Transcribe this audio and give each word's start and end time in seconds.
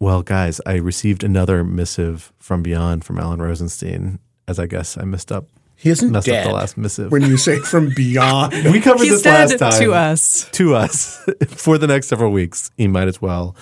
Well, 0.00 0.22
guys, 0.22 0.62
I 0.64 0.76
received 0.76 1.22
another 1.22 1.62
missive 1.62 2.32
from 2.38 2.62
beyond 2.62 3.04
from 3.04 3.18
Alan 3.18 3.40
Rosenstein. 3.40 4.18
As 4.48 4.58
I 4.58 4.66
guess 4.66 4.96
I 4.98 5.04
messed 5.04 5.30
up. 5.30 5.46
He 5.76 5.90
isn't 5.90 6.10
messed 6.10 6.26
dead. 6.26 6.44
up 6.46 6.50
the 6.50 6.56
last 6.56 6.76
missive. 6.76 7.12
When 7.12 7.22
you 7.22 7.36
say 7.36 7.58
from 7.58 7.92
beyond, 7.94 8.52
we 8.72 8.80
covered 8.80 9.04
He 9.04 9.10
this 9.10 9.22
said 9.22 9.50
last 9.50 9.58
time 9.58 9.82
to 9.82 9.92
us. 9.94 10.48
To 10.52 10.74
us 10.74 11.24
for 11.48 11.78
the 11.78 11.86
next 11.86 12.08
several 12.08 12.32
weeks. 12.32 12.70
He 12.76 12.88
might 12.88 13.06
as 13.08 13.22
well 13.22 13.54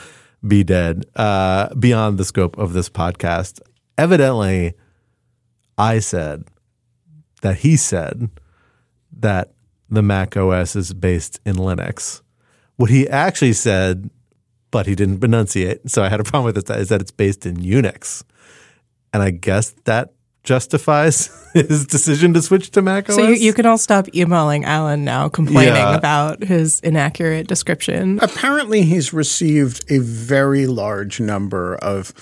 be 0.47 0.65
dead. 0.65 1.05
Uh, 1.15 1.75
beyond 1.75 2.19
the 2.19 2.25
scope 2.25 2.57
of 2.57 2.73
this 2.73 2.89
podcast. 2.89 3.61
Evidently, 3.99 4.75
I 5.77 5.99
said 5.99 6.45
that 7.43 7.59
he 7.59 7.77
said 7.77 8.31
that 9.13 9.53
the 9.91 10.03
Mac 10.03 10.37
OS 10.37 10.77
is 10.77 10.95
based 10.95 11.41
in 11.45 11.57
Linux. 11.57 12.23
What 12.77 12.91
he 12.91 13.09
actually 13.09 13.53
said, 13.53 14.09
but 14.71 14.87
he 14.87 14.95
didn't 14.95 15.23
enunciate, 15.25 15.91
so 15.91 16.03
I 16.03 16.09
had 16.09 16.21
a 16.21 16.25
problem 16.25 16.45
with 16.55 16.59
it, 16.59 16.71
is 16.77 16.89
that 16.89 17.01
it's 17.01 17.11
based 17.11 17.47
in 17.47 17.57
Unix. 17.57 18.23
And 19.13 19.23
I 19.23 19.31
guess 19.31 19.71
that 19.85 20.13
justifies 20.45 21.31
his 21.55 21.87
decision 21.87 22.33
to 22.35 22.43
switch 22.43 22.71
to 22.71 22.83
Mac 22.83 23.09
OS. 23.09 23.17
So 23.17 23.29
you, 23.29 23.35
you 23.35 23.53
can 23.53 23.67
all 23.67 23.79
stop 23.79 24.07
emailing 24.15 24.65
Alan 24.65 25.05
now 25.05 25.29
complaining 25.29 25.75
Yeah. 25.75 25.95
about 25.97 26.43
his 26.43 26.81
inaccurate 26.81 27.47
description. 27.47 28.19
apparently 28.23 28.83
he's 28.83 29.13
received 29.13 29.85
a 29.91 29.99
very 29.99 30.67
large 30.67 31.21
number 31.21 31.77
of 31.77 32.13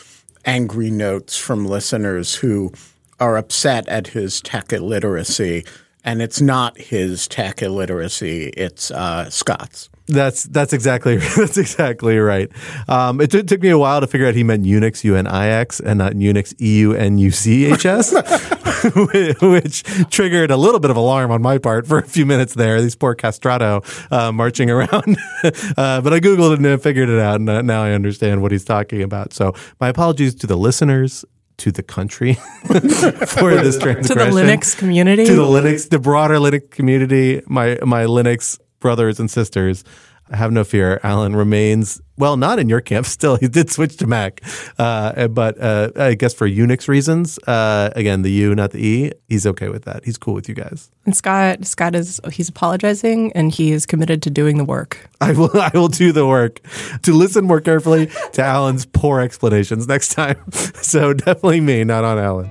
angry 0.45 0.91
notes 0.91 1.37
from 1.39 1.67
listeners 1.67 2.37
who 2.37 2.73
are 3.21 3.37
upset 3.37 3.89
at 3.89 4.09
his 4.09 4.41
tech 4.41 4.73
illiteracy. 4.73 5.65
And 6.07 6.23
it's 6.23 6.41
not 6.41 6.79
his 6.79 7.27
tech 7.29 7.61
illiteracy, 7.63 8.47
it's 8.57 8.91
uh, 8.93 9.29
Scott's. 9.29 9.91
That's 10.09 10.45
that's 10.45 10.73
exactly 10.73 11.17
that's 11.37 11.59
exactly 11.59 12.17
right. 12.19 12.49
Um, 12.89 13.21
it, 13.21 13.33
t- 13.33 13.43
took 13.43 13.61
me 13.61 13.71
a 13.71 13.79
while 13.79 14.01
to 14.01 14.07
figure 14.07 14.29
out 14.29 14.35
he 14.37 14.45
meant 14.45 14.65
Unix 14.65 15.03
U 15.03 15.17
N 15.17 15.27
I 15.27 15.49
X 15.49 15.81
and 15.81 15.99
not 15.99 16.15
eunuchs 16.15 16.55
E 16.61 16.79
U 16.79 16.93
N 16.93 17.19
U 17.19 17.33
C 17.33 17.67
H 17.67 17.85
S, 17.85 18.13
which 19.43 19.83
triggered 20.11 20.53
a 20.53 20.57
little 20.57 20.79
bit 20.79 20.93
of 20.93 20.97
alarm 20.97 21.33
on 21.33 21.43
my 21.43 21.59
part 21.59 21.89
for 21.89 21.99
a 21.99 22.07
few 22.07 22.25
minutes 22.25 22.55
there. 22.55 22.81
These 22.81 22.95
poor 22.95 23.17
castrato 23.17 23.83
uh, 24.13 24.31
marching 24.31 24.71
around, 24.77 25.17
uh, 25.43 26.01
but 26.01 26.13
I 26.13 26.21
googled 26.21 26.55
it 26.55 26.65
and 26.65 26.81
figured 26.81 27.09
it 27.09 27.19
out, 27.19 27.41
and 27.41 27.67
now 27.67 27.83
I 27.83 27.91
understand 27.91 28.43
what 28.43 28.53
he's 28.53 28.65
talking 28.65 29.03
about. 29.03 29.33
So 29.33 29.55
my 29.81 29.89
apologies 29.89 30.37
to 30.37 30.47
the 30.47 30.57
listeners. 30.57 31.25
To 31.59 31.73
the 31.73 31.83
country 31.83 32.35
for 32.67 33.55
this 33.55 33.79
transgression. 33.79 34.03
To 34.03 34.15
the 34.15 34.31
Linux 34.31 34.77
community. 34.77 35.25
to 35.25 35.35
the 35.35 35.43
Linux, 35.43 35.89
the 35.89 35.99
broader 35.99 36.35
Linux 36.35 36.71
community, 36.71 37.43
my 37.47 37.79
my 37.83 38.05
Linux 38.05 38.59
brothers 38.81 39.19
and 39.19 39.31
sisters. 39.31 39.83
Have 40.31 40.53
no 40.53 40.65
fear. 40.65 41.01
Alan 41.03 41.37
remains 41.37 42.01
well, 42.19 42.37
not 42.37 42.59
in 42.59 42.69
your 42.69 42.81
camp. 42.81 43.07
Still, 43.17 43.37
he 43.37 43.49
did 43.49 43.71
switch 43.71 43.97
to 43.99 44.07
Mac, 44.07 44.41
uh, 44.79 45.29
but 45.29 45.61
uh, 45.61 45.91
I 45.97 46.15
guess 46.15 46.35
for 46.35 46.49
Unix 46.49 46.89
reasons. 46.89 47.39
Uh, 47.47 47.91
again, 47.97 48.23
the 48.23 48.31
U, 48.31 48.55
not 48.55 48.71
the 48.73 48.85
E. 48.85 49.13
He's 49.29 49.47
okay 49.47 49.69
with 49.69 49.85
that. 49.85 50.05
He's 50.05 50.19
cool 50.19 50.35
with 50.35 50.49
you 50.49 50.55
guys. 50.55 50.91
and 51.05 51.17
Scott 51.17 51.65
Scott 51.65 51.95
is 51.95 52.21
he's 52.33 52.49
apologizing 52.49 53.33
and 53.33 53.53
he 53.53 53.73
is 53.73 53.87
committed 53.87 54.23
to 54.23 54.31
doing 54.31 54.59
the 54.59 54.65
work. 54.65 55.09
I 55.21 55.33
will. 55.33 55.51
I 55.55 55.71
will 55.75 55.89
do 55.89 56.13
the 56.13 56.27
work 56.27 56.61
to 57.03 57.13
listen 57.13 57.45
more 57.45 57.61
carefully 57.61 58.11
to 58.33 58.43
Alan's 58.43 58.87
poor 58.87 59.21
explanations 59.21 59.87
next 59.89 60.13
time. 60.15 60.37
So 60.87 61.13
definitely 61.13 61.61
me, 61.61 61.83
not 61.85 62.05
on 62.05 62.19
Alan. 62.19 62.51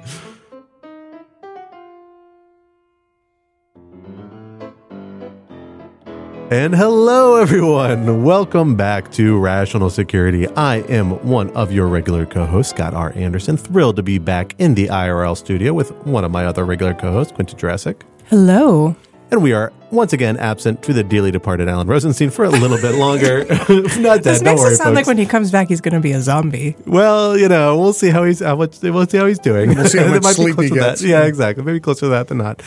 And 6.51 6.75
hello, 6.75 7.37
everyone. 7.37 8.23
Welcome 8.23 8.75
back 8.75 9.11
to 9.13 9.39
Rational 9.39 9.89
Security. 9.89 10.47
I 10.49 10.77
am 10.89 11.13
one 11.27 11.49
of 11.55 11.71
your 11.71 11.87
regular 11.87 12.27
co 12.27 12.45
hosts, 12.45 12.71
Scott 12.71 12.93
R. 12.93 13.11
Anderson. 13.15 13.57
Thrilled 13.57 13.95
to 13.95 14.03
be 14.03 14.19
back 14.19 14.53
in 14.59 14.75
the 14.75 14.85
IRL 14.85 15.35
studio 15.35 15.73
with 15.73 15.91
one 16.05 16.23
of 16.23 16.29
my 16.29 16.45
other 16.45 16.63
regular 16.63 16.93
co 16.93 17.11
hosts, 17.11 17.33
Quinta 17.33 17.55
Jurecic. 17.55 18.03
Hello. 18.25 18.95
And 19.31 19.41
we 19.41 19.53
are 19.53 19.73
once 19.91 20.13
again 20.13 20.37
absent 20.37 20.83
to 20.83 20.93
the 20.93 21.03
dearly 21.03 21.31
departed 21.31 21.67
Alan 21.67 21.87
Rosenstein 21.87 22.29
for 22.29 22.45
a 22.45 22.49
little 22.49 22.77
bit 22.77 22.95
longer. 22.95 23.43
Not 23.45 23.67
dead. 23.67 24.23
This 24.23 24.39
don't 24.39 24.43
makes 24.45 24.61
worry, 24.61 24.73
it 24.73 24.77
sound 24.77 24.95
like 24.95 25.07
when 25.07 25.17
he 25.17 25.25
comes 25.25 25.51
back 25.51 25.67
he's 25.67 25.81
going 25.81 25.93
to 25.95 25.99
be 25.99 26.11
a 26.11 26.21
zombie. 26.21 26.75
Well, 26.85 27.37
you 27.37 27.47
know, 27.49 27.77
we'll 27.77 27.93
see 27.93 28.09
how 28.09 28.23
he's 28.23 28.39
how 28.39 28.55
much 28.55 28.81
we'll 28.81 29.07
see 29.07 29.17
how 29.17 29.25
he's 29.25 29.39
doing. 29.39 29.73
We'll 29.75 29.85
see 29.87 29.97
how 29.97 30.05
It 30.13 30.23
much 30.23 30.35
sleep 30.35 30.49
he 30.49 30.53
close 30.53 30.69
to 30.69 30.75
that. 30.75 30.81
gets. 30.91 31.03
Yeah, 31.03 31.23
exactly. 31.25 31.63
Maybe 31.63 31.79
closer 31.79 32.01
to 32.01 32.07
that 32.09 32.27
than 32.27 32.37
not. 32.37 32.61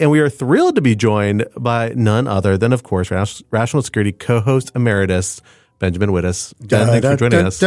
And 0.00 0.10
we 0.10 0.20
are 0.20 0.28
thrilled 0.30 0.76
to 0.76 0.80
be 0.80 0.94
joined 0.94 1.44
by 1.56 1.92
none 1.96 2.26
other 2.28 2.56
than, 2.56 2.72
of 2.72 2.82
course, 2.84 3.10
Ras- 3.10 3.42
Rational 3.50 3.82
Security 3.82 4.12
co-host 4.12 4.70
emeritus 4.74 5.42
Benjamin 5.80 6.10
Wittes. 6.10 6.54
Ben, 6.60 6.86
thanks 6.86 7.06
for 7.06 7.16
joining 7.16 7.44
us. 7.46 7.58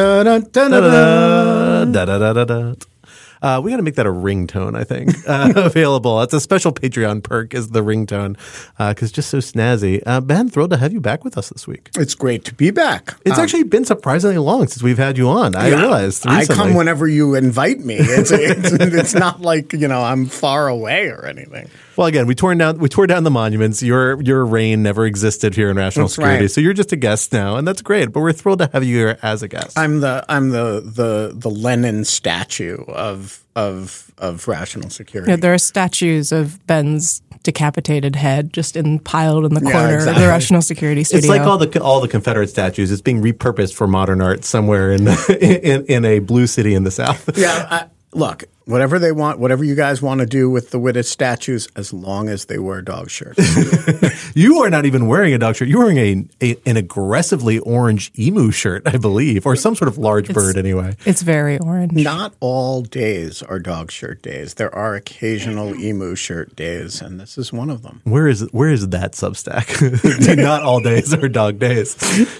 Uh, 3.42 3.60
we 3.64 3.72
got 3.72 3.78
to 3.78 3.84
make 3.84 3.96
that 3.96 4.06
a 4.06 4.12
ringtone, 4.12 4.78
I 4.78 4.84
think, 4.84 5.10
uh, 5.28 5.54
available. 5.66 6.22
It's 6.22 6.34
a 6.34 6.40
special 6.40 6.72
Patreon 6.72 7.24
perk 7.24 7.54
is 7.54 7.70
the 7.70 7.82
ringtone 7.82 8.38
because 8.78 9.10
it's 9.10 9.12
just 9.12 9.30
so 9.30 9.38
snazzy. 9.40 10.02
Uh, 10.06 10.22
ben, 10.22 10.50
thrilled 10.50 10.72
to 10.72 10.78
have 10.78 10.94
you 10.94 11.02
back 11.02 11.24
with 11.24 11.38
us 11.38 11.50
this 11.50 11.68
week. 11.68 11.90
It's 11.98 12.16
great 12.16 12.46
to 12.46 12.54
be 12.54 12.72
back. 12.72 13.16
It's 13.26 13.40
actually 13.40 13.64
been 13.64 13.86
surprisingly 13.86 14.38
long 14.38 14.68
since 14.68 14.84
we've 14.84 14.98
had 14.98 15.18
you 15.18 15.30
on. 15.30 15.56
I 15.56 15.70
Yeah, 15.70 15.80
realized 15.82 16.26
I 16.28 16.46
come 16.46 16.74
whenever 16.74 17.08
you 17.08 17.36
invite 17.36 17.80
me. 17.80 17.96
It's, 18.00 18.32
it's, 18.32 18.72
it's 18.80 19.14
not 19.14 19.42
like, 19.42 19.74
you 19.74 19.88
know, 19.88 20.02
I'm 20.02 20.26
far 20.26 20.68
away 20.68 21.08
or 21.08 21.26
anything. 21.26 21.70
Well, 22.02 22.08
again, 22.08 22.26
we 22.26 22.34
tore 22.34 22.56
down 22.56 22.80
we 22.80 22.90
tore 22.90 23.06
down 23.06 23.26
the 23.26 23.30
monuments. 23.30 23.84
Your 23.84 24.20
your 24.24 24.44
reign 24.44 24.82
never 24.82 25.06
existed 25.06 25.54
here 25.54 25.70
in 25.70 25.76
National 25.76 26.06
That's 26.08 26.16
Security, 26.16 26.46
right. 26.46 26.50
so 26.52 26.60
you're 26.60 26.74
just 26.74 26.92
a 26.92 26.96
guest 26.96 27.32
now, 27.32 27.58
and 27.58 27.68
that's 27.68 27.84
great. 27.84 28.12
But 28.12 28.22
we're 28.22 28.32
thrilled 28.32 28.58
to 28.58 28.72
have 28.74 28.84
you 28.84 28.98
here 28.98 29.20
as 29.22 29.44
a 29.44 29.48
guest. 29.48 29.78
I'm 29.78 30.00
the 30.00 30.26
I'm 30.28 30.50
the 30.50 30.82
the 30.84 31.32
the 31.32 31.52
Lenin 31.52 32.04
statue 32.04 32.78
of 32.88 33.44
of 33.56 34.12
of 34.18 34.48
rational 34.48 34.90
security. 34.90 35.30
Yeah, 35.30 35.36
there 35.36 35.54
are 35.54 35.60
statues 35.60 36.32
of 36.32 36.66
Ben's 36.66 37.22
decapitated 37.44 38.16
head 38.16 38.52
just 38.52 38.76
in 38.76 38.98
piled 38.98 39.46
in 39.46 39.54
the 39.54 39.62
Yeah, 39.64 39.72
corner 39.72 39.98
of 39.98 40.16
the 40.16 40.28
Rational 40.28 40.64
Security 40.64 41.04
Studio. 41.04 41.20
it's 41.20 41.28
like 41.30 41.42
all 41.48 41.60
the 41.60 41.80
all 41.84 42.02
the 42.02 42.08
Confederate 42.08 42.50
statues. 42.50 42.92
It's 42.92 43.04
being 43.04 43.22
repurposed 43.22 43.76
for 43.76 43.86
modern 43.86 44.24
art 44.24 44.44
somewhere 44.44 44.92
in 44.92 45.08
in, 45.40 45.86
in 45.86 46.06
a 46.06 46.18
blue 46.18 46.48
city 46.48 46.74
in 46.74 46.84
the 46.84 46.90
South. 46.90 47.38
yeah, 47.38 47.68
I, 47.70 47.86
look, 48.14 48.44
whatever 48.66 49.00
they 49.00 49.12
want, 49.12 49.40
whatever 49.40 49.64
you 49.64 49.76
guys 49.76 50.02
want 50.02 50.20
to 50.20 50.26
do 50.26 50.50
with 50.50 50.72
the 50.72 50.80
Wittes 50.80 51.06
statues, 51.06 51.68
as 51.76 51.92
long 51.94 52.30
as 52.30 52.46
they 52.46 52.58
wear 52.60 52.82
dog 52.82 53.10
shirts. 53.10 53.40
You 54.34 54.64
are 54.64 54.70
not 54.70 54.86
even 54.86 55.08
wearing 55.08 55.34
a 55.34 55.38
dog 55.38 55.58
shirt. 55.58 55.68
You're 55.68 55.80
wearing 55.80 55.98
a, 56.42 56.52
a 56.54 56.56
an 56.66 56.78
aggressively 56.78 57.60
orange 57.60 58.14
emu 58.18 58.50
shirt, 58.52 58.84
I 58.86 58.96
believe, 58.96 59.46
or 59.46 59.58
some 59.58 59.76
sort 59.76 59.90
of 59.90 59.98
large 59.98 60.34
bird 60.34 60.56
anyway. 60.58 60.96
it's 61.06 61.22
very 61.22 61.60
orange. 61.60 61.92
Not 61.92 62.34
all 62.40 62.82
days 62.82 63.44
are 63.44 63.60
dog 63.60 63.92
shirt 63.92 64.22
days. 64.22 64.54
There 64.54 64.74
are 64.74 64.96
occasional 64.96 65.76
emu 65.76 66.16
shirt 66.16 66.56
days, 66.56 67.02
and 67.02 67.20
this 67.20 67.38
is 67.38 67.52
one 67.52 67.70
of 67.70 67.82
them. 67.84 68.00
Where 68.06 68.28
is 68.30 68.48
where 68.54 68.70
is 68.70 68.88
that 68.90 69.14
Substack? 69.14 70.38
Not 70.42 70.64
all 70.64 70.80
days 70.80 71.14
are 71.14 71.28
dog 71.28 71.60
days. 71.60 71.96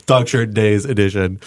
Dog 0.06 0.30
shirt 0.30 0.54
days 0.54 0.86
edition. 0.86 1.42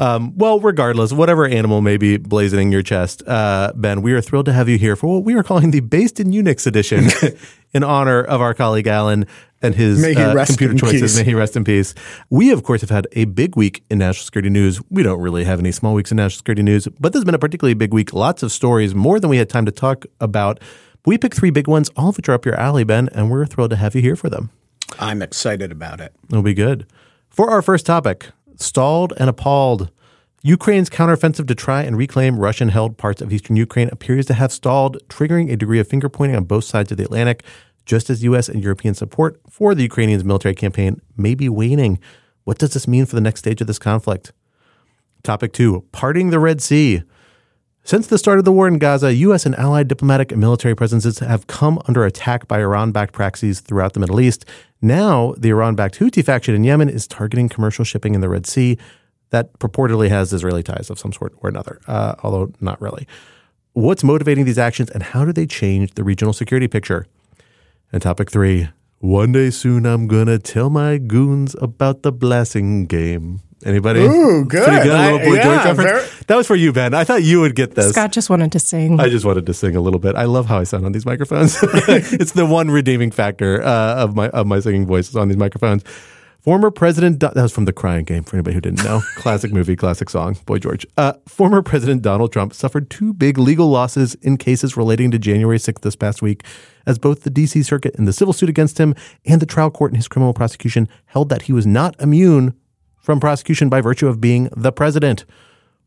Um, 0.00 0.36
well, 0.38 0.60
regardless, 0.60 1.12
whatever 1.12 1.44
animal 1.44 1.80
may 1.80 1.96
be 1.96 2.18
blazoning 2.18 2.70
your 2.70 2.82
chest, 2.82 3.22
uh, 3.26 3.72
Ben, 3.74 4.00
we 4.00 4.12
are 4.12 4.20
thrilled 4.20 4.46
to 4.46 4.52
have 4.52 4.68
you 4.68 4.78
here 4.78 4.94
for 4.94 5.08
what 5.08 5.24
we 5.24 5.34
are 5.34 5.42
calling 5.42 5.72
the 5.72 5.80
Based 5.80 6.20
in 6.20 6.30
Unix 6.30 6.68
edition, 6.68 7.08
in 7.72 7.82
honor 7.82 8.22
of 8.22 8.40
our 8.40 8.54
colleague 8.54 8.86
Alan 8.86 9.26
and 9.60 9.74
his 9.74 10.04
uh, 10.04 10.44
computer 10.46 10.74
choices. 10.74 11.00
peace. 11.00 11.16
May 11.16 11.24
he 11.24 11.34
rest 11.34 11.56
in 11.56 11.64
peace. 11.64 11.94
We, 12.30 12.52
of 12.52 12.62
course, 12.62 12.80
have 12.82 12.90
had 12.90 13.08
a 13.12 13.24
big 13.24 13.56
week 13.56 13.82
in 13.90 13.98
national 13.98 14.24
security 14.24 14.50
news. 14.50 14.80
We 14.88 15.02
don't 15.02 15.20
really 15.20 15.42
have 15.44 15.58
any 15.58 15.72
small 15.72 15.94
weeks 15.94 16.12
in 16.12 16.16
national 16.16 16.38
security 16.38 16.62
news, 16.62 16.86
but 17.00 17.12
this 17.12 17.18
has 17.18 17.24
been 17.24 17.34
a 17.34 17.40
particularly 17.40 17.74
big 17.74 17.92
week. 17.92 18.12
Lots 18.12 18.44
of 18.44 18.52
stories, 18.52 18.94
more 18.94 19.18
than 19.18 19.30
we 19.30 19.38
had 19.38 19.50
time 19.50 19.66
to 19.66 19.72
talk 19.72 20.06
about. 20.20 20.60
We 21.06 21.18
picked 21.18 21.36
three 21.36 21.50
big 21.50 21.66
ones, 21.66 21.90
all 21.96 22.10
of 22.10 22.16
which 22.16 22.28
are 22.28 22.34
up 22.34 22.44
your 22.44 22.54
alley, 22.54 22.84
Ben, 22.84 23.08
and 23.12 23.30
we're 23.30 23.46
thrilled 23.46 23.70
to 23.70 23.76
have 23.76 23.96
you 23.96 24.02
here 24.02 24.16
for 24.16 24.30
them. 24.30 24.50
I'm 25.00 25.22
excited 25.22 25.72
about 25.72 26.00
it. 26.00 26.14
It'll 26.28 26.42
be 26.42 26.54
good. 26.54 26.86
For 27.30 27.50
our 27.50 27.62
first 27.62 27.86
topic, 27.86 28.28
stalled 28.58 29.12
and 29.18 29.30
appalled. 29.30 29.90
Ukraine's 30.42 30.90
counteroffensive 30.90 31.48
to 31.48 31.54
try 31.54 31.82
and 31.82 31.96
reclaim 31.96 32.38
Russian 32.38 32.68
held 32.68 32.96
parts 32.96 33.20
of 33.20 33.32
eastern 33.32 33.56
Ukraine 33.56 33.88
appears 33.90 34.26
to 34.26 34.34
have 34.34 34.52
stalled, 34.52 34.98
triggering 35.08 35.50
a 35.52 35.56
degree 35.56 35.80
of 35.80 35.88
finger 35.88 36.08
pointing 36.08 36.36
on 36.36 36.44
both 36.44 36.64
sides 36.64 36.92
of 36.92 36.96
the 36.96 37.04
Atlantic, 37.04 37.42
just 37.86 38.08
as 38.08 38.22
U.S. 38.22 38.48
and 38.48 38.62
European 38.62 38.94
support 38.94 39.40
for 39.48 39.74
the 39.74 39.82
Ukrainians' 39.82 40.22
military 40.22 40.54
campaign 40.54 41.00
may 41.16 41.34
be 41.34 41.48
waning. 41.48 41.98
What 42.44 42.58
does 42.58 42.72
this 42.72 42.86
mean 42.86 43.06
for 43.06 43.16
the 43.16 43.20
next 43.20 43.40
stage 43.40 43.60
of 43.60 43.66
this 43.66 43.78
conflict? 43.78 44.32
Topic 45.22 45.52
two 45.52 45.84
parting 45.90 46.30
the 46.30 46.38
Red 46.38 46.60
Sea. 46.60 47.02
Since 47.88 48.08
the 48.08 48.18
start 48.18 48.38
of 48.38 48.44
the 48.44 48.52
war 48.52 48.68
in 48.68 48.76
Gaza, 48.76 49.14
U.S. 49.14 49.46
and 49.46 49.54
allied 49.54 49.88
diplomatic 49.88 50.30
and 50.30 50.38
military 50.38 50.74
presences 50.74 51.20
have 51.20 51.46
come 51.46 51.80
under 51.88 52.04
attack 52.04 52.46
by 52.46 52.60
Iran 52.60 52.92
backed 52.92 53.14
proxies 53.14 53.60
throughout 53.60 53.94
the 53.94 54.00
Middle 54.00 54.20
East. 54.20 54.44
Now, 54.82 55.32
the 55.38 55.48
Iran 55.48 55.74
backed 55.74 55.98
Houthi 55.98 56.22
faction 56.22 56.54
in 56.54 56.64
Yemen 56.64 56.90
is 56.90 57.06
targeting 57.06 57.48
commercial 57.48 57.86
shipping 57.86 58.14
in 58.14 58.20
the 58.20 58.28
Red 58.28 58.46
Sea 58.46 58.76
that 59.30 59.58
purportedly 59.58 60.10
has 60.10 60.34
Israeli 60.34 60.62
ties 60.62 60.90
of 60.90 60.98
some 60.98 61.14
sort 61.14 61.32
or 61.38 61.48
another, 61.48 61.80
uh, 61.86 62.14
although 62.22 62.52
not 62.60 62.78
really. 62.78 63.08
What's 63.72 64.04
motivating 64.04 64.44
these 64.44 64.58
actions 64.58 64.90
and 64.90 65.02
how 65.02 65.24
do 65.24 65.32
they 65.32 65.46
change 65.46 65.94
the 65.94 66.04
regional 66.04 66.34
security 66.34 66.68
picture? 66.68 67.06
And 67.90 68.02
topic 68.02 68.30
three 68.30 68.68
one 69.00 69.32
day 69.32 69.50
soon 69.50 69.86
I'm 69.86 70.06
gonna 70.06 70.38
tell 70.38 70.70
my 70.70 70.98
goons 70.98 71.54
about 71.60 72.02
the 72.02 72.12
Blassingame. 72.12 73.40
Anybody? 73.64 74.00
Ooh, 74.02 74.44
good. 74.44 74.64
Pretty 74.68 74.84
good. 74.84 74.94
A 74.94 75.02
little 75.12 75.18
I- 75.18 75.24
Boy 75.24 75.34
yeah, 75.34 75.72
very- 75.72 76.06
that 76.28 76.36
was 76.36 76.46
for 76.46 76.54
you, 76.54 76.72
Ben. 76.72 76.94
I 76.94 77.02
thought 77.02 77.24
you 77.24 77.40
would 77.40 77.56
get 77.56 77.74
this. 77.74 77.90
Scott 77.90 78.12
just 78.12 78.30
wanted 78.30 78.52
to 78.52 78.60
sing. 78.60 79.00
I 79.00 79.08
just 79.08 79.24
wanted 79.24 79.46
to 79.46 79.54
sing 79.54 79.74
a 79.74 79.80
little 79.80 79.98
bit. 79.98 80.14
I 80.14 80.24
love 80.24 80.46
how 80.46 80.58
I 80.60 80.64
sound 80.64 80.86
on 80.86 80.92
these 80.92 81.04
microphones. 81.04 81.58
it's 81.62 82.32
the 82.32 82.46
one 82.46 82.70
redeeming 82.70 83.10
factor 83.10 83.60
uh, 83.62 83.96
of 83.96 84.14
my 84.14 84.28
of 84.30 84.46
my 84.46 84.60
singing 84.60 84.86
voice 84.86 85.08
is 85.08 85.16
on 85.16 85.26
these 85.28 85.36
microphones. 85.36 85.82
Former 86.40 86.70
President 86.70 87.18
Do- 87.18 87.30
that 87.34 87.42
was 87.42 87.52
from 87.52 87.64
The 87.64 87.72
Crying 87.72 88.04
Game 88.04 88.22
for 88.22 88.36
anybody 88.36 88.54
who 88.54 88.60
didn't 88.60 88.84
know. 88.84 89.02
classic 89.16 89.52
movie, 89.52 89.74
classic 89.74 90.08
song. 90.08 90.36
Boy 90.46 90.58
George. 90.58 90.86
Uh, 90.96 91.14
former 91.26 91.60
President 91.62 92.00
Donald 92.00 92.32
Trump 92.32 92.54
suffered 92.54 92.88
two 92.90 93.12
big 93.12 93.38
legal 93.38 93.68
losses 93.68 94.14
in 94.22 94.36
cases 94.36 94.76
relating 94.76 95.10
to 95.10 95.18
January 95.18 95.58
6th 95.58 95.80
this 95.80 95.96
past 95.96 96.22
week, 96.22 96.44
as 96.88 96.98
both 96.98 97.22
the 97.22 97.30
D.C. 97.30 97.62
Circuit 97.62 97.94
in 97.96 98.06
the 98.06 98.12
civil 98.12 98.32
suit 98.32 98.48
against 98.48 98.78
him 98.78 98.94
and 99.26 99.40
the 99.40 99.46
trial 99.46 99.70
court 99.70 99.92
in 99.92 99.96
his 99.96 100.08
criminal 100.08 100.32
prosecution 100.32 100.88
held 101.04 101.28
that 101.28 101.42
he 101.42 101.52
was 101.52 101.66
not 101.66 101.94
immune 102.00 102.54
from 102.96 103.20
prosecution 103.20 103.68
by 103.68 103.80
virtue 103.80 104.08
of 104.08 104.20
being 104.20 104.48
the 104.56 104.72
president. 104.72 105.24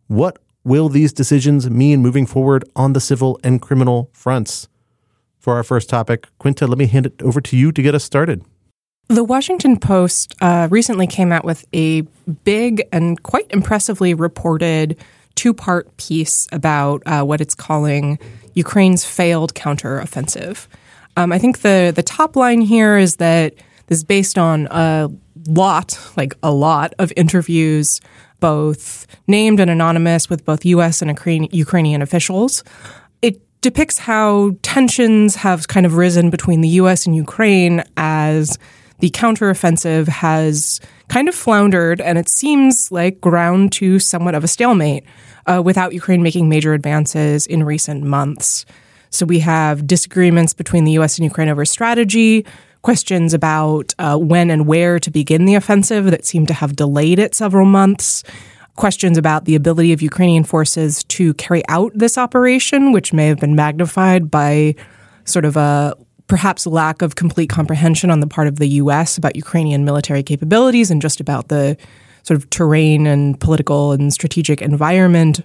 What 0.08 0.38
will 0.64 0.90
these 0.90 1.12
decisions 1.12 1.70
mean 1.70 2.02
moving 2.02 2.28
forward 2.28 2.64
on 2.76 2.94
the 2.94 3.02
civil 3.02 3.40
and 3.44 3.62
criminal 3.62 4.10
fronts? 4.14 4.70
For 5.40 5.56
our 5.56 5.64
first 5.64 5.90
topic, 5.90 6.28
Quinta, 6.38 6.68
let 6.68 6.78
me 6.78 6.86
hand 6.86 7.08
it 7.08 7.20
over 7.24 7.42
to 7.42 7.58
you 7.58 7.72
to 7.72 7.82
get 7.82 7.96
us 7.96 8.04
started. 8.04 8.46
The 9.08 9.24
Washington 9.24 9.78
Post 9.78 10.36
uh, 10.40 10.68
recently 10.70 11.08
came 11.08 11.32
out 11.32 11.44
with 11.44 11.66
a 11.74 12.02
big 12.44 12.84
and 12.94 13.22
quite 13.24 13.48
impressively 13.50 14.14
reported 14.14 14.98
two 15.34 15.54
part 15.54 15.98
piece 15.98 16.48
about 16.52 17.02
uh, 17.08 17.24
what 17.24 17.42
it's 17.42 17.56
calling 17.56 18.20
Ukraine's 18.54 19.04
failed 19.04 19.56
counteroffensive. 19.56 20.68
Um, 21.18 21.32
I 21.32 21.40
think 21.40 21.60
the, 21.60 21.92
the 21.96 22.04
top 22.04 22.36
line 22.36 22.62
here 22.62 22.98
is 22.98 23.18
that 23.18 23.54
this 23.88 24.00
is 24.00 24.04
based 24.04 24.38
on 24.38 24.68
a 24.68 25.10
lot, 25.48 26.00
like 26.16 26.34
a 26.44 26.52
lot 26.52 26.94
of 27.00 27.12
interviews, 27.16 28.00
both 28.40 29.08
named 29.28 29.60
and 29.60 29.70
anonymous, 29.70 30.30
with 30.30 30.46
both 30.46 30.66
US 30.66 31.02
and 31.02 31.50
Ukrainian 31.52 32.02
officials. 32.02 32.64
It 33.22 33.42
depicts 33.62 33.98
how 33.98 34.56
tensions 34.62 35.36
have 35.36 35.68
kind 35.68 35.86
of 35.86 35.96
risen 35.96 36.30
between 36.30 36.62
the 36.62 36.70
US 36.70 37.06
and 37.06 37.16
Ukraine 37.16 37.84
as 37.98 38.58
the 39.00 39.10
counteroffensive 39.10 40.08
has 40.08 40.80
kind 41.08 41.28
of 41.28 41.36
floundered 41.36 42.00
and 42.00 42.18
it 42.18 42.30
seems 42.30 42.92
like 42.92 43.20
ground 43.20 43.72
to 43.74 44.00
somewhat 44.00 44.36
of 44.36 44.44
a 44.44 44.48
stalemate 44.48 45.04
uh, 45.48 45.62
without 45.64 45.94
Ukraine 45.94 46.24
making 46.24 46.48
major 46.48 46.74
advances 46.74 47.46
in 47.48 47.64
recent 47.64 48.04
months. 48.04 48.66
So 49.12 49.26
we 49.26 49.40
have 49.40 49.86
disagreements 49.86 50.54
between 50.54 50.86
the 50.86 50.94
US 50.94 51.18
and 51.18 51.26
Ukraine 51.26 51.50
over 51.50 51.66
strategy, 51.66 52.46
questions 52.82 53.34
about 53.34 53.94
uh, 54.00 54.18
when 54.18 54.50
and 54.50 54.66
where 54.66 55.00
to 55.00 55.12
begin 55.12 55.46
the 55.46 55.56
offensive 55.56 56.06
that 56.06 56.26
seem 56.26 56.48
to 56.48 56.54
have 56.54 56.76
delayed 56.76 57.20
it 57.20 57.36
several 57.36 57.66
months, 57.66 58.24
questions 58.76 59.18
about 59.18 59.46
the 59.46 59.56
ability 59.56 59.94
of 59.94 60.02
Ukrainian 60.02 60.44
forces 60.44 61.04
to 61.04 61.34
carry 61.36 61.62
out 61.68 61.92
this 61.94 62.18
operation, 62.18 62.92
which 62.92 63.14
may 63.14 63.28
have 63.28 63.40
been 63.40 63.56
magnified 63.56 64.32
by 64.32 64.76
sort 65.26 65.46
of 65.46 65.56
a 65.58 65.96
perhaps 66.28 66.66
lack 66.66 67.02
of 67.02 67.16
complete 67.16 67.50
comprehension 67.50 68.10
on 68.10 68.22
the 68.22 68.28
part 68.28 68.48
of 68.48 68.58
the 68.58 68.68
US 68.68 69.18
about 69.18 69.36
Ukrainian 69.36 69.84
military 69.84 70.24
capabilities 70.24 70.90
and 70.90 71.02
just 71.02 71.20
about 71.20 71.50
the 71.50 71.78
sort 72.24 72.38
of 72.38 72.50
terrain 72.50 73.06
and 73.06 73.38
political 73.40 73.92
and 73.92 74.14
strategic 74.14 74.62
environment. 74.62 75.42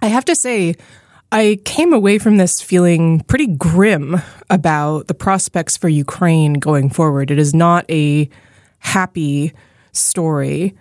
I 0.00 0.08
have 0.08 0.24
to 0.24 0.34
say, 0.34 0.74
I 1.36 1.58
came 1.66 1.92
away 1.92 2.18
from 2.18 2.38
this 2.38 2.62
feeling 2.62 3.20
pretty 3.20 3.46
grim 3.46 4.22
about 4.48 5.06
the 5.06 5.12
prospects 5.12 5.76
for 5.76 5.86
Ukraine 5.86 6.54
going 6.54 6.88
forward. 6.88 7.30
It 7.30 7.38
is 7.38 7.52
not 7.52 7.84
a 7.90 8.30
happy 8.78 9.52
story. 9.92 10.74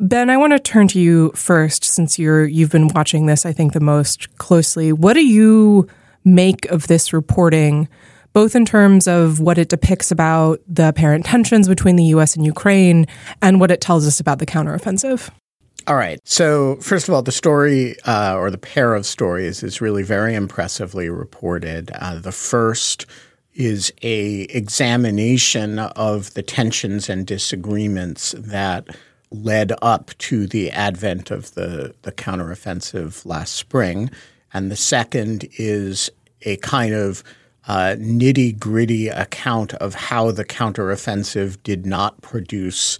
Ben, 0.00 0.30
I 0.30 0.36
want 0.36 0.52
to 0.52 0.58
turn 0.58 0.88
to 0.88 1.00
you 1.00 1.30
first 1.36 1.84
since 1.84 2.18
you're 2.18 2.44
you've 2.44 2.72
been 2.72 2.88
watching 2.88 3.26
this 3.26 3.46
I 3.46 3.52
think 3.52 3.72
the 3.72 3.78
most 3.78 4.36
closely. 4.38 4.92
What 4.92 5.12
do 5.12 5.24
you 5.24 5.86
make 6.24 6.64
of 6.72 6.88
this 6.88 7.12
reporting 7.12 7.86
both 8.32 8.56
in 8.56 8.64
terms 8.64 9.06
of 9.06 9.38
what 9.38 9.58
it 9.58 9.68
depicts 9.68 10.10
about 10.10 10.60
the 10.66 10.88
apparent 10.88 11.24
tensions 11.24 11.68
between 11.68 11.94
the 11.94 12.06
US 12.16 12.34
and 12.34 12.44
Ukraine 12.44 13.06
and 13.42 13.60
what 13.60 13.70
it 13.70 13.80
tells 13.80 14.08
us 14.08 14.18
about 14.18 14.40
the 14.40 14.46
counteroffensive? 14.46 15.30
All 15.88 15.96
right. 15.96 16.20
So, 16.24 16.76
first 16.82 17.08
of 17.08 17.14
all, 17.14 17.22
the 17.22 17.32
story 17.32 17.98
uh, 18.02 18.36
or 18.36 18.50
the 18.50 18.58
pair 18.58 18.94
of 18.94 19.06
stories 19.06 19.62
is 19.62 19.80
really 19.80 20.02
very 20.02 20.34
impressively 20.34 21.08
reported. 21.08 21.90
Uh, 21.94 22.18
the 22.18 22.30
first 22.30 23.06
is 23.54 23.90
a 24.02 24.42
examination 24.50 25.78
of 25.78 26.34
the 26.34 26.42
tensions 26.42 27.08
and 27.08 27.26
disagreements 27.26 28.34
that 28.36 28.98
led 29.30 29.72
up 29.80 30.10
to 30.18 30.46
the 30.46 30.70
advent 30.72 31.30
of 31.30 31.54
the, 31.54 31.94
the 32.02 32.12
counteroffensive 32.12 33.24
last 33.24 33.54
spring. 33.54 34.10
And 34.52 34.70
the 34.70 34.76
second 34.76 35.48
is 35.56 36.10
a 36.42 36.58
kind 36.58 36.92
of 36.92 37.24
uh, 37.66 37.96
nitty 37.98 38.58
gritty 38.58 39.08
account 39.08 39.72
of 39.74 39.94
how 39.94 40.32
the 40.32 40.44
counteroffensive 40.44 41.62
did 41.62 41.86
not 41.86 42.20
produce 42.20 42.98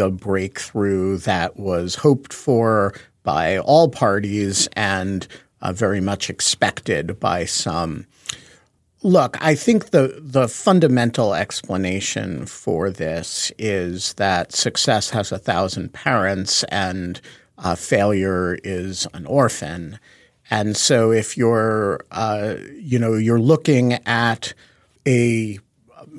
the 0.00 0.10
breakthrough 0.10 1.18
that 1.18 1.58
was 1.58 1.94
hoped 1.94 2.32
for 2.32 2.94
by 3.22 3.58
all 3.58 3.90
parties 3.90 4.66
and 4.72 5.28
uh, 5.60 5.74
very 5.74 6.00
much 6.00 6.30
expected 6.30 7.20
by 7.20 7.44
some. 7.44 8.06
Look, 9.02 9.36
I 9.42 9.54
think 9.54 9.90
the 9.90 10.18
the 10.18 10.48
fundamental 10.48 11.34
explanation 11.34 12.46
for 12.46 12.88
this 12.88 13.52
is 13.58 14.14
that 14.14 14.52
success 14.52 15.10
has 15.10 15.32
a 15.32 15.38
thousand 15.38 15.92
parents 15.92 16.64
and 16.70 17.20
uh, 17.58 17.74
failure 17.74 18.58
is 18.64 19.06
an 19.12 19.26
orphan. 19.26 19.98
And 20.48 20.78
so, 20.78 21.12
if 21.12 21.36
you're, 21.36 22.00
uh, 22.10 22.54
you 22.72 22.98
know, 22.98 23.16
you're 23.16 23.38
looking 23.38 23.98
at 24.06 24.54
a 25.06 25.58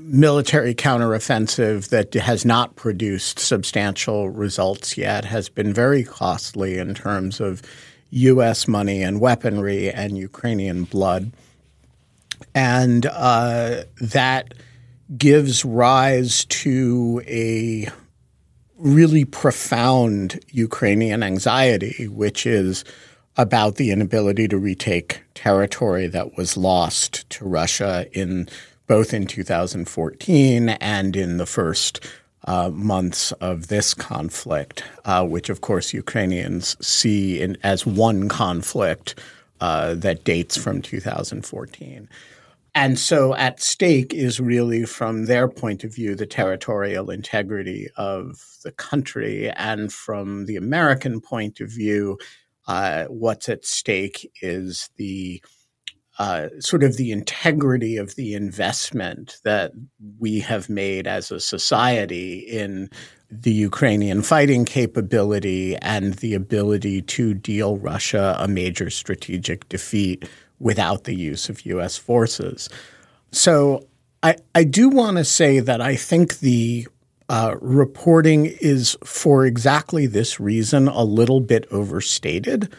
military 0.03 0.73
counteroffensive 0.75 1.89
that 1.89 2.13
has 2.13 2.45
not 2.45 2.75
produced 2.75 3.39
substantial 3.39 4.29
results 4.29 4.97
yet, 4.97 5.25
has 5.25 5.49
been 5.49 5.73
very 5.73 6.03
costly 6.03 6.77
in 6.77 6.93
terms 6.93 7.39
of 7.39 7.61
U.S. 8.11 8.67
money 8.67 9.01
and 9.01 9.21
weaponry 9.21 9.89
and 9.89 10.17
Ukrainian 10.17 10.83
blood. 10.83 11.31
And 12.53 13.05
uh, 13.05 13.83
that 13.99 14.53
gives 15.17 15.63
rise 15.63 16.45
to 16.45 17.21
a 17.27 17.87
really 18.77 19.25
profound 19.25 20.39
Ukrainian 20.49 21.23
anxiety, 21.23 22.07
which 22.07 22.45
is 22.45 22.83
about 23.37 23.75
the 23.75 23.91
inability 23.91 24.47
to 24.47 24.57
retake 24.57 25.23
territory 25.35 26.07
that 26.07 26.35
was 26.35 26.57
lost 26.57 27.29
to 27.29 27.45
Russia 27.45 28.05
in 28.11 28.49
both 28.91 29.13
in 29.13 29.25
2014 29.25 30.67
and 30.67 31.15
in 31.15 31.37
the 31.37 31.45
first 31.45 32.05
uh, 32.43 32.69
months 32.71 33.31
of 33.39 33.67
this 33.67 33.93
conflict, 33.93 34.83
uh, 35.05 35.25
which 35.25 35.47
of 35.47 35.61
course 35.61 35.93
Ukrainians 35.93 36.75
see 36.85 37.39
in, 37.39 37.57
as 37.63 37.85
one 37.85 38.27
conflict 38.27 39.17
uh, 39.61 39.93
that 39.93 40.25
dates 40.25 40.57
from 40.57 40.81
2014. 40.81 42.09
And 42.75 42.99
so 42.99 43.33
at 43.35 43.61
stake 43.61 44.13
is 44.13 44.41
really, 44.41 44.83
from 44.83 45.23
their 45.25 45.47
point 45.47 45.85
of 45.85 45.95
view, 45.95 46.13
the 46.13 46.25
territorial 46.25 47.11
integrity 47.11 47.87
of 47.95 48.43
the 48.65 48.73
country. 48.73 49.49
And 49.51 49.93
from 49.93 50.47
the 50.47 50.57
American 50.57 51.21
point 51.21 51.61
of 51.61 51.69
view, 51.69 52.19
uh, 52.67 53.05
what's 53.05 53.47
at 53.47 53.63
stake 53.63 54.29
is 54.41 54.89
the 54.97 55.41
uh, 56.21 56.49
sort 56.59 56.83
of 56.83 56.97
the 56.97 57.11
integrity 57.11 57.97
of 57.97 58.13
the 58.13 58.35
investment 58.35 59.39
that 59.43 59.71
we 60.19 60.39
have 60.39 60.69
made 60.69 61.07
as 61.07 61.31
a 61.31 61.39
society 61.39 62.37
in 62.37 62.91
the 63.31 63.51
Ukrainian 63.51 64.21
fighting 64.21 64.63
capability 64.63 65.75
and 65.77 66.13
the 66.15 66.35
ability 66.35 67.01
to 67.01 67.33
deal 67.33 67.77
Russia 67.77 68.35
a 68.37 68.47
major 68.47 68.91
strategic 68.91 69.67
defeat 69.67 70.29
without 70.59 71.05
the 71.05 71.15
use 71.15 71.49
of 71.49 71.65
U.S. 71.65 71.97
forces. 71.97 72.69
So 73.31 73.87
I, 74.21 74.35
I 74.53 74.63
do 74.63 74.89
want 74.89 75.17
to 75.17 75.25
say 75.25 75.59
that 75.59 75.81
I 75.81 75.95
think 75.95 76.37
the 76.37 76.87
uh, 77.29 77.55
reporting 77.59 78.45
is, 78.45 78.95
for 79.03 79.43
exactly 79.43 80.05
this 80.05 80.39
reason, 80.39 80.87
a 80.87 81.03
little 81.03 81.39
bit 81.41 81.65
overstated. 81.71 82.71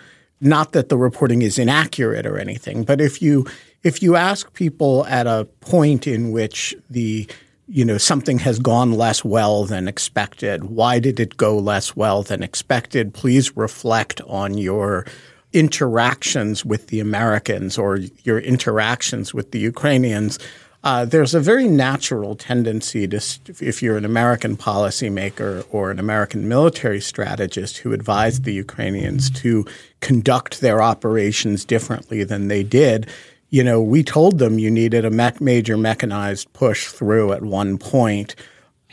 Not 0.44 0.72
that 0.72 0.88
the 0.88 0.98
reporting 0.98 1.42
is 1.42 1.56
inaccurate 1.56 2.26
or 2.26 2.36
anything, 2.36 2.82
but 2.82 3.00
if 3.00 3.22
you 3.22 3.46
if 3.84 4.02
you 4.02 4.16
ask 4.16 4.52
people 4.54 5.06
at 5.06 5.26
a 5.26 5.46
point 5.60 6.06
in 6.06 6.32
which 6.32 6.74
the 6.90 7.28
you 7.68 7.84
know 7.84 7.96
something 7.96 8.40
has 8.40 8.58
gone 8.58 8.92
less 8.92 9.24
well 9.24 9.64
than 9.64 9.86
expected, 9.86 10.64
why 10.64 10.98
did 10.98 11.20
it 11.20 11.36
go 11.36 11.56
less 11.56 11.94
well 11.94 12.24
than 12.24 12.42
expected? 12.42 13.14
Please 13.14 13.56
reflect 13.56 14.20
on 14.22 14.58
your 14.58 15.06
interactions 15.52 16.64
with 16.64 16.88
the 16.88 16.98
Americans 16.98 17.78
or 17.78 17.98
your 18.24 18.40
interactions 18.40 19.32
with 19.32 19.52
the 19.52 19.60
Ukrainians 19.60 20.38
uh, 20.84 21.04
there's 21.04 21.34
a 21.34 21.40
very 21.40 21.68
natural 21.68 22.34
tendency 22.34 23.06
to, 23.06 23.20
if 23.60 23.82
you're 23.82 23.96
an 23.96 24.04
American 24.04 24.56
policymaker 24.56 25.64
or 25.70 25.90
an 25.90 26.00
American 26.00 26.48
military 26.48 27.00
strategist 27.00 27.78
who 27.78 27.92
advised 27.92 28.44
the 28.44 28.52
Ukrainians 28.52 29.30
to 29.30 29.64
conduct 30.00 30.60
their 30.60 30.82
operations 30.82 31.64
differently 31.64 32.24
than 32.24 32.48
they 32.48 32.64
did, 32.64 33.08
you 33.50 33.62
know, 33.62 33.80
we 33.80 34.02
told 34.02 34.38
them 34.38 34.58
you 34.58 34.70
needed 34.70 35.04
a 35.04 35.34
major 35.40 35.76
mechanized 35.76 36.52
push 36.52 36.88
through 36.88 37.32
at 37.32 37.42
one 37.42 37.78
point 37.78 38.34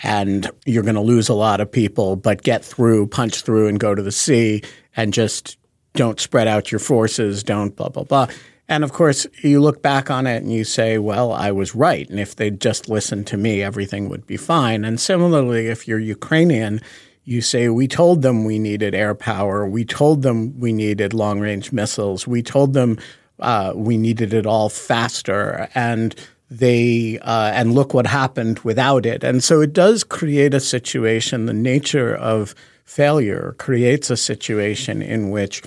and 0.03 0.49
you're 0.65 0.83
going 0.83 0.95
to 0.95 1.01
lose 1.01 1.27
a 1.27 1.33
lot 1.33 1.59
of 1.59 1.71
people, 1.71 2.15
but 2.15 2.43
get 2.43 2.63
through, 2.63 3.07
punch 3.07 3.41
through, 3.41 3.67
and 3.67 3.79
go 3.79 3.95
to 3.95 4.01
the 4.01 4.11
sea 4.11 4.61
and 4.95 5.13
just 5.13 5.57
don't 5.93 6.19
spread 6.19 6.47
out 6.47 6.71
your 6.71 6.79
forces, 6.79 7.43
don't 7.43 7.75
blah, 7.75 7.89
blah, 7.89 8.03
blah. 8.03 8.27
And 8.69 8.83
of 8.83 8.93
course, 8.93 9.25
you 9.41 9.59
look 9.59 9.81
back 9.81 10.11
on 10.11 10.27
it 10.27 10.43
and 10.43 10.53
you 10.53 10.63
say, 10.63 10.99
well, 10.99 11.33
I 11.33 11.51
was 11.51 11.73
right. 11.73 12.07
And 12.07 12.19
if 12.19 12.35
they'd 12.35 12.61
just 12.61 12.87
listened 12.87 13.25
to 13.27 13.37
me, 13.37 13.63
everything 13.63 14.09
would 14.09 14.27
be 14.27 14.37
fine. 14.37 14.85
And 14.85 14.99
similarly, 14.99 15.65
if 15.67 15.87
you're 15.87 15.99
Ukrainian, 15.99 16.79
you 17.23 17.41
say, 17.41 17.67
we 17.69 17.87
told 17.87 18.21
them 18.21 18.45
we 18.45 18.59
needed 18.59 18.93
air 18.93 19.15
power. 19.15 19.67
We 19.67 19.85
told 19.85 20.21
them 20.21 20.59
we 20.59 20.71
needed 20.71 21.15
long 21.15 21.39
range 21.39 21.71
missiles. 21.71 22.27
We 22.27 22.43
told 22.43 22.73
them 22.73 22.99
uh, 23.39 23.73
we 23.75 23.97
needed 23.97 24.35
it 24.35 24.45
all 24.45 24.69
faster. 24.69 25.67
And 25.73 26.13
they, 26.51 27.17
uh, 27.23 27.51
and 27.55 27.73
look 27.73 27.95
what 27.95 28.05
happened 28.05 28.59
without 28.59 29.03
it. 29.03 29.23
And 29.23 29.43
so 29.43 29.61
it 29.61 29.73
does 29.73 30.03
create 30.03 30.53
a 30.53 30.59
situation, 30.59 31.47
the 31.47 31.53
nature 31.53 32.15
of 32.15 32.53
failure 32.85 33.55
creates 33.57 34.11
a 34.11 34.17
situation 34.17 35.01
in 35.01 35.31
which 35.31 35.63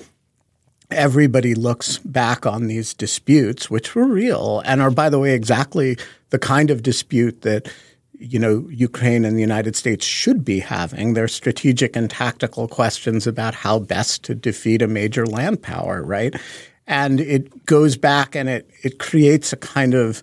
everybody 0.92 1.54
looks 1.54 1.98
back 1.98 2.46
on 2.46 2.66
these 2.66 2.94
disputes, 2.94 3.70
which 3.70 3.94
were 3.94 4.06
real 4.06 4.62
and 4.64 4.80
are, 4.80 4.90
by 4.90 5.08
the 5.08 5.18
way, 5.18 5.34
exactly 5.34 5.98
the 6.30 6.38
kind 6.38 6.70
of 6.70 6.82
dispute 6.82 7.42
that 7.42 7.70
you 8.18 8.38
know 8.38 8.68
Ukraine 8.70 9.24
and 9.24 9.36
the 9.36 9.40
United 9.40 9.76
States 9.76 10.04
should 10.04 10.44
be 10.44 10.60
having. 10.60 11.14
They're 11.14 11.28
strategic 11.28 11.96
and 11.96 12.08
tactical 12.08 12.68
questions 12.68 13.26
about 13.26 13.54
how 13.54 13.80
best 13.80 14.22
to 14.24 14.34
defeat 14.34 14.82
a 14.82 14.88
major 14.88 15.26
land 15.26 15.62
power, 15.62 16.02
right? 16.02 16.34
And 16.86 17.20
it 17.20 17.66
goes 17.66 17.96
back 17.96 18.34
and 18.34 18.48
it 18.48 18.70
it 18.82 18.98
creates 18.98 19.52
a 19.52 19.56
kind 19.56 19.94
of 19.94 20.22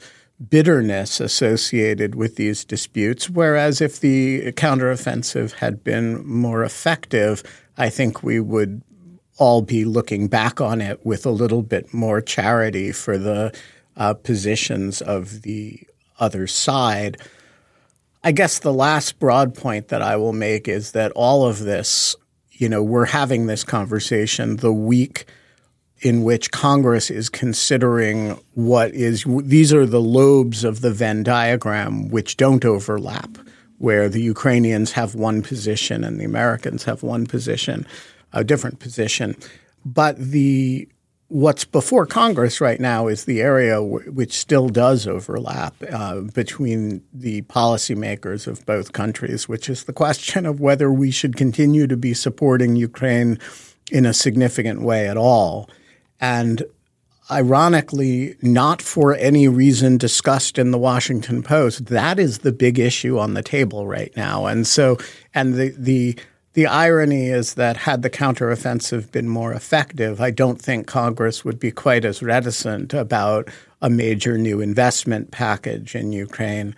bitterness 0.50 1.20
associated 1.20 2.16
with 2.16 2.38
these 2.38 2.64
disputes. 2.64 3.30
Whereas 3.30 3.82
if 3.82 4.00
the 4.00 4.54
counteroffensive 4.54 5.54
had 5.54 5.84
been 5.84 6.26
more 6.26 6.64
effective, 6.64 7.44
I 7.78 7.90
think 7.90 8.24
we 8.24 8.40
would 8.40 8.82
all 9.40 9.62
be 9.62 9.86
looking 9.86 10.28
back 10.28 10.62
on 10.62 10.82
it 10.82 11.04
with 11.06 11.26
a 11.26 11.32
little 11.32 11.64
bit 11.64 11.94
more 11.94 12.22
charity 12.22 12.92
for 12.92 13.18
the 13.18 13.58
uh, 13.96 14.14
positions 14.14 15.02
of 15.02 15.42
the 15.42 15.80
other 16.20 16.46
side. 16.46 17.18
I 18.22 18.34
guess 18.34 18.60
the 18.60 18.74
last 18.74 19.18
broad 19.18 19.56
point 19.56 19.88
that 19.88 20.02
I 20.02 20.18
will 20.18 20.34
make 20.34 20.68
is 20.68 20.92
that 20.92 21.14
all 21.14 21.48
of 21.48 21.60
this, 21.60 22.18
you 22.52 22.68
know, 22.68 22.84
we're 22.84 23.06
having 23.06 23.48
this 23.48 23.64
conversation 23.64 24.58
the 24.58 24.74
week 24.74 25.26
in 26.02 26.24
which 26.24 26.52
Congress 26.52 27.10
is 27.10 27.30
considering 27.30 28.38
what 28.56 28.94
is 28.94 29.26
these 29.44 29.74
are 29.74 29.86
the 29.86 30.02
lobes 30.02 30.66
of 30.66 30.82
the 30.82 30.92
Venn 30.92 31.24
diagram 31.24 32.10
which 32.10 32.36
don't 32.36 32.66
overlap, 32.66 33.38
where 33.78 34.10
the 34.10 34.22
Ukrainians 34.22 34.94
have 34.94 35.16
one 35.16 35.42
position 35.42 36.04
and 36.04 36.20
the 36.20 36.26
Americans 36.26 36.84
have 36.84 37.04
one 37.04 37.26
position 37.26 37.88
a 38.34 38.44
different 38.44 38.80
position. 38.80 39.36
But 39.86 40.18
the 40.18 40.88
what's 41.30 41.64
before 41.64 42.08
Congress 42.08 42.60
right 42.60 42.80
now 42.80 43.08
is 43.08 43.26
the 43.26 43.40
area 43.40 43.76
w- 43.76 44.12
which 44.12 44.34
still 44.34 44.68
does 44.68 45.08
overlap 45.08 45.76
uh, 45.92 46.22
between 46.22 47.04
the 47.14 47.44
policymakers 47.44 48.48
of 48.48 48.66
both 48.66 48.94
countries, 48.94 49.48
which 49.48 49.70
is 49.70 49.84
the 49.84 49.94
question 49.94 50.46
of 50.46 50.60
whether 50.60 50.92
we 50.92 51.12
should 51.12 51.38
continue 51.38 51.86
to 51.86 51.96
be 51.96 52.16
supporting 52.16 52.76
Ukraine 52.76 53.38
in 53.92 54.06
a 54.06 54.14
significant 54.14 54.82
way 54.82 55.08
at 55.08 55.18
all. 55.18 55.70
And 56.20 56.64
ironically, 57.30 58.36
not 58.42 58.82
for 58.82 59.16
any 59.16 59.48
reason 59.48 59.98
discussed 59.98 60.58
in 60.58 60.72
the 60.72 60.80
Washington 60.80 61.44
Post, 61.44 61.86
that 61.86 62.18
is 62.18 62.40
the 62.40 62.52
big 62.52 62.80
issue 62.80 63.20
on 63.20 63.36
the 63.36 63.44
table 63.44 63.86
right 63.86 64.12
now. 64.18 64.48
And 64.48 64.66
so, 64.66 64.98
and 65.36 65.54
the, 65.54 65.76
the 65.78 66.18
the 66.60 66.68
irony 66.68 67.28
is 67.28 67.54
that 67.54 67.78
had 67.78 68.02
the 68.02 68.10
counteroffensive 68.10 69.14
been 69.14 69.30
more 69.30 69.54
effective, 69.54 70.20
I 70.20 70.30
don't 70.30 70.62
think 70.62 70.88
Congress 70.88 71.46
would 71.46 71.58
be 71.58 71.72
quite 71.72 72.04
as 72.04 72.22
reticent 72.22 72.94
about 72.94 73.48
a 73.82 73.90
major 73.90 74.38
new 74.38 74.60
investment 74.60 75.32
package 75.32 75.96
in 75.96 76.12
Ukraine. 76.12 76.76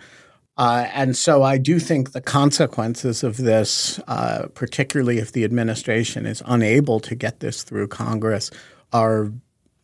Uh, 0.56 0.86
and 0.94 1.16
so 1.16 1.42
I 1.42 1.58
do 1.58 1.80
think 1.80 2.12
the 2.12 2.20
consequences 2.20 3.24
of 3.24 3.38
this, 3.38 3.98
uh, 4.06 4.46
particularly 4.54 5.18
if 5.18 5.32
the 5.32 5.42
administration 5.42 6.26
is 6.26 6.44
unable 6.46 7.00
to 7.00 7.16
get 7.16 7.40
this 7.40 7.64
through 7.64 7.88
Congress, 7.88 8.52
are, 8.92 9.32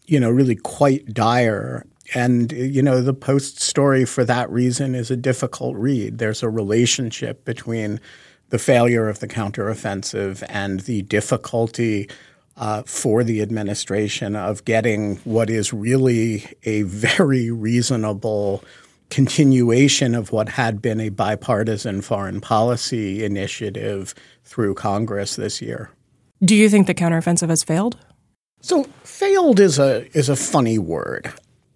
you 0.06 0.20
know, 0.20 0.30
really 0.30 0.54
quite 0.54 1.12
dire. 1.12 1.84
And, 2.14 2.52
you 2.52 2.82
know, 2.82 3.02
the 3.02 3.14
Post 3.14 3.58
story 3.60 4.04
for 4.04 4.22
that 4.26 4.48
reason 4.48 4.94
is 4.94 5.10
a 5.10 5.16
difficult 5.16 5.74
read. 5.74 6.18
There's 6.18 6.44
a 6.44 6.48
relationship 6.48 7.44
between 7.44 8.00
the 8.50 8.58
failure 8.58 9.08
of 9.08 9.20
the 9.20 9.28
counteroffensive 9.28 10.42
and 10.48 10.80
the 10.80 11.02
difficulty 11.02 12.08
uh, 12.56 12.82
for 12.84 13.22
the 13.22 13.40
administration 13.40 14.34
of 14.34 14.64
getting 14.64 15.16
what 15.18 15.48
is 15.48 15.72
really 15.72 16.46
a 16.64 16.82
very 16.82 17.50
reasonable 17.50 18.64
continuation 19.10 20.14
of 20.14 20.32
what 20.32 20.50
had 20.50 20.82
been 20.82 21.00
a 21.00 21.08
bipartisan 21.08 22.02
foreign 22.02 22.40
policy 22.40 23.24
initiative 23.24 24.14
through 24.44 24.74
Congress 24.74 25.36
this 25.36 25.62
year. 25.62 25.90
Do 26.44 26.54
you 26.54 26.68
think 26.68 26.86
the 26.86 26.94
counteroffensive 26.94 27.48
has 27.48 27.64
failed? 27.64 27.96
So, 28.60 28.84
failed 29.04 29.60
is 29.60 29.78
a 29.78 30.06
is 30.16 30.28
a 30.28 30.36
funny 30.36 30.78
word. 30.78 31.32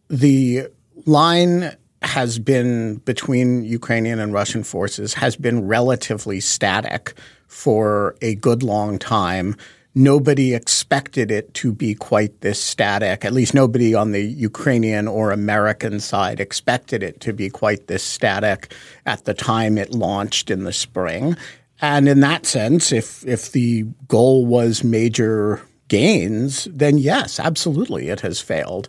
The 0.09 0.67
line 1.07 1.77
has 2.05 2.39
been 2.39 2.97
between 2.97 3.65
Ukrainian 3.65 4.19
and 4.19 4.33
Russian 4.33 4.63
forces 4.63 5.15
has 5.15 5.37
been 5.37 5.67
relatively 5.67 6.41
static 6.41 7.15
for 7.47 8.17
a 8.23 8.35
good 8.37 8.63
long 8.63 8.99
time. 8.99 9.57
Nobody 9.95 10.55
expected 10.55 11.31
it 11.31 11.53
to 11.55 11.73
be 11.73 11.95
quite 11.95 12.41
this 12.41 12.59
static. 12.59 13.25
At 13.25 13.35
least 13.35 13.53
nobody 13.53 13.95
on 13.95 14.13
the 14.13 14.23
Ukrainian 14.23 15.07
or 15.07 15.31
American 15.31 16.01
side 16.01 16.41
expected 16.41 17.03
it 17.03 17.21
to 17.21 17.33
be 17.33 17.51
quite 17.51 17.89
this 17.89 18.03
static 18.03 18.73
at 19.05 19.25
the 19.25 19.35
time 19.35 19.77
it 19.77 19.91
launched 19.91 20.51
in 20.51 20.65
the 20.65 20.73
spring. 20.73 21.37
And 21.83 22.09
in 22.09 22.21
that 22.21 22.47
sense, 22.47 22.91
if 22.93 23.27
if 23.27 23.53
the 23.53 23.83
goal 24.09 24.47
was 24.47 24.83
major 24.83 25.61
gains, 25.89 26.65
then 26.73 26.97
yes, 26.97 27.39
absolutely, 27.39 28.09
it 28.09 28.21
has 28.21 28.41
failed 28.41 28.89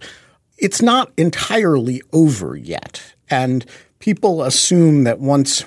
it's 0.63 0.81
not 0.81 1.11
entirely 1.17 2.01
over 2.13 2.55
yet. 2.55 3.03
And 3.29 3.65
people 3.99 4.43
assume 4.43 5.03
that 5.03 5.19
once 5.19 5.65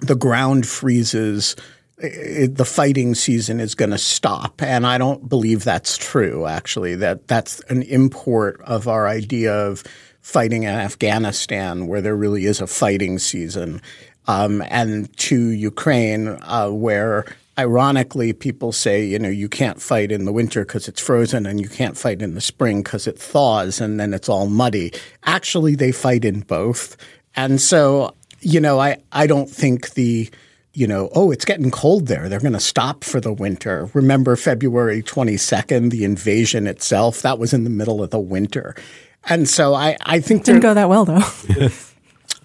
the 0.00 0.14
ground 0.14 0.66
freezes, 0.66 1.56
it, 1.98 2.56
the 2.56 2.64
fighting 2.64 3.14
season 3.14 3.60
is 3.60 3.74
going 3.74 3.90
to 3.90 3.98
stop. 3.98 4.60
And 4.60 4.86
I 4.86 4.98
don't 4.98 5.28
believe 5.28 5.64
that's 5.64 5.96
true, 5.96 6.46
actually, 6.46 6.96
that 6.96 7.28
that's 7.28 7.60
an 7.70 7.82
import 7.82 8.60
of 8.62 8.88
our 8.88 9.08
idea 9.08 9.54
of 9.54 9.82
fighting 10.20 10.64
in 10.64 10.74
Afghanistan, 10.74 11.86
where 11.86 12.00
there 12.00 12.16
really 12.16 12.44
is 12.44 12.60
a 12.60 12.66
fighting 12.66 13.18
season, 13.18 13.80
um, 14.26 14.62
and 14.68 15.16
to 15.16 15.36
Ukraine, 15.48 16.28
uh, 16.28 16.68
where 16.68 17.24
ironically, 17.58 18.32
people 18.32 18.72
say, 18.72 19.04
you 19.04 19.18
know, 19.18 19.28
you 19.28 19.48
can't 19.48 19.80
fight 19.80 20.10
in 20.10 20.24
the 20.24 20.32
winter 20.32 20.64
because 20.64 20.88
it's 20.88 21.00
frozen 21.00 21.46
and 21.46 21.60
you 21.60 21.68
can't 21.68 21.96
fight 21.96 22.22
in 22.22 22.34
the 22.34 22.40
spring 22.40 22.82
because 22.82 23.06
it 23.06 23.18
thaws 23.18 23.80
and 23.80 24.00
then 24.00 24.14
it's 24.14 24.28
all 24.28 24.46
muddy. 24.46 24.92
Actually, 25.24 25.74
they 25.74 25.92
fight 25.92 26.24
in 26.24 26.40
both. 26.40 26.96
And 27.36 27.60
so, 27.60 28.14
you 28.40 28.60
know, 28.60 28.78
I, 28.80 28.98
I 29.12 29.26
don't 29.26 29.50
think 29.50 29.94
the, 29.94 30.30
you 30.74 30.86
know, 30.86 31.10
oh, 31.14 31.30
it's 31.30 31.44
getting 31.44 31.70
cold 31.70 32.06
there. 32.06 32.28
They're 32.28 32.40
going 32.40 32.52
to 32.54 32.60
stop 32.60 33.04
for 33.04 33.20
the 33.20 33.32
winter. 33.32 33.90
Remember 33.92 34.36
February 34.36 35.02
22nd, 35.02 35.90
the 35.90 36.04
invasion 36.04 36.66
itself? 36.66 37.22
That 37.22 37.38
was 37.38 37.52
in 37.52 37.64
the 37.64 37.70
middle 37.70 38.02
of 38.02 38.10
the 38.10 38.20
winter. 38.20 38.74
And 39.24 39.48
so 39.48 39.74
I, 39.74 39.96
I 40.02 40.20
think 40.20 40.42
it 40.42 40.46
didn't 40.46 40.62
go 40.62 40.74
that 40.74 40.88
well 40.88 41.04
though. 41.04 41.22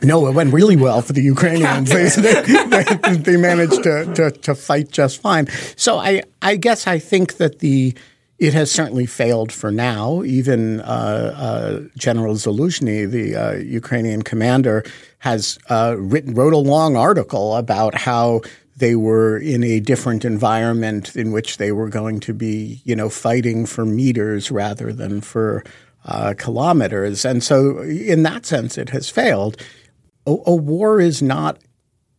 No, 0.01 0.27
it 0.27 0.33
went 0.33 0.53
really 0.53 0.75
well 0.75 1.01
for 1.01 1.13
the 1.13 1.23
Ukrainians. 1.23 1.89
they, 1.89 2.09
they, 2.09 3.17
they, 3.17 3.37
managed 3.37 3.83
to, 3.83 4.13
to, 4.13 4.31
to, 4.31 4.53
fight 4.53 4.91
just 4.91 5.21
fine. 5.21 5.47
So 5.75 5.97
I, 5.97 6.21
I 6.41 6.55
guess 6.55 6.85
I 6.85 6.99
think 6.99 7.37
that 7.37 7.59
the 7.59 7.95
it 8.37 8.53
has 8.53 8.71
certainly 8.71 9.07
failed 9.07 9.51
for 9.51 9.71
now. 9.71 10.23
Even 10.23 10.81
uh, 10.81 10.83
uh, 11.35 11.87
General 11.97 12.35
Zaluzhny, 12.35 13.09
the 13.09 13.35
uh, 13.35 13.53
Ukrainian 13.55 14.21
commander, 14.21 14.83
has 15.19 15.57
uh, 15.69 15.95
written 15.97 16.35
wrote 16.35 16.53
a 16.53 16.57
long 16.57 16.95
article 16.95 17.55
about 17.55 17.95
how 17.95 18.41
they 18.75 18.95
were 18.95 19.37
in 19.39 19.63
a 19.63 19.79
different 19.79 20.23
environment 20.23 21.15
in 21.15 21.31
which 21.31 21.57
they 21.57 21.71
were 21.71 21.89
going 21.89 22.19
to 22.19 22.33
be, 22.33 22.79
you 22.83 22.95
know, 22.95 23.09
fighting 23.09 23.65
for 23.65 23.85
meters 23.85 24.51
rather 24.51 24.93
than 24.93 25.19
for 25.21 25.63
uh, 26.05 26.35
kilometers. 26.37 27.25
And 27.25 27.43
so, 27.43 27.79
in 27.79 28.21
that 28.23 28.45
sense, 28.45 28.77
it 28.77 28.89
has 28.89 29.09
failed. 29.09 29.57
A, 30.27 30.35
a, 30.45 30.55
war 30.55 31.01
is 31.01 31.21
not 31.21 31.57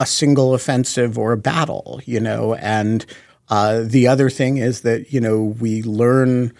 a 0.01 0.07
single 0.07 0.55
offensive 0.55 1.17
or 1.19 1.33
a 1.33 1.37
battle, 1.37 2.01
you 2.05 2.19
know. 2.19 2.55
And 2.55 3.07
uh, 3.49 3.83
the 3.85 4.09
other 4.09 4.31
thing 4.31 4.57
is 4.57 4.81
that 4.81 5.13
you 5.13 5.21
know 5.21 5.57
we 5.61 5.83
learn. 5.83 6.53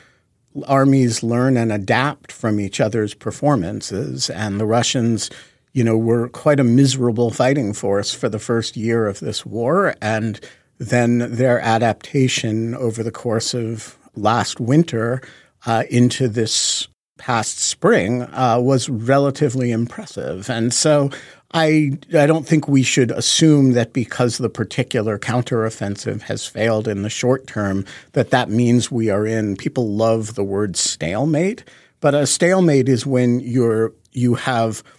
Armies 0.67 1.23
learn 1.23 1.57
and 1.57 1.71
adapt 1.71 2.33
from 2.33 2.59
each 2.59 2.81
other's 2.81 3.15
performances, 3.15 4.29
and 4.29 4.59
the 4.59 4.67
Russians 4.67 5.31
you 5.73 5.85
know, 5.85 5.97
were 5.97 6.29
quite 6.31 6.59
a 6.59 6.65
miserable 6.65 7.31
fighting 7.31 7.73
force 7.73 8.13
for 8.13 8.29
the 8.29 8.41
first 8.41 8.77
year 8.77 9.07
of 9.07 9.21
this 9.21 9.47
war. 9.47 9.95
And 10.01 10.41
then 10.79 11.19
their 11.19 11.61
adaptation 11.61 12.75
over 12.75 13.03
the 13.03 13.13
course 13.13 13.55
of 13.55 13.97
last 14.17 14.59
winter 14.59 15.23
uh, 15.67 15.85
into 15.91 16.29
this 16.29 16.89
past 17.19 17.59
spring 17.59 18.23
uh, 18.23 18.59
was 18.61 18.89
relatively 18.89 19.71
impressive. 19.71 20.49
And 20.49 20.73
so 20.73 21.11
I, 21.53 21.93
I 22.13 22.27
don't 22.27 22.47
think 22.47 22.69
we 22.69 22.83
should 22.83 23.11
assume 23.11 23.73
that 23.73 23.93
because 23.95 24.37
the 24.37 24.51
particular 24.51 25.19
counteroffensive 25.19 26.23
has 26.23 26.47
failed 26.47 26.87
in 26.87 27.03
the 27.03 27.11
short 27.11 27.47
term, 27.47 27.87
that 28.13 28.31
that 28.31 28.51
means 28.51 28.91
we 28.91 29.09
are 29.09 29.27
in. 29.27 29.57
People 29.57 29.89
love 29.95 30.35
the 30.35 30.45
word 30.45 30.77
stalemate, 30.77 31.65
but 32.01 32.15
a 32.15 32.27
stalemate 32.27 32.89
is 32.89 33.07
when 33.07 33.41
you're 33.41 33.93
you 34.13 34.35
have– 34.35 34.83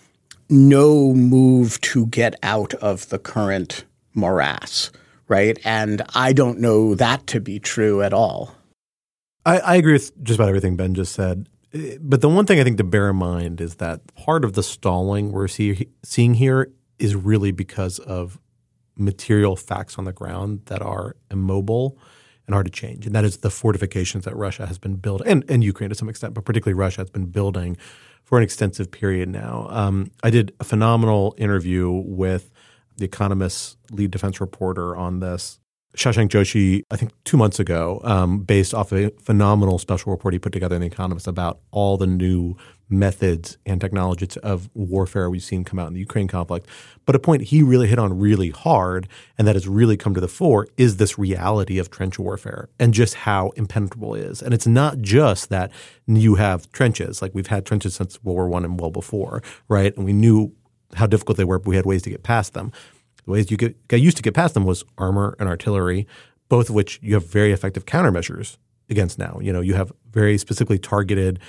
no 0.50 1.14
move 1.14 1.80
to 1.82 2.08
get 2.08 2.36
out 2.42 2.74
of 2.76 3.08
the 3.10 3.20
current 3.20 3.86
morass, 4.14 4.92
right? 5.28 5.58
And 5.64 6.02
I 6.16 6.34
don't 6.34 6.60
know 6.60 6.96
that 6.96 7.28
to 7.28 7.40
be 7.40 7.60
true 7.60 8.02
at 8.02 8.14
all. 8.14 8.56
I, 9.46 9.60
I 9.60 9.76
agree 9.76 9.94
with 9.94 10.24
just 10.24 10.40
about 10.40 10.50
everything 10.50 10.76
Ben 10.76 10.96
just 10.96 11.14
said. 11.14 11.48
But 12.00 12.22
the 12.22 12.30
one 12.30 12.46
thing 12.46 12.60
I 12.60 12.64
think 12.64 12.78
to 12.78 12.84
bear 12.84 13.10
in 13.10 13.18
mind 13.18 13.62
is 13.62 13.76
that 13.76 14.16
part 14.16 14.44
of 14.44 14.54
the 14.54 14.64
stalling 14.64 15.32
we're 15.32 15.48
see, 15.48 15.88
seeing 16.04 16.34
here 16.34 16.72
is 16.98 17.16
really 17.16 17.52
because 17.52 18.00
of 18.00 18.40
material 18.96 19.56
facts 19.56 19.98
on 19.98 20.06
the 20.06 20.12
ground 20.12 20.64
that 20.66 20.82
are 20.82 21.16
immobile 21.30 21.98
and 22.48 22.54
hard 22.56 22.66
to 22.66 22.72
change. 22.72 23.06
And 23.06 23.14
that 23.14 23.24
is 23.24 23.38
the 23.38 23.52
fortifications 23.52 24.26
that 24.26 24.36
Russia 24.36 24.66
has 24.66 24.80
been 24.80 24.96
building, 24.96 25.28
and, 25.28 25.46
and 25.48 25.64
Ukraine 25.64 25.90
to 25.90 25.96
some 25.96 26.10
extent, 26.10 26.34
but 26.34 26.44
particularly 26.44 26.74
Russia 26.74 27.02
has 27.02 27.10
been 27.10 27.28
building 27.28 27.78
for 28.24 28.38
an 28.38 28.44
extensive 28.44 28.90
period 28.92 29.30
now. 29.30 29.68
Um, 29.70 30.12
I 30.24 30.32
did 30.32 30.54
a 30.60 30.64
phenomenal 30.64 31.36
interview 31.38 31.90
with 31.92 32.52
the 32.98 33.06
Economist's 33.06 33.78
lead 33.92 34.12
defense 34.12 34.42
reporter 34.42 34.96
on 34.96 35.20
this, 35.20 35.60
Shashank 35.96 36.30
Joshi, 36.30 36.84
I 36.92 36.98
think 36.98 37.12
two 37.24 37.36
months 37.36 37.60
ago, 37.60 38.00
um, 38.04 38.40
based 38.40 38.74
off 38.74 38.92
a 38.92 39.10
phenomenal 39.22 39.80
special 39.80 40.12
report 40.12 40.34
he 40.34 40.40
put 40.40 40.54
together 40.54 40.76
in 40.76 40.82
The 40.82 40.88
Economist 40.88 41.28
about 41.28 41.60
all 41.72 41.98
the 41.98 42.06
new 42.06 42.56
methods 42.90 43.58
and 43.66 43.82
technologies 43.82 44.38
of 44.38 44.70
warfare 44.74 45.30
we've 45.30 45.44
seen 45.44 45.64
come 45.64 45.80
out 45.80 45.88
in 45.88 45.94
the 45.94 46.00
Ukraine 46.00 46.28
conflict. 46.28 46.68
But 47.06 47.16
a 47.16 47.20
point 47.20 47.44
he 47.44 47.64
really 47.64 47.88
hit 47.88 48.00
on 48.00 48.18
really 48.20 48.50
hard 48.50 49.08
and 49.38 49.48
that 49.48 49.56
has 49.56 49.68
really 49.68 49.98
come 49.98 50.14
to 50.14 50.22
the 50.22 50.28
fore 50.28 50.68
is 50.78 50.98
this 50.98 51.18
reality 51.18 51.78
of 51.80 51.90
trench 51.90 52.20
warfare 52.20 52.70
and 52.80 52.94
just 52.94 53.14
how 53.16 53.50
impenetrable 53.50 54.16
it 54.16 54.22
is. 54.22 54.42
And 54.42 54.54
it's 54.54 54.68
not 54.68 55.00
just 55.00 55.50
that 55.50 55.72
you 56.08 56.36
have 56.36 56.72
trenches, 56.72 57.22
like 57.22 57.34
we've 57.34 57.48
had 57.48 57.66
trenches 57.66 57.96
since 57.96 58.24
World 58.24 58.36
War 58.36 58.50
One 58.50 58.66
and 58.66 58.80
well 58.80 58.92
before, 58.92 59.44
right? 59.68 59.96
And 59.96 60.06
we 60.06 60.14
knew 60.14 60.54
how 60.96 61.06
difficult 61.08 61.38
they 61.38 61.44
were, 61.44 61.60
but 61.60 61.68
we 61.68 61.76
had 61.76 61.86
ways 61.86 62.02
to 62.04 62.10
get 62.10 62.24
past 62.24 62.54
them. 62.54 62.72
Ways 63.30 63.52
you 63.52 63.58
get, 63.58 63.76
used 63.92 64.18
to 64.18 64.24
get 64.24 64.34
past 64.34 64.56
them 64.56 64.66
was 64.66 64.84
armor 64.98 65.36
and 65.40 65.48
artillery, 65.48 66.08
both 66.50 66.70
of 66.70 66.76
which 66.76 67.00
you 67.02 67.14
have 67.14 67.26
very 67.28 67.52
effective 67.52 67.86
countermeasures 67.86 68.58
against 68.90 69.20
now. 69.20 69.38
You 69.40 69.54
know, 69.54 69.62
you 69.62 69.76
have 69.76 69.92
very 70.12 70.38
specifically 70.38 70.80
targeted 70.80 71.40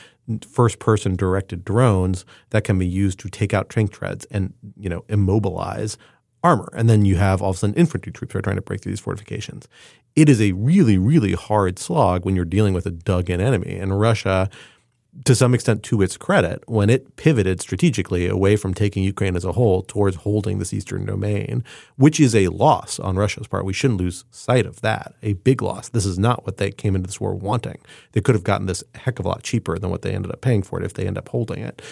first 0.47 0.79
person 0.79 1.17
directed 1.17 1.65
drones 1.65 2.25
that 2.51 2.65
can 2.65 2.79
be 2.79 2.87
used 2.87 3.19
to 3.21 3.29
take 3.29 3.55
out 3.55 3.71
tank 3.71 3.93
treads 3.93 4.27
and, 4.27 4.53
you 4.77 4.91
know, 4.91 5.05
immobilize 5.09 5.97
armor. 6.43 6.69
And 6.75 6.89
then 6.89 7.05
you 7.05 7.17
have 7.17 7.41
all 7.43 7.51
of 7.51 7.57
a 7.57 7.59
sudden 7.59 7.75
infantry 7.77 8.13
troops 8.13 8.35
are 8.35 8.43
trying 8.43 8.57
to 8.57 8.63
break 8.63 8.83
through 8.83 8.93
these 8.93 9.01
fortifications. 9.01 9.67
It 10.15 10.29
is 10.29 10.41
a 10.41 10.53
really, 10.53 10.99
really 10.99 11.33
hard 11.33 11.79
slog 11.79 12.25
when 12.25 12.37
you're 12.37 12.45
dealing 12.45 12.75
with 12.75 12.87
a 12.87 12.91
dug 12.91 13.31
in 13.31 13.41
enemy. 13.41 13.79
And 13.79 13.99
Russia 13.99 14.51
to 15.25 15.35
some 15.35 15.55
extent 15.55 15.83
to 15.83 16.03
its 16.03 16.17
credit, 16.17 16.63
when 16.67 16.89
it 16.89 17.17
pivoted 17.17 17.61
strategically 17.61 18.27
away 18.27 18.57
from 18.57 18.75
taking 18.75 19.03
Ukraine 19.03 19.37
as 19.37 19.45
a 19.45 19.53
whole 19.53 19.83
towards 19.83 20.17
holding 20.17 20.59
this 20.59 20.73
eastern 20.73 21.05
domain, 21.05 21.65
which 21.97 22.21
is 22.21 22.35
a 22.35 22.49
loss 22.49 23.01
on 23.01 23.17
Russia's 23.17 23.49
part. 23.49 23.65
We 23.65 23.73
shouldn't 23.73 24.01
lose 24.01 24.25
sight 24.31 24.67
of 24.67 24.81
that. 24.83 25.15
A 25.23 25.35
big 25.35 25.63
loss. 25.63 25.89
This 25.89 26.07
is 26.07 26.19
not 26.19 26.47
what 26.47 26.59
they 26.59 26.71
came 26.71 26.95
into 26.95 27.09
this 27.09 27.21
war 27.21 27.35
wanting. 27.35 27.79
They 28.13 28.21
could 28.21 28.35
have 28.35 28.45
gotten 28.45 28.67
this 28.67 28.85
heck 28.95 29.19
of 29.19 29.27
a 29.27 29.29
lot 29.29 29.43
cheaper 29.43 29.79
than 29.79 29.91
what 29.91 30.03
they 30.03 30.13
ended 30.13 30.33
up 30.33 30.41
paying 30.41 30.63
for 30.63 30.81
it 30.81 30.85
if 30.85 30.95
they 30.95 31.07
end 31.07 31.19
up 31.19 31.29
holding 31.29 31.61
it. 31.61 31.83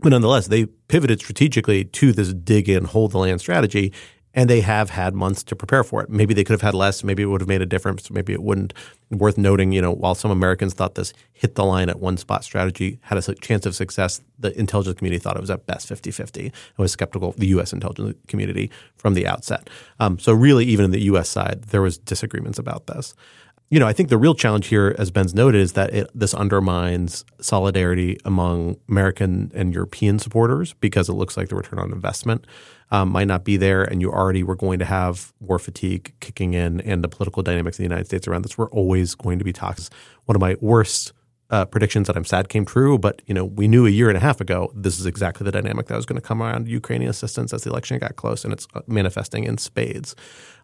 But 0.00 0.10
nonetheless, 0.10 0.48
they 0.48 0.66
pivoted 0.66 1.20
strategically 1.20 1.84
to 1.84 2.12
this 2.12 2.32
dig 2.32 2.68
in, 2.68 2.84
hold 2.84 3.12
the 3.12 3.18
land 3.18 3.40
strategy 3.40 3.92
and 4.34 4.50
they 4.50 4.60
have 4.60 4.90
had 4.90 5.14
months 5.14 5.42
to 5.44 5.56
prepare 5.56 5.84
for 5.84 6.02
it. 6.02 6.10
Maybe 6.10 6.34
they 6.34 6.44
could 6.44 6.52
have 6.52 6.62
had 6.62 6.74
less. 6.74 7.04
Maybe 7.04 7.22
it 7.22 7.26
would 7.26 7.40
have 7.40 7.48
made 7.48 7.62
a 7.62 7.66
difference. 7.66 8.10
Maybe 8.10 8.32
it 8.32 8.42
wouldn't. 8.42 8.74
Worth 9.10 9.38
noting, 9.38 9.70
you 9.70 9.80
know, 9.80 9.92
while 9.92 10.14
some 10.14 10.30
Americans 10.30 10.74
thought 10.74 10.96
this 10.96 11.12
hit 11.32 11.54
the 11.54 11.64
line 11.64 11.88
at 11.88 12.00
one 12.00 12.16
spot 12.16 12.42
strategy 12.42 12.98
had 13.02 13.16
a 13.16 13.34
chance 13.36 13.64
of 13.64 13.76
success, 13.76 14.20
the 14.38 14.58
intelligence 14.58 14.98
community 14.98 15.20
thought 15.20 15.36
it 15.36 15.40
was 15.40 15.50
at 15.50 15.66
best 15.66 15.88
50-50 15.88 16.44
and 16.46 16.52
was 16.78 16.92
skeptical 16.92 17.28
of 17.28 17.36
the 17.36 17.46
U.S. 17.48 17.72
intelligence 17.72 18.16
community 18.26 18.70
from 18.96 19.14
the 19.14 19.26
outset. 19.26 19.70
Um, 20.00 20.18
so 20.18 20.32
really, 20.32 20.64
even 20.64 20.84
in 20.84 20.90
the 20.90 21.02
U.S. 21.02 21.28
side, 21.28 21.64
there 21.68 21.82
was 21.82 21.98
disagreements 21.98 22.58
about 22.58 22.86
this 22.86 23.14
you 23.70 23.80
know, 23.80 23.86
I 23.86 23.92
think 23.92 24.08
the 24.08 24.18
real 24.18 24.34
challenge 24.34 24.66
here, 24.66 24.94
as 24.98 25.10
Ben's 25.10 25.34
noted, 25.34 25.60
is 25.60 25.72
that 25.72 25.92
it, 25.92 26.10
this 26.14 26.34
undermines 26.34 27.24
solidarity 27.40 28.18
among 28.24 28.76
American 28.88 29.50
and 29.54 29.72
European 29.72 30.18
supporters 30.18 30.74
because 30.74 31.08
it 31.08 31.14
looks 31.14 31.36
like 31.36 31.48
the 31.48 31.56
return 31.56 31.78
on 31.78 31.90
investment 31.90 32.46
um, 32.90 33.10
might 33.10 33.26
not 33.26 33.44
be 33.44 33.56
there, 33.56 33.82
and 33.82 34.00
you 34.00 34.12
already 34.12 34.42
were 34.42 34.54
going 34.54 34.78
to 34.78 34.84
have 34.84 35.32
war 35.40 35.58
fatigue 35.58 36.12
kicking 36.20 36.54
in, 36.54 36.80
and 36.82 37.02
the 37.02 37.08
political 37.08 37.42
dynamics 37.42 37.78
in 37.78 37.82
the 37.82 37.88
United 37.88 38.06
States 38.06 38.28
around 38.28 38.42
this 38.42 38.58
were 38.58 38.68
always 38.70 39.14
going 39.14 39.38
to 39.38 39.44
be 39.44 39.52
toxic. 39.52 39.92
One 40.26 40.36
of 40.36 40.40
my 40.40 40.56
worst 40.60 41.12
uh, 41.50 41.64
predictions 41.64 42.06
that 42.06 42.16
I'm 42.16 42.24
sad 42.24 42.48
came 42.48 42.64
true, 42.64 42.98
but 42.98 43.22
you 43.26 43.34
know, 43.34 43.44
we 43.44 43.66
knew 43.66 43.86
a 43.86 43.90
year 43.90 44.08
and 44.08 44.16
a 44.16 44.20
half 44.20 44.40
ago 44.40 44.70
this 44.74 44.98
is 44.98 45.06
exactly 45.06 45.44
the 45.44 45.52
dynamic 45.52 45.86
that 45.86 45.96
was 45.96 46.06
going 46.06 46.20
to 46.20 46.26
come 46.26 46.42
around 46.42 46.68
Ukrainian 46.68 47.10
assistance 47.10 47.52
as 47.52 47.64
the 47.64 47.70
election 47.70 47.98
got 47.98 48.16
close, 48.16 48.44
and 48.44 48.52
it's 48.52 48.66
uh, 48.74 48.82
manifesting 48.86 49.44
in 49.44 49.58
spades. 49.58 50.14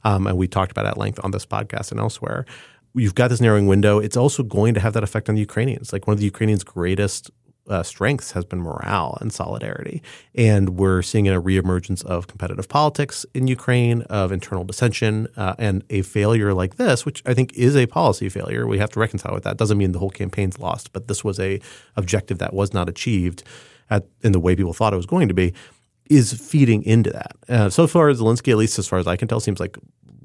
Um, 0.04 0.26
and 0.26 0.36
we 0.36 0.46
talked 0.46 0.70
about 0.70 0.86
at 0.86 0.98
length 0.98 1.20
on 1.22 1.30
this 1.30 1.46
podcast 1.46 1.90
and 1.90 2.00
elsewhere 2.00 2.44
you've 2.94 3.14
got 3.14 3.28
this 3.28 3.40
narrowing 3.40 3.66
window. 3.66 3.98
It's 3.98 4.16
also 4.16 4.42
going 4.42 4.74
to 4.74 4.80
have 4.80 4.92
that 4.94 5.02
effect 5.02 5.28
on 5.28 5.34
the 5.34 5.40
Ukrainians. 5.40 5.92
Like 5.92 6.06
one 6.06 6.14
of 6.14 6.18
the 6.18 6.24
Ukrainians' 6.24 6.64
greatest 6.64 7.30
uh, 7.68 7.82
strengths 7.82 8.32
has 8.32 8.44
been 8.44 8.60
morale 8.60 9.16
and 9.20 9.32
solidarity. 9.32 10.02
And 10.34 10.70
we're 10.70 11.02
seeing 11.02 11.28
a 11.28 11.40
reemergence 11.40 12.04
of 12.04 12.26
competitive 12.26 12.68
politics 12.68 13.24
in 13.32 13.46
Ukraine, 13.46 14.02
of 14.02 14.32
internal 14.32 14.64
dissension, 14.64 15.28
uh, 15.36 15.54
and 15.58 15.84
a 15.88 16.02
failure 16.02 16.52
like 16.52 16.76
this, 16.76 17.06
which 17.06 17.22
I 17.26 17.34
think 17.34 17.52
is 17.54 17.76
a 17.76 17.86
policy 17.86 18.28
failure. 18.28 18.66
We 18.66 18.78
have 18.78 18.90
to 18.90 19.00
reconcile 19.00 19.32
with 19.32 19.44
that. 19.44 19.56
Doesn't 19.56 19.78
mean 19.78 19.92
the 19.92 20.00
whole 20.00 20.10
campaign's 20.10 20.58
lost, 20.58 20.92
but 20.92 21.06
this 21.06 21.22
was 21.22 21.38
a 21.38 21.60
objective 21.96 22.38
that 22.38 22.52
was 22.52 22.74
not 22.74 22.88
achieved 22.88 23.44
at, 23.88 24.06
in 24.22 24.32
the 24.32 24.40
way 24.40 24.56
people 24.56 24.72
thought 24.72 24.92
it 24.92 24.96
was 24.96 25.06
going 25.06 25.28
to 25.28 25.34
be. 25.34 25.54
Is 26.08 26.32
feeding 26.32 26.82
into 26.82 27.10
that. 27.10 27.36
Uh, 27.48 27.70
so 27.70 27.86
far, 27.86 28.10
Zelensky, 28.10 28.50
at 28.50 28.58
least 28.58 28.80
as 28.80 28.88
far 28.88 28.98
as 28.98 29.06
I 29.06 29.14
can 29.14 29.28
tell, 29.28 29.38
seems 29.38 29.60
like 29.60 29.78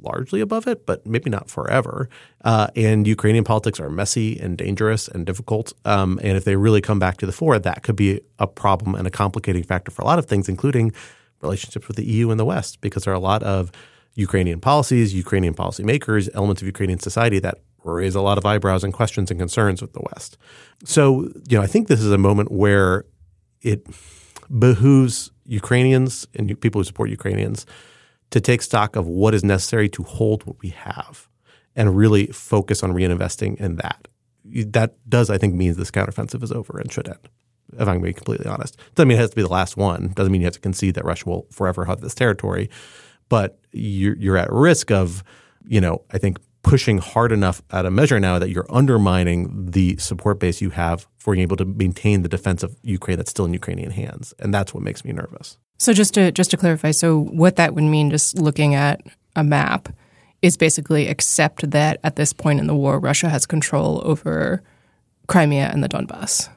largely 0.06 0.42
above 0.42 0.68
it, 0.68 0.86
but 0.86 1.06
maybe 1.06 1.30
not 1.30 1.50
forever. 1.50 2.10
Uh, 2.44 2.68
and 2.76 3.08
Ukrainian 3.08 3.44
politics 3.44 3.80
are 3.80 3.90
messy 3.90 4.40
and 4.40 4.58
dangerous 4.58 5.08
and 5.08 5.26
difficult. 5.26 5.74
Um, 5.84 6.20
and 6.24 6.38
if 6.38 6.44
they 6.44 6.56
really 6.56 6.82
come 6.82 7.00
back 7.00 7.18
to 7.18 7.26
the 7.26 7.32
fore, 7.32 7.60
that 7.60 7.84
could 7.84 7.96
be 7.96 8.22
a 8.40 8.48
problem 8.48 8.96
and 8.96 9.08
a 9.08 9.12
complicating 9.12 9.64
factor 9.64 9.92
for 9.92 10.02
a 10.02 10.06
lot 10.06 10.20
of 10.20 10.26
things, 10.26 10.48
including 10.48 10.94
relationships 11.42 11.88
with 11.88 11.98
the 11.98 12.06
EU 12.06 12.32
and 12.32 12.40
the 12.40 12.46
West, 12.46 12.82
because 12.82 13.04
there 13.04 13.14
are 13.14 13.18
a 13.18 13.20
lot 13.20 13.44
of 13.44 13.72
Ukrainian 14.16 14.60
policies, 14.62 15.14
Ukrainian 15.14 15.54
policymakers, 15.54 16.30
elements 16.34 16.62
of 16.62 16.68
Ukrainian 16.68 17.00
society 17.00 17.40
that 17.40 17.60
raise 17.84 18.16
a 18.16 18.22
lot 18.22 18.38
of 18.38 18.46
eyebrows 18.46 18.84
and 18.84 18.94
questions 18.94 19.30
and 19.30 19.40
concerns 19.40 19.82
with 19.82 19.94
the 19.94 20.02
West. 20.12 20.38
So, 20.84 21.30
you 21.48 21.58
know, 21.58 21.62
I 21.62 21.68
think 21.68 21.88
this 21.88 22.02
is 22.02 22.12
a 22.12 22.18
moment 22.18 22.52
where 22.52 23.06
it 23.62 23.86
behooves 24.58 25.32
Ukrainians 25.46 26.28
and 26.36 26.60
people 26.60 26.80
who 26.80 26.86
support 26.86 27.10
Ukrainians 27.10 27.66
to 28.32 28.42
take 28.42 28.62
stock 28.62 28.96
of 28.96 29.08
what 29.08 29.34
is 29.34 29.44
necessary 29.44 29.90
to 29.90 30.04
hold 30.04 30.46
what 30.46 30.62
we 30.62 30.70
have 30.70 31.30
and 31.76 31.96
really 31.96 32.28
focus 32.28 32.84
on 32.84 32.92
reinvesting 32.94 33.60
in 33.60 33.76
that. 33.78 34.08
That 34.44 34.96
does, 35.10 35.30
I 35.30 35.38
think, 35.38 35.56
means 35.56 35.78
this 35.78 35.92
counteroffensive 35.92 36.44
is 36.44 36.52
over 36.52 36.78
and 36.80 36.92
should 36.92 37.08
end. 37.08 37.30
if 37.80 37.88
I'm 37.88 38.02
being 38.02 38.14
completely 38.14 38.48
honest. 38.48 38.80
Doesn't 38.96 39.08
mean 39.08 39.18
it 39.18 39.22
has 39.22 39.32
to 39.32 39.36
be 39.36 39.42
the 39.42 39.48
last 39.48 39.78
one. 39.78 40.10
Doesn't 40.10 40.32
mean 40.32 40.42
you 40.42 40.46
have 40.46 40.54
to 40.54 40.60
concede 40.60 40.96
that 40.96 41.06
Russia 41.06 41.30
will 41.30 41.48
forever 41.52 41.86
have 41.86 42.02
this 42.02 42.16
territory. 42.16 42.70
But 43.30 43.60
you're, 43.72 44.16
you're 44.18 44.38
at 44.38 44.52
risk 44.52 44.92
of, 44.92 45.24
you 45.68 45.82
know, 45.82 46.04
I 46.12 46.18
think 46.18 46.38
pushing 46.66 46.98
hard 46.98 47.32
enough 47.32 47.62
at 47.70 47.86
a 47.86 47.92
measure 47.92 48.20
now 48.20 48.40
that 48.40 48.50
you're 48.50 48.66
undermining 48.72 49.70
the 49.70 49.96
support 49.98 50.40
base 50.40 50.62
you 50.62 50.72
have 50.72 51.08
for 51.20 51.36
being 51.36 51.44
able 51.44 51.56
to 51.56 51.64
maintain 51.64 52.24
the 52.24 52.28
defense 52.28 52.64
of 52.64 52.76
Ukraine 52.82 53.18
that's 53.18 53.30
still 53.30 53.46
in 53.46 53.54
Ukrainian 53.54 53.92
hands. 53.92 54.34
And 54.40 54.52
that's 54.52 54.74
what 54.74 54.82
makes 54.82 55.06
me 55.06 55.14
nervous. 55.14 55.60
So 55.78 55.94
just 55.94 56.16
to 56.16 56.32
just 56.32 56.50
to 56.52 56.58
clarify, 56.58 56.90
so 56.90 57.20
what 57.20 57.58
that 57.58 57.76
would 57.76 57.84
mean, 57.84 58.10
just 58.10 58.40
looking 58.40 58.74
at 58.74 59.02
a 59.36 59.44
map, 59.44 59.90
is 60.42 60.58
basically 60.58 61.08
accept 61.08 61.70
that 61.70 62.00
at 62.04 62.16
this 62.16 62.34
point 62.34 62.60
in 62.60 62.66
the 62.66 62.76
war, 62.76 63.00
Russia 63.00 63.30
has 63.30 63.46
control 63.46 64.02
over 64.04 64.64
Crimea 65.28 65.70
and 65.72 65.84
the 65.84 65.90
Donbass. 65.90 66.50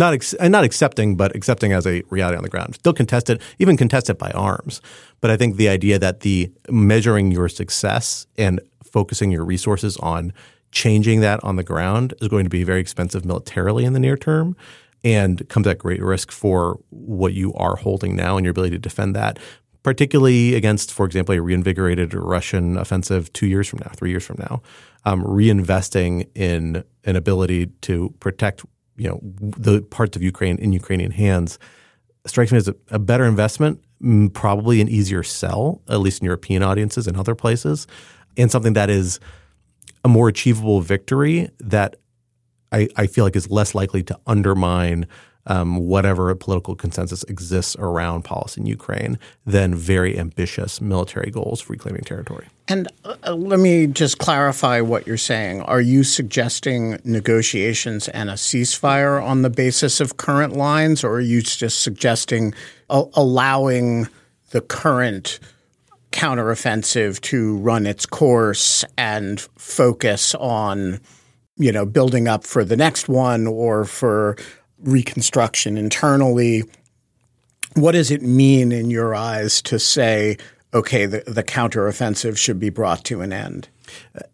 Not 0.00 0.14
ex- 0.14 0.34
not 0.40 0.64
accepting, 0.64 1.14
but 1.14 1.36
accepting 1.36 1.74
as 1.74 1.86
a 1.86 2.02
reality 2.08 2.38
on 2.38 2.42
the 2.42 2.48
ground. 2.48 2.74
Still 2.76 2.94
contested, 2.94 3.42
even 3.58 3.76
contested 3.76 4.16
by 4.16 4.30
arms. 4.30 4.80
But 5.20 5.30
I 5.30 5.36
think 5.36 5.56
the 5.56 5.68
idea 5.68 5.98
that 5.98 6.20
the 6.20 6.50
measuring 6.70 7.30
your 7.30 7.50
success 7.50 8.26
and 8.38 8.60
focusing 8.82 9.30
your 9.30 9.44
resources 9.44 9.98
on 9.98 10.32
changing 10.72 11.20
that 11.20 11.44
on 11.44 11.56
the 11.56 11.62
ground 11.62 12.14
is 12.22 12.28
going 12.28 12.44
to 12.44 12.50
be 12.50 12.64
very 12.64 12.80
expensive 12.80 13.26
militarily 13.26 13.84
in 13.84 13.92
the 13.92 14.00
near 14.00 14.16
term 14.16 14.56
and 15.04 15.46
comes 15.50 15.66
at 15.66 15.76
great 15.76 16.00
risk 16.00 16.32
for 16.32 16.80
what 16.88 17.34
you 17.34 17.52
are 17.54 17.76
holding 17.76 18.16
now 18.16 18.38
and 18.38 18.44
your 18.46 18.52
ability 18.52 18.76
to 18.76 18.78
defend 18.78 19.14
that, 19.14 19.38
particularly 19.82 20.54
against, 20.54 20.92
for 20.92 21.04
example, 21.04 21.34
a 21.34 21.42
reinvigorated 21.42 22.14
Russian 22.14 22.78
offensive 22.78 23.30
two 23.34 23.46
years 23.46 23.68
from 23.68 23.80
now, 23.80 23.90
three 23.94 24.10
years 24.10 24.24
from 24.24 24.36
now. 24.38 24.62
Um, 25.04 25.22
reinvesting 25.24 26.28
in 26.34 26.84
an 27.04 27.16
ability 27.16 27.66
to 27.82 28.14
protect, 28.20 28.64
you 28.96 29.08
know, 29.08 29.20
the 29.22 29.82
parts 29.82 30.16
of 30.16 30.22
Ukraine 30.22 30.58
in 30.58 30.72
Ukrainian 30.72 31.10
hands 31.10 31.58
strikes 32.26 32.52
me 32.52 32.58
as 32.58 32.68
a, 32.68 32.74
a 32.90 32.98
better 32.98 33.24
investment, 33.24 33.80
probably 34.34 34.80
an 34.80 34.88
easier 34.88 35.22
sell, 35.22 35.82
at 35.88 36.00
least 36.00 36.20
in 36.20 36.26
European 36.26 36.62
audiences 36.62 37.06
and 37.06 37.16
other 37.16 37.34
places, 37.34 37.86
and 38.36 38.50
something 38.50 38.74
that 38.74 38.90
is 38.90 39.20
a 40.04 40.08
more 40.08 40.28
achievable 40.28 40.80
victory 40.80 41.48
that 41.58 41.96
I, 42.72 42.88
I 42.96 43.06
feel 43.06 43.24
like 43.24 43.36
is 43.36 43.50
less 43.50 43.74
likely 43.74 44.02
to 44.04 44.18
undermine 44.26 45.06
um, 45.46 45.86
whatever 45.86 46.34
political 46.34 46.74
consensus 46.74 47.22
exists 47.24 47.76
around 47.78 48.22
policy 48.22 48.60
in 48.60 48.66
Ukraine 48.66 49.18
than 49.46 49.74
very 49.74 50.18
ambitious 50.18 50.80
military 50.80 51.30
goals 51.30 51.60
for 51.60 51.72
reclaiming 51.72 52.02
territory. 52.02 52.46
And 52.68 52.88
uh, 53.04 53.34
let 53.34 53.58
me 53.58 53.86
just 53.86 54.18
clarify 54.18 54.80
what 54.80 55.06
you're 55.06 55.16
saying. 55.16 55.62
Are 55.62 55.80
you 55.80 56.04
suggesting 56.04 56.98
negotiations 57.04 58.08
and 58.08 58.30
a 58.30 58.34
ceasefire 58.34 59.22
on 59.22 59.42
the 59.42 59.50
basis 59.50 60.00
of 60.00 60.16
current 60.16 60.54
lines, 60.54 61.02
or 61.02 61.14
are 61.14 61.20
you 61.20 61.42
just 61.42 61.80
suggesting 61.80 62.54
allowing 62.88 64.08
the 64.50 64.60
current 64.60 65.40
counteroffensive 66.12 67.20
to 67.20 67.56
run 67.58 67.86
its 67.86 68.04
course 68.04 68.84
and 68.96 69.40
focus 69.56 70.34
on– 70.34 71.00
you 71.60 71.70
know, 71.70 71.84
building 71.84 72.26
up 72.26 72.44
for 72.44 72.64
the 72.64 72.76
next 72.76 73.06
one 73.06 73.46
or 73.46 73.84
for 73.84 74.36
reconstruction 74.82 75.76
internally. 75.76 76.64
What 77.74 77.92
does 77.92 78.10
it 78.10 78.22
mean 78.22 78.72
in 78.72 78.90
your 78.90 79.14
eyes 79.14 79.62
to 79.62 79.78
say, 79.78 80.36
okay, 80.74 81.06
the, 81.06 81.22
the 81.26 81.44
counteroffensive 81.44 82.36
should 82.36 82.58
be 82.58 82.70
brought 82.70 83.04
to 83.04 83.20
an 83.20 83.32
end? 83.32 83.68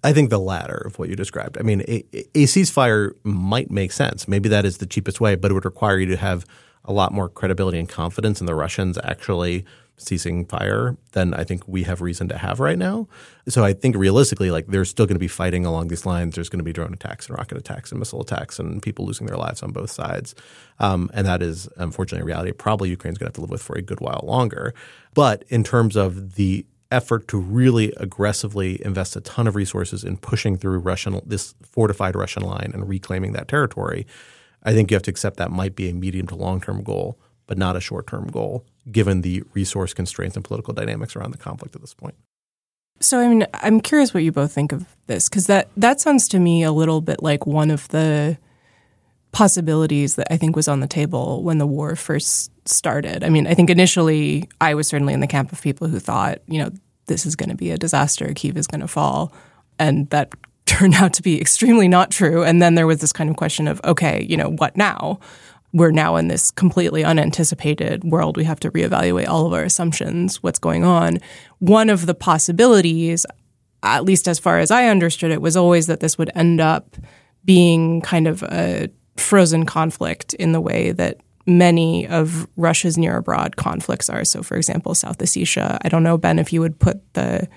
I 0.04 0.12
think 0.12 0.30
the 0.30 0.38
latter 0.38 0.82
of 0.86 0.98
what 0.98 1.08
you 1.08 1.16
described. 1.16 1.58
I 1.58 1.62
mean, 1.62 1.82
a, 1.82 2.04
a 2.12 2.44
ceasefire 2.44 3.12
might 3.22 3.70
make 3.70 3.92
sense. 3.92 4.28
Maybe 4.28 4.48
that 4.48 4.64
is 4.64 4.78
the 4.78 4.86
cheapest 4.86 5.20
way, 5.20 5.34
but 5.34 5.50
it 5.50 5.54
would 5.54 5.64
require 5.64 5.98
you 5.98 6.06
to 6.06 6.16
have 6.16 6.46
a 6.84 6.92
lot 6.92 7.12
more 7.12 7.28
credibility 7.28 7.78
and 7.78 7.88
confidence 7.88 8.40
in 8.40 8.46
the 8.46 8.54
Russians 8.54 8.98
actually 9.02 9.64
ceasing 9.98 10.44
fire 10.44 10.96
than 11.12 11.32
I 11.34 11.44
think 11.44 11.66
we 11.66 11.84
have 11.84 12.00
reason 12.00 12.28
to 12.28 12.38
have 12.38 12.60
right 12.60 12.78
now. 12.78 13.08
So 13.48 13.64
I 13.64 13.72
think 13.72 13.96
realistically, 13.96 14.50
like 14.50 14.66
there's 14.66 14.90
still 14.90 15.06
going 15.06 15.14
to 15.14 15.20
be 15.20 15.28
fighting 15.28 15.64
along 15.64 15.88
these 15.88 16.04
lines. 16.04 16.34
There's 16.34 16.48
going 16.48 16.58
to 16.58 16.64
be 16.64 16.72
drone 16.72 16.92
attacks 16.92 17.28
and 17.28 17.38
rocket 17.38 17.56
attacks 17.56 17.90
and 17.90 17.98
missile 17.98 18.20
attacks 18.20 18.58
and 18.58 18.82
people 18.82 19.06
losing 19.06 19.26
their 19.26 19.36
lives 19.36 19.62
on 19.62 19.72
both 19.72 19.90
sides. 19.90 20.34
Um, 20.78 21.10
and 21.14 21.26
that 21.26 21.42
is 21.42 21.68
unfortunately 21.76 22.22
a 22.22 22.26
reality 22.26 22.52
probably 22.52 22.90
Ukraine's 22.90 23.18
going 23.18 23.26
to 23.26 23.30
have 23.30 23.34
to 23.36 23.40
live 23.40 23.50
with 23.50 23.62
for 23.62 23.76
a 23.76 23.82
good 23.82 24.00
while 24.00 24.22
longer. 24.24 24.74
But 25.14 25.44
in 25.48 25.64
terms 25.64 25.96
of 25.96 26.34
the 26.34 26.66
effort 26.90 27.26
to 27.28 27.38
really 27.38 27.92
aggressively 27.96 28.84
invest 28.84 29.16
a 29.16 29.20
ton 29.20 29.46
of 29.46 29.56
resources 29.56 30.04
in 30.04 30.16
pushing 30.16 30.56
through 30.56 30.78
Russian 30.78 31.20
this 31.24 31.54
fortified 31.62 32.14
Russian 32.14 32.42
line 32.42 32.70
and 32.74 32.88
reclaiming 32.88 33.32
that 33.32 33.48
territory, 33.48 34.06
I 34.62 34.72
think 34.72 34.90
you 34.90 34.94
have 34.94 35.02
to 35.04 35.10
accept 35.10 35.36
that 35.38 35.50
might 35.50 35.74
be 35.74 35.88
a 35.88 35.94
medium 35.94 36.26
to 36.28 36.34
long 36.34 36.60
term 36.60 36.82
goal, 36.82 37.18
but 37.46 37.56
not 37.56 37.76
a 37.76 37.80
short 37.80 38.06
term 38.06 38.26
goal 38.26 38.66
given 38.90 39.22
the 39.22 39.42
resource 39.54 39.92
constraints 39.94 40.36
and 40.36 40.44
political 40.44 40.72
dynamics 40.72 41.16
around 41.16 41.32
the 41.32 41.38
conflict 41.38 41.74
at 41.74 41.80
this 41.80 41.94
point. 41.94 42.14
So 43.00 43.20
I 43.20 43.28
mean, 43.28 43.46
I'm 43.54 43.80
curious 43.80 44.14
what 44.14 44.22
you 44.22 44.32
both 44.32 44.52
think 44.52 44.72
of 44.72 44.86
this 45.06 45.28
because 45.28 45.46
that 45.48 45.68
that 45.76 46.00
sounds 46.00 46.28
to 46.28 46.38
me 46.38 46.62
a 46.62 46.72
little 46.72 47.00
bit 47.00 47.22
like 47.22 47.46
one 47.46 47.70
of 47.70 47.88
the 47.88 48.38
possibilities 49.32 50.14
that 50.14 50.32
I 50.32 50.38
think 50.38 50.56
was 50.56 50.66
on 50.66 50.80
the 50.80 50.86
table 50.86 51.42
when 51.42 51.58
the 51.58 51.66
war 51.66 51.94
first 51.94 52.50
started. 52.66 53.22
I 53.22 53.28
mean, 53.28 53.46
I 53.46 53.52
think 53.52 53.68
initially 53.68 54.48
I 54.62 54.72
was 54.72 54.88
certainly 54.88 55.12
in 55.12 55.20
the 55.20 55.26
camp 55.26 55.52
of 55.52 55.60
people 55.60 55.88
who 55.88 55.98
thought, 55.98 56.38
you 56.46 56.58
know, 56.58 56.70
this 57.04 57.26
is 57.26 57.36
going 57.36 57.50
to 57.50 57.54
be 57.54 57.70
a 57.70 57.76
disaster, 57.76 58.32
Kiev 58.34 58.56
is 58.56 58.66
going 58.66 58.80
to 58.80 58.88
fall, 58.88 59.32
and 59.78 60.08
that 60.08 60.32
turned 60.66 60.94
out 60.94 61.12
to 61.12 61.22
be 61.22 61.38
extremely 61.40 61.86
not 61.86 62.10
true. 62.10 62.42
And 62.42 62.62
then 62.62 62.76
there 62.76 62.86
was 62.86 63.00
this 63.00 63.12
kind 63.12 63.28
of 63.28 63.36
question 63.36 63.68
of, 63.68 63.80
okay, 63.84 64.26
you 64.28 64.36
know, 64.36 64.50
what 64.50 64.76
now? 64.76 65.20
We're 65.76 65.90
now 65.90 66.16
in 66.16 66.28
this 66.28 66.50
completely 66.50 67.04
unanticipated 67.04 68.02
world. 68.02 68.38
We 68.38 68.44
have 68.44 68.60
to 68.60 68.70
reevaluate 68.70 69.28
all 69.28 69.46
of 69.46 69.52
our 69.52 69.62
assumptions, 69.62 70.42
what's 70.42 70.58
going 70.58 70.84
on. 70.84 71.18
One 71.58 71.90
of 71.90 72.06
the 72.06 72.14
possibilities, 72.14 73.26
at 73.82 74.02
least 74.02 74.26
as 74.26 74.38
far 74.38 74.58
as 74.58 74.70
I 74.70 74.86
understood 74.86 75.30
it, 75.30 75.42
was 75.42 75.54
always 75.54 75.86
that 75.86 76.00
this 76.00 76.16
would 76.16 76.30
end 76.34 76.62
up 76.62 76.96
being 77.44 78.00
kind 78.00 78.26
of 78.26 78.42
a 78.44 78.88
frozen 79.18 79.66
conflict 79.66 80.32
in 80.34 80.52
the 80.52 80.62
way 80.62 80.92
that 80.92 81.20
many 81.46 82.06
of 82.08 82.48
Russia's 82.56 82.96
near 82.96 83.18
abroad 83.18 83.56
conflicts 83.56 84.08
are. 84.08 84.24
So, 84.24 84.42
for 84.42 84.56
example, 84.56 84.94
South 84.94 85.18
Ossetia. 85.18 85.76
I 85.82 85.90
don't 85.90 86.02
know, 86.02 86.16
Ben, 86.16 86.38
if 86.38 86.54
you 86.54 86.62
would 86.62 86.78
put 86.78 87.02
the 87.12 87.48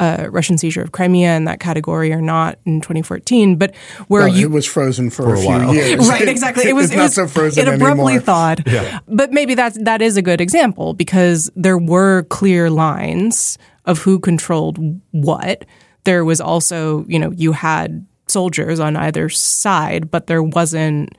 uh, 0.00 0.28
Russian 0.30 0.58
seizure 0.58 0.82
of 0.82 0.92
Crimea 0.92 1.36
in 1.36 1.44
that 1.44 1.60
category 1.60 2.12
or 2.12 2.20
not 2.20 2.58
in 2.64 2.80
2014, 2.80 3.56
but 3.56 3.76
where 4.08 4.22
well, 4.22 4.34
you 4.34 4.46
it 4.46 4.50
was 4.50 4.66
frozen 4.66 5.10
for, 5.10 5.22
for 5.22 5.34
a, 5.34 5.38
a, 5.38 5.40
few 5.40 5.48
while. 5.48 5.74
years, 5.74 6.08
right? 6.08 6.26
Exactly. 6.26 6.68
It 6.68 6.72
was 6.74 6.86
it's 6.86 6.94
it 6.94 6.96
not 6.96 7.02
was 7.04 7.14
so 7.14 7.28
frozen 7.28 7.68
it 7.68 7.74
abruptly 7.74 8.14
anymore. 8.14 8.20
thawed. 8.20 8.66
Yeah. 8.66 9.00
But 9.06 9.32
maybe 9.32 9.54
that's 9.54 9.78
that 9.84 10.00
is 10.00 10.16
a 10.16 10.22
good 10.22 10.40
example 10.40 10.94
because 10.94 11.50
there 11.54 11.78
were 11.78 12.22
clear 12.24 12.70
lines 12.70 13.58
of 13.84 13.98
who 13.98 14.18
controlled 14.18 14.78
what. 15.10 15.66
There 16.04 16.24
was 16.24 16.40
also, 16.40 17.04
you 17.06 17.18
know, 17.18 17.30
you 17.30 17.52
had 17.52 18.06
soldiers 18.26 18.80
on 18.80 18.96
either 18.96 19.28
side, 19.28 20.10
but 20.10 20.26
there 20.28 20.42
wasn't 20.42 21.14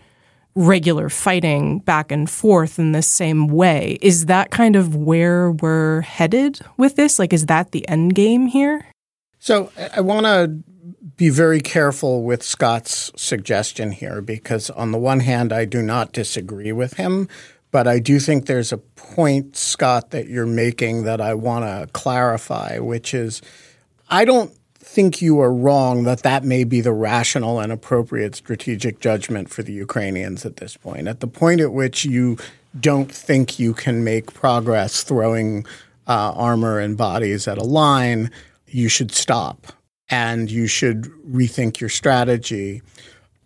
regular 0.56 1.10
fighting 1.10 1.80
back 1.80 2.12
and 2.12 2.30
forth 2.30 2.78
in 2.78 2.92
the 2.92 3.02
same 3.02 3.48
way. 3.48 3.98
Is 4.02 4.26
that 4.26 4.52
kind 4.52 4.76
of 4.76 4.96
where 4.96 5.52
we're 5.52 6.02
headed 6.02 6.60
with 6.78 6.96
this? 6.96 7.20
Like, 7.20 7.34
is 7.34 7.46
that 7.46 7.72
the 7.72 7.88
end 7.88 8.16
game 8.16 8.48
here? 8.48 8.86
So 9.40 9.72
I 9.96 10.02
want 10.02 10.26
to 10.26 10.62
be 11.16 11.30
very 11.30 11.62
careful 11.62 12.24
with 12.24 12.44
Scott's 12.44 13.12
suggestion 13.16 13.92
here 13.92 14.22
because, 14.22 14.70
on 14.72 14.92
the 14.92 14.98
one 14.98 15.22
hand, 15.22 15.54
I 15.54 15.66
do 15.66 15.82
not 15.82 16.12
disagree 16.12 16.72
with 16.72 16.96
him, 16.96 17.28
but 17.72 17.88
I 17.88 18.00
do 18.00 18.20
think 18.20 18.46
there's 18.46 18.72
a 18.72 18.78
point, 18.78 19.56
Scott, 19.56 20.12
that 20.12 20.28
you're 20.28 20.46
making 20.46 21.04
that 21.04 21.22
I 21.22 21.34
want 21.34 21.66
to 21.66 21.92
clarify, 21.94 22.80
which 22.80 23.14
is 23.14 23.42
I 24.10 24.26
don't 24.26 24.52
think 24.92 25.22
you 25.22 25.40
are 25.40 25.54
wrong 25.54 26.04
that 26.04 26.22
that 26.24 26.44
may 26.44 26.66
be 26.66 26.82
the 26.82 26.92
rational 26.92 27.62
and 27.62 27.72
appropriate 27.72 28.36
strategic 28.36 29.00
judgment 29.00 29.50
for 29.50 29.64
the 29.64 29.72
Ukrainians 29.72 30.46
at 30.46 30.58
this 30.58 30.76
point. 30.76 31.08
At 31.08 31.22
the 31.22 31.28
point 31.28 31.62
at 31.62 31.72
which 31.72 32.04
you 32.04 32.38
don't 32.78 33.10
think 33.10 33.58
you 33.58 33.74
can 33.74 34.04
make 34.04 34.34
progress 34.34 35.04
throwing 35.04 35.66
uh, 36.08 36.34
armor 36.36 36.78
and 36.78 36.98
bodies 36.98 37.48
at 37.48 37.58
a 37.58 37.64
line, 37.64 38.32
you 38.68 38.90
should 38.90 39.14
stop 39.14 39.68
and 40.10 40.52
you 40.52 40.68
should 40.68 41.04
rethink 41.26 41.80
your 41.80 41.90
strategy. 41.90 42.82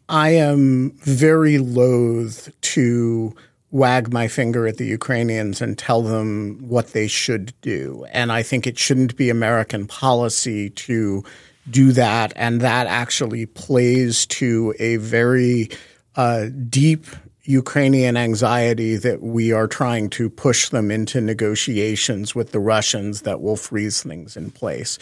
I 0.09 0.29
am 0.29 0.93
very 1.01 1.59
loath 1.59 2.49
to 2.73 3.35
wag 3.75 4.13
my 4.13 4.25
finger 4.29 4.65
at 4.65 4.77
the 4.77 4.85
Ukrainians 4.85 5.61
and 5.61 5.77
tell 5.77 6.01
them 6.01 6.57
what 6.61 6.93
they 6.93 7.07
should 7.07 7.53
do. 7.59 8.05
And 8.11 8.31
I 8.31 8.41
think 8.41 8.65
it 8.65 8.79
shouldn't 8.79 9.17
be 9.17 9.29
American 9.29 9.85
policy 9.85 10.69
to 10.69 11.25
do 11.69 11.91
that. 11.91 12.31
And 12.37 12.61
that 12.61 12.87
actually 12.87 13.45
plays 13.45 14.25
to 14.27 14.73
a 14.79 14.95
very 14.95 15.69
uh, 16.15 16.45
deep 16.69 17.05
Ukrainian 17.43 18.15
anxiety 18.15 18.95
that 18.95 19.21
we 19.21 19.51
are 19.51 19.67
trying 19.67 20.09
to 20.11 20.29
push 20.29 20.69
them 20.69 20.89
into 20.89 21.19
negotiations 21.19 22.33
with 22.33 22.53
the 22.53 22.61
Russians 22.61 23.23
that 23.23 23.41
will 23.41 23.57
freeze 23.57 24.01
things 24.01 24.37
in 24.37 24.51
place. 24.51 24.97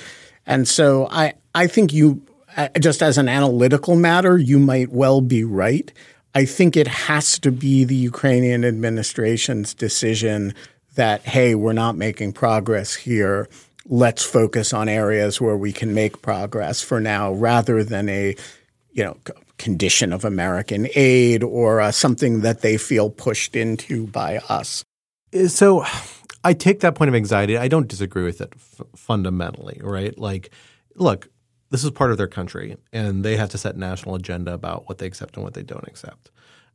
And 0.48 0.68
so 0.68 1.08
I, 1.12 1.36
I 1.54 1.68
think 1.68 1.94
you, 1.94 2.26
uh, 2.58 2.70
just 2.80 3.04
as 3.04 3.20
an 3.20 3.30
analytical 3.30 3.96
matter, 3.96 4.36
you 4.36 4.58
might 4.58 4.90
well 4.90 5.22
be 5.22 5.44
right. 5.44 5.94
I 6.36 6.46
think 6.46 6.76
it 6.76 6.88
has 6.88 7.38
to 7.40 7.52
be 7.52 7.84
the 7.84 7.96
Ukrainian 7.96 8.66
administration's 8.66 9.74
decision 9.74 10.54
that, 10.96 11.22
hey, 11.22 11.56
we're 11.56 11.74
not 11.74 11.96
making 11.96 12.34
progress 12.34 12.96
here. 12.96 13.48
Let's 13.86 14.24
focus 14.24 14.74
on 14.74 14.90
areas 14.90 15.40
where 15.42 15.58
we 15.58 15.72
can 15.72 15.94
make 15.94 16.22
progress 16.22 16.82
for 16.82 17.00
now 17.00 17.34
rather 17.34 17.84
than 17.84 18.10
a, 18.10 18.36
you 18.92 19.04
know, 19.04 19.18
condition 19.58 20.12
of 20.12 20.26
American 20.26 20.88
aid 20.96 21.44
or 21.44 21.82
uh, 21.82 21.92
something 21.92 22.42
that 22.42 22.62
they 22.62 22.78
feel 22.78 23.10
pushed 23.10 23.56
into 23.56 24.08
by 24.08 24.38
us. 24.50 24.84
So 25.48 25.86
I 26.44 26.54
take 26.54 26.82
that 26.82 26.96
point 26.96 27.10
of 27.10 27.16
anxiety. 27.16 27.58
I 27.58 27.68
don't 27.68 27.88
disagree 27.88 28.24
with 28.24 28.42
it 28.42 28.54
f- 28.56 28.86
fundamentally, 28.96 29.80
right? 29.84 30.18
Like, 30.18 30.52
look, 30.96 31.30
this 31.74 31.84
is 31.84 31.90
part 31.90 32.12
of 32.12 32.20
their 32.20 32.28
country, 32.28 32.78
and 32.92 33.26
they 33.26 33.36
have 33.36 33.50
to 33.50 33.58
set 33.58 33.76
national 33.76 34.14
agenda 34.14 34.54
about 34.54 34.88
what 34.88 35.00
they 35.00 35.08
accept 35.08 35.36
and 35.36 35.44
what 35.44 35.56
they 35.56 35.64
don't 35.64 35.88
accept. 35.88 36.30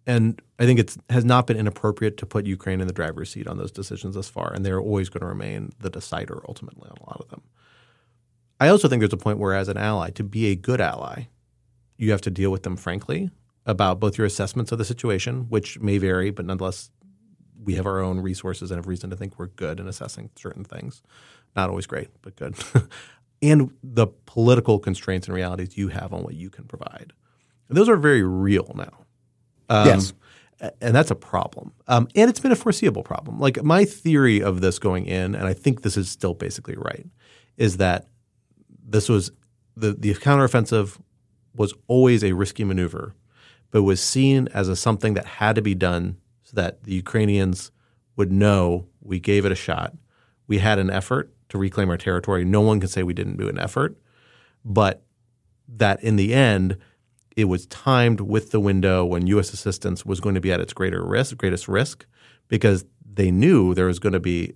And 0.08 0.42
I 0.58 0.66
think 0.66 0.80
it 0.80 0.96
has 1.08 1.24
not 1.24 1.46
been 1.46 1.56
inappropriate 1.56 2.16
to 2.16 2.26
put 2.26 2.46
Ukraine 2.46 2.80
in 2.80 2.88
the 2.88 2.92
driver's 2.92 3.30
seat 3.30 3.46
on 3.46 3.58
those 3.58 3.70
decisions 3.70 4.16
thus 4.16 4.28
far, 4.28 4.52
and 4.52 4.66
they're 4.66 4.80
always 4.80 5.08
going 5.08 5.20
to 5.20 5.26
remain 5.26 5.70
the 5.78 5.88
decider 5.88 6.42
ultimately 6.48 6.90
on 6.90 6.96
a 6.96 7.08
lot 7.08 7.20
of 7.20 7.28
them. 7.28 7.42
I 8.58 8.66
also 8.70 8.88
think 8.88 8.98
there's 8.98 9.12
a 9.12 9.16
point 9.16 9.38
where, 9.38 9.54
as 9.54 9.68
an 9.68 9.76
ally, 9.76 10.10
to 10.10 10.24
be 10.24 10.46
a 10.46 10.56
good 10.56 10.80
ally, 10.80 11.28
you 11.96 12.10
have 12.10 12.22
to 12.22 12.30
deal 12.30 12.50
with 12.50 12.64
them 12.64 12.76
frankly 12.76 13.30
about 13.66 14.00
both 14.00 14.18
your 14.18 14.26
assessments 14.26 14.72
of 14.72 14.78
the 14.78 14.84
situation, 14.84 15.46
which 15.48 15.78
may 15.78 15.98
vary, 15.98 16.32
but 16.32 16.44
nonetheless, 16.44 16.90
we 17.62 17.76
have 17.76 17.86
our 17.86 18.00
own 18.00 18.18
resources 18.18 18.72
and 18.72 18.78
have 18.78 18.88
reason 18.88 19.10
to 19.10 19.16
think 19.16 19.38
we're 19.38 19.46
good 19.46 19.78
in 19.78 19.86
assessing 19.86 20.30
certain 20.34 20.64
things. 20.64 21.02
Not 21.54 21.70
always 21.70 21.86
great, 21.86 22.08
but 22.20 22.34
good. 22.34 22.56
and 23.42 23.70
the 23.82 24.06
political 24.26 24.78
constraints 24.78 25.28
and 25.28 25.34
realities 25.34 25.76
you 25.76 25.88
have 25.88 26.12
on 26.12 26.22
what 26.22 26.34
you 26.34 26.50
can 26.50 26.64
provide. 26.64 27.12
And 27.68 27.76
those 27.76 27.88
are 27.88 27.96
very 27.96 28.22
real 28.22 28.72
now. 28.74 29.06
Um, 29.68 29.86
yes. 29.86 30.12
And 30.80 30.94
that's 30.94 31.10
a 31.10 31.14
problem. 31.14 31.72
Um, 31.86 32.08
and 32.16 32.28
it's 32.28 32.40
been 32.40 32.50
a 32.50 32.56
foreseeable 32.56 33.04
problem. 33.04 33.38
Like 33.38 33.62
my 33.62 33.84
theory 33.84 34.42
of 34.42 34.60
this 34.60 34.78
going 34.78 35.06
in, 35.06 35.36
and 35.36 35.46
I 35.46 35.52
think 35.52 35.82
this 35.82 35.96
is 35.96 36.10
still 36.10 36.34
basically 36.34 36.74
right, 36.76 37.06
is 37.56 37.76
that 37.76 38.08
this 38.84 39.08
was 39.08 39.30
the, 39.76 39.92
the 39.92 40.14
counteroffensive 40.14 40.98
was 41.54 41.74
always 41.86 42.24
a 42.24 42.32
risky 42.32 42.64
maneuver, 42.64 43.14
but 43.70 43.84
was 43.84 44.00
seen 44.00 44.48
as 44.52 44.68
a 44.68 44.74
something 44.74 45.14
that 45.14 45.26
had 45.26 45.54
to 45.54 45.62
be 45.62 45.74
done 45.74 46.16
so 46.42 46.52
that 46.56 46.82
the 46.84 46.94
Ukrainians 46.94 47.70
would 48.16 48.32
know 48.32 48.86
we 49.00 49.20
gave 49.20 49.44
it 49.44 49.52
a 49.52 49.56
shot. 49.56 49.94
We 50.48 50.58
had 50.58 50.78
an 50.78 50.90
effort 50.90 51.32
to 51.48 51.58
reclaim 51.58 51.90
our 51.90 51.96
territory. 51.96 52.44
No 52.44 52.60
one 52.60 52.80
can 52.80 52.88
say 52.88 53.02
we 53.02 53.14
didn't 53.14 53.36
do 53.36 53.48
an 53.48 53.58
effort, 53.58 53.96
but 54.64 55.02
that 55.68 56.02
in 56.02 56.16
the 56.16 56.34
end, 56.34 56.78
it 57.36 57.44
was 57.44 57.66
timed 57.66 58.20
with 58.20 58.50
the 58.50 58.60
window 58.60 59.04
when 59.04 59.26
U.S. 59.28 59.52
assistance 59.52 60.04
was 60.04 60.20
going 60.20 60.34
to 60.34 60.40
be 60.40 60.52
at 60.52 60.60
its 60.60 60.72
greater 60.72 61.04
risk, 61.04 61.36
greatest 61.36 61.68
risk, 61.68 62.06
because 62.48 62.84
they 63.04 63.30
knew 63.30 63.74
there 63.74 63.86
was 63.86 63.98
going 63.98 64.12
to 64.12 64.20
be 64.20 64.54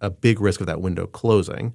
a 0.00 0.10
big 0.10 0.40
risk 0.40 0.60
of 0.60 0.66
that 0.66 0.80
window 0.80 1.06
closing. 1.06 1.74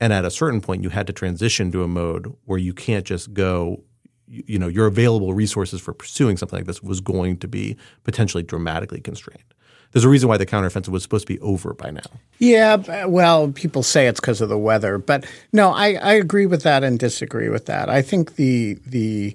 And 0.00 0.12
at 0.12 0.24
a 0.24 0.30
certain 0.30 0.60
point, 0.60 0.82
you 0.82 0.90
had 0.90 1.06
to 1.08 1.12
transition 1.12 1.70
to 1.72 1.82
a 1.82 1.88
mode 1.88 2.34
where 2.44 2.58
you 2.58 2.72
can't 2.72 3.04
just 3.04 3.34
go 3.34 3.82
you 4.30 4.58
know 4.58 4.68
your 4.68 4.86
available 4.86 5.34
resources 5.34 5.80
for 5.80 5.92
pursuing 5.92 6.36
something 6.36 6.58
like 6.58 6.66
this 6.66 6.82
was 6.82 7.00
going 7.00 7.36
to 7.38 7.48
be 7.48 7.76
potentially 8.04 8.42
dramatically 8.42 9.00
constrained. 9.00 9.42
There's 9.92 10.04
a 10.04 10.08
reason 10.08 10.28
why 10.28 10.36
the 10.36 10.46
counteroffensive 10.46 10.88
was 10.88 11.02
supposed 11.02 11.26
to 11.26 11.32
be 11.32 11.40
over 11.40 11.74
by 11.74 11.90
now. 11.90 12.02
Yeah, 12.38 13.06
well, 13.06 13.50
people 13.50 13.82
say 13.82 14.06
it's 14.06 14.20
because 14.20 14.40
of 14.40 14.48
the 14.48 14.58
weather, 14.58 14.98
but 14.98 15.26
no, 15.52 15.70
I, 15.70 15.94
I 15.94 16.12
agree 16.12 16.46
with 16.46 16.62
that 16.62 16.84
and 16.84 16.98
disagree 16.98 17.48
with 17.48 17.66
that. 17.66 17.88
I 17.88 18.02
think 18.02 18.36
the 18.36 18.78
the 18.86 19.34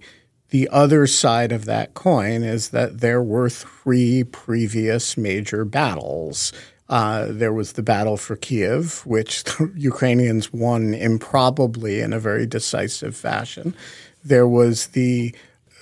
the 0.49 0.69
other 0.71 1.07
side 1.07 1.51
of 1.51 1.65
that 1.65 1.93
coin 1.95 2.43
is 2.43 2.69
that 2.69 3.01
there 3.01 3.21
were 3.21 3.49
three 3.49 4.23
previous 4.23 5.17
major 5.17 5.65
battles. 5.65 6.53
Uh, 6.87 7.27
there 7.29 7.51
was 7.51 7.73
the 7.73 7.83
battle 7.83 8.15
for 8.15 8.35
Kiev, 8.35 9.01
which 9.05 9.43
the 9.43 9.71
Ukrainians 9.75 10.53
won 10.53 10.93
improbably 10.93 11.99
in 11.99 12.13
a 12.13 12.19
very 12.19 12.45
decisive 12.45 13.15
fashion. 13.15 13.75
There 14.23 14.47
was 14.47 14.87
the 14.87 15.35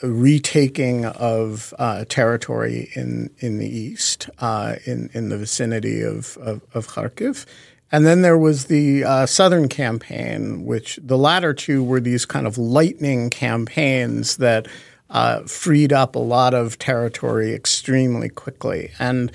retaking 0.04 1.06
of 1.06 1.74
uh, 1.80 2.06
territory 2.10 2.90
in 2.96 3.30
in 3.40 3.58
the 3.58 3.68
east, 3.68 4.30
uh, 4.40 4.76
in 4.86 5.10
in 5.14 5.30
the 5.30 5.38
vicinity 5.38 6.02
of, 6.02 6.38
of, 6.38 6.62
of 6.74 6.88
Kharkiv, 6.88 7.46
and 7.92 8.06
then 8.06 8.22
there 8.22 8.38
was 8.38 8.66
the 8.66 9.04
uh, 9.04 9.26
southern 9.26 9.70
campaign, 9.70 10.66
which 10.66 11.00
the 11.02 11.18
latter 11.18 11.54
two 11.54 11.84
were 11.84 12.00
these 12.00 12.26
kind 12.26 12.46
of 12.46 12.58
lightning 12.58 13.30
campaigns 13.30 14.38
that 14.38 14.68
uh, 15.10 15.42
freed 15.44 15.94
up 15.94 16.16
a 16.16 16.20
lot 16.20 16.54
of 16.54 16.78
territory 16.80 17.54
extremely 17.54 18.30
quickly, 18.30 18.92
and 19.00 19.32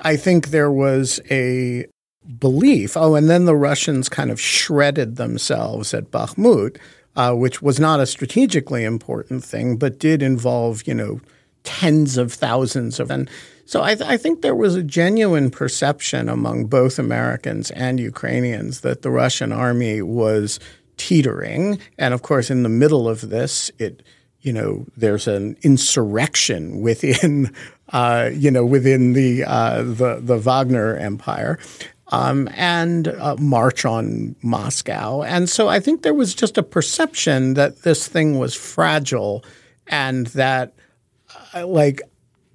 I 0.00 0.16
think 0.16 0.48
there 0.48 0.72
was 0.72 1.20
a 1.30 1.86
belief. 2.38 2.96
Oh, 2.96 3.14
and 3.14 3.30
then 3.30 3.44
the 3.44 3.56
Russians 3.56 4.08
kind 4.08 4.30
of 4.30 4.40
shredded 4.40 5.16
themselves 5.16 5.94
at 5.94 6.10
Bakhmut 6.10 6.76
uh, 7.18 7.34
which 7.34 7.60
was 7.60 7.80
not 7.80 7.98
a 7.98 8.06
strategically 8.06 8.84
important 8.84 9.44
thing, 9.44 9.76
but 9.76 9.98
did 9.98 10.22
involve, 10.22 10.86
you 10.86 10.94
know, 10.94 11.20
tens 11.64 12.16
of 12.16 12.32
thousands 12.32 13.00
of. 13.00 13.10
And 13.10 13.28
so 13.66 13.82
I, 13.82 13.96
th- 13.96 14.08
I 14.08 14.16
think 14.16 14.40
there 14.40 14.54
was 14.54 14.76
a 14.76 14.84
genuine 14.84 15.50
perception 15.50 16.28
among 16.28 16.66
both 16.66 16.96
Americans 16.96 17.72
and 17.72 17.98
Ukrainians 17.98 18.82
that 18.82 19.02
the 19.02 19.10
Russian 19.10 19.50
army 19.50 20.00
was 20.00 20.60
teetering. 20.96 21.80
And 21.98 22.14
of 22.14 22.22
course, 22.22 22.50
in 22.50 22.62
the 22.62 22.68
middle 22.68 23.08
of 23.08 23.28
this, 23.30 23.72
it 23.78 24.04
you 24.40 24.52
know, 24.52 24.86
there's 24.96 25.26
an 25.26 25.56
insurrection 25.62 26.80
within, 26.80 27.52
uh, 27.92 28.30
you 28.32 28.52
know, 28.52 28.64
within 28.64 29.14
the 29.14 29.42
uh, 29.42 29.82
the 29.82 30.20
the 30.22 30.38
Wagner 30.38 30.96
empire, 30.96 31.58
um, 32.10 32.48
and 32.54 33.08
uh, 33.08 33.36
march 33.38 33.84
on 33.84 34.34
Moscow. 34.42 35.22
And 35.22 35.48
so 35.48 35.68
I 35.68 35.80
think 35.80 36.02
there 36.02 36.14
was 36.14 36.34
just 36.34 36.58
a 36.58 36.62
perception 36.62 37.54
that 37.54 37.82
this 37.82 38.08
thing 38.08 38.38
was 38.38 38.54
fragile 38.54 39.44
and 39.86 40.26
that, 40.28 40.74
uh, 41.54 41.66
like, 41.66 42.00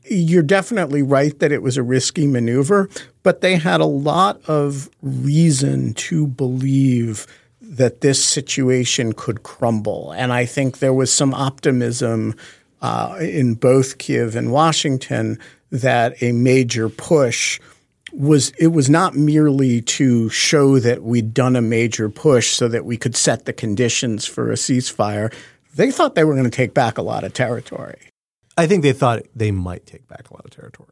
you're 0.10 0.44
definitely 0.44 1.02
right 1.02 1.38
that 1.40 1.52
it 1.52 1.62
was 1.62 1.78
a 1.78 1.84
risky 1.84 2.28
maneuver, 2.28 2.90
but 3.22 3.42
they 3.42 3.56
had 3.56 3.80
a 3.80 3.86
lot 3.86 4.42
of 4.50 4.90
reason 5.02 5.94
to 5.94 6.28
believe 6.28 7.26
that 7.62 8.02
this 8.02 8.24
situation 8.24 9.14
could 9.14 9.44
crumble. 9.44 10.12
And 10.12 10.34
I 10.34 10.46
think 10.46 10.80
there 10.80 10.94
was 10.94 11.12
some 11.12 11.34
optimism 11.34 12.36
uh, 12.82 13.18
in 13.22 13.56
both 13.56 13.98
Kiev 13.98 14.36
and 14.36 14.52
Washington 14.52 15.40
that 15.72 16.22
a 16.22 16.32
major 16.32 16.90
push– 16.90 17.60
was 18.14 18.52
it 18.60 18.68
was 18.68 18.90
not 18.90 19.16
merely 19.16 19.82
to 19.82 20.30
show 20.30 20.80
that 20.80 21.02
we'd 21.04 21.34
done 21.34 21.56
a 21.56 21.62
major 21.62 22.10
push 22.10 22.52
so 22.52 22.68
that 22.68 22.86
we 22.86 22.96
could 22.96 23.16
set 23.16 23.46
the 23.46 23.54
conditions 23.54 24.26
for 24.26 24.52
a 24.52 24.56
ceasefire. 24.56 25.34
They 25.76 25.92
thought 25.92 26.16
they 26.16 26.24
were 26.24 26.34
going 26.34 26.44
to 26.44 26.52
take 26.52 26.74
back 26.74 26.98
a 26.98 27.02
lot 27.02 27.24
of 27.24 27.34
territory. 27.34 28.10
I 28.56 28.68
think 28.68 28.84
they 28.84 28.94
thought 28.94 29.24
they 29.36 29.52
might 29.52 29.88
take 29.88 30.08
back 30.08 30.30
a 30.30 30.34
lot 30.34 30.46
of 30.46 30.52
territory. 30.52 30.90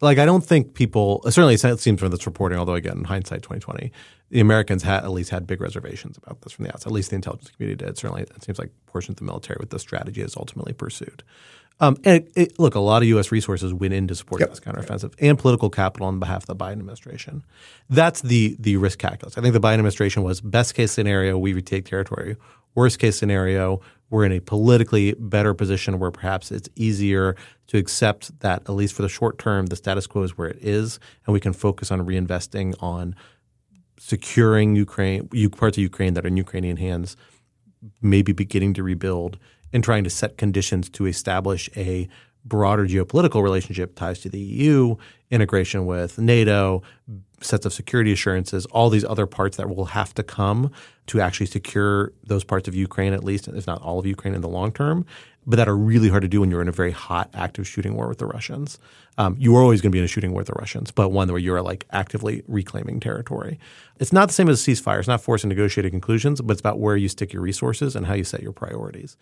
Like 0.00 0.18
I 0.18 0.24
don't 0.24 0.44
think 0.44 0.74
people 0.74 1.22
certainly 1.24 1.54
it 1.54 1.80
seems 1.80 2.00
from 2.00 2.10
this 2.10 2.26
reporting, 2.26 2.58
although 2.58 2.74
again 2.74 2.98
in 2.98 3.04
hindsight, 3.04 3.42
twenty 3.42 3.60
twenty, 3.60 3.92
the 4.30 4.40
Americans 4.40 4.82
had 4.82 5.04
at 5.04 5.10
least 5.10 5.30
had 5.30 5.46
big 5.46 5.60
reservations 5.60 6.16
about 6.16 6.40
this 6.42 6.52
from 6.52 6.64
the 6.64 6.72
outset. 6.72 6.86
At 6.86 6.92
least 6.92 7.10
the 7.10 7.16
intelligence 7.16 7.50
community 7.50 7.84
did. 7.84 7.98
Certainly, 7.98 8.22
it 8.22 8.42
seems 8.42 8.58
like 8.58 8.70
portions 8.86 9.14
of 9.14 9.18
the 9.18 9.24
military 9.24 9.58
with 9.60 9.70
the 9.70 9.78
strategy 9.78 10.22
is 10.22 10.36
ultimately 10.36 10.72
pursued. 10.72 11.22
Um, 11.80 11.96
and 12.04 12.22
it, 12.22 12.32
it, 12.36 12.58
look, 12.58 12.74
a 12.74 12.80
lot 12.80 13.02
of 13.02 13.08
U.S. 13.08 13.32
resources 13.32 13.72
went 13.72 13.94
into 13.94 14.14
supporting 14.14 14.46
yep. 14.46 14.50
this 14.50 14.60
counteroffensive 14.60 15.14
and 15.18 15.38
political 15.38 15.70
capital 15.70 16.06
on 16.06 16.20
behalf 16.20 16.42
of 16.42 16.46
the 16.46 16.56
Biden 16.56 16.72
administration. 16.72 17.42
That's 17.88 18.20
the 18.20 18.56
the 18.58 18.76
risk 18.76 18.98
calculus. 18.98 19.38
I 19.38 19.40
think 19.40 19.54
the 19.54 19.60
Biden 19.60 19.74
administration 19.74 20.22
was 20.22 20.40
best 20.40 20.74
case 20.74 20.92
scenario 20.92 21.38
we 21.38 21.54
retake 21.54 21.86
territory. 21.86 22.36
Worst 22.74 22.98
case 22.98 23.18
scenario 23.18 23.80
we're 24.10 24.24
in 24.24 24.32
a 24.32 24.40
politically 24.40 25.14
better 25.18 25.54
position 25.54 25.98
where 25.98 26.10
perhaps 26.10 26.50
it's 26.50 26.68
easier 26.74 27.36
to 27.68 27.78
accept 27.78 28.38
that 28.40 28.62
at 28.62 28.70
least 28.70 28.94
for 28.94 29.02
the 29.02 29.08
short 29.08 29.38
term 29.38 29.66
the 29.66 29.76
status 29.76 30.06
quo 30.06 30.22
is 30.22 30.36
where 30.36 30.48
it 30.48 30.58
is, 30.60 30.98
and 31.26 31.32
we 31.32 31.40
can 31.40 31.52
focus 31.52 31.90
on 31.90 32.04
reinvesting 32.04 32.74
on 32.82 33.14
securing 33.98 34.74
Ukraine 34.76 35.28
parts 35.50 35.76
of 35.76 35.82
Ukraine 35.82 36.14
that 36.14 36.24
are 36.24 36.28
in 36.28 36.36
Ukrainian 36.36 36.76
hands, 36.76 37.16
maybe 38.02 38.32
beginning 38.32 38.74
to 38.74 38.82
rebuild 38.82 39.38
and 39.72 39.84
trying 39.84 40.04
to 40.04 40.10
set 40.10 40.36
conditions 40.36 40.88
to 40.90 41.06
establish 41.06 41.70
a 41.76 42.08
broader 42.44 42.86
geopolitical 42.86 43.42
relationship 43.42 43.94
ties 43.94 44.18
to 44.20 44.28
the 44.28 44.40
EU 44.40 44.96
integration 45.30 45.86
with 45.86 46.18
NATO, 46.18 46.82
sets 47.40 47.64
of 47.64 47.72
security 47.72 48.12
assurances, 48.12 48.66
all 48.66 48.90
these 48.90 49.04
other 49.04 49.26
parts 49.26 49.56
that 49.56 49.74
will 49.74 49.86
have 49.86 50.14
to 50.14 50.22
come 50.22 50.70
to 51.06 51.20
actually 51.20 51.46
secure 51.46 52.12
those 52.22 52.44
parts 52.44 52.68
of 52.68 52.74
Ukraine, 52.74 53.12
at 53.12 53.24
least, 53.24 53.48
if 53.48 53.66
not 53.66 53.80
all 53.82 53.98
of 53.98 54.06
Ukraine 54.06 54.34
in 54.34 54.40
the 54.40 54.48
long 54.48 54.72
term, 54.72 55.06
but 55.46 55.56
that 55.56 55.68
are 55.68 55.76
really 55.76 56.08
hard 56.08 56.22
to 56.22 56.28
do 56.28 56.40
when 56.40 56.50
you're 56.50 56.60
in 56.60 56.68
a 56.68 56.72
very 56.72 56.90
hot, 56.90 57.30
active 57.34 57.66
shooting 57.66 57.94
war 57.94 58.08
with 58.08 58.18
the 58.18 58.26
Russians. 58.26 58.78
Um, 59.16 59.36
you 59.38 59.56
are 59.56 59.62
always 59.62 59.80
going 59.80 59.90
to 59.90 59.94
be 59.94 59.98
in 59.98 60.04
a 60.04 60.08
shooting 60.08 60.32
war 60.32 60.40
with 60.40 60.48
the 60.48 60.54
Russians, 60.54 60.90
but 60.90 61.08
one 61.08 61.28
where 61.28 61.38
you're 61.38 61.62
like 61.62 61.86
actively 61.90 62.42
reclaiming 62.46 63.00
territory. 63.00 63.58
It's 63.98 64.12
not 64.12 64.28
the 64.28 64.34
same 64.34 64.48
as 64.48 64.66
a 64.66 64.70
ceasefire. 64.70 64.98
It's 64.98 65.08
not 65.08 65.22
forcing 65.22 65.48
negotiated 65.48 65.92
conclusions, 65.92 66.40
but 66.40 66.52
it's 66.52 66.60
about 66.60 66.78
where 66.78 66.96
you 66.96 67.08
stick 67.08 67.32
your 67.32 67.42
resources 67.42 67.96
and 67.96 68.06
how 68.06 68.14
you 68.14 68.24
set 68.24 68.42
your 68.42 68.52
priorities. 68.52 69.16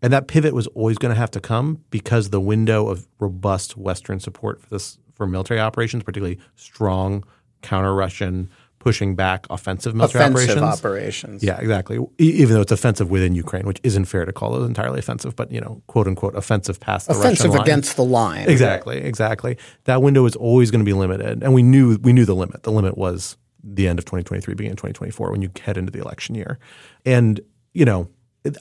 And 0.00 0.12
that 0.12 0.28
pivot 0.28 0.54
was 0.54 0.66
always 0.68 0.98
going 0.98 1.14
to 1.14 1.20
have 1.20 1.30
to 1.32 1.40
come 1.40 1.84
because 1.90 2.30
the 2.30 2.40
window 2.40 2.88
of 2.88 3.06
robust 3.18 3.76
Western 3.76 4.20
support 4.20 4.60
for 4.60 4.70
this 4.70 4.98
for 5.14 5.26
military 5.26 5.60
operations, 5.60 6.02
particularly 6.02 6.38
strong 6.56 7.24
counter 7.62 7.94
Russian 7.94 8.50
pushing 8.78 9.14
back 9.16 9.46
offensive 9.48 9.94
military 9.94 10.24
Offensive 10.24 10.58
operations. 10.58 10.78
operations. 10.78 11.42
Yeah, 11.42 11.58
exactly. 11.58 11.98
Even 12.18 12.54
though 12.54 12.60
it's 12.60 12.70
offensive 12.70 13.10
within 13.10 13.34
Ukraine, 13.34 13.66
which 13.66 13.80
isn't 13.82 14.04
fair 14.04 14.26
to 14.26 14.32
call 14.32 14.52
those 14.52 14.68
entirely 14.68 14.98
offensive, 14.98 15.34
but 15.34 15.50
you 15.50 15.58
know, 15.58 15.80
quote 15.86 16.06
unquote, 16.06 16.34
offensive 16.34 16.80
past 16.80 17.06
the 17.08 17.14
Offensive 17.14 17.46
Russian 17.46 17.50
line. 17.52 17.62
against 17.62 17.96
the 17.96 18.04
line. 18.04 18.46
Exactly, 18.50 18.98
exactly. 18.98 19.56
That 19.84 20.02
window 20.02 20.26
is 20.26 20.36
always 20.36 20.70
going 20.70 20.80
to 20.80 20.84
be 20.84 20.92
limited, 20.92 21.42
and 21.42 21.54
we 21.54 21.62
knew 21.62 21.96
we 22.02 22.12
knew 22.12 22.26
the 22.26 22.34
limit. 22.34 22.62
The 22.64 22.72
limit 22.72 22.98
was 22.98 23.38
the 23.62 23.88
end 23.88 23.98
of 23.98 24.04
2023, 24.04 24.52
beginning 24.52 24.72
of 24.72 24.76
2024, 24.76 25.30
when 25.30 25.40
you 25.40 25.50
head 25.64 25.78
into 25.78 25.90
the 25.90 26.00
election 26.00 26.34
year. 26.34 26.58
And 27.06 27.40
you 27.72 27.86
know, 27.86 28.10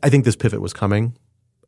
I 0.01 0.09
think 0.09 0.23
this 0.23 0.37
pivot 0.37 0.61
was 0.61 0.71
coming, 0.71 1.17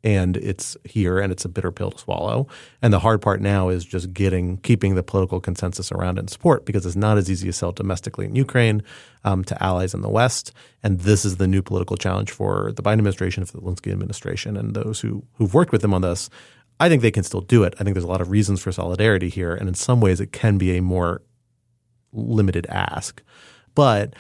and 0.06 0.38
it's 0.38 0.78
here, 0.84 1.20
and 1.20 1.32
it's 1.32 1.46
a 1.46 1.50
bitter 1.50 1.72
pill 1.72 1.90
to 1.90 1.98
swallow. 1.98 2.48
And 2.84 2.94
the 2.94 3.00
hard 3.00 3.24
part 3.24 3.42
now 3.42 3.70
is 3.70 3.84
just 3.84 4.14
getting 4.14 4.58
keeping 4.58 4.94
the 4.94 5.02
political 5.02 5.42
consensus 5.42 5.92
around 5.92 6.20
and 6.20 6.30
support 6.30 6.64
because 6.64 6.86
it's 6.86 6.96
not 6.96 7.18
as 7.18 7.30
easy 7.30 7.48
to 7.48 7.54
sell 7.54 7.72
domestically 7.72 8.26
in 8.26 8.36
Ukraine 8.36 8.84
um, 9.24 9.44
to 9.46 9.62
allies 9.62 9.96
in 9.96 10.02
the 10.02 10.10
West. 10.10 10.54
And 10.84 11.00
this 11.00 11.26
is 11.26 11.38
the 11.38 11.48
new 11.48 11.64
political 11.64 11.98
challenge 11.98 12.30
for 12.30 12.72
the 12.74 12.84
Biden 12.84 13.00
administration, 13.00 13.44
for 13.46 13.58
the 13.58 13.64
Zelensky 13.64 13.92
administration, 13.92 14.56
and 14.56 14.76
those 14.76 15.00
who 15.00 15.24
who've 15.34 15.56
worked 15.56 15.72
with 15.72 15.82
them 15.82 15.94
on 15.94 16.02
this. 16.02 16.30
I 16.80 16.88
think 16.88 17.02
they 17.02 17.12
can 17.12 17.24
still 17.24 17.42
do 17.42 17.64
it. 17.64 17.74
I 17.80 17.84
think 17.84 17.96
there's 17.96 18.04
a 18.04 18.08
lot 18.08 18.22
of 18.22 18.30
reasons 18.30 18.62
for 18.62 18.72
solidarity 18.72 19.30
here, 19.30 19.56
and 19.56 19.68
in 19.68 19.74
some 19.74 20.02
ways, 20.02 20.22
it 20.22 20.32
can 20.32 20.60
be 20.60 20.78
a 20.78 20.82
more 20.82 21.24
limited 22.14 22.68
ask. 22.68 23.24
But 23.74 24.14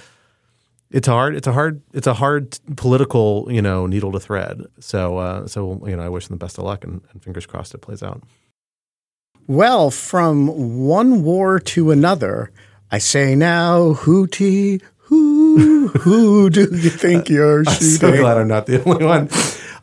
it's 0.91 1.07
hard. 1.07 1.35
It's 1.35 1.47
a 1.47 1.51
hard. 1.51 1.81
It's 1.93 2.07
a 2.07 2.13
hard 2.13 2.57
political, 2.75 3.47
you 3.49 3.61
know, 3.61 3.85
needle 3.85 4.11
to 4.11 4.19
thread. 4.19 4.63
So, 4.79 5.17
uh, 5.17 5.47
so 5.47 5.81
you 5.87 5.95
know, 5.95 6.03
I 6.03 6.09
wish 6.09 6.27
them 6.27 6.37
the 6.37 6.43
best 6.43 6.57
of 6.57 6.63
luck, 6.63 6.83
and, 6.83 7.01
and 7.11 7.23
fingers 7.23 7.45
crossed 7.45 7.73
it 7.73 7.79
plays 7.79 8.03
out. 8.03 8.21
Well, 9.47 9.91
from 9.91 10.85
one 10.85 11.23
war 11.23 11.59
to 11.59 11.91
another, 11.91 12.51
I 12.91 12.97
say 12.97 13.35
now, 13.35 13.93
Hootie, 13.93 14.81
who, 14.97 15.89
who 15.89 16.49
do 16.49 16.61
you 16.61 16.89
think 16.89 17.29
you're 17.29 17.63
shooting? 17.65 18.09
I'm 18.09 18.15
so 18.15 18.17
glad 18.17 18.37
I'm 18.37 18.47
not 18.47 18.65
the 18.65 18.83
only 18.83 19.05
one. 19.05 19.29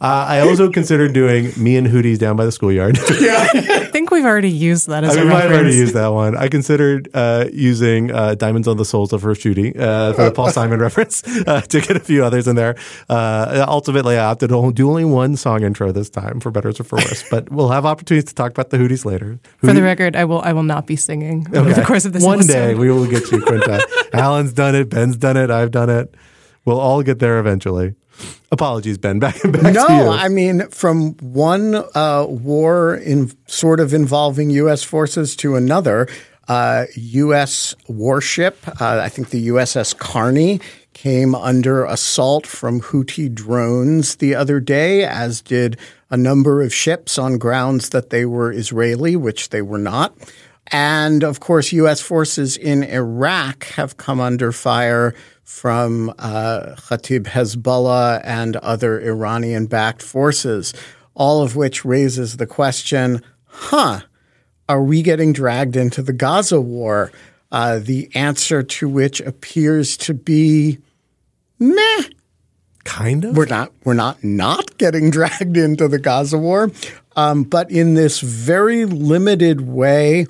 Uh, 0.02 0.26
I 0.28 0.40
also 0.40 0.68
considered 0.68 1.12
doing 1.12 1.52
me 1.56 1.76
and 1.76 1.86
Houthis 1.86 2.18
down 2.18 2.34
by 2.34 2.44
the 2.44 2.50
schoolyard. 2.50 2.98
yeah. 3.20 3.48
I 3.54 3.84
think 3.92 4.10
we've 4.10 4.24
already 4.24 4.50
used 4.50 4.88
that 4.88 5.04
as 5.04 5.16
I 5.16 5.20
a 5.20 5.24
might 5.24 5.32
have 5.34 5.42
already 5.44 5.54
reference. 5.66 5.76
used 5.76 5.94
that 5.94 6.08
one. 6.08 6.36
I 6.36 6.48
considered 6.48 7.08
uh, 7.14 7.44
using 7.52 8.10
uh, 8.10 8.34
"Diamonds 8.34 8.66
on 8.66 8.78
the 8.78 8.84
Soles 8.84 9.12
of 9.12 9.22
Her 9.22 9.36
Shooting" 9.36 9.78
uh, 9.78 10.12
for 10.14 10.24
the 10.24 10.32
Paul 10.32 10.50
Simon 10.58 10.80
reference 10.80 11.22
uh, 11.46 11.60
to 11.60 11.80
get 11.80 11.96
a 11.96 12.00
few 12.00 12.24
others 12.24 12.48
in 12.48 12.56
there. 12.56 12.74
Uh, 13.08 13.64
ultimately, 13.68 14.16
I 14.18 14.24
opted 14.24 14.48
to 14.48 14.72
do 14.72 14.88
only 14.90 15.04
one 15.04 15.36
song 15.36 15.62
intro 15.62 15.92
this 15.92 16.10
time, 16.10 16.40
for 16.40 16.50
better 16.50 16.70
or 16.70 16.72
for 16.72 16.96
worse. 16.96 17.24
but 17.30 17.48
we'll 17.52 17.68
have 17.70 17.86
opportunities 17.86 18.28
to 18.30 18.34
talk 18.34 18.50
about 18.50 18.70
the 18.70 18.78
Houthis 18.78 19.04
later. 19.04 19.38
For 19.58 19.72
the 19.72 19.82
record, 19.82 20.16
I 20.16 20.24
will 20.24 20.40
I 20.42 20.52
will 20.52 20.64
not 20.64 20.88
be 20.88 20.96
singing 20.96 21.46
over 21.54 21.72
the 21.72 21.82
course 21.84 22.04
of 22.06 22.12
this 22.12 22.24
One 22.24 22.38
episode. 22.40 22.52
day 22.52 22.74
we 22.74 22.90
will 22.90 23.06
get 23.06 23.30
you, 23.30 23.40
Quinta. 23.40 23.86
Alan's 24.12 24.52
done 24.52 24.74
it. 24.74 24.90
Ben's 24.90 25.16
done 25.16 25.36
it. 25.36 25.48
I've 25.50 25.70
done 25.70 25.90
it. 25.90 26.12
We'll 26.64 26.80
all 26.80 27.02
get 27.04 27.18
there 27.20 27.38
eventually. 27.38 27.94
Apologies, 28.50 28.98
Ben. 28.98 29.18
Back 29.20 29.40
back 29.42 29.74
no, 29.74 29.86
to 29.86 29.94
you. 29.94 30.08
I 30.08 30.28
mean, 30.28 30.68
from 30.68 31.14
one 31.18 31.74
uh, 31.94 32.26
war 32.28 32.96
in 32.96 33.32
sort 33.46 33.80
of 33.80 33.94
involving 33.94 34.50
U.S. 34.50 34.82
forces 34.82 35.34
to 35.36 35.56
another, 35.56 36.08
uh, 36.48 36.84
U.S. 36.94 37.74
warship, 37.88 38.58
uh, 38.80 39.00
I 39.00 39.08
think 39.08 39.30
the 39.30 39.48
USS 39.48 39.96
Carney, 39.96 40.60
came 40.92 41.34
under 41.34 41.84
assault 41.84 42.46
from 42.46 42.80
Houthi 42.80 43.32
drones 43.32 44.16
the 44.16 44.34
other 44.34 44.60
day, 44.60 45.04
as 45.04 45.40
did 45.40 45.78
a 46.10 46.16
number 46.16 46.62
of 46.62 46.74
ships 46.74 47.18
on 47.18 47.38
grounds 47.38 47.90
that 47.90 48.10
they 48.10 48.24
were 48.26 48.52
Israeli, 48.52 49.16
which 49.16 49.50
they 49.50 49.62
were 49.62 49.78
not. 49.78 50.14
And 50.68 51.24
of 51.24 51.40
course, 51.40 51.72
U.S. 51.72 52.00
forces 52.00 52.56
in 52.56 52.82
Iraq 52.82 53.64
have 53.64 53.96
come 53.96 54.20
under 54.20 54.52
fire 54.52 55.14
from 55.44 56.10
uh, 56.18 56.74
Kata'ib 56.76 57.24
Hezbollah 57.24 58.20
and 58.24 58.56
other 58.56 59.00
Iranian 59.00 59.66
backed 59.66 60.02
forces, 60.02 60.72
all 61.14 61.42
of 61.42 61.56
which 61.56 61.84
raises 61.84 62.36
the 62.36 62.46
question 62.46 63.22
huh, 63.46 64.00
are 64.68 64.82
we 64.82 65.02
getting 65.02 65.32
dragged 65.32 65.76
into 65.76 66.02
the 66.02 66.12
Gaza 66.12 66.60
war? 66.60 67.12
Uh, 67.50 67.78
the 67.78 68.10
answer 68.14 68.62
to 68.62 68.88
which 68.88 69.20
appears 69.20 69.96
to 69.98 70.14
be 70.14 70.78
meh. 71.58 72.02
kind 72.84 73.24
of. 73.26 73.36
We're 73.36 73.46
not 73.46 73.72
we're 73.84 73.92
not 73.92 74.24
not 74.24 74.78
getting 74.78 75.10
dragged 75.16 75.56
into 75.58 75.88
the 75.88 75.98
Gaza 75.98 76.38
war, 76.38 76.70
um, 77.14 77.44
but 77.44 77.70
in 77.70 77.94
this 77.94 78.20
very 78.20 78.86
limited 78.86 79.60
way 79.60 80.26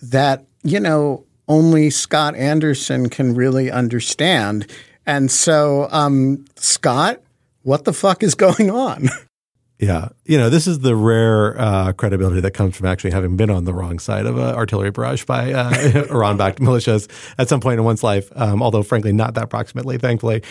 that 0.00 0.46
you 0.62 0.78
know 0.78 1.24
only 1.50 1.90
Scott 1.90 2.36
Anderson 2.36 3.10
can 3.10 3.34
really 3.34 3.70
understand. 3.70 4.70
And 5.04 5.30
so, 5.30 5.88
um, 5.90 6.44
Scott, 6.54 7.20
what 7.62 7.84
the 7.84 7.92
fuck 7.92 8.22
is 8.22 8.34
going 8.46 8.70
on? 8.70 9.08
Yeah. 9.80 10.10
You 10.26 10.38
know, 10.38 10.48
this 10.48 10.66
is 10.66 10.80
the 10.80 10.94
rare 10.94 11.58
uh, 11.58 11.92
credibility 11.92 12.40
that 12.42 12.52
comes 12.52 12.76
from 12.76 12.86
actually 12.86 13.10
having 13.10 13.36
been 13.36 13.50
on 13.50 13.64
the 13.64 13.74
wrong 13.74 13.98
side 13.98 14.26
of 14.26 14.36
an 14.36 14.54
artillery 14.54 14.90
barrage 14.90 15.24
by 15.24 15.52
uh, 15.52 16.04
Iran 16.10 16.36
backed 16.36 16.60
militias 16.60 17.08
at 17.36 17.48
some 17.48 17.60
point 17.60 17.80
in 17.80 17.84
one's 17.84 18.02
life, 18.02 18.30
um, 18.36 18.62
although, 18.62 18.82
frankly, 18.82 19.12
not 19.12 19.34
that 19.34 19.50
proximately, 19.50 19.98
thankfully. 19.98 20.42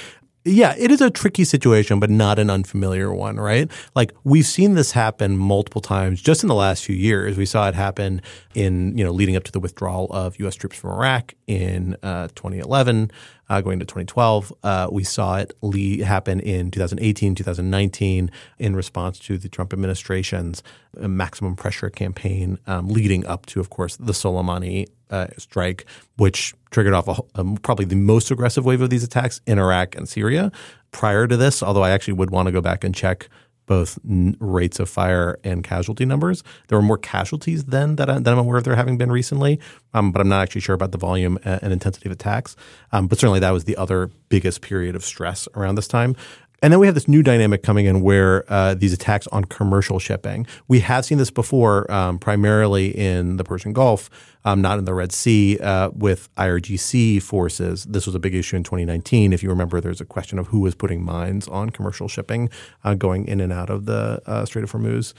Yeah, 0.45 0.73
it 0.77 0.89
is 0.89 1.01
a 1.01 1.09
tricky 1.09 1.43
situation, 1.43 1.99
but 1.99 2.09
not 2.09 2.39
an 2.39 2.49
unfamiliar 2.49 3.13
one, 3.13 3.35
right? 3.37 3.69
Like 3.93 4.13
we've 4.23 4.45
seen 4.45 4.75
this 4.75 4.93
happen 4.93 5.37
multiple 5.37 5.81
times 5.81 6.21
just 6.21 6.43
in 6.43 6.47
the 6.47 6.55
last 6.55 6.85
few 6.85 6.95
years. 6.95 7.37
We 7.37 7.45
saw 7.45 7.67
it 7.67 7.75
happen 7.75 8.21
in, 8.55 8.97
you 8.97 9.03
know, 9.03 9.11
leading 9.11 9.35
up 9.35 9.43
to 9.43 9.51
the 9.51 9.59
withdrawal 9.59 10.07
of 10.11 10.39
U.S. 10.39 10.55
troops 10.55 10.77
from 10.77 10.91
Iraq 10.91 11.33
in 11.45 11.97
uh, 12.03 12.29
2011, 12.35 13.11
uh, 13.49 13.61
going 13.61 13.79
to 13.79 13.85
2012. 13.85 14.53
Uh, 14.63 14.87
we 14.91 15.03
saw 15.03 15.37
it 15.37 15.53
le- 15.61 16.03
happen 16.03 16.39
in 16.39 16.71
2018, 16.71 17.35
2019 17.35 18.31
in 18.59 18.75
response 18.75 19.19
to 19.19 19.37
the 19.37 19.49
Trump 19.49 19.73
administration's 19.73 20.63
uh, 20.99 21.07
maximum 21.07 21.55
pressure 21.55 21.89
campaign, 21.89 22.59
um, 22.67 22.87
leading 22.87 23.25
up 23.25 23.45
to, 23.47 23.59
of 23.59 23.69
course, 23.69 23.97
the 23.97 24.13
Soleimani 24.13 24.87
uh, 25.09 25.27
strike, 25.37 25.85
which 26.17 26.53
triggered 26.71 26.93
off 26.93 27.07
a, 27.07 27.39
um, 27.39 27.57
probably 27.57 27.85
the 27.85 27.95
most 27.95 28.29
aggressive 28.31 28.65
wave 28.65 28.81
of 28.81 28.89
these 28.89 29.03
attacks 29.03 29.41
in 29.47 29.57
Iraq 29.57 29.95
and 29.95 30.07
Syria. 30.07 30.51
Prior 30.91 31.27
to 31.27 31.37
this, 31.37 31.61
although 31.63 31.83
I 31.83 31.91
actually 31.91 32.13
would 32.13 32.29
want 32.29 32.47
to 32.47 32.51
go 32.51 32.61
back 32.61 32.83
and 32.83 32.93
check 32.93 33.29
both 33.69 33.99
n- 34.03 34.35
rates 34.39 34.79
of 34.79 34.89
fire 34.89 35.39
and 35.43 35.63
casualty 35.63 36.03
numbers. 36.03 36.43
There 36.67 36.77
were 36.77 36.81
more 36.83 36.97
casualties 36.97 37.65
then 37.65 37.97
that, 37.97 38.09
I, 38.09 38.17
that 38.17 38.27
I'm 38.27 38.39
aware 38.39 38.57
of 38.57 38.63
there 38.63 38.75
having 38.75 38.97
been 38.97 39.11
recently, 39.11 39.59
um, 39.93 40.11
but 40.11 40.19
I'm 40.21 40.27
not 40.27 40.41
actually 40.41 40.61
sure 40.61 40.73
about 40.73 40.91
the 40.91 40.97
volume 40.97 41.37
and, 41.43 41.61
and 41.61 41.71
intensity 41.71 42.09
of 42.09 42.11
attacks. 42.11 42.55
Um, 42.91 43.07
but 43.07 43.19
certainly 43.19 43.39
that 43.41 43.51
was 43.51 43.65
the 43.65 43.77
other 43.77 44.09
biggest 44.29 44.61
period 44.61 44.95
of 44.95 45.05
stress 45.05 45.47
around 45.55 45.75
this 45.75 45.87
time. 45.87 46.15
And 46.61 46.73
then 46.73 46.79
we 46.79 46.87
have 46.87 46.95
this 46.95 47.07
new 47.07 47.23
dynamic 47.23 47.63
coming 47.63 47.85
in 47.85 48.01
where 48.01 48.43
uh, 48.51 48.73
these 48.73 48.93
attacks 48.93 49.27
on 49.27 49.45
commercial 49.45 49.99
shipping. 49.99 50.45
We 50.67 50.81
have 50.81 51.05
seen 51.05 51.17
this 51.17 51.31
before, 51.31 51.89
um, 51.91 52.19
primarily 52.19 52.89
in 52.97 53.37
the 53.37 53.43
Persian 53.43 53.71
Gulf, 53.71 54.09
um, 54.45 54.61
not 54.61 54.77
in 54.77 54.85
the 54.85 54.93
Red 54.93 55.11
Sea, 55.11 55.57
uh, 55.59 55.89
with 55.93 56.33
IRGC 56.35 57.21
forces. 57.21 57.85
This 57.85 58.05
was 58.05 58.15
a 58.15 58.19
big 58.19 58.35
issue 58.35 58.55
in 58.55 58.63
2019. 58.63 59.31
If 59.31 59.43
you 59.43 59.49
remember, 59.49 59.79
there's 59.79 60.01
a 60.01 60.05
question 60.05 60.39
of 60.39 60.47
who 60.47 60.61
was 60.61 60.75
putting 60.75 61.03
mines 61.03 61.47
on 61.47 61.69
commercial 61.69 62.07
shipping 62.07 62.49
uh, 62.83 62.93
going 62.93 63.27
in 63.27 63.39
and 63.39 63.53
out 63.53 63.69
of 63.69 63.85
the 63.85 64.21
uh, 64.25 64.45
Strait 64.45 64.63
of 64.63 64.71
Hormuz. 64.71 65.13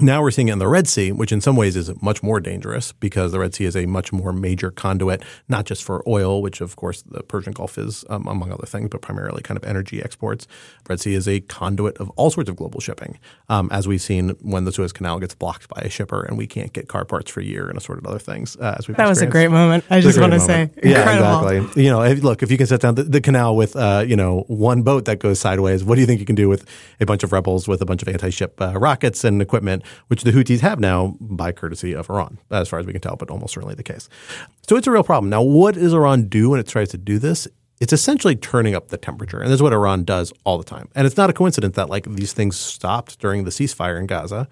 Now 0.00 0.22
we're 0.22 0.32
seeing 0.32 0.48
it 0.48 0.52
in 0.52 0.58
the 0.58 0.66
Red 0.66 0.88
Sea, 0.88 1.12
which 1.12 1.30
in 1.30 1.40
some 1.40 1.54
ways 1.54 1.76
is 1.76 1.90
much 2.02 2.20
more 2.20 2.40
dangerous 2.40 2.90
because 2.90 3.30
the 3.30 3.38
Red 3.38 3.54
Sea 3.54 3.66
is 3.66 3.76
a 3.76 3.86
much 3.86 4.12
more 4.12 4.32
major 4.32 4.72
conduit, 4.72 5.22
not 5.48 5.66
just 5.66 5.84
for 5.84 6.02
oil, 6.08 6.42
which 6.42 6.60
of 6.60 6.74
course 6.74 7.02
the 7.02 7.22
Persian 7.22 7.52
Gulf 7.52 7.78
is, 7.78 8.04
um, 8.10 8.26
among 8.26 8.50
other 8.50 8.66
things, 8.66 8.88
but 8.90 9.02
primarily 9.02 9.40
kind 9.40 9.56
of 9.56 9.62
energy 9.62 10.02
exports. 10.02 10.48
Red 10.88 10.98
Sea 10.98 11.14
is 11.14 11.28
a 11.28 11.40
conduit 11.40 11.96
of 11.98 12.10
all 12.10 12.28
sorts 12.30 12.50
of 12.50 12.56
global 12.56 12.80
shipping, 12.80 13.20
um, 13.48 13.68
as 13.70 13.86
we've 13.86 14.02
seen 14.02 14.30
when 14.42 14.64
the 14.64 14.72
Suez 14.72 14.92
Canal 14.92 15.20
gets 15.20 15.36
blocked 15.36 15.68
by 15.68 15.80
a 15.82 15.88
shipper 15.88 16.24
and 16.24 16.36
we 16.36 16.48
can't 16.48 16.72
get 16.72 16.88
car 16.88 17.04
parts 17.04 17.30
for 17.30 17.38
a 17.38 17.44
year 17.44 17.68
and 17.68 17.78
assorted 17.78 18.04
other 18.04 18.18
things. 18.18 18.56
Uh, 18.56 18.74
as 18.76 18.88
we've 18.88 18.96
That 18.96 19.08
was 19.08 19.22
a 19.22 19.28
great 19.28 19.52
moment. 19.52 19.84
I 19.90 20.00
just 20.00 20.18
want 20.18 20.32
to 20.32 20.40
say, 20.40 20.64
moment. 20.64 20.78
yeah, 20.82 20.98
incredible. 20.98 21.48
exactly. 21.48 21.84
You 21.84 21.90
know, 21.90 22.02
if, 22.02 22.20
look, 22.20 22.42
if 22.42 22.50
you 22.50 22.58
can 22.58 22.66
set 22.66 22.80
down 22.80 22.96
the, 22.96 23.04
the 23.04 23.20
canal 23.20 23.54
with, 23.54 23.76
uh, 23.76 24.04
you 24.04 24.16
know, 24.16 24.40
one 24.48 24.82
boat 24.82 25.04
that 25.04 25.20
goes 25.20 25.38
sideways, 25.38 25.84
what 25.84 25.94
do 25.94 26.00
you 26.00 26.06
think 26.08 26.18
you 26.18 26.26
can 26.26 26.34
do 26.34 26.48
with 26.48 26.68
a 27.00 27.06
bunch 27.06 27.22
of 27.22 27.30
rebels 27.30 27.68
with 27.68 27.80
a 27.80 27.86
bunch 27.86 28.02
of 28.02 28.08
anti-ship 28.08 28.60
uh, 28.60 28.72
rockets 28.76 29.22
and 29.22 29.40
equipment 29.40 29.83
which 30.08 30.22
the 30.22 30.32
Houthis 30.32 30.60
have 30.60 30.80
now 30.80 31.16
by 31.20 31.52
courtesy 31.52 31.92
of 31.92 32.10
Iran, 32.10 32.38
as 32.50 32.68
far 32.68 32.78
as 32.78 32.86
we 32.86 32.92
can 32.92 33.00
tell, 33.00 33.16
but 33.16 33.30
almost 33.30 33.54
certainly 33.54 33.74
the 33.74 33.82
case. 33.82 34.08
So 34.68 34.76
it's 34.76 34.86
a 34.86 34.90
real 34.90 35.04
problem. 35.04 35.30
Now, 35.30 35.42
what 35.42 35.74
does 35.74 35.92
Iran 35.92 36.28
do 36.28 36.50
when 36.50 36.60
it 36.60 36.68
tries 36.68 36.90
to 36.90 36.98
do 36.98 37.18
this? 37.18 37.48
It's 37.80 37.92
essentially 37.92 38.36
turning 38.36 38.74
up 38.74 38.88
the 38.88 38.96
temperature, 38.96 39.40
and 39.40 39.48
this 39.48 39.56
is 39.56 39.62
what 39.62 39.72
Iran 39.72 40.04
does 40.04 40.32
all 40.44 40.58
the 40.58 40.64
time. 40.64 40.88
And 40.94 41.06
it's 41.06 41.16
not 41.16 41.28
a 41.28 41.32
coincidence 41.32 41.76
that 41.76 41.90
like 41.90 42.04
these 42.04 42.32
things 42.32 42.56
stopped 42.56 43.18
during 43.18 43.44
the 43.44 43.50
ceasefire 43.50 43.98
in 43.98 44.06
Gaza 44.06 44.48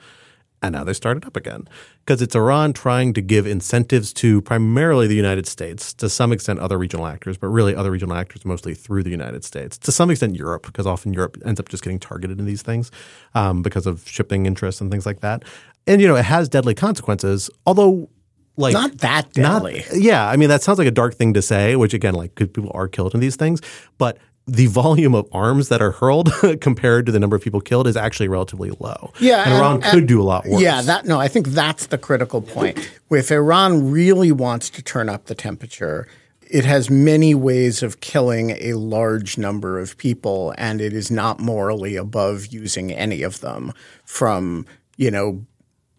and 0.63 0.73
now 0.73 0.85
they 0.85 0.93
started 0.93 1.25
up 1.25 1.37
again 1.37 1.69
because 2.01 2.23
it's 2.23 2.35
Iran 2.35 2.73
trying 2.73 3.13
to 3.15 3.21
give 3.21 3.47
incentives 3.47 4.13
to 4.15 4.41
primarily 4.43 5.07
the 5.07 5.17
United 5.17 5.47
States, 5.47 5.93
to 5.95 6.09
some 6.09 6.33
extent 6.33 6.61
other 6.61 6.79
regional 6.79 7.07
actors, 7.07 7.37
but 7.37 7.49
really 7.49 7.75
other 7.75 7.91
regional 7.91 8.17
actors 8.17 8.45
mostly 8.45 8.75
through 8.75 9.03
the 9.03 9.11
United 9.11 9.45
States, 9.45 9.77
to 9.79 9.93
some 9.93 10.11
extent 10.11 10.37
Europe, 10.37 10.65
because 10.67 10.87
often 10.87 11.13
Europe 11.13 11.37
ends 11.45 11.59
up 11.59 11.69
just 11.69 11.83
getting 11.83 11.99
targeted 11.99 12.39
in 12.39 12.47
these 12.47 12.63
things 12.63 12.91
um, 13.35 13.63
because 13.63 13.87
of 13.87 14.09
shipping 14.09 14.47
interests 14.47 14.81
and 14.81 14.91
things 14.91 15.05
like 15.05 15.21
that. 15.21 15.43
And 15.87 16.01
you 16.01 16.07
know, 16.07 16.17
it 16.17 16.25
has 16.25 16.49
deadly 16.49 16.75
consequences, 16.75 17.51
although. 17.67 18.09
Like 18.59 18.75
Not 18.75 18.99
that 18.99 19.33
deadly. 19.33 19.83
Not, 19.91 19.97
yeah, 19.99 20.29
I 20.29 20.37
mean 20.37 20.51
that 20.51 20.63
sounds 20.63 20.79
like 20.79 20.87
a 20.87 20.91
dark 20.91 21.15
thing 21.15 21.33
to 21.33 21.41
say, 21.41 21.75
which 21.75 21.95
again, 21.95 22.13
like 22.13 22.35
people 22.35 22.71
are 22.75 22.87
killed 22.87 23.15
in 23.15 23.21
these 23.21 23.35
things, 23.35 23.63
but 23.97 24.19
the 24.47 24.67
volume 24.67 25.15
of 25.15 25.29
arms 25.33 25.69
that 25.69 25.81
are 25.81 25.93
hurled 25.93 26.33
compared 26.61 27.07
to 27.07 27.13
the 27.13 27.21
number 27.21 27.37
of 27.37 27.43
people 27.43 27.61
killed 27.61 27.87
is 27.87 27.97
actually 27.97 28.29
relatively 28.29 28.71
low. 28.81 29.13
Yeah, 29.21 29.45
and 29.45 29.55
Iran 29.55 29.81
could 29.83 30.07
do 30.07 30.21
a 30.21 30.25
lot 30.25 30.47
worse. 30.47 30.61
Yeah, 30.61 30.83
that 30.83 31.07
no, 31.07 31.21
I 31.21 31.29
think 31.29 31.49
that's 31.49 31.87
the 31.87 31.99
critical 31.99 32.43
point. 32.43 32.91
If 33.11 33.31
Iran 33.31 33.91
really 33.91 34.33
wants 34.33 34.71
to 34.71 34.83
turn 34.83 35.09
up 35.09 35.27
the 35.27 35.35
temperature, 35.35 36.09
it 36.41 36.65
has 36.65 36.91
many 36.91 37.35
ways 37.35 37.83
of 37.83 38.01
killing 38.01 38.51
a 38.61 38.75
large 38.75 39.39
number 39.39 39.79
of 39.79 39.97
people, 39.97 40.55
and 40.59 40.81
it 40.81 40.93
is 40.93 41.11
not 41.11 41.39
morally 41.39 41.97
above 41.97 42.47
using 42.47 42.93
any 42.93 43.23
of 43.23 43.41
them. 43.41 43.73
From 44.05 44.67
you 44.97 45.11
know, 45.11 45.45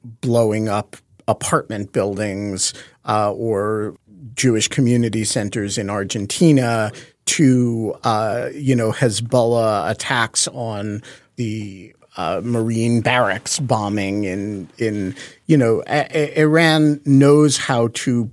blowing 0.03 0.67
up 0.67 0.97
apartment 1.27 1.93
buildings 1.93 2.73
uh, 3.05 3.31
or 3.31 3.95
Jewish 4.35 4.67
community 4.67 5.23
centers 5.23 5.77
in 5.77 5.89
Argentina 5.89 6.91
to 7.25 7.95
uh, 8.03 8.49
you 8.53 8.75
know 8.75 8.91
Hezbollah 8.91 9.89
attacks 9.89 10.47
on 10.49 11.01
the 11.35 11.93
uh, 12.17 12.41
Marine 12.43 13.01
barracks 13.01 13.59
bombing 13.59 14.23
in 14.23 14.69
in 14.77 15.15
you 15.47 15.57
know 15.57 15.81
Iran 15.87 17.01
knows 17.05 17.57
how 17.57 17.89
to 17.93 18.29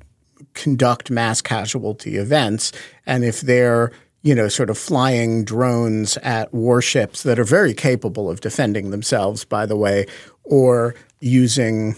conduct 0.55 1.11
mass 1.11 1.41
casualty 1.41 2.16
events, 2.16 2.72
and 3.07 3.24
if 3.24 3.41
they're 3.41 3.93
you 4.22 4.34
know 4.34 4.49
sort 4.49 4.70
of 4.70 4.76
flying 4.76 5.45
drones 5.45 6.16
at 6.18 6.53
warships 6.53 7.22
that 7.22 7.38
are 7.38 7.45
very 7.45 7.74
capable 7.74 8.28
of 8.28 8.41
defending 8.41 8.91
themselves, 8.91 9.45
by 9.45 9.66
the 9.66 9.76
way, 9.76 10.07
or 10.45 10.95
using 11.20 11.97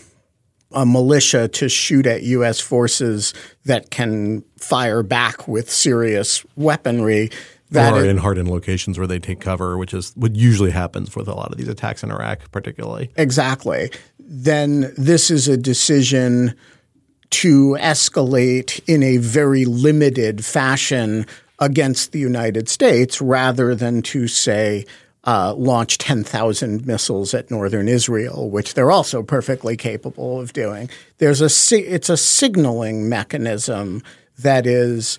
a 0.75 0.87
militia 0.87 1.49
to 1.49 1.69
shoot 1.69 2.07
at 2.07 2.23
U.S. 2.23 2.61
forces 2.61 3.35
that 3.65 3.91
can 3.91 4.43
fire 4.59 5.03
back 5.03 5.47
with 5.49 5.71
serious 5.71 6.45
weaponry. 6.57 7.31
That 7.71 7.95
or 7.95 8.05
in 8.05 8.19
hardened 8.19 8.51
locations 8.51 8.99
where 8.99 9.07
they 9.07 9.19
take 9.19 9.41
cover, 9.41 9.79
which 9.79 9.95
is 9.95 10.13
what 10.15 10.37
usually 10.37 10.71
happens 10.71 11.15
with 11.17 11.29
a 11.29 11.35
lot 11.35 11.53
of 11.53 11.59
these 11.59 11.69
attacks 11.69 12.03
in 12.03 12.11
Iraq, 12.11 12.51
particularly. 12.51 13.11
exactly. 13.17 13.91
Then 14.19 14.93
this 14.97 15.31
is 15.31 15.49
a 15.49 15.57
decision 15.57 16.55
to 17.31 17.77
escalate 17.81 18.81
in 18.87 19.03
a 19.03 19.17
very 19.17 19.65
limited 19.65 20.45
fashion 20.45 21.27
against 21.59 22.13
the 22.13 22.19
United 22.19 22.69
States 22.69 23.21
rather 23.21 23.75
than 23.75 24.03
to 24.03 24.29
say 24.29 24.85
uh, 25.25 25.55
launch 25.55 25.99
10,000 25.99 26.87
missiles 26.87 27.35
at 27.35 27.51
northern 27.51 27.89
Israel, 27.89 28.51
which 28.51 28.75
they're 28.75 28.91
also 28.91 29.23
perfectly 29.23 29.77
capable 29.77 30.41
of 30.41 30.53
doing. 30.53 30.91
There's 31.19 31.41
a 31.41 31.49
si- 31.49 31.79
it's 31.79 32.09
a 32.09 32.17
signaling 32.17 33.09
mechanism 33.09 34.03
that 34.39 34.67
is 34.67 35.19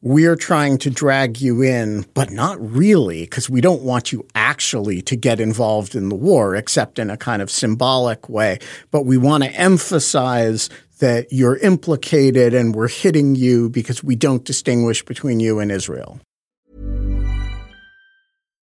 we're 0.00 0.36
trying 0.36 0.78
to 0.78 0.90
drag 0.90 1.40
you 1.40 1.62
in, 1.62 2.04
but 2.14 2.30
not 2.30 2.58
really, 2.60 3.22
because 3.22 3.48
we 3.48 3.60
don't 3.60 3.82
want 3.82 4.10
you 4.10 4.26
actually 4.34 5.00
to 5.02 5.14
get 5.14 5.38
involved 5.38 5.94
in 5.94 6.08
the 6.08 6.16
war, 6.16 6.56
except 6.56 6.98
in 6.98 7.08
a 7.08 7.16
kind 7.16 7.40
of 7.40 7.50
symbolic 7.50 8.28
way. 8.28 8.58
But 8.90 9.02
we 9.06 9.16
want 9.16 9.44
to 9.44 9.50
emphasize 9.50 10.68
that 10.98 11.32
you're 11.32 11.56
implicated 11.58 12.52
and 12.52 12.74
we're 12.74 12.88
hitting 12.88 13.36
you 13.36 13.68
because 13.68 14.02
we 14.02 14.16
don't 14.16 14.44
distinguish 14.44 15.04
between 15.04 15.40
you 15.40 15.60
and 15.60 15.70
Israel. 15.70 16.20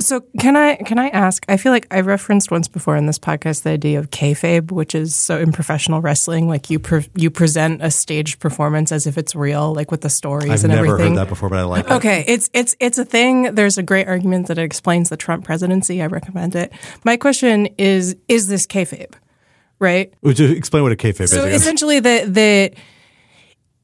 So 0.00 0.22
can 0.38 0.56
I 0.56 0.76
can 0.76 0.98
I 0.98 1.08
ask? 1.08 1.44
I 1.48 1.58
feel 1.58 1.72
like 1.72 1.86
I 1.90 2.00
referenced 2.00 2.50
once 2.50 2.68
before 2.68 2.96
in 2.96 3.06
this 3.06 3.18
podcast 3.18 3.62
the 3.62 3.70
idea 3.70 3.98
of 3.98 4.10
kayfabe, 4.10 4.70
which 4.72 4.94
is 4.94 5.14
so 5.14 5.38
in 5.38 5.52
professional 5.52 6.00
wrestling, 6.00 6.48
like 6.48 6.70
you 6.70 6.78
pre- 6.78 7.08
you 7.14 7.30
present 7.30 7.82
a 7.82 7.90
staged 7.90 8.40
performance 8.40 8.92
as 8.92 9.06
if 9.06 9.18
it's 9.18 9.34
real, 9.34 9.74
like 9.74 9.90
with 9.90 10.00
the 10.00 10.08
stories 10.08 10.44
and 10.44 10.52
it's 10.54 10.64
I've 10.64 10.70
never 10.70 10.98
heard 10.98 11.16
that 11.16 11.28
before, 11.28 11.50
but 11.50 11.58
I 11.58 11.64
like 11.64 11.84
it. 11.84 11.92
Okay, 11.92 12.24
it's 12.26 12.48
it's 12.54 12.74
it's 12.80 12.96
a 12.96 13.04
thing. 13.04 13.54
There's 13.54 13.76
a 13.76 13.82
great 13.82 14.08
argument 14.08 14.48
that 14.48 14.56
it 14.56 14.62
explains 14.62 15.10
the 15.10 15.16
Trump 15.18 15.44
presidency. 15.44 16.02
I 16.02 16.06
recommend 16.06 16.56
it. 16.56 16.72
My 17.04 17.18
question 17.18 17.66
is: 17.76 18.16
Is 18.26 18.48
this 18.48 18.66
kayfabe? 18.66 19.12
Right. 19.78 20.12
Would 20.22 20.38
you 20.38 20.50
explain 20.50 20.82
what 20.82 20.92
a 20.92 20.96
kayfabe 20.96 21.20
is? 21.22 21.30
So 21.30 21.44
essentially, 21.44 22.00
that 22.00 22.34
that 22.34 22.74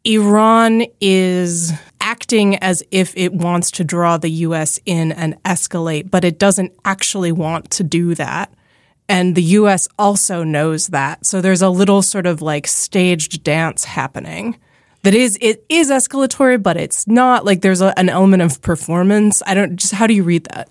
Iran 0.04 0.84
is 1.00 1.72
acting 2.06 2.54
as 2.58 2.84
if 2.92 3.12
it 3.16 3.32
wants 3.32 3.72
to 3.72 3.82
draw 3.82 4.16
the 4.16 4.30
U.S. 4.46 4.78
in 4.86 5.10
and 5.10 5.42
escalate, 5.42 6.08
but 6.08 6.24
it 6.24 6.38
doesn't 6.38 6.72
actually 6.84 7.32
want 7.32 7.68
to 7.72 7.82
do 7.82 8.14
that. 8.14 8.54
And 9.08 9.34
the 9.34 9.42
U.S. 9.42 9.88
also 9.98 10.44
knows 10.44 10.86
that. 10.88 11.26
So 11.26 11.40
there's 11.40 11.62
a 11.62 11.68
little 11.68 12.02
sort 12.02 12.26
of 12.26 12.40
like 12.40 12.68
staged 12.68 13.42
dance 13.42 13.84
happening. 13.84 14.56
That 15.02 15.14
is, 15.14 15.36
it 15.40 15.64
is 15.68 15.90
escalatory, 15.90 16.62
but 16.62 16.76
it's 16.76 17.08
not 17.08 17.44
like 17.44 17.62
there's 17.62 17.80
a, 17.80 17.92
an 17.98 18.08
element 18.08 18.42
of 18.42 18.62
performance. 18.62 19.42
I 19.44 19.54
don't 19.54 19.76
just 19.76 19.92
how 19.92 20.06
do 20.06 20.14
you 20.14 20.22
read 20.22 20.44
that? 20.52 20.68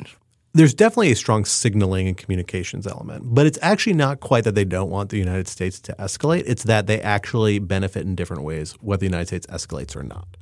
there's 0.55 0.73
definitely 0.73 1.11
a 1.11 1.15
strong 1.17 1.43
signaling 1.43 2.07
and 2.07 2.15
communications 2.15 2.87
element, 2.87 3.23
but 3.35 3.45
it's 3.45 3.59
actually 3.61 3.91
not 3.91 4.21
quite 4.21 4.45
that 4.45 4.55
they 4.55 4.63
don't 4.63 4.89
want 4.89 5.09
the 5.09 5.17
United 5.17 5.49
States 5.49 5.81
to 5.81 5.93
escalate. 5.99 6.43
It's 6.45 6.63
that 6.63 6.87
they 6.87 7.01
actually 7.01 7.59
benefit 7.59 8.05
in 8.05 8.15
different 8.15 8.43
ways, 8.43 8.71
whether 8.79 9.01
the 9.01 9.05
United 9.05 9.27
States 9.27 9.47
escalates 9.47 9.97
or 9.97 10.03
not. 10.03 10.37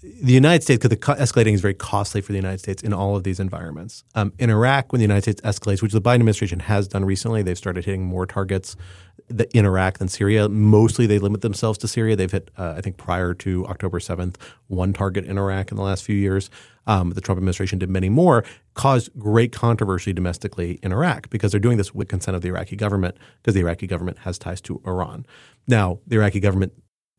The 0.00 0.32
United 0.32 0.62
States, 0.62 0.78
because 0.78 0.90
the 0.90 0.96
co- 0.96 1.14
escalating 1.14 1.54
is 1.54 1.60
very 1.60 1.74
costly 1.74 2.20
for 2.20 2.30
the 2.30 2.38
United 2.38 2.58
States 2.58 2.84
in 2.84 2.92
all 2.92 3.16
of 3.16 3.24
these 3.24 3.40
environments. 3.40 4.04
Um, 4.14 4.32
in 4.38 4.48
Iraq, 4.48 4.92
when 4.92 5.00
the 5.00 5.04
United 5.04 5.22
States 5.22 5.40
escalates, 5.40 5.82
which 5.82 5.92
the 5.92 6.00
Biden 6.00 6.16
administration 6.16 6.60
has 6.60 6.86
done 6.86 7.04
recently, 7.04 7.42
they've 7.42 7.58
started 7.58 7.84
hitting 7.84 8.04
more 8.04 8.26
targets. 8.26 8.76
in 9.52 9.66
Iraq 9.66 9.98
than 9.98 10.08
Syria. 10.08 10.48
Mostly 10.48 11.06
they 11.06 11.18
limit 11.18 11.42
themselves 11.42 11.76
to 11.78 11.88
Syria. 11.88 12.16
They've 12.16 12.30
hit, 12.30 12.50
uh, 12.56 12.74
I 12.78 12.80
think, 12.80 12.96
prior 12.96 13.34
to 13.34 13.66
October 13.66 13.98
7th, 13.98 14.36
one 14.68 14.94
target 14.94 15.26
in 15.26 15.36
Iraq 15.36 15.70
in 15.70 15.76
the 15.76 15.82
last 15.82 16.02
few 16.02 16.16
years. 16.16 16.48
Um, 16.86 17.10
the 17.10 17.20
Trump 17.20 17.36
administration 17.36 17.78
did 17.78 17.90
many 17.90 18.08
more, 18.08 18.42
caused 18.72 19.10
great 19.18 19.52
controversy 19.52 20.14
domestically 20.14 20.78
in 20.82 20.92
Iraq 20.92 21.28
because 21.28 21.50
they're 21.52 21.60
doing 21.60 21.76
this 21.76 21.94
with 21.94 22.08
consent 22.08 22.36
of 22.36 22.40
the 22.40 22.48
Iraqi 22.48 22.76
government 22.76 23.18
because 23.42 23.52
the 23.52 23.60
Iraqi 23.60 23.86
government 23.86 24.18
has 24.20 24.38
ties 24.38 24.62
to 24.62 24.80
Iran. 24.86 25.26
Now, 25.66 25.98
the 26.06 26.16
Iraqi 26.16 26.40
government 26.40 26.72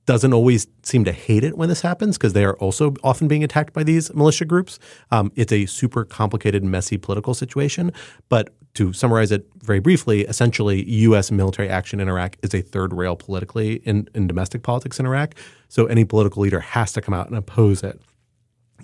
doesn't 0.10 0.34
always 0.34 0.66
seem 0.82 1.06
to 1.06 1.12
hate 1.12 1.44
it 1.44 1.56
when 1.56 1.70
this 1.70 1.82
happens 1.82 2.18
because 2.18 2.34
they 2.34 2.44
are 2.44 2.56
also 2.56 2.96
often 3.04 3.28
being 3.28 3.44
attacked 3.44 3.74
by 3.74 3.84
these 3.84 4.12
militia 4.16 4.44
groups. 4.44 4.80
Um, 5.12 5.32
it's 5.36 5.54
a 5.54 5.68
super 5.68 6.04
complicated, 6.04 6.64
messy 6.64 6.98
political 6.98 7.36
situation. 7.36 7.94
But 8.28 8.50
to 8.74 8.92
summarize 8.92 9.32
it 9.32 9.46
very 9.62 9.80
briefly, 9.80 10.22
essentially, 10.22 10.84
U.S. 10.90 11.30
military 11.30 11.70
action 11.70 12.00
in 12.00 12.10
Iraq 12.10 12.38
is 12.42 12.56
a 12.56 12.62
third 12.62 12.92
rail 12.92 13.16
politically 13.16 13.84
in, 13.86 14.10
in 14.16 14.26
domestic 14.26 14.64
politics 14.64 15.00
in 15.00 15.06
Iraq. 15.06 15.36
So 15.68 15.86
any 15.86 16.06
political 16.06 16.42
leader 16.42 16.60
has 16.60 16.92
to 16.94 17.02
come 17.02 17.14
out 17.14 17.28
and 17.28 17.38
oppose 17.38 17.84
it, 17.84 18.02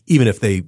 even 0.05 0.27
if 0.27 0.41
they 0.41 0.61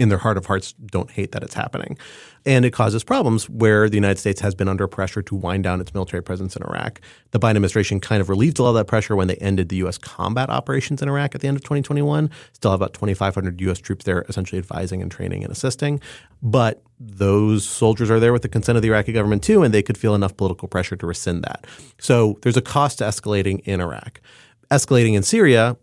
in 0.00 0.08
their 0.08 0.18
heart 0.18 0.38
of 0.38 0.46
hearts 0.46 0.72
don't 0.72 1.10
hate 1.10 1.32
that 1.32 1.42
it's 1.42 1.54
happening. 1.54 1.98
And 2.46 2.64
it 2.64 2.70
causes 2.70 3.04
problems 3.04 3.50
where 3.50 3.86
the 3.90 3.96
United 3.96 4.18
States 4.18 4.40
has 4.40 4.54
been 4.54 4.66
under 4.66 4.88
pressure 4.88 5.20
to 5.20 5.34
wind 5.34 5.62
down 5.62 5.78
its 5.78 5.92
military 5.92 6.22
presence 6.22 6.56
in 6.56 6.62
Iraq. 6.62 7.02
The 7.32 7.38
Biden 7.38 7.50
administration 7.50 8.00
kind 8.00 8.22
of 8.22 8.30
relieved 8.30 8.58
a 8.58 8.62
lot 8.62 8.70
of 8.70 8.76
that 8.76 8.86
pressure 8.86 9.14
when 9.14 9.28
they 9.28 9.36
ended 9.36 9.68
the 9.68 9.76
U.S. 9.76 9.98
combat 9.98 10.48
operations 10.48 11.02
in 11.02 11.08
Iraq 11.10 11.34
at 11.34 11.42
the 11.42 11.48
end 11.48 11.58
of 11.58 11.62
2021. 11.64 12.30
Still 12.54 12.70
have 12.70 12.80
about 12.80 12.94
2,500 12.94 13.60
U.S. 13.60 13.78
troops 13.78 14.06
there 14.06 14.24
essentially 14.26 14.58
advising 14.58 15.02
and 15.02 15.10
training 15.12 15.44
and 15.44 15.52
assisting. 15.52 16.00
But 16.42 16.82
those 16.98 17.68
soldiers 17.68 18.10
are 18.10 18.18
there 18.18 18.32
with 18.32 18.40
the 18.40 18.48
consent 18.48 18.76
of 18.76 18.82
the 18.82 18.88
Iraqi 18.88 19.12
government 19.12 19.44
too, 19.44 19.62
and 19.62 19.74
they 19.74 19.82
could 19.82 19.98
feel 19.98 20.14
enough 20.14 20.34
political 20.34 20.66
pressure 20.66 20.96
to 20.96 21.06
rescind 21.06 21.44
that. 21.44 21.66
So 21.98 22.38
there's 22.40 22.56
a 22.56 22.62
cost 22.62 22.98
to 22.98 23.04
escalating 23.04 23.60
in 23.66 23.82
Iraq. 23.82 24.22
Escalating 24.70 25.14
in 25.14 25.22
Syria, 25.22 25.76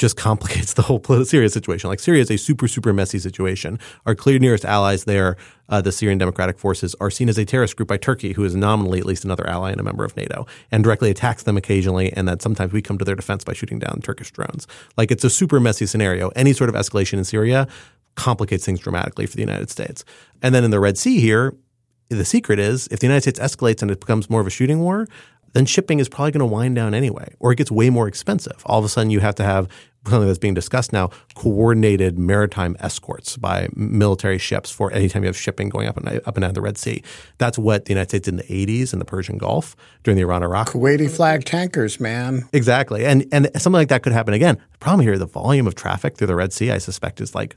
just 0.00 0.16
complicates 0.16 0.72
the 0.74 0.82
whole 0.82 1.00
Syria 1.24 1.50
situation. 1.50 1.90
Like 1.90 2.00
Syria 2.00 2.22
is 2.22 2.30
a 2.30 2.38
super, 2.38 2.66
super 2.66 2.92
messy 2.92 3.18
situation. 3.18 3.78
Our 4.06 4.14
clear 4.14 4.38
nearest 4.38 4.64
allies 4.64 5.04
there, 5.04 5.36
uh, 5.68 5.80
the 5.82 5.92
Syrian 5.92 6.18
Democratic 6.18 6.58
Forces, 6.58 6.96
are 7.00 7.10
seen 7.10 7.28
as 7.28 7.38
a 7.38 7.44
terrorist 7.44 7.76
group 7.76 7.88
by 7.88 7.98
Turkey, 7.98 8.32
who 8.32 8.42
is 8.42 8.56
nominally 8.56 8.98
at 8.98 9.06
least 9.06 9.24
another 9.24 9.46
ally 9.46 9.70
and 9.70 9.80
a 9.80 9.84
member 9.84 10.04
of 10.04 10.16
NATO, 10.16 10.46
and 10.72 10.82
directly 10.82 11.10
attacks 11.10 11.42
them 11.42 11.56
occasionally. 11.56 12.12
And 12.14 12.26
that 12.26 12.40
sometimes 12.42 12.72
we 12.72 12.82
come 12.82 12.98
to 12.98 13.04
their 13.04 13.14
defense 13.14 13.44
by 13.44 13.52
shooting 13.52 13.78
down 13.78 14.00
Turkish 14.02 14.30
drones. 14.32 14.66
Like 14.96 15.10
it's 15.10 15.22
a 15.22 15.30
super 15.30 15.60
messy 15.60 15.86
scenario. 15.86 16.30
Any 16.30 16.54
sort 16.54 16.70
of 16.70 16.76
escalation 16.76 17.18
in 17.18 17.24
Syria 17.24 17.68
complicates 18.16 18.64
things 18.64 18.80
dramatically 18.80 19.26
for 19.26 19.36
the 19.36 19.42
United 19.42 19.70
States. 19.70 20.04
And 20.42 20.54
then 20.54 20.64
in 20.64 20.70
the 20.70 20.80
Red 20.80 20.98
Sea 20.98 21.20
here, 21.20 21.54
the 22.08 22.24
secret 22.24 22.58
is 22.58 22.88
if 22.90 22.98
the 22.98 23.06
United 23.06 23.22
States 23.22 23.38
escalates 23.38 23.82
and 23.82 23.90
it 23.90 24.00
becomes 24.00 24.28
more 24.28 24.40
of 24.40 24.46
a 24.46 24.50
shooting 24.50 24.80
war, 24.80 25.06
then 25.52 25.66
shipping 25.66 25.98
is 25.98 26.08
probably 26.08 26.32
going 26.32 26.40
to 26.40 26.46
wind 26.46 26.76
down 26.76 26.94
anyway, 26.94 27.34
or 27.38 27.52
it 27.52 27.56
gets 27.56 27.70
way 27.70 27.90
more 27.90 28.08
expensive. 28.08 28.62
All 28.66 28.78
of 28.78 28.84
a 28.84 28.88
sudden, 28.88 29.10
you 29.10 29.20
have 29.20 29.34
to 29.36 29.44
have 29.44 29.68
something 30.06 30.26
that's 30.26 30.38
being 30.38 30.54
discussed 30.54 30.92
now 30.92 31.10
coordinated 31.34 32.18
maritime 32.18 32.76
escorts 32.80 33.36
by 33.36 33.68
military 33.74 34.38
ships 34.38 34.70
for 34.70 34.92
anytime 34.92 35.22
you 35.22 35.26
have 35.26 35.36
shipping 35.36 35.68
going 35.68 35.88
up 35.88 35.96
and 35.96 36.08
up 36.26 36.36
and 36.36 36.42
down 36.42 36.54
the 36.54 36.60
Red 36.60 36.78
Sea. 36.78 37.02
That's 37.38 37.58
what 37.58 37.84
the 37.84 37.92
United 37.92 38.08
States 38.08 38.24
did 38.24 38.34
in 38.34 38.36
the 38.36 38.66
80s 38.82 38.92
in 38.92 38.98
the 38.98 39.04
Persian 39.04 39.36
Gulf 39.38 39.76
during 40.02 40.16
the 40.16 40.22
Iran 40.22 40.42
Iraq. 40.42 40.70
Kuwaiti 40.70 41.10
flag 41.10 41.44
tankers, 41.44 42.00
man. 42.00 42.48
Exactly. 42.52 43.04
And 43.04 43.26
and 43.32 43.50
something 43.56 43.78
like 43.78 43.88
that 43.88 44.02
could 44.02 44.12
happen 44.12 44.34
again. 44.34 44.56
The 44.72 44.78
problem 44.78 45.00
here, 45.00 45.18
the 45.18 45.26
volume 45.26 45.66
of 45.66 45.74
traffic 45.74 46.16
through 46.16 46.28
the 46.28 46.36
Red 46.36 46.52
Sea, 46.52 46.70
I 46.70 46.78
suspect, 46.78 47.20
is 47.20 47.34
like 47.34 47.56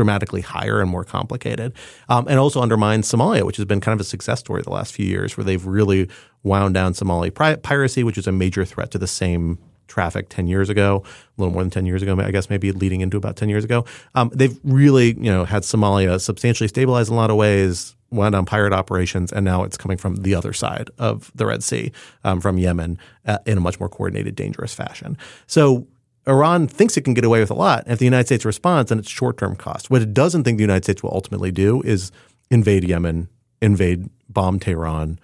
dramatically 0.00 0.40
higher 0.40 0.80
and 0.80 0.88
more 0.88 1.04
complicated, 1.04 1.74
um, 2.08 2.26
and 2.26 2.38
also 2.38 2.62
undermines 2.62 3.06
Somalia, 3.06 3.42
which 3.42 3.58
has 3.58 3.66
been 3.66 3.82
kind 3.82 3.92
of 3.92 4.00
a 4.00 4.08
success 4.08 4.40
story 4.40 4.62
the 4.62 4.70
last 4.70 4.94
few 4.94 5.04
years, 5.04 5.36
where 5.36 5.44
they've 5.44 5.66
really 5.66 6.08
wound 6.42 6.72
down 6.72 6.94
Somali 6.94 7.30
piracy, 7.30 8.02
which 8.02 8.16
is 8.16 8.26
a 8.26 8.32
major 8.32 8.64
threat 8.64 8.90
to 8.92 8.98
the 8.98 9.06
same 9.06 9.58
traffic 9.88 10.30
10 10.30 10.46
years 10.46 10.70
ago, 10.70 11.02
a 11.04 11.40
little 11.42 11.52
more 11.52 11.62
than 11.62 11.68
10 11.68 11.84
years 11.84 12.00
ago, 12.00 12.18
I 12.18 12.30
guess 12.30 12.48
maybe 12.48 12.72
leading 12.72 13.02
into 13.02 13.18
about 13.18 13.36
10 13.36 13.50
years 13.50 13.62
ago. 13.62 13.84
Um, 14.14 14.30
they've 14.32 14.58
really, 14.64 15.08
you 15.08 15.30
know, 15.30 15.44
had 15.44 15.64
Somalia 15.64 16.18
substantially 16.18 16.68
stabilized 16.68 17.10
in 17.10 17.14
a 17.14 17.18
lot 17.18 17.28
of 17.28 17.36
ways, 17.36 17.94
wound 18.10 18.32
down 18.32 18.46
pirate 18.46 18.72
operations, 18.72 19.34
and 19.34 19.44
now 19.44 19.64
it's 19.64 19.76
coming 19.76 19.98
from 19.98 20.16
the 20.16 20.34
other 20.34 20.54
side 20.54 20.88
of 20.96 21.30
the 21.34 21.44
Red 21.44 21.62
Sea, 21.62 21.92
um, 22.24 22.40
from 22.40 22.56
Yemen, 22.56 22.98
uh, 23.26 23.36
in 23.44 23.58
a 23.58 23.60
much 23.60 23.78
more 23.78 23.90
coordinated, 23.90 24.34
dangerous 24.34 24.72
fashion. 24.72 25.18
So 25.46 25.86
Iran 26.30 26.68
thinks 26.68 26.96
it 26.96 27.02
can 27.02 27.14
get 27.14 27.24
away 27.24 27.40
with 27.40 27.50
a 27.50 27.54
lot. 27.54 27.84
And 27.84 27.92
if 27.92 27.98
the 27.98 28.04
United 28.04 28.26
States 28.26 28.44
responds, 28.44 28.88
then 28.88 28.98
it's 28.98 29.10
short 29.10 29.36
term 29.36 29.56
cost. 29.56 29.90
What 29.90 30.00
it 30.00 30.14
doesn't 30.14 30.44
think 30.44 30.58
the 30.58 30.62
United 30.62 30.84
States 30.84 31.02
will 31.02 31.12
ultimately 31.12 31.50
do 31.50 31.82
is 31.82 32.12
invade 32.50 32.84
Yemen, 32.84 33.28
invade, 33.60 34.08
bomb 34.28 34.60
Tehran, 34.60 35.18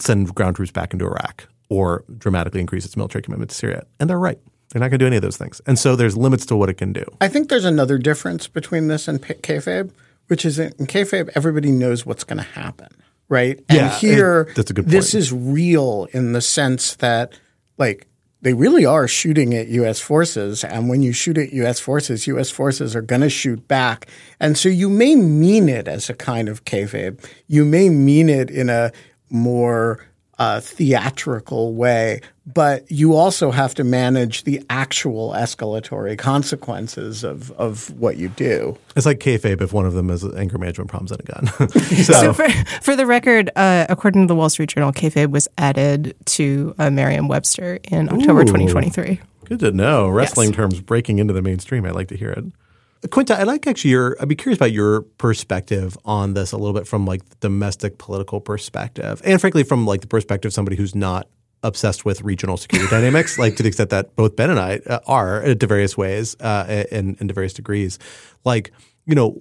send 0.00 0.34
ground 0.34 0.56
troops 0.56 0.72
back 0.72 0.92
into 0.92 1.04
Iraq 1.04 1.48
or 1.68 2.04
dramatically 2.18 2.60
increase 2.60 2.84
its 2.84 2.96
military 2.96 3.22
commitment 3.22 3.50
to 3.50 3.56
Syria. 3.56 3.84
And 4.00 4.08
they're 4.08 4.18
right. 4.18 4.38
They're 4.70 4.80
not 4.80 4.88
going 4.88 4.98
to 4.98 5.04
do 5.04 5.06
any 5.06 5.16
of 5.16 5.22
those 5.22 5.36
things. 5.36 5.60
And 5.66 5.78
so 5.78 5.96
there's 5.96 6.16
limits 6.16 6.46
to 6.46 6.56
what 6.56 6.70
it 6.70 6.74
can 6.74 6.92
do. 6.92 7.04
I 7.20 7.28
think 7.28 7.50
there's 7.50 7.66
another 7.66 7.98
difference 7.98 8.48
between 8.48 8.88
this 8.88 9.06
and 9.06 9.22
kayfabe, 9.22 9.92
which 10.28 10.46
is 10.46 10.58
in 10.58 10.72
kayfabe, 10.86 11.30
everybody 11.34 11.70
knows 11.70 12.06
what's 12.06 12.24
going 12.24 12.38
to 12.38 12.42
happen, 12.42 12.88
right? 13.28 13.62
Yeah, 13.70 13.92
and 13.92 14.00
here, 14.00 14.50
that's 14.56 14.70
a 14.70 14.74
good 14.74 14.86
point. 14.86 14.92
this 14.92 15.14
is 15.14 15.30
real 15.32 16.08
in 16.12 16.32
the 16.32 16.40
sense 16.40 16.96
that, 16.96 17.38
like, 17.76 18.06
they 18.42 18.52
really 18.54 18.84
are 18.84 19.08
shooting 19.08 19.54
at 19.54 19.68
U.S. 19.68 20.00
forces. 20.00 20.64
And 20.64 20.88
when 20.88 21.02
you 21.02 21.12
shoot 21.12 21.38
at 21.38 21.52
U.S. 21.52 21.80
forces, 21.80 22.26
U.S. 22.26 22.50
forces 22.50 22.94
are 22.94 23.02
going 23.02 23.22
to 23.22 23.30
shoot 23.30 23.66
back. 23.68 24.08
And 24.40 24.58
so 24.58 24.68
you 24.68 24.90
may 24.90 25.14
mean 25.14 25.68
it 25.68 25.88
as 25.88 26.10
a 26.10 26.14
kind 26.14 26.48
of 26.48 26.64
kayfabe. 26.64 27.24
You 27.46 27.64
may 27.64 27.88
mean 27.88 28.28
it 28.28 28.50
in 28.50 28.68
a 28.68 28.90
more 29.30 30.04
uh, 30.42 30.60
theatrical 30.60 31.72
way, 31.72 32.20
but 32.52 32.90
you 32.90 33.14
also 33.14 33.52
have 33.52 33.74
to 33.74 33.84
manage 33.84 34.42
the 34.42 34.60
actual 34.68 35.30
escalatory 35.30 36.18
consequences 36.18 37.22
of, 37.22 37.52
of 37.52 37.96
what 38.00 38.16
you 38.16 38.28
do. 38.28 38.76
It's 38.96 39.06
like 39.06 39.20
kayfabe 39.20 39.60
if 39.60 39.72
one 39.72 39.86
of 39.86 39.92
them 39.92 40.08
has 40.08 40.24
anger 40.34 40.58
management 40.58 40.90
problems 40.90 41.12
and 41.12 41.20
a 41.20 41.32
gun. 41.32 41.46
so, 42.02 42.12
so 42.12 42.32
for, 42.32 42.48
for, 42.80 42.96
the 42.96 43.06
record, 43.06 43.50
uh, 43.54 43.86
according 43.88 44.22
to 44.22 44.26
the 44.26 44.34
Wall 44.34 44.50
Street 44.50 44.70
Journal, 44.70 44.90
kayfabe 44.92 45.30
was 45.30 45.46
added 45.58 46.16
to 46.24 46.74
uh, 46.76 46.90
Merriam-Webster 46.90 47.78
in 47.84 48.08
October 48.08 48.40
Ooh, 48.40 48.46
2023. 48.46 49.20
Good 49.44 49.60
to 49.60 49.70
know. 49.70 50.08
Wrestling 50.08 50.48
yes. 50.48 50.56
terms 50.56 50.80
breaking 50.80 51.20
into 51.20 51.32
the 51.32 51.42
mainstream. 51.42 51.84
I'd 51.84 51.94
like 51.94 52.08
to 52.08 52.16
hear 52.16 52.32
it. 52.32 52.46
Quinta, 53.10 53.38
I'd 53.40 53.46
like 53.46 53.66
actually 53.66 53.90
your 53.90 54.16
I'd 54.20 54.28
be 54.28 54.36
curious 54.36 54.58
about 54.58 54.72
your 54.72 55.02
perspective 55.02 55.98
on 56.04 56.34
this 56.34 56.52
a 56.52 56.56
little 56.56 56.72
bit 56.72 56.86
from 56.86 57.04
like 57.04 57.28
the 57.28 57.36
domestic 57.36 57.98
political 57.98 58.40
perspective. 58.40 59.20
And 59.24 59.40
frankly 59.40 59.64
from 59.64 59.86
like 59.86 60.02
the 60.02 60.06
perspective 60.06 60.50
of 60.50 60.54
somebody 60.54 60.76
who's 60.76 60.94
not 60.94 61.28
obsessed 61.64 62.04
with 62.04 62.22
regional 62.22 62.56
security 62.56 62.90
dynamics, 62.94 63.38
like 63.38 63.56
to 63.56 63.62
the 63.62 63.68
extent 63.68 63.90
that 63.90 64.14
both 64.16 64.36
Ben 64.36 64.50
and 64.50 64.58
I 64.58 64.80
uh, 64.86 65.00
are 65.06 65.54
to 65.54 65.66
various 65.66 65.96
ways 65.96 66.36
uh, 66.40 66.84
and, 66.90 67.16
and 67.18 67.28
to 67.28 67.34
various 67.34 67.52
degrees. 67.52 67.98
Like, 68.44 68.72
you 69.04 69.16
know, 69.16 69.36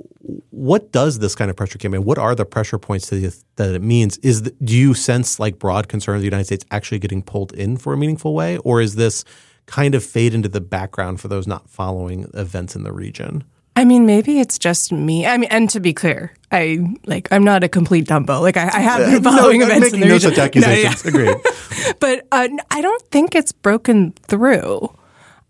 what 0.49 0.91
does 0.91 1.20
this 1.20 1.36
kind 1.36 1.51
of 1.51 1.55
pressure 1.55 1.78
campaign? 1.78 2.03
What 2.03 2.18
are 2.18 2.34
the 2.34 2.45
pressure 2.45 2.80
points 2.80 3.09
that 3.09 3.76
it 3.76 3.82
means? 3.82 4.18
Is 4.18 4.43
the, 4.43 4.51
do 4.64 4.76
you 4.76 4.95
sense 4.95 5.39
like 5.39 5.59
broad 5.59 5.88
concern 5.88 6.16
of 6.16 6.22
the 6.22 6.26
United 6.26 6.45
States 6.45 6.66
actually 6.72 6.99
getting 6.99 7.22
pulled 7.22 7.53
in 7.53 7.78
for 7.78 7.93
a 7.93 7.97
meaningful 7.97 8.34
way, 8.34 8.57
or 8.57 8.82
is 8.82 8.95
this 8.95 9.24
kind 9.72 9.96
of 9.96 10.04
fade 10.04 10.34
into 10.34 10.50
the 10.50 10.60
background 10.60 11.22
for 11.22 11.30
those 11.30 11.48
not 11.48 11.70
following 11.70 12.30
events 12.34 12.76
in 12.76 12.84
the 12.84 12.92
region? 12.92 13.44
I 13.78 13.86
mean, 13.86 14.06
maybe 14.06 14.42
it's 14.42 14.60
just 14.60 14.92
me. 14.92 15.26
I 15.26 15.38
mean, 15.38 15.50
and 15.50 15.70
to 15.70 15.80
be 15.80 15.94
clear, 15.94 16.34
I 16.52 16.80
like 17.06 17.30
I'm 17.32 17.46
not 17.46 17.64
a 17.64 17.70
complete 17.70 18.06
dumbo. 18.06 18.42
Like 18.42 18.58
I, 18.58 18.64
I 18.64 18.80
have 18.82 19.10
been 19.10 19.24
following 19.24 19.62
no, 19.62 19.68
events 19.68 19.94
in 19.94 20.02
the 20.02 20.08
no 20.08 20.14
region. 20.16 20.32
such 20.32 20.40
accusations. 20.40 21.06
No, 21.06 21.20
yeah. 21.22 21.30
Agreed. 21.32 21.96
but 22.00 22.28
uh, 22.34 22.50
I 22.70 22.82
don't 22.82 23.02
think 23.12 23.34
it's 23.34 23.54
broken 23.54 24.12
through. 24.12 24.94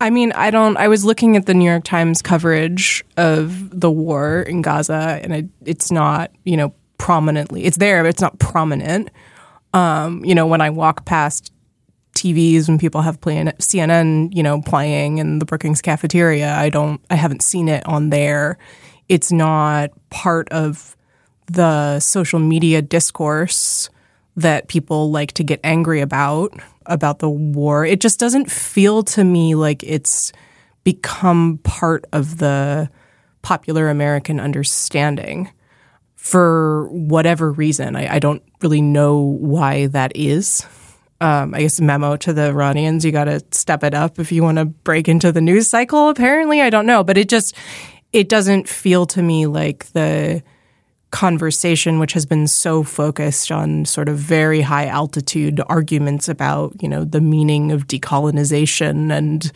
I 0.00 0.10
mean, 0.10 0.30
I 0.32 0.50
don't. 0.52 0.76
I 0.76 0.86
was 0.86 1.04
looking 1.04 1.36
at 1.36 1.46
the 1.46 1.54
New 1.54 1.68
York 1.68 1.82
Times 1.82 2.22
coverage 2.22 3.04
of 3.16 3.80
the 3.80 3.90
war 3.90 4.42
in 4.42 4.62
Gaza, 4.62 5.18
and 5.20 5.32
it, 5.32 5.46
it's 5.64 5.90
not, 5.90 6.30
you 6.44 6.56
know, 6.56 6.72
prominently. 6.98 7.64
It's 7.64 7.76
there, 7.76 8.04
but 8.04 8.10
it's 8.10 8.22
not 8.22 8.38
prominent. 8.38 9.10
Um, 9.74 10.24
you 10.24 10.36
know, 10.36 10.46
when 10.46 10.60
I 10.60 10.70
walk 10.70 11.04
past 11.04 11.52
TVs 12.14 12.68
when 12.68 12.78
people 12.78 13.02
have 13.02 13.20
playing 13.20 13.46
CNN, 13.58 14.34
you 14.34 14.42
know, 14.42 14.60
playing 14.62 15.18
in 15.18 15.38
the 15.38 15.44
Brookings 15.44 15.82
cafeteria. 15.82 16.54
I 16.54 16.68
don't, 16.68 17.00
I 17.10 17.14
haven't 17.14 17.42
seen 17.42 17.68
it 17.68 17.86
on 17.86 18.10
there. 18.10 18.58
It's 19.08 19.32
not 19.32 19.90
part 20.10 20.48
of 20.50 20.96
the 21.46 22.00
social 22.00 22.38
media 22.38 22.82
discourse 22.82 23.90
that 24.36 24.68
people 24.68 25.10
like 25.10 25.32
to 25.32 25.44
get 25.44 25.60
angry 25.64 26.00
about 26.00 26.54
about 26.86 27.20
the 27.20 27.30
war. 27.30 27.84
It 27.84 28.00
just 28.00 28.18
doesn't 28.18 28.50
feel 28.50 29.02
to 29.04 29.22
me 29.22 29.54
like 29.54 29.82
it's 29.84 30.32
become 30.84 31.58
part 31.62 32.04
of 32.12 32.38
the 32.38 32.90
popular 33.42 33.88
American 33.88 34.40
understanding 34.40 35.50
for 36.16 36.88
whatever 36.88 37.52
reason. 37.52 37.94
I, 37.96 38.14
I 38.14 38.18
don't 38.18 38.42
really 38.62 38.82
know 38.82 39.18
why 39.18 39.86
that 39.88 40.12
is 40.14 40.66
um, 41.22 41.54
I 41.54 41.62
guess, 41.62 41.80
memo 41.80 42.16
to 42.16 42.32
the 42.32 42.48
Iranians. 42.48 43.04
You 43.04 43.12
got 43.12 43.24
to 43.24 43.40
step 43.52 43.84
it 43.84 43.94
up 43.94 44.18
if 44.18 44.32
you 44.32 44.42
want 44.42 44.58
to 44.58 44.64
break 44.64 45.08
into 45.08 45.30
the 45.30 45.40
news 45.40 45.70
cycle. 45.70 46.08
Apparently, 46.08 46.60
I 46.60 46.68
don't 46.68 46.84
know, 46.84 47.04
but 47.04 47.16
it 47.16 47.28
just 47.28 47.56
it 48.12 48.28
doesn't 48.28 48.68
feel 48.68 49.06
to 49.06 49.22
me 49.22 49.46
like 49.46 49.86
the 49.92 50.42
conversation 51.12 51.98
which 51.98 52.14
has 52.14 52.26
been 52.26 52.48
so 52.48 52.82
focused 52.82 53.52
on 53.52 53.84
sort 53.84 54.08
of 54.08 54.16
very 54.16 54.62
high 54.62 54.86
altitude 54.86 55.60
arguments 55.68 56.28
about 56.28 56.74
you 56.82 56.88
know 56.88 57.04
the 57.04 57.20
meaning 57.20 57.70
of 57.70 57.86
decolonization 57.86 59.12
and 59.12 59.52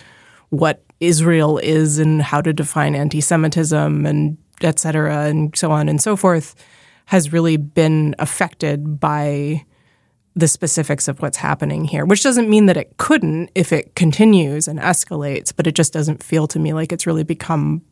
what 0.50 0.84
Israel 1.00 1.58
is 1.58 1.98
and 1.98 2.22
how 2.22 2.40
to 2.42 2.52
define 2.52 2.94
anti-Semitism 2.94 4.06
and 4.06 4.36
et 4.60 4.78
cetera 4.78 5.24
and 5.24 5.56
so 5.56 5.72
on 5.72 5.88
and 5.88 6.00
so 6.00 6.14
forth 6.14 6.54
has 7.06 7.32
really 7.32 7.56
been 7.56 8.14
affected 8.18 9.00
by 9.00 9.64
the 10.36 10.46
specifics 10.46 11.08
of 11.08 11.20
what's 11.22 11.38
happening 11.38 11.86
here, 11.86 12.04
which 12.04 12.22
doesn't 12.22 12.48
mean 12.48 12.66
that 12.66 12.76
it 12.76 12.98
couldn't 12.98 13.50
if 13.54 13.72
it 13.72 13.96
continues 13.96 14.68
and 14.68 14.78
escalates, 14.78 15.52
but 15.56 15.66
it 15.66 15.74
just 15.74 15.94
doesn't 15.94 16.22
feel 16.22 16.46
to 16.46 16.58
me 16.58 16.74
like 16.74 16.92
it's 16.92 17.06
really 17.06 17.24
become 17.24 17.82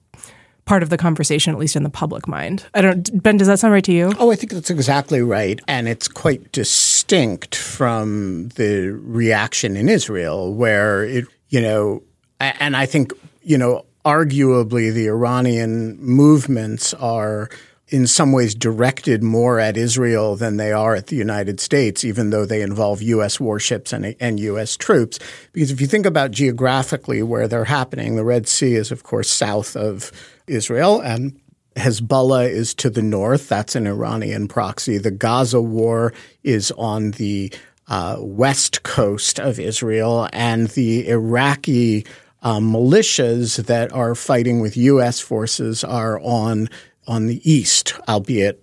part 0.67 0.83
of 0.83 0.91
the 0.91 0.99
conversation, 0.99 1.53
at 1.53 1.59
least 1.59 1.75
in 1.75 1.83
the 1.83 1.91
public 1.91 2.29
mind. 2.29 2.67
I 2.75 2.83
don't, 2.83 3.23
Ben, 3.23 3.39
does 3.39 3.49
that 3.49 3.59
sound 3.59 3.73
right 3.73 3.85
to 3.85 3.93
you? 3.93 4.13
Oh, 4.19 4.31
I 4.31 4.37
think 4.37 4.53
that's 4.53 4.71
exactly 4.71 5.23
right. 5.23 5.59
And 5.67 5.89
it's 5.89 6.07
quite 6.07 6.53
distinct 6.53 7.55
from 7.55 8.49
the 8.57 8.91
reaction 8.91 9.77
in 9.77 9.89
Israel, 9.89 10.55
where 10.55 11.05
it, 11.05 11.25
you 11.49 11.61
know, 11.61 12.03
and 12.41 12.77
I 12.77 12.87
think, 12.87 13.13
you 13.43 13.57
know, 13.57 13.87
arguably 14.05 14.93
the 14.93 15.07
Iranian 15.07 15.99
movements 15.99 16.93
are 16.95 17.49
in 17.95 18.09
some 18.09 18.33
ways 18.33 18.57
directed 18.57 19.23
more 19.23 19.61
at 19.61 19.77
Israel 19.77 20.35
than 20.35 20.57
they 20.57 20.73
are 20.73 20.97
at 20.97 21.07
the 21.07 21.15
United 21.15 21.61
States, 21.61 22.05
even 22.05 22.31
though 22.31 22.45
they 22.45 22.61
involve 22.61 23.01
U.S. 23.01 23.39
warships 23.39 23.93
and, 23.93 24.17
and 24.19 24.41
U.S. 24.41 24.77
troops. 24.77 25.21
Because 25.53 25.71
if 25.71 25.81
you 25.81 25.87
think 25.87 26.05
about 26.05 26.33
geographically 26.33 27.23
where 27.23 27.47
they're 27.47 27.67
happening, 27.67 28.17
the 28.17 28.25
Red 28.25 28.49
Sea 28.49 28.75
is, 28.75 28.91
of 28.91 29.05
course, 29.05 29.31
south 29.31 29.77
of 29.77 30.11
Israel, 30.49 31.01
and 31.03 31.39
Hezbollah 31.77 32.51
is 32.51 32.75
to 32.75 32.91
the 32.91 33.01
north. 33.01 33.49
That's 33.49 33.77
an 33.77 33.87
Iranian 33.87 34.49
proxy. 34.49 34.99
The 34.99 35.13
Gaza 35.13 35.63
war 35.63 36.13
is 36.43 36.73
on 36.73 37.13
the 37.13 37.53
uh, 37.87 38.17
west 38.19 38.83
coast 38.83 39.39
of 39.39 39.61
Israel, 39.61 40.29
and 40.33 40.67
the 40.71 41.07
Iraqi 41.07 42.07
uh, 42.43 42.59
militias 42.59 43.67
that 43.67 43.93
are 43.93 44.17
fighting 44.17 44.59
with 44.59 44.77
U.S. 44.77 45.21
forces 45.21 45.85
are 45.85 46.19
on 46.23 46.69
on 47.07 47.27
the 47.27 47.41
east, 47.51 47.95
albeit 48.09 48.63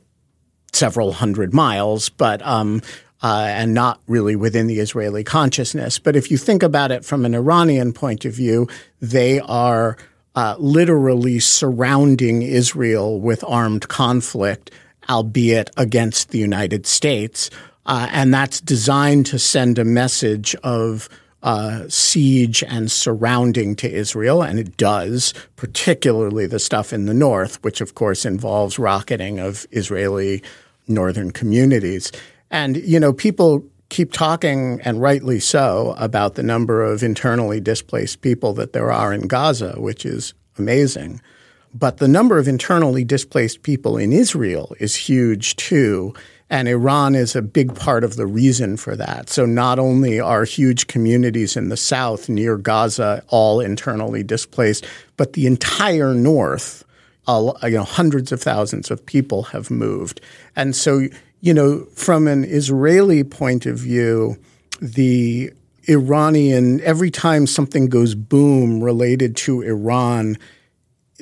several 0.73 1.13
hundred 1.13 1.53
miles, 1.53 2.09
but 2.09 2.41
um, 2.45 2.81
uh, 3.23 3.45
and 3.47 3.73
not 3.73 3.99
really 4.07 4.35
within 4.35 4.67
the 4.67 4.79
Israeli 4.79 5.23
consciousness. 5.23 5.99
But 5.99 6.15
if 6.15 6.31
you 6.31 6.37
think 6.37 6.63
about 6.63 6.91
it 6.91 7.05
from 7.05 7.25
an 7.25 7.35
Iranian 7.35 7.93
point 7.93 8.25
of 8.25 8.33
view, 8.33 8.67
they 8.99 9.39
are 9.41 9.97
uh, 10.35 10.55
literally 10.57 11.39
surrounding 11.39 12.41
Israel 12.41 13.19
with 13.19 13.43
armed 13.43 13.87
conflict, 13.87 14.71
albeit 15.09 15.69
against 15.77 16.29
the 16.29 16.39
United 16.39 16.87
States. 16.87 17.49
Uh, 17.85 18.07
and 18.11 18.33
that's 18.33 18.61
designed 18.61 19.25
to 19.25 19.39
send 19.39 19.77
a 19.77 19.85
message 19.85 20.55
of 20.63 21.09
uh, 21.43 21.87
siege 21.87 22.63
and 22.63 22.91
surrounding 22.91 23.75
to 23.77 23.91
Israel, 23.91 24.43
and 24.43 24.59
it 24.59 24.77
does, 24.77 25.33
particularly 25.55 26.45
the 26.45 26.59
stuff 26.59 26.93
in 26.93 27.05
the 27.05 27.13
north, 27.13 27.63
which 27.63 27.81
of 27.81 27.95
course 27.95 28.25
involves 28.25 28.77
rocketing 28.77 29.39
of 29.39 29.65
Israeli 29.71 30.43
northern 30.87 31.31
communities. 31.31 32.11
And, 32.49 32.77
you 32.77 32.99
know, 32.99 33.13
people 33.13 33.65
keep 33.89 34.13
talking, 34.13 34.79
and 34.83 35.01
rightly 35.01 35.39
so, 35.39 35.95
about 35.97 36.35
the 36.35 36.43
number 36.43 36.81
of 36.81 37.03
internally 37.03 37.59
displaced 37.59 38.21
people 38.21 38.53
that 38.53 38.73
there 38.73 38.91
are 38.91 39.13
in 39.13 39.27
Gaza, 39.27 39.73
which 39.77 40.05
is 40.05 40.33
amazing. 40.57 41.21
But 41.73 41.97
the 41.97 42.07
number 42.07 42.37
of 42.37 42.47
internally 42.47 43.03
displaced 43.03 43.63
people 43.63 43.97
in 43.97 44.11
Israel 44.13 44.75
is 44.79 44.95
huge 44.95 45.55
too. 45.55 46.13
And 46.51 46.67
Iran 46.67 47.15
is 47.15 47.33
a 47.33 47.41
big 47.41 47.73
part 47.75 48.03
of 48.03 48.17
the 48.17 48.27
reason 48.27 48.75
for 48.75 48.97
that. 48.97 49.29
So 49.29 49.45
not 49.45 49.79
only 49.79 50.19
are 50.19 50.43
huge 50.43 50.87
communities 50.87 51.55
in 51.55 51.69
the 51.69 51.77
south 51.77 52.27
near 52.27 52.57
Gaza 52.57 53.23
all 53.29 53.61
internally 53.61 54.21
displaced, 54.21 54.85
but 55.15 55.31
the 55.31 55.47
entire 55.47 56.13
north, 56.13 56.83
you 57.25 57.53
know, 57.63 57.85
hundreds 57.85 58.33
of 58.33 58.41
thousands 58.41 58.91
of 58.91 59.05
people 59.05 59.43
have 59.43 59.71
moved. 59.71 60.19
And 60.53 60.75
so, 60.75 61.07
you 61.39 61.53
know, 61.53 61.85
from 61.95 62.27
an 62.27 62.43
Israeli 62.43 63.23
point 63.23 63.65
of 63.65 63.77
view, 63.77 64.37
the 64.81 65.53
Iranian, 65.87 66.81
every 66.81 67.11
time 67.11 67.47
something 67.47 67.87
goes 67.87 68.13
boom 68.13 68.83
related 68.83 69.37
to 69.37 69.61
Iran, 69.61 70.37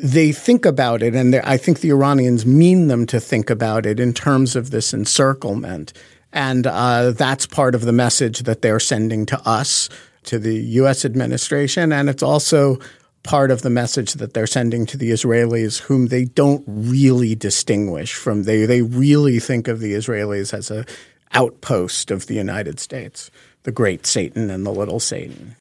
they 0.01 0.31
think 0.31 0.65
about 0.65 1.03
it, 1.03 1.15
and 1.15 1.35
I 1.35 1.57
think 1.57 1.79
the 1.79 1.91
Iranians 1.91 2.45
mean 2.45 2.87
them 2.87 3.05
to 3.07 3.19
think 3.19 3.49
about 3.49 3.85
it 3.85 3.99
in 3.99 4.13
terms 4.13 4.55
of 4.55 4.71
this 4.71 4.93
encirclement. 4.93 5.93
And 6.31 6.67
uh, 6.67 7.11
that's 7.11 7.47
part 7.47 7.75
of 7.75 7.81
the 7.81 7.91
message 7.91 8.39
that 8.41 8.61
they're 8.61 8.79
sending 8.79 9.25
to 9.27 9.41
us, 9.47 9.89
to 10.23 10.37
the 10.37 10.55
U.S. 10.55 11.05
administration. 11.05 11.91
And 11.91 12.09
it's 12.09 12.23
also 12.23 12.77
part 13.23 13.51
of 13.51 13.61
the 13.61 13.69
message 13.69 14.13
that 14.13 14.33
they're 14.33 14.47
sending 14.47 14.85
to 14.87 14.97
the 14.97 15.11
Israelis, 15.11 15.79
whom 15.79 16.07
they 16.07 16.25
don't 16.25 16.63
really 16.67 17.35
distinguish 17.35 18.13
from. 18.13 18.43
They, 18.43 18.65
they 18.65 18.81
really 18.81 19.39
think 19.39 19.67
of 19.67 19.79
the 19.79 19.93
Israelis 19.93 20.53
as 20.53 20.71
a 20.71 20.85
outpost 21.31 22.11
of 22.11 22.27
the 22.27 22.35
United 22.35 22.79
States, 22.79 23.29
the 23.63 23.71
great 23.71 24.05
Satan 24.05 24.49
and 24.49 24.65
the 24.65 24.71
little 24.71 24.99
Satan. 24.99 25.55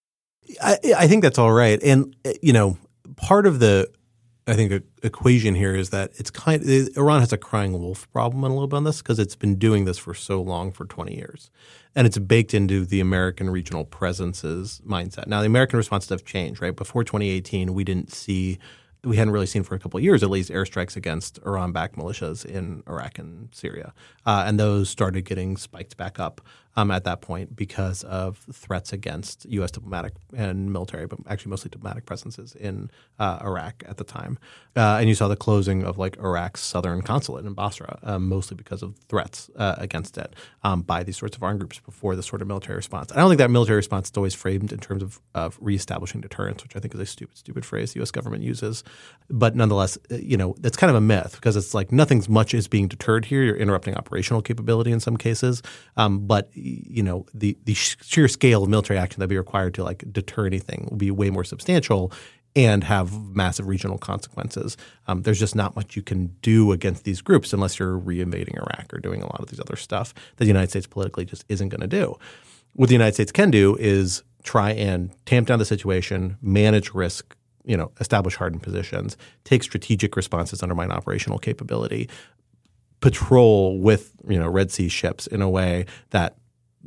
I, 0.63 0.79
I 0.97 1.09
think 1.09 1.23
that's 1.23 1.39
all 1.39 1.53
right. 1.53 1.83
And, 1.83 2.15
you 2.41 2.53
know, 2.53 2.79
part 3.17 3.47
of 3.47 3.59
the 3.59 3.91
I 4.49 4.55
think 4.55 4.71
the 4.71 4.83
equation 5.03 5.55
here 5.55 5.75
is 5.75 5.91
that 5.91 6.13
it's 6.17 6.31
kind 6.31 6.63
of, 6.63 6.97
Iran 6.97 7.21
has 7.21 7.35
a 7.35 7.37
crying 7.37 7.79
wolf 7.79 8.11
problem 8.13 8.43
a 8.45 8.49
little 8.49 8.67
bit 8.67 8.77
on 8.77 8.85
this 8.85 9.03
because 9.03 9.19
it's 9.19 9.37
been 9.37 9.57
doing 9.57 9.85
this 9.85 9.99
for 9.99 10.15
so 10.15 10.41
long 10.41 10.73
for 10.73 10.87
20 10.87 11.15
years. 11.15 11.51
And 11.95 12.07
it's 12.07 12.17
baked 12.17 12.55
into 12.55 12.87
the 12.87 13.01
American 13.01 13.51
regional 13.51 13.85
presence's 13.85 14.81
mindset. 14.87 15.27
Now, 15.27 15.41
the 15.41 15.47
American 15.47 15.77
responses 15.77 16.09
have 16.09 16.25
changed, 16.25 16.63
right? 16.63 16.75
Before 16.75 17.05
2018, 17.05 17.75
we 17.75 17.85
didn't 17.85 18.11
see 18.11 18.59
we 19.05 19.17
hadn't 19.17 19.33
really 19.33 19.47
seen 19.47 19.63
for 19.63 19.75
a 19.75 19.79
couple 19.79 19.97
of 19.99 20.05
years 20.05 20.23
at 20.23 20.31
least 20.31 20.51
airstrikes 20.51 20.97
against 20.97 21.39
Iran-backed 21.47 21.97
militias 21.97 22.45
in 22.45 22.83
Iraq 22.89 23.19
and 23.19 23.49
Syria, 23.53 23.95
uh, 24.27 24.45
and 24.47 24.59
those 24.59 24.91
started 24.91 25.25
getting 25.25 25.57
spiked 25.57 25.97
back 25.97 26.19
up 26.19 26.41
um, 26.79 26.93
at 26.93 27.03
that 27.03 27.21
point 27.21 27.57
because 27.57 28.05
of 28.05 28.47
threats 28.53 28.93
against 28.93 29.45
U.S. 29.47 29.73
diplomatic 29.73 30.13
and 30.37 30.73
military, 30.73 31.09
but 31.09 31.19
actually 31.27 31.51
mostly 31.51 31.71
diplomatic 31.71 32.07
presences 32.07 32.55
in 32.55 32.89
uh, 33.19 33.41
Iraq 33.43 33.83
at 33.89 33.97
the 33.97 34.05
time. 34.05 34.39
Uh, 34.77 34.99
and 35.01 35.09
you 35.09 35.17
saw 35.17 35.27
the 35.27 35.35
closing 35.35 35.83
of 35.83 35.99
like 35.99 36.17
Iraq's 36.19 36.61
southern 36.61 37.03
consulate 37.03 37.45
in 37.45 37.53
Basra, 37.53 37.99
um, 38.05 38.29
mostly 38.29 38.57
because 38.57 38.85
of 38.85 38.95
threats 39.09 39.51
uh, 39.57 39.75
against 39.79 40.17
it 40.19 40.37
um, 40.63 40.83
by 40.83 41.03
these 41.03 41.17
sorts 41.17 41.37
of 41.37 41.43
armed 41.43 41.59
groups 41.59 41.81
before 41.81 42.15
the 42.15 42.23
sort 42.23 42.43
of 42.43 42.47
military 42.47 42.77
response. 42.77 43.11
I 43.11 43.17
don't 43.17 43.29
think 43.29 43.39
that 43.39 43.51
military 43.51 43.79
response 43.79 44.09
is 44.09 44.17
always 44.17 44.35
framed 44.37 44.73
in 44.73 44.79
terms 44.79 45.03
of, 45.03 45.21
of 45.35 45.59
reestablishing 45.61 46.21
deterrence, 46.21 46.63
which 46.63 46.77
I 46.77 46.79
think 46.79 46.95
is 46.95 47.01
a 47.01 47.07
stupid, 47.07 47.37
stupid 47.37 47.65
phrase 47.65 47.93
the 47.93 47.99
U.S. 47.99 48.13
government 48.13 48.45
uses. 48.45 48.85
But 49.29 49.57
nonetheless, 49.57 49.99
uh, 50.13 50.15
you 50.15 50.37
know, 50.37 50.55
that's 50.61 50.77
kind 50.77 50.91
of 50.91 50.97
a 50.97 51.01
myth 51.01 51.33
because 51.35 51.57
it's 51.57 51.75
like 51.75 51.91
nothing's 51.91 52.29
much 52.29 52.55
is 52.55 52.69
being 52.69 52.87
deterred 52.87 53.25
here. 53.25 53.43
You're 53.43 53.57
interrupting 53.57 53.97
operational 53.97 54.43
capability 54.43 54.93
in 54.93 55.01
some 55.01 55.17
cases, 55.17 55.61
um, 55.97 56.25
but 56.29 56.49
you 56.89 57.03
know 57.03 57.27
the 57.35 57.57
the 57.65 57.75
sheer 57.75 58.29
scale 58.29 58.63
of 58.63 58.69
military 58.69 58.99
action 58.99 59.21
that'd 59.21 59.31
be 59.31 59.37
required 59.37 59.75
to 59.75 59.85
like 59.85 60.05
deter 60.13 60.47
anything 60.47 60.87
will 60.91 60.99
be 60.99 61.11
way 61.11 61.31
more 61.31 61.45
substantial 61.45 62.13
and 62.57 62.83
have 62.85 63.13
massive 63.35 63.67
regional 63.67 63.99
consequences. 63.99 64.77
Um, 65.07 65.23
there's 65.23 65.39
just 65.39 65.55
not 65.55 65.77
much 65.77 65.95
you 65.95 66.03
can 66.03 66.35
do 66.43 66.73
against 66.73 67.05
these 67.05 67.21
groups 67.21 67.53
unless 67.53 67.79
you're 67.79 67.99
reinvading 67.99 68.57
Iraq 68.57 68.93
or 68.93 68.99
doing 68.99 69.23
a 69.23 69.27
lot 69.27 69.41
of 69.41 69.49
these 69.49 69.61
other 69.61 69.77
stuff 69.77 70.15
that 70.37 70.45
the 70.45 70.47
United 70.47 70.71
States 70.71 70.87
politically 70.87 71.25
just 71.25 71.45
isn't 71.49 71.69
going 71.69 71.83
to 71.83 71.87
do. 71.87 72.17
What 72.75 72.89
the 72.89 72.95
United 72.95 73.15
States 73.15 73.33
can 73.33 73.51
do 73.51 73.77
is 73.77 74.23
try 74.43 74.73
and 74.73 75.11
tamp 75.27 75.47
down 75.47 75.59
the 75.59 75.65
situation, 75.65 76.37
manage 76.41 76.95
risk, 76.95 77.37
you 77.65 77.77
know, 77.77 77.93
establish 78.01 78.35
hardened 78.35 78.63
positions, 78.63 79.17
take 79.45 79.63
strategic 79.63 80.17
responses, 80.17 80.63
undermine 80.63 80.91
operational 80.91 81.39
capability, 81.39 82.09
patrol 83.01 83.79
with 83.79 84.13
you 84.29 84.39
know 84.39 84.49
Red 84.49 84.71
Sea 84.71 84.89
ships 84.89 85.27
in 85.27 85.43
a 85.43 85.49
way 85.49 85.87
that 86.11 86.37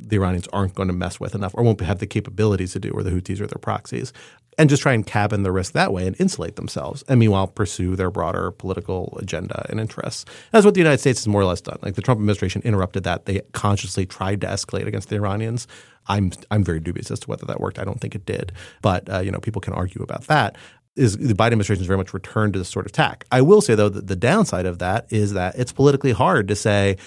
the 0.08 0.16
Iranians 0.16 0.48
aren't 0.52 0.74
going 0.74 0.88
to 0.88 0.94
mess 0.94 1.20
with 1.20 1.34
enough 1.34 1.54
or 1.54 1.62
won't 1.62 1.80
have 1.80 1.98
the 1.98 2.06
capabilities 2.06 2.72
to 2.72 2.80
do, 2.80 2.90
or 2.90 3.02
the 3.02 3.10
Houthis 3.10 3.40
or 3.40 3.46
their 3.46 3.58
proxies, 3.60 4.12
and 4.58 4.68
just 4.68 4.82
try 4.82 4.92
and 4.92 5.06
cabin 5.06 5.42
the 5.42 5.52
risk 5.52 5.72
that 5.72 5.92
way 5.92 6.06
and 6.06 6.18
insulate 6.20 6.56
themselves, 6.56 7.02
and 7.08 7.18
meanwhile 7.18 7.46
pursue 7.46 7.96
their 7.96 8.10
broader 8.10 8.50
political 8.50 9.18
agenda 9.20 9.66
and 9.70 9.80
interests. 9.80 10.24
That's 10.50 10.64
what 10.64 10.74
the 10.74 10.80
United 10.80 10.98
States 10.98 11.20
has 11.20 11.28
more 11.28 11.40
or 11.40 11.46
less 11.46 11.60
done. 11.60 11.78
Like 11.82 11.94
the 11.94 12.02
Trump 12.02 12.18
administration 12.18 12.62
interrupted 12.64 13.04
that; 13.04 13.24
they 13.26 13.40
consciously 13.52 14.06
tried 14.06 14.40
to 14.42 14.46
escalate 14.46 14.86
against 14.86 15.08
the 15.08 15.16
Iranians. 15.16 15.66
I'm 16.08 16.32
I'm 16.50 16.64
very 16.64 16.80
dubious 16.80 17.10
as 17.10 17.20
to 17.20 17.28
whether 17.28 17.46
that 17.46 17.60
worked. 17.60 17.78
I 17.78 17.84
don't 17.84 18.00
think 18.00 18.14
it 18.14 18.26
did, 18.26 18.52
but 18.82 19.08
uh, 19.08 19.20
you 19.20 19.30
know 19.30 19.40
people 19.40 19.60
can 19.60 19.72
argue 19.72 20.02
about 20.02 20.24
that 20.24 20.56
is 20.94 21.16
the 21.16 21.32
Biden 21.32 21.52
administration 21.52 21.80
has 21.80 21.86
very 21.86 21.96
much 21.96 22.12
returned 22.12 22.52
to 22.52 22.58
this 22.58 22.68
sort 22.68 22.84
of 22.84 22.92
tack. 22.92 23.24
I 23.32 23.40
will 23.40 23.62
say 23.62 23.74
though 23.74 23.88
that 23.88 24.08
the 24.08 24.16
downside 24.16 24.66
of 24.66 24.78
that 24.80 25.10
is 25.10 25.32
that 25.32 25.58
it's 25.58 25.72
politically 25.72 26.12
hard 26.12 26.48
to 26.48 26.56
say 26.56 26.98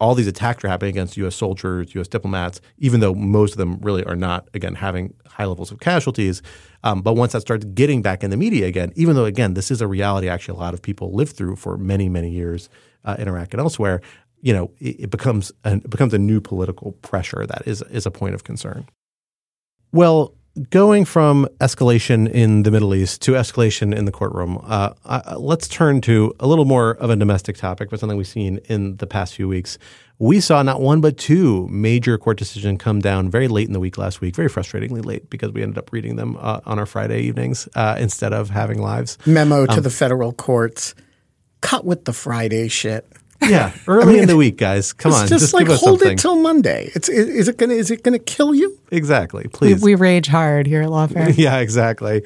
all 0.00 0.14
these 0.14 0.26
attacks 0.26 0.64
are 0.64 0.68
happening 0.68 0.90
against 0.90 1.16
U.S. 1.18 1.36
soldiers, 1.36 1.94
U.S. 1.94 2.08
diplomats, 2.08 2.60
even 2.78 3.00
though 3.00 3.14
most 3.14 3.52
of 3.52 3.58
them 3.58 3.78
really 3.80 4.04
are 4.04 4.16
not, 4.16 4.48
again, 4.54 4.74
having 4.74 5.14
high 5.26 5.44
levels 5.44 5.70
of 5.70 5.80
casualties. 5.80 6.42
Um, 6.82 7.02
but 7.02 7.14
once 7.14 7.32
that 7.32 7.40
starts 7.40 7.64
getting 7.64 8.02
back 8.02 8.24
in 8.24 8.30
the 8.30 8.36
media 8.36 8.66
again, 8.66 8.92
even 8.96 9.14
though, 9.14 9.24
again, 9.24 9.54
this 9.54 9.70
is 9.70 9.80
a 9.80 9.86
reality 9.86 10.28
actually 10.28 10.58
a 10.58 10.60
lot 10.60 10.74
of 10.74 10.82
people 10.82 11.12
lived 11.12 11.36
through 11.36 11.56
for 11.56 11.76
many, 11.78 12.08
many 12.08 12.30
years 12.30 12.68
uh, 13.04 13.16
in 13.18 13.28
Iraq 13.28 13.52
and 13.52 13.60
elsewhere, 13.60 14.00
you 14.40 14.52
know, 14.52 14.70
it, 14.78 15.04
it 15.04 15.10
becomes 15.10 15.52
an, 15.64 15.78
it 15.84 15.90
becomes 15.90 16.12
a 16.12 16.18
new 16.18 16.40
political 16.40 16.92
pressure 16.92 17.46
that 17.46 17.62
is 17.66 17.82
is 17.90 18.04
a 18.04 18.10
point 18.10 18.34
of 18.34 18.44
concern. 18.44 18.86
Well, 19.92 20.34
going 20.70 21.04
from 21.04 21.48
escalation 21.60 22.30
in 22.30 22.62
the 22.62 22.70
Middle 22.70 22.94
East 22.94 23.22
to 23.22 23.32
escalation 23.32 23.94
in 23.94 24.04
the 24.04 24.12
courtroom, 24.12 24.60
uh, 24.64 24.92
uh, 25.04 25.36
let's 25.38 25.66
turn 25.68 26.00
to 26.02 26.34
a 26.38 26.46
little 26.46 26.64
more 26.64 26.92
of 26.92 27.10
a 27.10 27.16
domestic 27.16 27.56
topic, 27.56 27.90
but 27.90 27.98
something 28.00 28.16
we've 28.16 28.26
seen 28.26 28.58
in 28.66 28.96
the 28.96 29.06
past 29.06 29.34
few 29.34 29.48
weeks. 29.48 29.78
We 30.20 30.40
saw 30.40 30.62
not 30.62 30.80
one 30.80 31.00
but 31.00 31.18
two 31.18 31.66
major 31.68 32.16
court 32.18 32.38
decisions 32.38 32.80
come 32.80 33.00
down 33.00 33.30
very 33.30 33.48
late 33.48 33.66
in 33.66 33.72
the 33.72 33.80
week 33.80 33.98
last 33.98 34.20
week, 34.20 34.36
very 34.36 34.48
frustratingly 34.48 35.04
late 35.04 35.28
because 35.28 35.50
we 35.50 35.62
ended 35.62 35.76
up 35.76 35.92
reading 35.92 36.16
them 36.16 36.36
uh, 36.38 36.60
on 36.66 36.78
our 36.78 36.86
Friday 36.86 37.22
evenings 37.22 37.68
uh, 37.74 37.96
instead 37.98 38.32
of 38.32 38.50
having 38.50 38.80
lives. 38.80 39.18
Memo 39.26 39.66
to 39.66 39.72
um, 39.72 39.82
the 39.82 39.90
federal 39.90 40.32
courts: 40.32 40.94
cut 41.62 41.84
with 41.84 42.04
the 42.04 42.12
Friday 42.12 42.68
shit. 42.68 43.06
Yeah, 43.42 43.72
early 43.86 44.02
I 44.02 44.06
mean, 44.12 44.22
in 44.22 44.28
the 44.28 44.36
week, 44.36 44.56
guys. 44.56 44.92
Come 44.92 45.12
on, 45.12 45.26
just, 45.28 45.40
just 45.40 45.54
like 45.54 45.66
hold 45.66 45.80
something. 45.80 46.12
it 46.12 46.18
till 46.18 46.36
Monday. 46.36 46.90
It's 46.94 47.08
is 47.08 47.48
it 47.48 47.58
gonna 47.58 47.74
is 47.74 47.90
it 47.90 48.02
gonna 48.02 48.18
kill 48.18 48.54
you? 48.54 48.78
Exactly. 48.90 49.48
Please, 49.48 49.82
we, 49.82 49.94
we 49.94 50.00
rage 50.00 50.26
hard 50.26 50.66
here 50.66 50.82
at 50.82 50.88
Lawfare. 50.88 51.34
yeah, 51.36 51.58
exactly. 51.58 52.22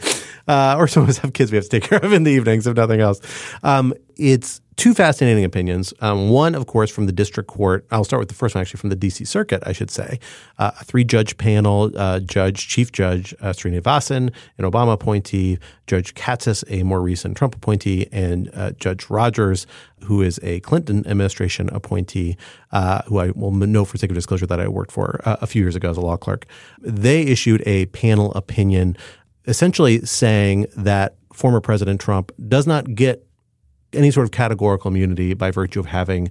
Uh, 0.47 0.77
or 0.79 0.89
some 0.89 1.03
of 1.03 1.09
us 1.09 1.19
have 1.19 1.33
kids 1.33 1.51
we 1.51 1.57
have 1.57 1.65
to 1.65 1.71
take 1.71 1.83
care 1.89 1.99
of 1.99 2.13
in 2.13 2.25
the 2.25 2.31
evenings, 2.31 2.67
if 2.67 2.77
nothing 2.77 3.01
else. 3.01 3.21
Um, 3.63 3.95
it's 4.17 4.61
two 4.79 4.95
fascinating 4.95 5.45
opinions. 5.45 5.93
Um, 6.01 6.31
one, 6.31 6.55
of 6.55 6.66
course, 6.66 6.91
from 6.91 7.07
the 7.07 7.12
district 7.12 7.49
court. 7.51 7.85
I'll 7.91 8.05
start 8.05 8.20
with 8.20 8.29
the 8.29 8.35
first 8.35 8.55
one, 8.55 8.62
actually, 8.62 8.79
from 8.79 8.91
the 8.91 8.97
D.C. 8.97 9.24
Circuit, 9.24 9.62
I 9.66 9.72
should 9.72 9.91
say. 9.91 10.20
Uh, 10.57 10.70
a 10.81 10.85
three 10.85 11.05
judge 11.05 11.37
panel, 11.37 11.91
uh, 11.97 12.20
Judge, 12.20 12.68
Chief 12.68 12.93
Judge 12.93 13.35
uh, 13.41 13.53
Srinivasan, 13.53 14.33
an 14.57 14.64
Obama 14.64 14.93
appointee, 14.93 15.59
Judge 15.89 16.14
Katsas, 16.14 16.64
a 16.68 16.85
more 16.85 17.03
recent 17.03 17.37
Trump 17.37 17.57
appointee, 17.57 18.07
and 18.12 18.51
uh, 18.55 18.70
Judge 18.72 19.11
Rogers, 19.11 19.66
who 20.05 20.22
is 20.22 20.39
a 20.45 20.61
Clinton 20.61 21.07
administration 21.07 21.68
appointee, 21.70 22.37
uh, 22.70 23.03
who 23.07 23.18
I 23.18 23.31
will 23.33 23.51
know 23.51 23.85
for 23.85 23.99
sake 23.99 24.11
of 24.11 24.14
disclosure 24.14 24.47
that 24.47 24.61
I 24.61 24.68
worked 24.68 24.93
for 24.93 25.20
uh, 25.24 25.37
a 25.43 25.47
few 25.47 25.61
years 25.61 25.74
ago 25.74 25.91
as 25.91 25.97
a 25.97 26.01
law 26.01 26.16
clerk. 26.16 26.47
They 26.81 27.22
issued 27.22 27.62
a 27.66 27.87
panel 27.87 28.33
opinion 28.35 28.97
essentially 29.47 30.05
saying 30.05 30.66
that 30.76 31.16
former 31.33 31.61
President 31.61 32.01
Trump 32.01 32.31
does 32.49 32.66
not 32.66 32.95
get 32.95 33.28
any 33.93 34.11
sort 34.11 34.24
of 34.24 34.30
categorical 34.30 34.91
immunity 34.91 35.34
by 35.34 35.51
virtue 35.51 35.80
of 35.80 35.86
having 35.86 36.30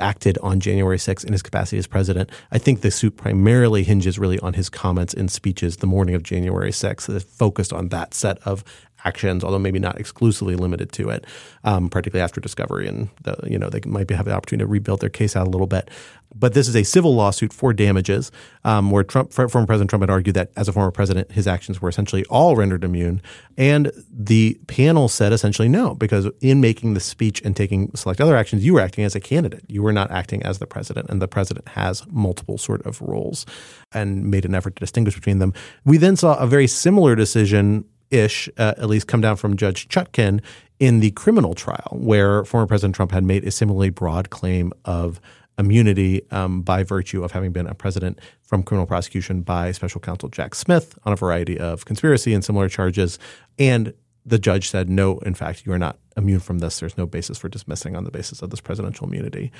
acted 0.00 0.38
on 0.42 0.60
January 0.60 0.96
6th 0.96 1.24
in 1.24 1.32
his 1.32 1.42
capacity 1.42 1.78
as 1.78 1.86
president. 1.86 2.30
I 2.50 2.58
think 2.58 2.80
the 2.80 2.90
suit 2.90 3.16
primarily 3.16 3.84
hinges 3.84 4.18
really 4.18 4.38
on 4.40 4.54
his 4.54 4.68
comments 4.68 5.14
and 5.14 5.30
speeches 5.30 5.76
the 5.76 5.86
morning 5.86 6.14
of 6.14 6.22
January 6.22 6.72
6th 6.72 7.06
that 7.06 7.22
focused 7.22 7.72
on 7.72 7.88
that 7.88 8.12
set 8.12 8.38
of 8.46 8.64
actions, 9.04 9.44
although 9.44 9.58
maybe 9.58 9.78
not 9.78 9.98
exclusively 10.00 10.56
limited 10.56 10.92
to 10.92 11.10
it, 11.10 11.26
um, 11.64 11.88
particularly 11.88 12.22
after 12.22 12.40
discovery. 12.40 12.88
And, 12.88 13.08
the, 13.22 13.36
you 13.44 13.58
know, 13.58 13.68
they 13.68 13.80
might 13.86 14.08
have 14.10 14.24
the 14.24 14.32
opportunity 14.32 14.64
to 14.64 14.70
rebuild 14.70 15.00
their 15.00 15.10
case 15.10 15.36
out 15.36 15.46
a 15.46 15.50
little 15.50 15.66
bit. 15.66 15.90
But 16.36 16.52
this 16.52 16.66
is 16.66 16.74
a 16.74 16.82
civil 16.82 17.14
lawsuit 17.14 17.52
for 17.52 17.72
damages, 17.72 18.32
um, 18.64 18.90
where 18.90 19.04
Trump, 19.04 19.32
former 19.32 19.66
President 19.66 19.88
Trump 19.88 20.02
had 20.02 20.10
argued 20.10 20.34
that 20.34 20.50
as 20.56 20.66
a 20.66 20.72
former 20.72 20.90
president, 20.90 21.30
his 21.30 21.46
actions 21.46 21.80
were 21.80 21.88
essentially 21.88 22.24
all 22.24 22.56
rendered 22.56 22.82
immune. 22.82 23.22
And 23.56 23.92
the 24.10 24.58
panel 24.66 25.08
said 25.08 25.32
essentially 25.32 25.68
no, 25.68 25.94
because 25.94 26.28
in 26.40 26.60
making 26.60 26.94
the 26.94 27.00
speech 27.00 27.40
and 27.42 27.56
taking 27.56 27.94
select 27.94 28.20
other 28.20 28.36
actions, 28.36 28.64
you 28.64 28.74
were 28.74 28.80
acting 28.80 29.04
as 29.04 29.14
a 29.14 29.20
candidate. 29.20 29.64
You 29.68 29.82
were 29.82 29.92
not 29.92 30.10
acting 30.10 30.42
as 30.42 30.58
the 30.58 30.66
president, 30.66 31.08
and 31.08 31.22
the 31.22 31.28
president 31.28 31.68
has 31.68 32.04
multiple 32.08 32.58
sort 32.58 32.84
of 32.84 33.00
roles, 33.00 33.46
and 33.92 34.28
made 34.28 34.44
an 34.44 34.56
effort 34.56 34.74
to 34.74 34.80
distinguish 34.80 35.14
between 35.14 35.38
them. 35.38 35.52
We 35.84 35.98
then 35.98 36.16
saw 36.16 36.36
a 36.36 36.48
very 36.48 36.66
similar 36.66 37.14
decision 37.14 37.84
ish, 38.14 38.48
uh, 38.56 38.74
at 38.78 38.88
least 38.88 39.06
come 39.06 39.20
down 39.20 39.36
from 39.36 39.56
Judge 39.56 39.88
Chutkan 39.88 40.40
in 40.78 41.00
the 41.00 41.10
criminal 41.12 41.54
trial, 41.54 41.90
where 41.92 42.44
former 42.44 42.66
President 42.66 42.94
Trump 42.94 43.12
had 43.12 43.24
made 43.24 43.44
a 43.44 43.50
similarly 43.50 43.90
broad 43.90 44.30
claim 44.30 44.72
of 44.84 45.20
immunity 45.58 46.22
um, 46.30 46.62
by 46.62 46.82
virtue 46.82 47.22
of 47.22 47.32
having 47.32 47.52
been 47.52 47.66
a 47.66 47.74
president 47.74 48.18
from 48.42 48.62
criminal 48.62 48.86
prosecution 48.86 49.42
by 49.42 49.70
special 49.72 50.00
counsel 50.00 50.28
Jack 50.28 50.54
Smith 50.54 50.98
on 51.04 51.12
a 51.12 51.16
variety 51.16 51.58
of 51.58 51.84
conspiracy 51.84 52.34
and 52.34 52.44
similar 52.44 52.68
charges. 52.68 53.18
And 53.58 53.94
the 54.26 54.38
judge 54.38 54.68
said, 54.68 54.88
no, 54.88 55.18
in 55.18 55.34
fact, 55.34 55.64
you 55.66 55.72
are 55.72 55.78
not 55.78 55.98
immune 56.16 56.40
from 56.40 56.58
this. 56.58 56.80
There's 56.80 56.98
no 56.98 57.06
basis 57.06 57.38
for 57.38 57.48
dismissing 57.48 57.94
on 57.94 58.04
the 58.04 58.10
basis 58.10 58.42
of 58.42 58.50
this 58.50 58.60
presidential 58.60 59.06
immunity. 59.06 59.52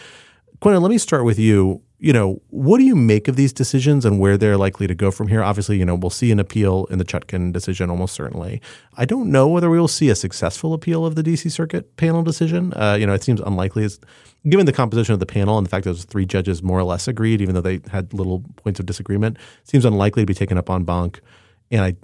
Quinta, 0.60 0.80
let 0.80 0.90
me 0.90 0.98
start 0.98 1.24
with 1.24 1.38
you. 1.38 1.82
You 1.98 2.12
know, 2.12 2.42
what 2.50 2.78
do 2.78 2.84
you 2.84 2.94
make 2.94 3.28
of 3.28 3.36
these 3.36 3.52
decisions 3.52 4.04
and 4.04 4.18
where 4.18 4.36
they're 4.36 4.58
likely 4.58 4.86
to 4.86 4.94
go 4.94 5.10
from 5.10 5.28
here? 5.28 5.42
Obviously, 5.42 5.78
you 5.78 5.84
know, 5.86 5.94
we'll 5.94 6.10
see 6.10 6.30
an 6.30 6.38
appeal 6.38 6.84
in 6.86 6.98
the 6.98 7.04
Chutkan 7.04 7.52
decision 7.52 7.88
almost 7.88 8.14
certainly. 8.14 8.60
I 8.96 9.06
don't 9.06 9.30
know 9.30 9.48
whether 9.48 9.70
we 9.70 9.78
will 9.78 9.88
see 9.88 10.10
a 10.10 10.14
successful 10.14 10.74
appeal 10.74 11.06
of 11.06 11.14
the 11.14 11.22
DC 11.22 11.50
Circuit 11.50 11.96
panel 11.96 12.22
decision. 12.22 12.74
Uh, 12.74 12.96
you 13.00 13.06
know, 13.06 13.14
it 13.14 13.22
seems 13.22 13.40
unlikely. 13.40 13.84
It's, 13.84 13.98
given 14.48 14.66
the 14.66 14.72
composition 14.72 15.12
of 15.14 15.20
the 15.20 15.26
panel 15.26 15.56
and 15.56 15.66
the 15.66 15.70
fact 15.70 15.84
that 15.84 15.90
those 15.90 16.04
three 16.04 16.26
judges 16.26 16.62
more 16.62 16.78
or 16.78 16.84
less 16.84 17.08
agreed, 17.08 17.40
even 17.40 17.54
though 17.54 17.60
they 17.60 17.80
had 17.90 18.12
little 18.12 18.44
points 18.56 18.78
of 18.78 18.86
disagreement, 18.86 19.38
seems 19.64 19.84
unlikely 19.84 20.22
to 20.22 20.26
be 20.26 20.34
taken 20.34 20.58
up 20.58 20.68
en 20.68 20.84
banc. 20.84 21.20
And 21.70 21.82
I, 21.82 21.96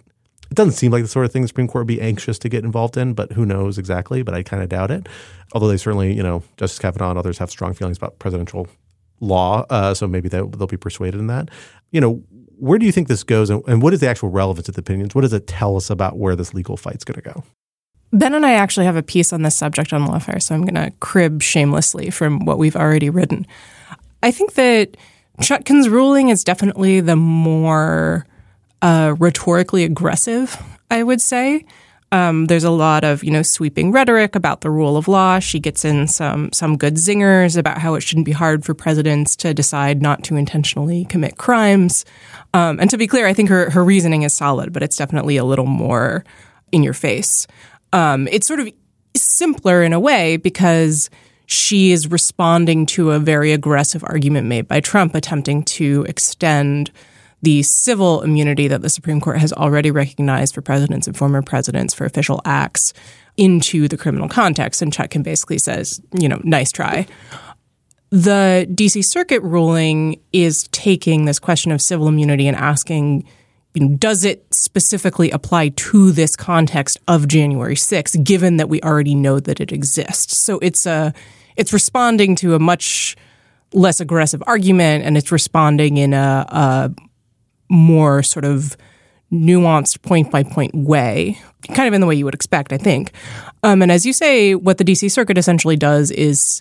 it 0.50 0.56
doesn't 0.56 0.72
seem 0.72 0.90
like 0.90 1.02
the 1.02 1.08
sort 1.08 1.24
of 1.24 1.32
thing 1.32 1.42
the 1.42 1.48
Supreme 1.48 1.68
Court 1.68 1.82
would 1.82 1.94
be 1.94 2.00
anxious 2.00 2.38
to 2.40 2.48
get 2.48 2.64
involved 2.64 2.96
in, 2.96 3.14
but 3.14 3.32
who 3.32 3.46
knows 3.46 3.78
exactly? 3.78 4.22
But 4.22 4.34
I 4.34 4.42
kind 4.42 4.62
of 4.62 4.68
doubt 4.68 4.90
it. 4.90 5.08
Although 5.52 5.68
they 5.68 5.76
certainly, 5.76 6.12
you 6.12 6.22
know, 6.22 6.42
Justice 6.56 6.78
Kavanaugh 6.78 7.10
and 7.10 7.18
others 7.18 7.38
have 7.38 7.50
strong 7.50 7.72
feelings 7.72 7.96
about 7.96 8.18
presidential 8.18 8.66
law, 9.20 9.64
uh, 9.70 9.94
so 9.94 10.08
maybe 10.08 10.28
they'll, 10.28 10.48
they'll 10.48 10.66
be 10.66 10.76
persuaded 10.76 11.20
in 11.20 11.28
that. 11.28 11.50
You 11.92 12.00
know, 12.00 12.22
where 12.58 12.78
do 12.78 12.86
you 12.86 12.92
think 12.92 13.08
this 13.08 13.22
goes, 13.22 13.48
and, 13.48 13.62
and 13.68 13.80
what 13.80 13.94
is 13.94 14.00
the 14.00 14.08
actual 14.08 14.28
relevance 14.28 14.68
of 14.68 14.74
the 14.74 14.80
opinions? 14.80 15.14
What 15.14 15.22
does 15.22 15.32
it 15.32 15.46
tell 15.46 15.76
us 15.76 15.88
about 15.88 16.18
where 16.18 16.34
this 16.34 16.52
legal 16.52 16.76
fight's 16.76 17.04
going 17.04 17.22
to 17.22 17.32
go? 17.32 17.44
Ben 18.12 18.34
and 18.34 18.44
I 18.44 18.52
actually 18.52 18.86
have 18.86 18.96
a 18.96 19.04
piece 19.04 19.32
on 19.32 19.42
this 19.42 19.54
subject 19.54 19.92
on 19.92 20.06
Lawfare, 20.06 20.42
so 20.42 20.54
I'm 20.54 20.64
going 20.64 20.74
to 20.74 20.90
crib 20.98 21.42
shamelessly 21.42 22.10
from 22.10 22.44
what 22.44 22.58
we've 22.58 22.76
already 22.76 23.08
written. 23.08 23.46
I 24.22 24.32
think 24.32 24.54
that 24.54 24.96
Chutkan's 25.40 25.88
ruling 25.88 26.28
is 26.28 26.42
definitely 26.42 27.00
the 27.00 27.16
more 27.16 28.26
uh, 28.82 29.14
rhetorically 29.18 29.84
aggressive, 29.84 30.56
I 30.90 31.02
would 31.02 31.20
say. 31.20 31.64
Um, 32.12 32.46
there's 32.46 32.64
a 32.64 32.70
lot 32.70 33.04
of 33.04 33.22
you 33.22 33.30
know 33.30 33.42
sweeping 33.42 33.92
rhetoric 33.92 34.34
about 34.34 34.62
the 34.62 34.70
rule 34.70 34.96
of 34.96 35.06
law. 35.06 35.38
She 35.38 35.60
gets 35.60 35.84
in 35.84 36.08
some 36.08 36.52
some 36.52 36.76
good 36.76 36.94
zingers 36.94 37.56
about 37.56 37.78
how 37.78 37.94
it 37.94 38.00
shouldn't 38.00 38.26
be 38.26 38.32
hard 38.32 38.64
for 38.64 38.74
presidents 38.74 39.36
to 39.36 39.54
decide 39.54 40.02
not 40.02 40.24
to 40.24 40.36
intentionally 40.36 41.04
commit 41.04 41.38
crimes. 41.38 42.04
Um, 42.52 42.80
and 42.80 42.90
to 42.90 42.98
be 42.98 43.06
clear, 43.06 43.26
I 43.26 43.32
think 43.32 43.48
her 43.48 43.70
her 43.70 43.84
reasoning 43.84 44.22
is 44.22 44.32
solid, 44.32 44.72
but 44.72 44.82
it's 44.82 44.96
definitely 44.96 45.36
a 45.36 45.44
little 45.44 45.66
more 45.66 46.24
in 46.72 46.82
your 46.82 46.94
face. 46.94 47.46
Um, 47.92 48.26
it's 48.28 48.46
sort 48.46 48.60
of 48.60 48.68
simpler 49.16 49.82
in 49.82 49.92
a 49.92 50.00
way 50.00 50.36
because 50.36 51.10
she 51.46 51.90
is 51.90 52.08
responding 52.08 52.86
to 52.86 53.10
a 53.10 53.18
very 53.18 53.52
aggressive 53.52 54.04
argument 54.04 54.46
made 54.46 54.68
by 54.68 54.80
Trump, 54.80 55.14
attempting 55.14 55.64
to 55.64 56.04
extend 56.08 56.90
the 57.42 57.62
civil 57.62 58.22
immunity 58.22 58.68
that 58.68 58.82
the 58.82 58.90
Supreme 58.90 59.20
Court 59.20 59.38
has 59.38 59.52
already 59.52 59.90
recognized 59.90 60.54
for 60.54 60.62
presidents 60.62 61.06
and 61.06 61.16
former 61.16 61.42
presidents 61.42 61.94
for 61.94 62.04
official 62.04 62.40
acts 62.44 62.92
into 63.36 63.88
the 63.88 63.96
criminal 63.96 64.28
context. 64.28 64.82
And 64.82 64.92
Chutkan 64.92 65.22
basically 65.22 65.58
says, 65.58 66.00
you 66.12 66.28
know, 66.28 66.40
nice 66.44 66.70
try. 66.70 67.06
The 68.10 68.66
DC 68.70 69.04
Circuit 69.04 69.40
ruling 69.42 70.20
is 70.32 70.68
taking 70.68 71.24
this 71.24 71.38
question 71.38 71.72
of 71.72 71.80
civil 71.80 72.08
immunity 72.08 72.46
and 72.48 72.56
asking 72.56 73.26
you 73.74 73.86
know, 73.86 73.96
does 73.96 74.24
it 74.24 74.44
specifically 74.52 75.30
apply 75.30 75.68
to 75.68 76.10
this 76.10 76.34
context 76.34 76.98
of 77.06 77.28
January 77.28 77.76
6th, 77.76 78.24
given 78.24 78.56
that 78.56 78.68
we 78.68 78.80
already 78.82 79.14
know 79.14 79.38
that 79.38 79.60
it 79.60 79.70
exists? 79.70 80.36
So 80.36 80.58
it's 80.58 80.86
a 80.86 81.14
it's 81.56 81.72
responding 81.72 82.34
to 82.36 82.54
a 82.54 82.58
much 82.58 83.16
less 83.72 84.00
aggressive 84.00 84.42
argument, 84.46 85.04
and 85.04 85.16
it's 85.16 85.30
responding 85.30 85.98
in 85.98 86.14
a, 86.14 86.46
a 86.48 86.94
more 87.70 88.22
sort 88.22 88.44
of 88.44 88.76
nuanced 89.32 90.02
point 90.02 90.30
by 90.30 90.42
point 90.42 90.74
way, 90.74 91.38
kind 91.74 91.88
of 91.88 91.94
in 91.94 92.00
the 92.00 92.06
way 92.06 92.14
you 92.14 92.24
would 92.24 92.34
expect, 92.34 92.72
I 92.72 92.78
think. 92.78 93.12
Um, 93.62 93.80
and 93.82 93.92
as 93.92 94.04
you 94.04 94.12
say, 94.12 94.54
what 94.54 94.78
the 94.78 94.84
DC 94.84 95.10
Circuit 95.10 95.38
essentially 95.38 95.76
does 95.76 96.10
is 96.10 96.60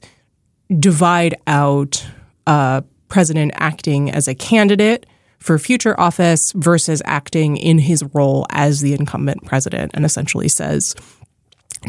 divide 0.77 1.35
out 1.47 2.05
a 2.45 2.83
president 3.07 3.51
acting 3.55 4.11
as 4.11 4.27
a 4.27 4.35
candidate 4.35 5.05
for 5.39 5.57
future 5.57 5.99
office 5.99 6.51
versus 6.51 7.01
acting 7.05 7.57
in 7.57 7.79
his 7.79 8.03
role 8.13 8.45
as 8.51 8.81
the 8.81 8.93
incumbent 8.93 9.45
president, 9.45 9.91
and 9.93 10.05
essentially 10.05 10.47
says 10.47 10.95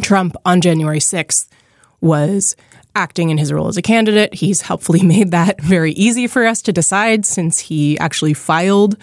Trump 0.02 0.36
on 0.44 0.60
January 0.60 1.00
6th 1.00 1.48
was 2.00 2.56
acting 2.94 3.30
in 3.30 3.38
his 3.38 3.52
role 3.52 3.68
as 3.68 3.76
a 3.76 3.82
candidate. 3.82 4.34
He's 4.34 4.62
helpfully 4.62 5.02
made 5.04 5.30
that 5.30 5.60
very 5.60 5.92
easy 5.92 6.26
for 6.26 6.46
us 6.46 6.62
to 6.62 6.72
decide 6.72 7.24
since 7.26 7.58
he 7.58 7.98
actually 7.98 8.34
filed 8.34 8.96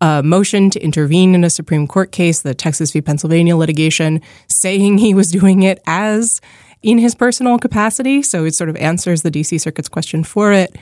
a 0.00 0.22
motion 0.22 0.70
to 0.70 0.80
intervene 0.80 1.34
in 1.34 1.42
a 1.42 1.50
Supreme 1.50 1.86
Court 1.86 2.12
case, 2.12 2.42
the 2.42 2.54
Texas 2.54 2.92
v. 2.92 3.00
Pennsylvania 3.00 3.56
litigation, 3.56 4.20
saying 4.46 4.98
he 4.98 5.12
was 5.12 5.32
doing 5.32 5.62
it 5.62 5.82
as 5.86 6.40
in 6.82 6.98
his 6.98 7.14
personal 7.14 7.58
capacity. 7.58 8.22
So 8.22 8.44
it 8.44 8.54
sort 8.54 8.70
of 8.70 8.76
answers 8.76 9.22
the 9.22 9.30
DC 9.30 9.60
Circuit's 9.60 9.88
question 9.88 10.22
for 10.22 10.52
it. 10.52 10.76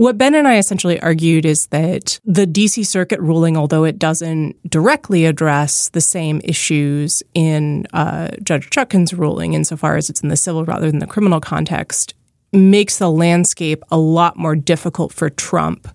What 0.00 0.16
Ben 0.16 0.34
and 0.34 0.48
I 0.48 0.56
essentially 0.56 0.98
argued 1.02 1.44
is 1.44 1.66
that 1.66 2.20
the 2.24 2.46
DC 2.46 2.86
Circuit 2.86 3.20
ruling, 3.20 3.58
although 3.58 3.84
it 3.84 3.98
doesn't 3.98 4.56
directly 4.66 5.26
address 5.26 5.90
the 5.90 6.00
same 6.00 6.40
issues 6.42 7.22
in 7.34 7.86
uh, 7.92 8.28
Judge 8.42 8.70
Chutkan's 8.70 9.12
ruling, 9.12 9.52
insofar 9.52 9.98
as 9.98 10.08
it's 10.08 10.22
in 10.22 10.30
the 10.30 10.38
civil 10.38 10.64
rather 10.64 10.90
than 10.90 11.00
the 11.00 11.06
criminal 11.06 11.38
context, 11.38 12.14
makes 12.50 12.96
the 12.96 13.10
landscape 13.10 13.82
a 13.90 13.98
lot 13.98 14.38
more 14.38 14.56
difficult 14.56 15.12
for 15.12 15.28
Trump 15.28 15.86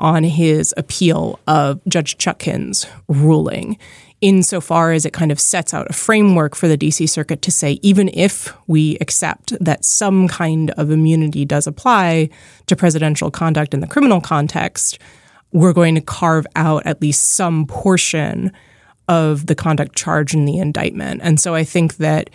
on 0.00 0.24
his 0.24 0.74
appeal 0.76 1.38
of 1.46 1.80
Judge 1.86 2.18
Chutkan's 2.18 2.88
ruling, 3.06 3.78
insofar 4.24 4.92
as 4.92 5.04
it 5.04 5.12
kind 5.12 5.30
of 5.30 5.38
sets 5.38 5.74
out 5.74 5.86
a 5.90 5.92
framework 5.92 6.56
for 6.56 6.66
the 6.66 6.78
DC 6.78 7.06
Circuit 7.10 7.42
to 7.42 7.50
say, 7.50 7.78
even 7.82 8.08
if 8.14 8.54
we 8.66 8.96
accept 9.02 9.52
that 9.62 9.84
some 9.84 10.28
kind 10.28 10.70
of 10.78 10.90
immunity 10.90 11.44
does 11.44 11.66
apply 11.66 12.30
to 12.64 12.74
presidential 12.74 13.30
conduct 13.30 13.74
in 13.74 13.80
the 13.80 13.86
criminal 13.86 14.22
context, 14.22 14.98
we're 15.52 15.74
going 15.74 15.94
to 15.94 16.00
carve 16.00 16.46
out 16.56 16.86
at 16.86 17.02
least 17.02 17.32
some 17.32 17.66
portion 17.66 18.50
of 19.08 19.44
the 19.44 19.54
conduct 19.54 19.94
charged 19.94 20.34
in 20.34 20.46
the 20.46 20.56
indictment. 20.56 21.20
And 21.22 21.38
so 21.38 21.54
I 21.54 21.62
think 21.62 21.98
that 21.98 22.30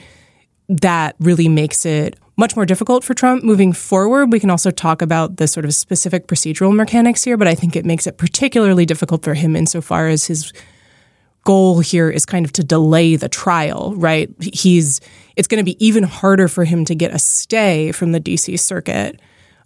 that 0.70 1.16
really 1.20 1.50
makes 1.50 1.88
it 1.88 2.20
much 2.38 2.56
more 2.56 2.68
difficult 2.68 3.04
for 3.04 3.16
Trump 3.16 3.44
moving 3.44 3.74
forward. 3.74 4.32
We 4.32 4.40
can 4.40 4.52
also 4.52 4.70
talk 4.70 5.02
about 5.02 5.38
the 5.38 5.48
sort 5.48 5.66
of 5.66 5.74
specific 5.74 6.28
procedural 6.28 6.76
mechanics 6.76 7.24
here, 7.24 7.36
but 7.36 7.48
I 7.48 7.56
think 7.56 7.76
it 7.76 7.84
makes 7.84 8.06
it 8.06 8.20
particularly 8.20 8.86
difficult 8.86 9.24
for 9.24 9.34
him 9.34 9.56
insofar 9.56 10.08
as 10.08 10.28
his 10.28 10.54
goal 11.50 11.80
here 11.80 12.12
is 12.12 12.28
kind 12.28 12.45
of 12.45 12.54
to 12.54 12.64
delay 12.64 13.16
the 13.16 13.28
trial, 13.28 13.95
right? 13.95 14.30
He's 14.39 15.02
it's 15.36 15.47
going 15.47 15.58
to 15.58 15.64
be 15.64 15.84
even 15.84 16.04
harder 16.04 16.47
for 16.47 16.64
him 16.64 16.86
to 16.86 16.93
get 16.93 17.12
a 17.12 17.18
stay 17.18 17.91
from 17.91 18.12
the 18.12 18.22
DC 18.22 18.60
circuit 18.60 19.20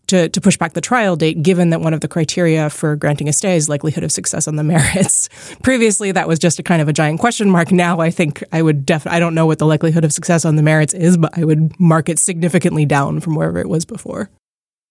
to, 0.07 0.29
to 0.29 0.39
push 0.39 0.55
back 0.55 0.71
the 0.71 0.79
trial 0.79 1.17
date, 1.17 1.43
given 1.43 1.71
that 1.71 1.81
one 1.81 1.93
of 1.93 1.99
the 1.99 2.07
criteria 2.07 2.69
for 2.69 2.95
granting 2.95 3.27
a 3.27 3.33
stay 3.33 3.57
is 3.57 3.67
likelihood 3.67 4.05
of 4.05 4.13
success 4.13 4.47
on 4.47 4.55
the 4.55 4.63
merits. 4.75 5.27
Previously, 5.61 6.13
that 6.13 6.25
was 6.25 6.39
just 6.39 6.57
a 6.57 6.63
kind 6.63 6.81
of 6.81 6.87
a 6.87 6.93
giant 6.93 7.19
question 7.19 7.49
mark. 7.49 7.69
Now, 7.69 7.99
I 7.99 8.11
think 8.11 8.41
I 8.53 8.61
would 8.61 8.85
definitely, 8.85 9.17
I 9.17 9.19
don't 9.19 9.35
know 9.35 9.45
what 9.45 9.59
the 9.59 9.65
likelihood 9.65 10.05
of 10.05 10.13
success 10.13 10.45
on 10.45 10.55
the 10.55 10.63
merits 10.63 10.93
is, 10.93 11.17
but 11.17 11.37
I 11.37 11.43
would 11.43 11.77
mark 11.81 12.07
it 12.07 12.17
significantly 12.17 12.85
down 12.85 13.19
from 13.19 13.35
wherever 13.35 13.59
it 13.59 13.67
was 13.67 13.83
before. 13.83 14.29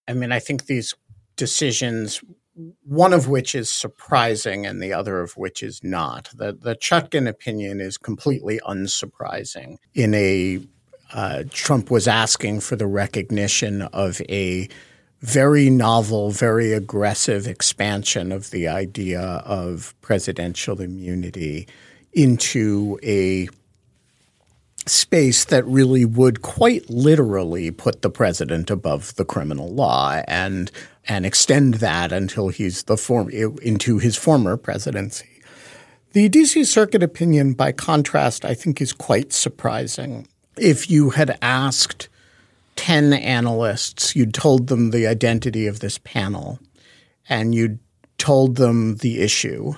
I 0.07 0.13
mean, 0.13 0.31
I 0.31 0.37
think 0.37 0.67
these 0.67 0.93
decisions, 1.37 2.21
one 2.83 3.13
of 3.13 3.27
which 3.27 3.55
is 3.55 3.69
surprising 3.69 4.65
and 4.65 4.81
the 4.81 4.93
other 4.93 5.21
of 5.21 5.35
which 5.37 5.63
is 5.63 5.83
not. 5.83 6.29
The, 6.35 6.53
the 6.53 6.75
Chutkan 6.75 7.27
opinion 7.27 7.79
is 7.81 7.97
completely 7.97 8.59
unsurprising. 8.65 9.77
In 9.93 10.13
a, 10.13 10.59
uh, 11.13 11.43
Trump 11.49 11.89
was 11.89 12.07
asking 12.07 12.59
for 12.59 12.75
the 12.75 12.87
recognition 12.87 13.81
of 13.81 14.21
a 14.29 14.69
very 15.21 15.69
novel, 15.69 16.31
very 16.31 16.73
aggressive 16.73 17.47
expansion 17.47 18.31
of 18.31 18.51
the 18.51 18.67
idea 18.67 19.21
of 19.21 19.95
presidential 20.01 20.81
immunity 20.81 21.67
into 22.11 22.99
a 23.01 23.47
space 24.87 25.45
that 25.45 25.65
really 25.65 26.05
would 26.05 26.41
quite 26.41 26.89
literally 26.89 27.71
put 27.71 28.01
the 28.01 28.09
president 28.09 28.69
above 28.69 29.15
the 29.15 29.25
criminal 29.25 29.73
law 29.73 30.21
and 30.27 30.71
and 31.07 31.25
extend 31.25 31.75
that 31.75 32.11
until 32.11 32.47
he's 32.47 32.83
the 32.83 32.95
form 32.95 33.29
into 33.29 33.97
his 33.97 34.15
former 34.15 34.55
presidency. 34.55 35.41
The 36.13 36.29
DC 36.29 36.65
Circuit 36.65 37.03
opinion, 37.03 37.53
by 37.53 37.71
contrast, 37.71 38.45
I 38.45 38.53
think 38.53 38.79
is 38.79 38.93
quite 38.93 39.33
surprising. 39.33 40.27
If 40.57 40.89
you 40.89 41.09
had 41.09 41.37
asked 41.41 42.07
10 42.75 43.13
analysts, 43.13 44.15
you'd 44.15 44.33
told 44.33 44.67
them 44.67 44.91
the 44.91 45.07
identity 45.07 45.67
of 45.67 45.79
this 45.79 45.97
panel 45.97 46.59
and 47.27 47.53
you'd 47.55 47.79
told 48.17 48.55
them 48.55 48.97
the 48.97 49.21
issue, 49.21 49.73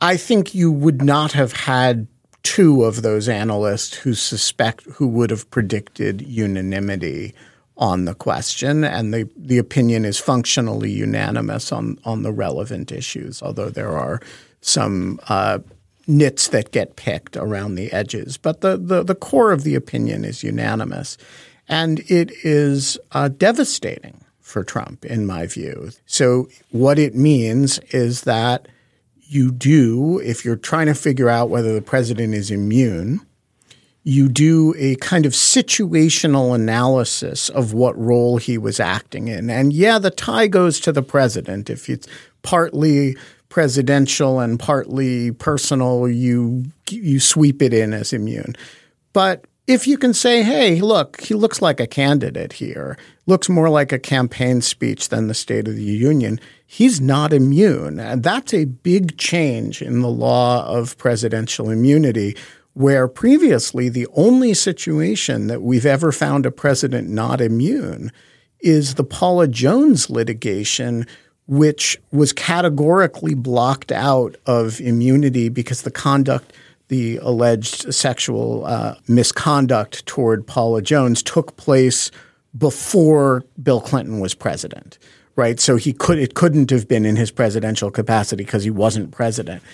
I 0.00 0.16
think 0.16 0.54
you 0.54 0.70
would 0.70 1.02
not 1.02 1.32
have 1.32 1.52
had 1.52 2.06
two 2.44 2.84
of 2.84 3.02
those 3.02 3.28
analysts 3.28 3.94
who 3.94 4.14
suspect 4.14 4.84
who 4.84 5.08
would 5.08 5.30
have 5.30 5.50
predicted 5.50 6.22
unanimity 6.22 7.34
on 7.76 8.04
the 8.04 8.14
question, 8.14 8.84
and 8.84 9.12
the, 9.12 9.28
the 9.36 9.58
opinion 9.58 10.04
is 10.04 10.20
functionally 10.20 10.92
unanimous 10.92 11.72
on, 11.72 11.98
on 12.04 12.22
the 12.22 12.30
relevant 12.30 12.92
issues, 12.92 13.42
although 13.42 13.70
there 13.70 13.98
are 13.98 14.20
some 14.60 15.18
uh, 15.28 15.58
nits 16.06 16.48
that 16.48 16.70
get 16.70 16.94
picked 16.94 17.36
around 17.36 17.74
the 17.74 17.92
edges. 17.92 18.36
But 18.36 18.60
the, 18.60 18.76
the, 18.76 19.02
the 19.02 19.14
core 19.16 19.50
of 19.50 19.64
the 19.64 19.74
opinion 19.74 20.24
is 20.24 20.44
unanimous. 20.44 21.18
And 21.68 22.00
it 22.10 22.30
is 22.44 22.98
uh, 23.12 23.28
devastating 23.28 24.24
for 24.40 24.62
Trump, 24.62 25.04
in 25.04 25.26
my 25.26 25.46
view. 25.46 25.90
So, 26.06 26.48
what 26.70 26.98
it 26.98 27.14
means 27.14 27.78
is 27.90 28.22
that 28.22 28.68
you 29.26 29.50
do, 29.50 30.18
if 30.20 30.44
you're 30.44 30.56
trying 30.56 30.86
to 30.86 30.94
figure 30.94 31.28
out 31.28 31.50
whether 31.50 31.74
the 31.74 31.82
president 31.82 32.34
is 32.34 32.50
immune, 32.50 33.20
you 34.04 34.28
do 34.28 34.74
a 34.76 34.96
kind 34.96 35.24
of 35.24 35.32
situational 35.32 36.54
analysis 36.54 37.48
of 37.48 37.72
what 37.72 37.98
role 37.98 38.36
he 38.36 38.58
was 38.58 38.78
acting 38.78 39.28
in. 39.28 39.48
And 39.48 39.72
yeah, 39.72 39.98
the 39.98 40.10
tie 40.10 40.46
goes 40.46 40.78
to 40.80 40.92
the 40.92 41.02
president. 41.02 41.70
If 41.70 41.88
it's 41.88 42.06
partly 42.42 43.16
presidential 43.48 44.40
and 44.40 44.60
partly 44.60 45.32
personal, 45.32 46.08
you 46.08 46.64
you 46.90 47.18
sweep 47.18 47.62
it 47.62 47.72
in 47.72 47.94
as 47.94 48.12
immune. 48.12 48.56
But 49.14 49.46
if 49.66 49.86
you 49.86 49.96
can 49.96 50.12
say, 50.12 50.42
hey, 50.42 50.80
look, 50.80 51.20
he 51.22 51.34
looks 51.34 51.62
like 51.62 51.80
a 51.80 51.86
candidate 51.86 52.54
here, 52.54 52.98
looks 53.26 53.48
more 53.48 53.70
like 53.70 53.92
a 53.92 53.98
campaign 53.98 54.60
speech 54.60 55.08
than 55.08 55.26
the 55.26 55.34
State 55.34 55.66
of 55.66 55.74
the 55.74 55.82
Union, 55.82 56.38
he's 56.66 57.00
not 57.00 57.32
immune. 57.32 57.98
And 57.98 58.22
that's 58.22 58.52
a 58.52 58.66
big 58.66 59.16
change 59.16 59.80
in 59.80 60.00
the 60.00 60.08
law 60.08 60.66
of 60.66 60.98
presidential 60.98 61.70
immunity, 61.70 62.36
where 62.74 63.08
previously 63.08 63.88
the 63.88 64.06
only 64.14 64.52
situation 64.52 65.46
that 65.46 65.62
we've 65.62 65.86
ever 65.86 66.12
found 66.12 66.44
a 66.44 66.50
president 66.50 67.08
not 67.08 67.40
immune 67.40 68.12
is 68.60 68.94
the 68.94 69.04
Paula 69.04 69.48
Jones 69.48 70.10
litigation, 70.10 71.06
which 71.46 71.98
was 72.12 72.32
categorically 72.32 73.34
blocked 73.34 73.92
out 73.92 74.36
of 74.44 74.80
immunity 74.80 75.48
because 75.48 75.82
the 75.82 75.90
conduct– 75.90 76.52
the 76.94 77.16
alleged 77.22 77.92
sexual 77.92 78.64
uh, 78.66 78.94
misconduct 79.08 80.06
toward 80.06 80.46
Paula 80.46 80.80
Jones 80.80 81.24
took 81.24 81.56
place 81.56 82.12
before 82.56 83.42
Bill 83.60 83.80
Clinton 83.80 84.20
was 84.20 84.32
president, 84.32 85.00
right? 85.34 85.58
So 85.58 85.74
he 85.74 85.92
could 85.92 86.20
it 86.20 86.34
couldn't 86.34 86.70
have 86.70 86.86
been 86.86 87.04
in 87.04 87.16
his 87.16 87.32
presidential 87.32 87.90
capacity 87.90 88.44
because 88.44 88.62
he 88.62 88.70
wasn't 88.70 89.10
president, 89.10 89.64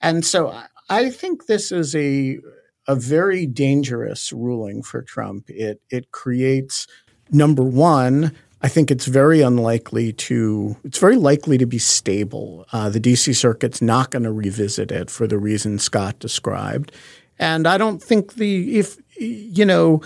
and 0.00 0.24
so 0.24 0.56
I 0.88 1.10
think 1.10 1.46
this 1.46 1.72
is 1.72 1.96
a 1.96 2.38
a 2.86 2.94
very 2.94 3.44
dangerous 3.44 4.32
ruling 4.32 4.84
for 4.84 5.02
Trump. 5.02 5.50
It 5.50 5.80
it 5.90 6.12
creates 6.12 6.86
number 7.32 7.64
one 7.64 8.36
I 8.60 8.68
think 8.68 8.90
it's 8.90 9.06
very 9.06 9.40
unlikely 9.40 10.12
to, 10.14 10.76
it's 10.84 10.98
very 10.98 11.16
likely 11.16 11.58
to 11.58 11.66
be 11.66 11.78
stable. 11.78 12.66
Uh, 12.72 12.88
the 12.88 13.00
DC 13.00 13.36
Circuit's 13.36 13.80
not 13.80 14.10
going 14.10 14.24
to 14.24 14.32
revisit 14.32 14.90
it 14.90 15.10
for 15.10 15.26
the 15.26 15.38
reason 15.38 15.78
Scott 15.78 16.18
described. 16.18 16.90
And 17.38 17.68
I 17.68 17.78
don't 17.78 18.02
think 18.02 18.34
the, 18.34 18.78
if, 18.78 18.96
you 19.16 19.64
know, 19.64 20.02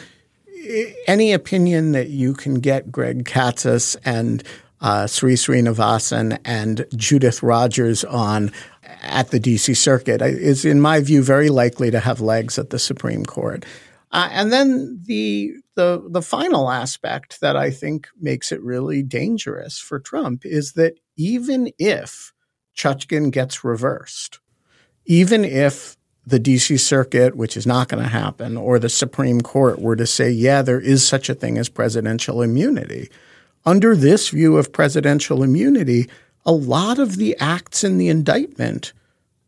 any 1.06 1.32
opinion 1.32 1.92
that 1.92 2.08
you 2.08 2.34
can 2.34 2.60
get 2.60 2.92
Greg 2.92 3.24
Katsas 3.24 3.96
and 4.04 4.44
uh, 4.82 5.06
Sri 5.06 5.34
Srinivasan 5.34 6.38
and 6.44 6.84
Judith 6.94 7.42
Rogers 7.42 8.04
on 8.04 8.52
at 9.02 9.30
the 9.30 9.40
DC 9.40 9.76
Circuit 9.76 10.20
is, 10.20 10.64
in 10.64 10.80
my 10.80 11.00
view, 11.00 11.22
very 11.22 11.48
likely 11.48 11.90
to 11.90 12.00
have 12.00 12.20
legs 12.20 12.58
at 12.58 12.70
the 12.70 12.78
Supreme 12.78 13.24
Court. 13.24 13.64
Uh, 14.12 14.28
and 14.30 14.52
then 14.52 15.00
the 15.06 15.52
the 15.74 16.06
the 16.10 16.22
final 16.22 16.70
aspect 16.70 17.40
that 17.40 17.56
I 17.56 17.70
think 17.70 18.08
makes 18.20 18.52
it 18.52 18.62
really 18.62 19.02
dangerous 19.02 19.78
for 19.78 19.98
Trump 19.98 20.44
is 20.44 20.74
that 20.74 20.94
even 21.16 21.70
if 21.78 22.32
Chutkan 22.76 23.30
gets 23.30 23.64
reversed, 23.64 24.40
even 25.06 25.44
if 25.44 25.96
the 26.26 26.38
DC 26.38 26.78
Circuit, 26.78 27.36
which 27.36 27.56
is 27.56 27.66
not 27.66 27.88
going 27.88 28.02
to 28.02 28.08
happen, 28.08 28.56
or 28.56 28.78
the 28.78 28.88
Supreme 28.88 29.40
Court 29.40 29.80
were 29.80 29.96
to 29.96 30.06
say, 30.06 30.30
yeah, 30.30 30.62
there 30.62 30.80
is 30.80 31.06
such 31.06 31.28
a 31.28 31.34
thing 31.34 31.58
as 31.58 31.68
presidential 31.68 32.42
immunity, 32.42 33.10
under 33.64 33.96
this 33.96 34.28
view 34.28 34.56
of 34.56 34.72
presidential 34.72 35.42
immunity, 35.42 36.08
a 36.44 36.52
lot 36.52 36.98
of 36.98 37.16
the 37.16 37.36
acts 37.38 37.82
in 37.84 37.98
the 37.98 38.08
indictment 38.08 38.92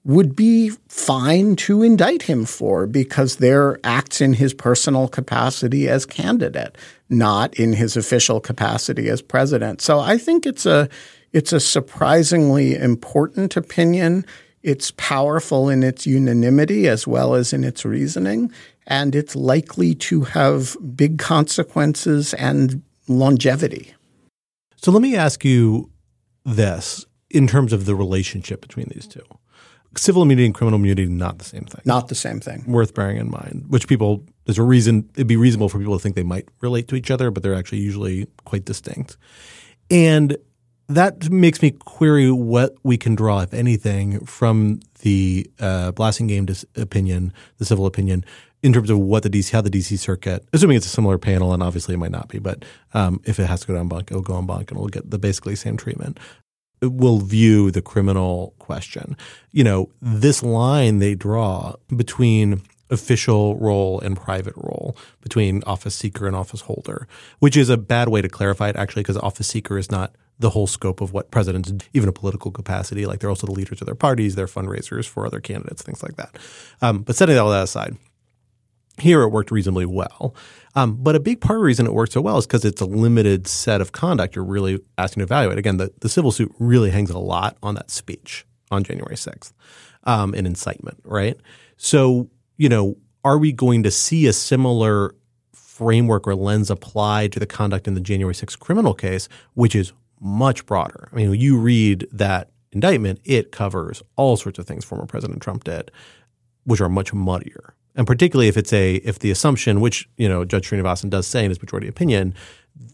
would 0.05 0.37
be 0.37 0.71
fine 0.89 1.57
to 1.57 1.83
indict 1.83 2.23
him 2.23 2.45
for 2.45 2.87
because 2.87 3.37
they're 3.37 3.79
acts 3.85 4.21
in 4.21 4.35
his 4.35 4.53
personal 4.53 5.09
capacity 5.09 5.89
as 5.89 6.05
candidate, 6.05 6.77
not 7.09 7.55
in 7.55 7.73
his 7.73 7.97
official 7.97 8.39
capacity 8.39 9.09
as 9.09 9.23
president. 9.23 9.81
So 9.81 10.01
I 10.01 10.19
think 10.19 10.47
it's 10.47 10.67
a 10.67 10.89
it's 11.33 11.53
a 11.53 11.59
surprisingly 11.59 12.77
important 12.77 13.57
opinion. 13.57 14.25
It's 14.63 14.93
powerful 14.93 15.69
in 15.69 15.83
its 15.83 16.07
unanimity 16.07 16.87
as 16.87 17.07
well 17.07 17.35
as 17.35 17.53
in 17.53 17.65
its 17.65 17.85
reasoning, 17.85 18.53
and 18.87 19.15
it's 19.15 19.35
likely 19.35 19.95
to 19.97 20.23
have 20.23 20.77
big 20.95 21.19
consequences 21.19 22.35
and 22.35 22.83
longevity. 23.09 23.95
So 24.77 24.93
let 24.93 25.03
me 25.03 25.17
ask 25.17 25.45
you 25.45 25.91
this 26.45 27.07
in 27.31 27.47
terms 27.47 27.73
of 27.73 27.87
the 27.87 27.97
relationship 27.97 28.61
between 28.61 28.91
these 28.95 29.07
two 29.07 29.25
civil 29.97 30.23
immunity 30.23 30.47
and 30.47 30.55
criminal 30.55 30.79
immunity 30.79 31.07
not 31.07 31.39
the 31.39 31.45
same 31.45 31.65
thing. 31.65 31.81
Not 31.85 32.09
the 32.09 32.15
same 32.15 32.41
thing. 32.41 32.65
Worth 32.67 32.95
bearing 32.95 33.19
in 33.19 33.31
mind, 33.31 33.67
which 33.69 33.89
people 33.89 34.25
there's 34.45 34.59
a 34.59 34.63
reason 34.63 35.09
it'd 35.15 35.27
be 35.27 35.37
reasonable 35.37 35.69
for 35.69 35.79
people 35.79 35.97
to 35.97 36.03
think 36.03 36.17
they 36.17 36.23
might 36.23 36.49
relate 36.61 36.89
to 36.89 36.97
each 36.97 37.11
other, 37.11 37.31
but 37.31 37.43
they're 37.43 37.55
actually 37.55 37.79
usually 37.79 38.27
quite 38.45 38.65
distinct. 38.65 39.17
And 39.91 40.37
that 40.89 41.31
makes 41.31 41.63
me 41.63 41.71
query 41.71 42.31
what 42.31 42.75
we 42.83 42.97
can 42.97 43.15
draw, 43.15 43.41
if 43.41 43.55
anything, 43.55 44.25
from 44.27 44.81
the 45.01 45.51
uh, 45.59 45.93
Blassingame 45.93 46.47
dis- 46.47 46.67
opinion, 46.77 47.33
the 47.59 47.65
civil 47.65 47.87
opinion, 47.87 48.25
in 48.63 48.73
terms 48.73 48.91
of 48.91 48.99
what 48.99 49.23
the 49.23 49.31
DC, 49.31 49.51
how 49.51 49.61
the 49.61 49.71
DC 49.71 49.99
circuit, 49.99 50.47
assuming 50.53 50.77
it's 50.77 50.87
a 50.87 50.91
similar 50.91 51.19
panel, 51.19 51.53
and 51.53 51.63
obviously 51.63 51.95
it 51.95 51.99
might 51.99 52.11
not 52.11 52.29
be, 52.29 52.39
but 52.39 52.65
um, 52.93 53.21
if 53.25 53.39
it 53.39 53.47
has 53.47 53.61
to 53.61 53.67
go 53.67 53.75
down 53.75 53.89
bank, 53.89 54.11
it'll 54.11 54.23
go 54.23 54.39
en 54.39 54.47
banc 54.47 54.71
and 54.71 54.79
it'll 54.79 54.89
get 54.89 55.11
the 55.11 55.19
basically 55.19 55.55
same 55.55 55.77
treatment. 55.77 56.19
Will 56.87 57.19
view 57.19 57.71
the 57.71 57.83
criminal 57.83 58.55
question. 58.59 59.17
You 59.53 59.65
know, 59.65 59.91
this 60.01 60.43
line 60.43 60.99
they 60.99 61.15
draw 61.15 61.75
between 61.95 62.63
official 62.91 63.57
role 63.57 64.01
and 64.01 64.17
private 64.17 64.55
role 64.57 64.97
between 65.21 65.63
office 65.65 65.95
seeker 65.95 66.27
and 66.27 66.37
office 66.37 66.63
holder, 66.63 67.09
which 67.39 67.57
is 67.57 67.69
a 67.69 67.77
bad 67.77 68.09
way 68.09 68.23
to 68.23 68.29
clarify 68.29 68.69
it 68.69 68.77
actually 68.77 69.03
because 69.03 69.17
office 69.19 69.49
seeker 69.49 69.79
is 69.79 69.91
not 69.91 70.15
the 70.39 70.51
whole 70.51 70.67
scope 70.67 71.01
of 71.01 71.13
what 71.13 71.31
presidents, 71.31 71.73
even 71.93 72.09
a 72.09 72.13
political 72.13 72.51
capacity, 72.51 73.07
like 73.07 73.21
they're 73.21 73.31
also 73.31 73.47
the 73.47 73.53
leaders 73.53 73.81
of 73.81 73.87
their 73.87 73.95
parties, 73.95 74.35
they're 74.35 74.47
fundraisers 74.47 75.07
for 75.07 75.27
other 75.27 75.41
candidates, 75.41 75.83
things 75.83 76.03
like 76.03 76.17
that. 76.17 76.37
Um, 76.83 77.03
but 77.03 77.17
setting 77.17 77.39
all 77.39 77.51
that 77.51 77.63
aside, 77.63 77.97
here 78.99 79.23
it 79.23 79.29
worked 79.29 79.51
reasonably 79.51 79.87
well. 79.87 80.35
Um, 80.77 80.97
but 80.97 81.15
a 81.15 81.21
big 81.21 81.41
part 81.41 81.57
of 81.57 81.61
the 81.61 81.67
reason 81.67 81.87
it 81.87 81.93
works 81.93 82.15
so 82.15 82.21
well 82.21 82.39
is 82.39 82.47
because 82.47 82.65
it's 82.65 82.81
a 82.81 82.87
limited 82.87 83.47
set 83.47 83.81
of 83.81 83.93
conduct 83.93 84.35
you're 84.35 84.45
really 84.45 84.81
asking 84.99 85.21
to 85.21 85.25
evaluate. 85.25 85.59
Again, 85.59 85.77
the, 85.77 85.93
the 86.01 86.09
civil 86.09 86.33
suit 86.33 86.53
really 86.59 86.91
hangs 86.91 87.11
a 87.11 87.19
lot 87.19 87.57
on 87.63 87.75
that 87.77 87.91
speech 87.91 88.45
on 88.71 88.83
January 88.83 89.15
6th 89.15 89.53
um, 90.05 90.35
incitement, 90.35 90.99
right? 91.05 91.37
So, 91.77 92.29
you 92.57 92.69
know, 92.69 92.97
are 93.25 93.39
we 93.39 93.53
going 93.53 93.83
to 93.85 93.91
see 93.91 94.27
a 94.27 94.33
similar 94.33 95.15
framework 95.53 96.27
or 96.27 96.35
lens 96.35 96.71
applied 96.71 97.33
to 97.33 97.41
the 97.41 97.47
conduct 97.47 97.89
in 97.89 97.95
the 97.95 98.01
January 98.01 98.35
6th 98.35 98.59
criminal 98.59 98.95
case, 98.95 99.29
which 99.55 99.75
is 99.75 99.93
much 100.21 100.67
broader? 100.67 101.09
I 101.13 101.17
mean, 101.17 101.35
you 101.35 101.59
read 101.59 102.07
that 102.13 102.51
indictment, 102.73 103.21
it 103.25 103.53
covers 103.53 104.03
all 104.17 104.37
sorts 104.37 104.59
of 104.59 104.67
things 104.67 104.85
former 104.85 105.07
President 105.07 105.41
Trump 105.41 105.65
did, 105.65 105.91
which 106.65 106.81
are 106.81 106.89
much 106.89 107.13
muddier 107.13 107.75
and 107.95 108.07
particularly 108.07 108.49
if 108.49 108.57
it's 108.57 108.73
a 108.73 108.97
if 108.97 109.21
the 109.21 109.31
assumption, 109.31 109.81
which 109.81 110.09
you 110.17 110.29
know 110.29 110.45
Judge 110.45 110.69
Srinivasan 110.71 111.11
does 111.11 111.27
say 111.27 111.45
in 111.45 111.51
his 111.51 111.61
majority 111.61 111.89
opinion, 111.89 112.35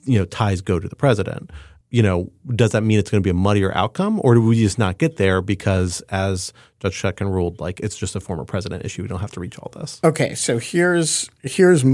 you 0.04 0.18
know 0.18 0.24
ties 0.24 0.60
go 0.60 0.78
to 0.78 0.88
the 0.88 0.96
president. 0.96 1.50
You 1.90 2.04
know, 2.04 2.30
does 2.54 2.70
that 2.70 2.82
mean 2.82 3.00
it's 3.00 3.10
going 3.10 3.20
to 3.20 3.26
be 3.26 3.30
a 3.30 3.34
muddier 3.34 3.74
outcome, 3.74 4.20
or 4.22 4.34
do 4.34 4.46
we 4.46 4.54
just 4.54 4.78
not 4.78 4.98
get 4.98 5.16
there 5.16 5.42
because, 5.42 6.02
as 6.08 6.52
Judge 6.78 7.02
Chutkan 7.02 7.32
ruled, 7.32 7.58
like 7.58 7.80
it's 7.80 7.96
just 7.96 8.14
a 8.14 8.20
former 8.20 8.44
president 8.44 8.84
issue? 8.84 9.02
We 9.02 9.08
don't 9.08 9.18
have 9.18 9.32
to 9.32 9.40
reach 9.40 9.58
all 9.58 9.72
this. 9.74 10.00
Okay, 10.04 10.34
so 10.34 10.58
here's 10.58 11.28
here's 11.42 11.84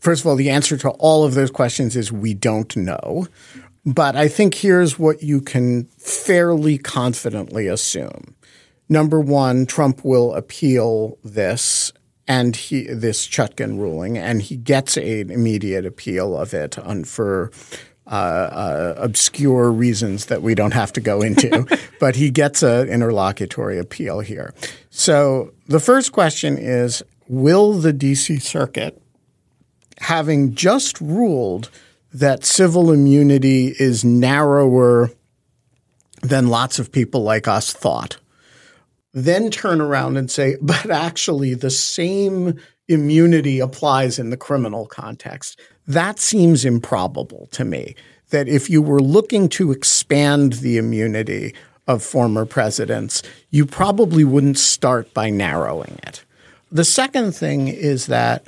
first 0.00 0.22
of 0.22 0.26
all 0.26 0.36
the 0.36 0.50
answer 0.50 0.76
to 0.78 0.90
all 0.90 1.24
of 1.24 1.34
those 1.34 1.50
questions 1.50 1.94
is 1.94 2.10
we 2.10 2.34
don't 2.34 2.76
know, 2.76 3.28
but 3.86 4.16
I 4.16 4.26
think 4.26 4.54
here's 4.54 4.98
what 4.98 5.22
you 5.22 5.40
can 5.40 5.84
fairly 5.98 6.78
confidently 6.78 7.68
assume. 7.68 8.34
Number 8.88 9.20
one, 9.20 9.66
Trump 9.66 10.04
will 10.04 10.34
appeal 10.34 11.16
this 11.22 11.92
and 12.26 12.56
he 12.56 12.86
this 12.86 13.26
Chutkan 13.26 13.78
ruling, 13.78 14.16
and 14.16 14.40
he 14.40 14.56
gets 14.56 14.96
an 14.96 15.30
immediate 15.30 15.84
appeal 15.84 16.36
of 16.36 16.54
it 16.54 16.78
on 16.78 17.04
for 17.04 17.50
uh, 18.06 18.10
uh, 18.10 18.94
obscure 18.98 19.70
reasons 19.70 20.26
that 20.26 20.42
we 20.42 20.54
don't 20.54 20.74
have 20.74 20.92
to 20.92 21.00
go 21.00 21.22
into, 21.22 21.66
but 22.00 22.16
he 22.16 22.30
gets 22.30 22.62
an 22.62 22.88
interlocutory 22.88 23.78
appeal 23.78 24.20
here. 24.20 24.54
So 24.90 25.52
the 25.68 25.80
first 25.80 26.12
question 26.12 26.58
is: 26.58 27.02
Will 27.28 27.72
the 27.72 27.92
D.C. 27.92 28.38
Circuit, 28.38 29.00
having 29.98 30.54
just 30.54 31.00
ruled 31.00 31.70
that 32.12 32.44
civil 32.44 32.92
immunity 32.92 33.74
is 33.78 34.04
narrower 34.04 35.10
than 36.22 36.48
lots 36.48 36.78
of 36.78 36.92
people 36.92 37.22
like 37.22 37.48
us 37.48 37.72
thought? 37.72 38.18
Then 39.14 39.50
turn 39.50 39.80
around 39.80 40.16
and 40.16 40.30
say, 40.30 40.56
but 40.62 40.90
actually 40.90 41.54
the 41.54 41.70
same 41.70 42.58
immunity 42.88 43.60
applies 43.60 44.18
in 44.18 44.28
the 44.28 44.36
criminal 44.36 44.86
context. 44.86 45.58
That 45.86 46.18
seems 46.18 46.64
improbable 46.64 47.48
to 47.52 47.64
me. 47.64 47.94
That 48.30 48.48
if 48.48 48.68
you 48.68 48.82
were 48.82 49.00
looking 49.00 49.48
to 49.50 49.70
expand 49.70 50.54
the 50.54 50.76
immunity 50.76 51.54
of 51.86 52.02
former 52.02 52.44
presidents, 52.44 53.22
you 53.50 53.64
probably 53.64 54.24
wouldn't 54.24 54.58
start 54.58 55.12
by 55.14 55.30
narrowing 55.30 55.98
it. 56.06 56.24
The 56.72 56.84
second 56.84 57.32
thing 57.32 57.68
is 57.68 58.06
that 58.06 58.46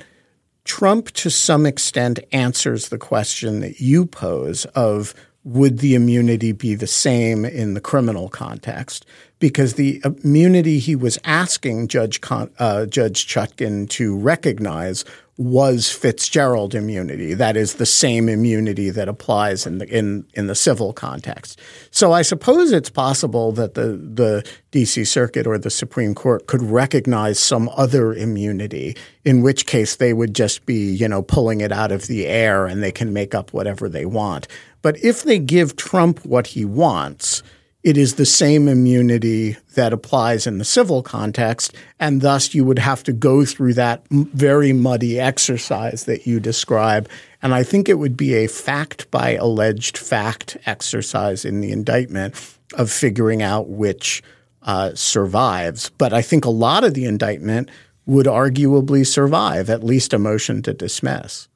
Trump, 0.65 1.11
to 1.11 1.29
some 1.29 1.65
extent, 1.65 2.19
answers 2.31 2.89
the 2.89 2.97
question 2.97 3.61
that 3.61 3.79
you 3.79 4.05
pose 4.05 4.65
of 4.65 5.13
would 5.47 5.79
the 5.79 5.95
immunity 5.95 6.51
be 6.51 6.75
the 6.75 6.87
same 6.87 7.45
in 7.45 7.73
the 7.73 7.79
criminal 7.79 8.27
context? 8.27 9.05
Because 9.39 9.75
the 9.75 10.01
immunity 10.03 10.77
he 10.77 10.93
was 10.93 11.17
asking 11.23 11.87
Judge 11.87 12.19
Con- 12.19 12.51
uh, 12.59 12.85
Judge 12.85 13.27
Chutkan 13.27 13.89
to 13.91 14.17
recognize 14.17 15.05
was 15.37 15.89
Fitzgerald 15.89 16.73
immunity. 16.73 17.35
That 17.35 17.55
is 17.55 17.75
the 17.75 17.85
same 17.85 18.27
immunity 18.27 18.89
that 18.89 19.07
applies 19.07 19.67
in 19.67 19.77
the 19.77 19.87
in 19.87 20.25
in 20.33 20.47
the 20.47 20.55
civil 20.55 20.91
context. 20.91 21.59
So 21.91 22.11
I 22.11 22.23
suppose 22.23 22.71
it's 22.71 22.89
possible 22.89 23.51
that 23.53 23.75
the 23.75 23.89
the 23.91 24.51
DC 24.71 25.07
Circuit 25.07 25.47
or 25.47 25.57
the 25.57 25.69
Supreme 25.69 26.15
Court 26.15 26.47
could 26.47 26.63
recognize 26.63 27.39
some 27.39 27.69
other 27.77 28.13
immunity, 28.13 28.97
in 29.23 29.43
which 29.43 29.67
case 29.67 29.95
they 29.95 30.11
would 30.11 30.33
just 30.33 30.65
be, 30.65 30.91
you 30.91 31.07
know, 31.07 31.21
pulling 31.21 31.61
it 31.61 31.71
out 31.71 31.91
of 31.91 32.07
the 32.07 32.25
air 32.25 32.65
and 32.65 32.81
they 32.81 32.91
can 32.91 33.13
make 33.13 33.35
up 33.35 33.53
whatever 33.53 33.87
they 33.87 34.05
want. 34.05 34.47
But 34.87 35.03
if 35.03 35.23
they 35.23 35.37
give 35.37 35.75
Trump 35.75 36.23
what 36.25 36.47
he 36.47 36.63
wants, 36.63 37.43
it 37.83 37.97
is 37.97 38.15
the 38.15 38.25
same 38.25 38.69
immunity 38.69 39.57
that 39.75 39.91
applies 39.91 40.47
in 40.47 40.59
the 40.59 40.63
civil 40.63 41.03
context, 41.03 41.75
and 41.99 42.21
thus 42.21 42.55
you 42.55 42.63
would 42.63 42.79
have 42.79 43.03
to 43.03 43.11
go 43.11 43.43
through 43.43 43.73
that 43.73 44.05
very 44.09 44.71
muddy 44.71 45.19
exercise 45.19 46.05
that 46.05 46.25
you 46.25 46.39
describe. 46.39 47.09
And 47.41 47.53
I 47.53 47.63
think 47.63 47.89
it 47.89 47.99
would 47.99 48.15
be 48.15 48.35
a 48.35 48.47
fact 48.47 49.11
by 49.11 49.31
alleged 49.31 49.97
fact 49.97 50.55
exercise 50.65 51.43
in 51.43 51.59
the 51.59 51.73
indictment 51.73 52.35
of 52.75 52.89
figuring 52.89 53.41
out 53.43 53.67
which 53.67 54.23
uh, 54.61 54.95
survives. 54.95 55.89
But 55.97 56.13
I 56.13 56.21
think 56.21 56.45
a 56.45 56.49
lot 56.49 56.85
of 56.85 56.93
the 56.93 57.03
indictment 57.03 57.69
would 58.05 58.25
arguably 58.25 59.05
survive, 59.05 59.69
at 59.69 59.83
least 59.83 60.13
a 60.13 60.17
motion 60.17 60.61
to 60.61 60.73
dismiss. 60.73 61.49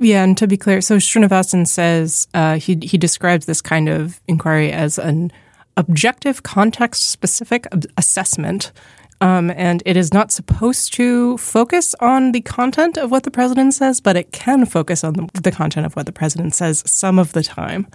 Yeah, 0.00 0.24
and 0.24 0.36
to 0.38 0.46
be 0.46 0.56
clear, 0.56 0.80
so 0.80 0.96
Srinivasan 0.96 1.66
says 1.66 2.26
uh, 2.34 2.56
he 2.58 2.78
he 2.82 2.98
describes 2.98 3.46
this 3.46 3.60
kind 3.60 3.88
of 3.88 4.20
inquiry 4.26 4.72
as 4.72 4.98
an 4.98 5.30
objective, 5.76 6.42
context-specific 6.42 7.66
assessment, 7.96 8.72
um, 9.20 9.50
and 9.50 9.82
it 9.86 9.96
is 9.96 10.12
not 10.12 10.32
supposed 10.32 10.92
to 10.94 11.38
focus 11.38 11.94
on 12.00 12.32
the 12.32 12.40
content 12.40 12.96
of 12.98 13.10
what 13.10 13.22
the 13.22 13.30
president 13.30 13.74
says, 13.74 14.00
but 14.00 14.16
it 14.16 14.32
can 14.32 14.66
focus 14.66 15.04
on 15.04 15.12
the, 15.14 15.28
the 15.40 15.52
content 15.52 15.86
of 15.86 15.94
what 15.94 16.06
the 16.06 16.12
president 16.12 16.54
says 16.54 16.82
some 16.84 17.18
of 17.18 17.32
the 17.32 17.42
time. 17.42 17.86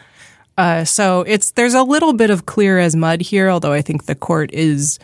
Uh, 0.57 0.85
so 0.85 1.21
it's 1.27 1.51
there's 1.51 1.75
a 1.75 1.83
little 1.83 2.13
bit 2.13 2.29
of 2.29 2.45
clear 2.45 2.79
as 2.79 2.95
mud 2.95 3.21
here, 3.21 3.49
although 3.49 3.73
I 3.73 3.81
think 3.81 4.05
the 4.05 4.15
court 4.15 4.51
is 4.53 4.97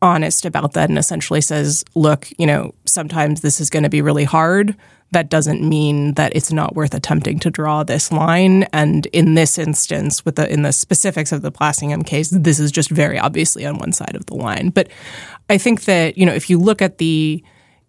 honest 0.00 0.44
about 0.44 0.74
that 0.74 0.88
and 0.88 0.98
essentially 0.98 1.40
says, 1.40 1.84
look, 1.94 2.28
you 2.38 2.46
know, 2.46 2.72
sometimes 2.84 3.40
this 3.40 3.60
is 3.60 3.68
going 3.68 3.82
to 3.82 3.88
be 3.90 4.00
really 4.00 4.24
hard 4.24 4.76
that 5.12 5.30
doesn't 5.30 5.66
mean 5.66 6.14
that 6.14 6.34
it's 6.36 6.52
not 6.52 6.74
worth 6.74 6.94
attempting 6.94 7.38
to 7.40 7.50
draw 7.50 7.82
this 7.82 8.12
line. 8.12 8.64
And 8.72 9.06
in 9.06 9.34
this 9.34 9.58
instance, 9.58 10.24
with 10.24 10.36
the 10.36 10.50
in 10.52 10.62
the 10.62 10.72
specifics 10.72 11.32
of 11.32 11.42
the 11.42 11.50
Blassingame 11.50 12.06
case, 12.06 12.30
this 12.30 12.60
is 12.60 12.70
just 12.70 12.90
very 12.90 13.18
obviously 13.18 13.64
on 13.64 13.78
one 13.78 13.92
side 13.92 14.14
of 14.14 14.26
the 14.26 14.34
line. 14.34 14.68
But 14.70 14.88
I 15.48 15.58
think 15.58 15.84
that 15.84 16.18
you 16.18 16.26
know 16.26 16.34
if 16.34 16.50
you 16.50 16.58
look 16.58 16.82
at 16.82 16.98
the 16.98 17.42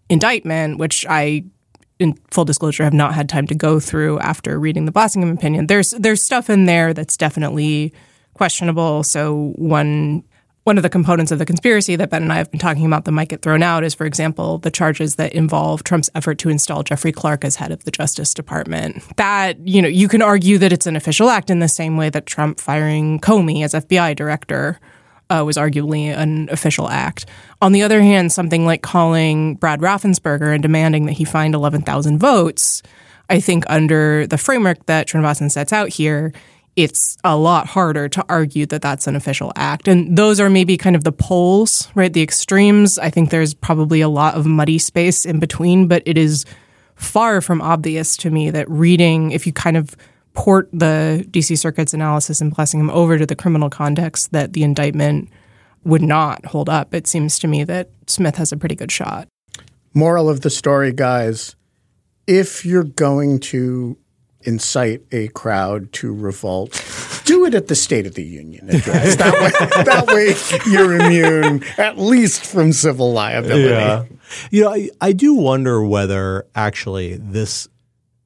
indictment, 0.10 0.78
which 0.78 1.06
I 1.10 1.44
in 2.00 2.14
full 2.32 2.46
disclosure 2.46 2.86
have 2.86 2.94
not 2.94 3.14
had 3.14 3.28
time 3.28 3.46
to 3.48 3.56
go 3.56 3.80
through 3.80 4.20
after 4.20 4.58
reading 4.58 4.86
the 4.86 4.92
Blassingame 4.92 5.34
opinion, 5.34 5.68
there's 5.68 5.92
there's 5.92 6.22
stuff 6.22 6.50
in 6.50 6.66
there 6.66 6.94
that's 6.94 7.18
definitely 7.18 7.94
questionable. 8.34 9.04
So 9.04 9.54
one 9.58 10.24
one 10.70 10.78
of 10.78 10.84
the 10.84 10.90
components 10.90 11.32
of 11.32 11.40
the 11.40 11.48
conspiracy 11.48 11.96
that 11.96 12.12
Ben 12.12 12.22
and 12.22 12.32
I 12.32 12.36
have 12.36 12.52
been 12.52 12.60
talking 12.60 12.86
about 12.86 13.06
that 13.06 13.12
might 13.12 13.28
get 13.28 13.42
thrown 13.42 13.64
out 13.64 13.84
is, 13.84 13.96
for 13.96 14.06
example, 14.06 14.60
the 14.60 14.70
charges 14.70 15.16
that 15.16 15.34
involve 15.34 15.84
Trump's 15.84 16.12
effort 16.14 16.38
to 16.38 16.50
install 16.50 16.84
Jeffrey 16.84 17.12
Clark 17.12 17.44
as 17.44 17.56
head 17.56 17.72
of 17.72 17.86
the 17.86 17.90
Justice 17.92 18.36
Department. 18.36 19.02
That, 19.18 19.58
you 19.68 19.82
know, 19.82 19.88
you 19.88 20.08
can 20.08 20.22
argue 20.22 20.60
that 20.60 20.72
it's 20.72 20.86
an 20.86 20.96
official 20.96 21.28
act 21.28 21.50
in 21.50 21.58
the 21.58 21.68
same 21.68 21.98
way 21.98 22.12
that 22.12 22.28
Trump 22.28 22.60
firing 22.60 23.20
Comey 23.20 23.64
as 23.64 23.74
FBI 23.74 24.16
director 24.16 24.80
uh, 25.32 25.42
was 25.44 25.58
arguably 25.58 26.16
an 26.16 26.48
official 26.52 26.88
act. 26.88 27.26
On 27.64 27.72
the 27.72 27.82
other 27.82 28.04
hand, 28.04 28.32
something 28.32 28.64
like 28.64 28.84
calling 28.84 29.56
Brad 29.56 29.80
Raffensperger 29.80 30.54
and 30.54 30.62
demanding 30.62 31.08
that 31.08 31.14
he 31.14 31.26
find 31.26 31.56
11,000 31.56 32.20
votes, 32.20 32.84
I 33.28 33.40
think 33.40 33.64
under 33.70 34.28
the 34.28 34.38
framework 34.38 34.86
that 34.86 35.08
Srinivasan 35.08 35.50
sets 35.50 35.74
out 35.74 35.90
here, 35.90 36.32
it's 36.76 37.18
a 37.24 37.36
lot 37.36 37.68
harder 37.68 38.08
to 38.10 38.26
argue 38.30 38.66
that 38.68 38.82
that's 38.82 39.08
an 39.08 39.16
official 39.16 39.52
act. 39.56 39.88
And 39.88 40.18
those 40.18 40.40
are 40.40 40.50
maybe 40.50 40.78
kind 40.78 40.96
of 40.96 41.04
the 41.04 41.12
poles, 41.12 41.90
right? 41.96 42.12
The 42.12 42.22
extremes. 42.22 42.98
I 42.98 43.10
think 43.10 43.30
there's 43.30 43.54
probably 43.54 44.02
a 44.02 44.10
lot 44.10 44.36
of 44.36 44.46
muddy 44.46 44.78
space 44.78 45.26
in 45.26 45.40
between, 45.40 45.88
but 45.88 46.04
it 46.06 46.18
is 46.18 46.46
far 46.96 47.42
from 47.42 47.62
obvious 47.62 48.16
to 48.18 48.30
me 48.30 48.50
that 48.52 48.70
reading, 48.70 49.32
if 49.32 49.46
you 49.46 49.54
kind 49.54 49.78
of 49.78 49.96
port 50.34 50.70
the 50.72 51.26
DC 51.32 51.58
Circuit's 51.58 51.94
analysis 51.94 52.40
and 52.40 52.56
Blassingame 52.56 52.92
over 52.92 53.18
to 53.18 53.26
the 53.26 53.36
criminal 53.36 53.70
context, 53.70 54.32
that 54.32 54.54
the 54.54 54.64
indictment 54.64 55.30
would 55.84 56.02
not 56.02 56.46
hold 56.46 56.70
up. 56.70 56.94
It 56.94 57.08
seems 57.08 57.40
to 57.40 57.48
me 57.48 57.64
that 57.64 57.90
Smith 58.08 58.36
has 58.36 58.52
a 58.52 58.58
pretty 58.58 58.76
good 58.76 58.92
shot. 58.92 59.28
Moral 59.94 60.30
of 60.30 60.42
the 60.42 60.50
story, 60.50 60.94
guys 60.94 61.56
if 62.30 62.64
you're 62.64 62.84
going 62.84 63.40
to 63.40 63.98
incite 64.42 65.04
a 65.12 65.28
crowd 65.30 65.92
to 65.94 66.14
revolt, 66.14 66.72
do 67.26 67.46
it 67.46 67.54
at 67.54 67.68
the 67.68 67.76
State 67.76 68.06
of 68.06 68.16
the 68.16 68.24
Union 68.24 68.70
address. 68.70 69.16
that, 69.18 69.34
way, 69.34 69.84
that 69.84 70.08
way 70.08 70.72
you're 70.72 70.96
immune, 70.96 71.64
at 71.78 71.98
least 71.98 72.46
from 72.46 72.72
civil 72.72 73.12
liability. 73.12 73.70
Yeah. 73.70 74.06
You 74.52 74.64
know, 74.64 74.74
I, 74.74 74.90
I 75.02 75.12
do 75.12 75.34
wonder 75.34 75.84
whether 75.84 76.48
actually 76.56 77.16
this 77.18 77.68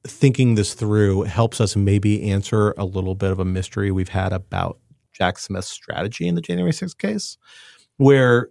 thinking 0.06 0.54
this 0.54 0.74
through 0.74 1.22
helps 1.22 1.60
us 1.60 1.76
maybe 1.76 2.30
answer 2.30 2.74
a 2.76 2.84
little 2.84 3.14
bit 3.14 3.30
of 3.30 3.38
a 3.38 3.44
mystery 3.44 3.90
we've 3.90 4.10
had 4.10 4.32
about 4.32 4.78
Jack 5.12 5.38
Smith's 5.38 5.70
strategy 5.70 6.28
in 6.28 6.34
the 6.34 6.40
January 6.40 6.72
6th 6.72 6.98
case, 6.98 7.38
where 7.96 8.50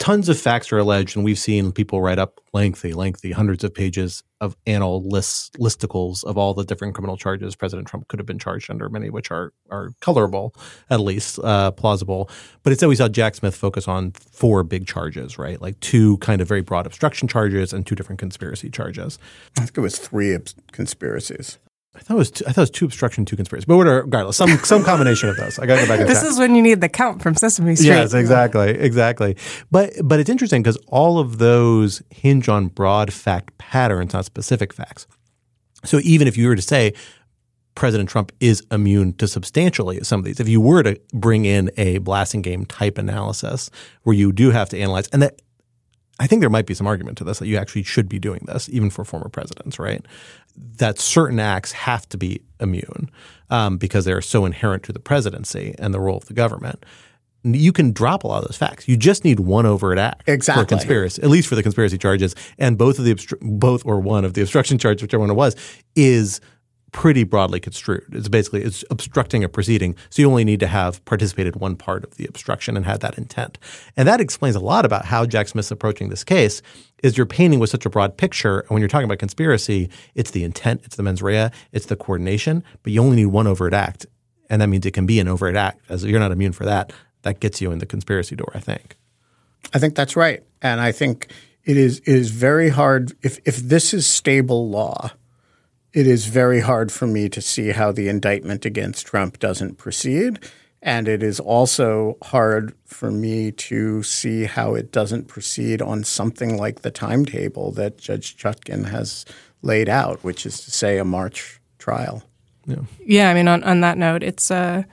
tons 0.00 0.30
of 0.30 0.40
facts 0.40 0.72
are 0.72 0.78
alleged, 0.78 1.14
and 1.14 1.24
we've 1.24 1.38
seen 1.38 1.70
people 1.70 2.00
write 2.00 2.18
up 2.18 2.40
lengthy, 2.52 2.92
lengthy, 2.92 3.30
hundreds 3.30 3.62
of 3.62 3.72
pages 3.72 4.24
of 4.40 4.56
anal 4.66 5.06
lists, 5.06 5.50
listicles 5.58 6.24
of 6.24 6.38
all 6.38 6.54
the 6.54 6.64
different 6.64 6.94
criminal 6.94 7.16
charges 7.16 7.54
President 7.54 7.86
Trump 7.86 8.08
could 8.08 8.18
have 8.18 8.26
been 8.26 8.38
charged 8.38 8.70
under, 8.70 8.88
many 8.88 9.08
of 9.08 9.14
which 9.14 9.30
are 9.30 9.52
are 9.70 9.90
colorable, 10.00 10.54
at 10.88 11.00
least 11.00 11.38
uh, 11.44 11.70
plausible. 11.70 12.28
But 12.62 12.72
instead, 12.72 12.88
we 12.88 12.96
saw 12.96 13.08
Jack 13.08 13.36
Smith 13.36 13.54
focus 13.54 13.86
on 13.86 14.12
four 14.12 14.64
big 14.64 14.86
charges, 14.86 15.38
right? 15.38 15.60
Like 15.60 15.78
two 15.80 16.16
kind 16.18 16.40
of 16.40 16.48
very 16.48 16.62
broad 16.62 16.86
obstruction 16.86 17.28
charges 17.28 17.72
and 17.72 17.86
two 17.86 17.94
different 17.94 18.18
conspiracy 18.18 18.70
charges. 18.70 19.18
I 19.58 19.60
think 19.60 19.76
it 19.76 19.82
was 19.82 19.98
three 19.98 20.36
conspiracies. 20.72 21.58
I 21.94 21.98
thought 21.98 22.14
it 22.14 22.18
was 22.18 22.30
two, 22.30 22.44
I 22.46 22.52
thought 22.52 22.60
it 22.60 22.62
was 22.62 22.70
two 22.70 22.84
obstruction, 22.84 23.24
two 23.24 23.36
conspiracy, 23.36 23.64
but 23.66 23.76
whatever. 23.76 24.02
Regardless, 24.02 24.36
some 24.36 24.50
some 24.58 24.84
combination 24.84 25.28
of 25.28 25.36
those. 25.36 25.58
I 25.58 25.66
got 25.66 25.80
to 25.80 25.86
go 25.86 25.96
back. 25.96 26.06
This 26.06 26.22
is 26.22 26.38
when 26.38 26.54
you 26.54 26.62
need 26.62 26.80
the 26.80 26.88
count 26.88 27.20
from 27.20 27.34
Sesame 27.34 27.74
Street. 27.74 27.88
Yes, 27.88 28.14
exactly, 28.14 28.70
exactly. 28.70 29.36
But 29.72 29.94
but 30.04 30.20
it's 30.20 30.30
interesting 30.30 30.62
because 30.62 30.78
all 30.86 31.18
of 31.18 31.38
those 31.38 32.00
hinge 32.10 32.48
on 32.48 32.68
broad 32.68 33.12
fact 33.12 33.58
patterns, 33.58 34.12
not 34.12 34.24
specific 34.24 34.72
facts. 34.72 35.08
So 35.84 36.00
even 36.04 36.28
if 36.28 36.36
you 36.36 36.46
were 36.46 36.56
to 36.56 36.62
say 36.62 36.94
President 37.74 38.08
Trump 38.08 38.30
is 38.38 38.64
immune 38.70 39.14
to 39.14 39.26
substantially 39.26 40.02
some 40.04 40.20
of 40.20 40.24
these, 40.24 40.38
if 40.38 40.48
you 40.48 40.60
were 40.60 40.84
to 40.84 41.00
bring 41.12 41.44
in 41.44 41.70
a 41.76 41.98
Blassingame 42.00 42.66
type 42.68 42.98
analysis 42.98 43.68
where 44.04 44.14
you 44.14 44.30
do 44.30 44.50
have 44.50 44.68
to 44.68 44.78
analyze, 44.78 45.08
and 45.08 45.22
that 45.22 45.40
I 46.20 46.26
think 46.26 46.40
there 46.40 46.50
might 46.50 46.66
be 46.66 46.74
some 46.74 46.86
argument 46.86 47.16
to 47.18 47.24
this 47.24 47.38
that 47.38 47.46
you 47.46 47.56
actually 47.56 47.82
should 47.82 48.08
be 48.08 48.18
doing 48.18 48.44
this, 48.46 48.68
even 48.68 48.90
for 48.90 49.04
former 49.04 49.30
presidents, 49.30 49.78
right? 49.78 50.04
That 50.76 50.98
certain 50.98 51.40
acts 51.40 51.72
have 51.72 52.06
to 52.10 52.18
be 52.18 52.42
immune 52.60 53.10
um, 53.48 53.78
because 53.78 54.04
they're 54.04 54.20
so 54.20 54.44
inherent 54.44 54.82
to 54.84 54.92
the 54.92 55.00
presidency 55.00 55.74
and 55.78 55.94
the 55.94 55.98
role 56.00 56.18
of 56.18 56.26
the 56.26 56.34
government. 56.34 56.84
You 57.42 57.72
can 57.72 57.92
drop 57.92 58.22
a 58.22 58.26
lot 58.26 58.42
of 58.42 58.48
those 58.48 58.58
facts. 58.58 58.86
You 58.86 58.98
just 58.98 59.24
need 59.24 59.40
one 59.40 59.64
overt 59.64 59.96
act 59.96 60.28
exactly. 60.28 60.64
for 60.64 60.68
conspiracy, 60.68 61.22
at 61.22 61.30
least 61.30 61.48
for 61.48 61.54
the 61.54 61.62
conspiracy 61.62 61.96
charges, 61.96 62.34
and 62.58 62.76
both 62.76 62.98
of 62.98 63.06
the 63.06 63.14
obstru- 63.14 63.38
both 63.40 63.86
or 63.86 63.98
one 63.98 64.26
of 64.26 64.34
the 64.34 64.42
obstruction 64.42 64.76
charges, 64.78 65.00
whichever 65.00 65.22
one 65.22 65.30
it 65.30 65.34
was, 65.34 65.56
is 65.96 66.42
pretty 66.92 67.24
broadly 67.24 67.60
construed. 67.60 68.06
It's 68.12 68.28
basically 68.28 68.62
it's 68.62 68.84
obstructing 68.90 69.44
a 69.44 69.48
proceeding, 69.48 69.96
so 70.08 70.22
you 70.22 70.28
only 70.28 70.44
need 70.44 70.60
to 70.60 70.66
have 70.66 71.04
participated 71.04 71.56
one 71.56 71.76
part 71.76 72.04
of 72.04 72.16
the 72.16 72.26
obstruction 72.26 72.76
and 72.76 72.84
had 72.84 73.00
that 73.00 73.18
intent. 73.18 73.58
And 73.96 74.06
that 74.08 74.20
explains 74.20 74.56
a 74.56 74.60
lot 74.60 74.84
about 74.84 75.04
how 75.04 75.26
Jack 75.26 75.48
Smith's 75.48 75.70
approaching 75.70 76.08
this 76.08 76.24
case. 76.24 76.62
Is 77.02 77.16
you're 77.16 77.24
painting 77.24 77.60
with 77.60 77.70
such 77.70 77.86
a 77.86 77.90
broad 77.90 78.18
picture, 78.18 78.60
and 78.60 78.70
when 78.70 78.80
you're 78.80 78.88
talking 78.88 79.06
about 79.06 79.18
conspiracy, 79.18 79.88
it's 80.14 80.32
the 80.32 80.44
intent, 80.44 80.82
it's 80.84 80.96
the 80.96 81.02
mens 81.02 81.22
rea, 81.22 81.48
it's 81.72 81.86
the 81.86 81.96
coordination, 81.96 82.62
but 82.82 82.92
you 82.92 83.00
only 83.00 83.16
need 83.16 83.26
one 83.26 83.46
overt 83.46 83.72
act, 83.72 84.04
and 84.50 84.60
that 84.60 84.66
means 84.66 84.84
it 84.84 84.90
can 84.90 85.06
be 85.06 85.18
an 85.18 85.26
overt 85.26 85.56
act. 85.56 85.80
As 85.88 86.04
you're 86.04 86.20
not 86.20 86.30
immune 86.30 86.52
for 86.52 86.66
that, 86.66 86.92
that 87.22 87.40
gets 87.40 87.62
you 87.62 87.72
in 87.72 87.78
the 87.78 87.86
conspiracy 87.86 88.36
door. 88.36 88.52
I 88.54 88.60
think. 88.60 88.96
I 89.72 89.78
think 89.78 89.94
that's 89.94 90.14
right, 90.14 90.42
and 90.60 90.78
I 90.78 90.92
think 90.92 91.32
it 91.64 91.78
is 91.78 92.00
it 92.00 92.14
is 92.14 92.30
very 92.30 92.68
hard 92.68 93.12
if 93.22 93.38
if 93.46 93.56
this 93.56 93.94
is 93.94 94.06
stable 94.06 94.68
law 94.68 95.10
it 95.92 96.06
is 96.06 96.26
very 96.26 96.60
hard 96.60 96.92
for 96.92 97.06
me 97.06 97.28
to 97.28 97.40
see 97.40 97.70
how 97.70 97.92
the 97.92 98.08
indictment 98.08 98.64
against 98.64 99.06
Trump 99.06 99.38
doesn't 99.38 99.76
proceed. 99.76 100.38
And 100.82 101.08
it 101.08 101.22
is 101.22 101.40
also 101.40 102.16
hard 102.22 102.74
for 102.86 103.10
me 103.10 103.52
to 103.52 104.02
see 104.02 104.44
how 104.44 104.74
it 104.74 104.90
doesn't 104.92 105.28
proceed 105.28 105.82
on 105.82 106.04
something 106.04 106.56
like 106.56 106.80
the 106.80 106.90
timetable 106.90 107.70
that 107.72 107.98
Judge 107.98 108.36
Chutkan 108.36 108.86
has 108.86 109.26
laid 109.62 109.88
out, 109.90 110.24
which 110.24 110.46
is 110.46 110.60
to 110.64 110.70
say 110.70 110.96
a 110.96 111.04
March 111.04 111.60
trial. 111.78 112.22
Yeah, 112.66 112.76
yeah 113.04 113.30
I 113.30 113.34
mean, 113.34 113.48
on, 113.48 113.62
on 113.64 113.82
that 113.82 113.98
note, 113.98 114.22
it's 114.22 114.50
uh, 114.50 114.84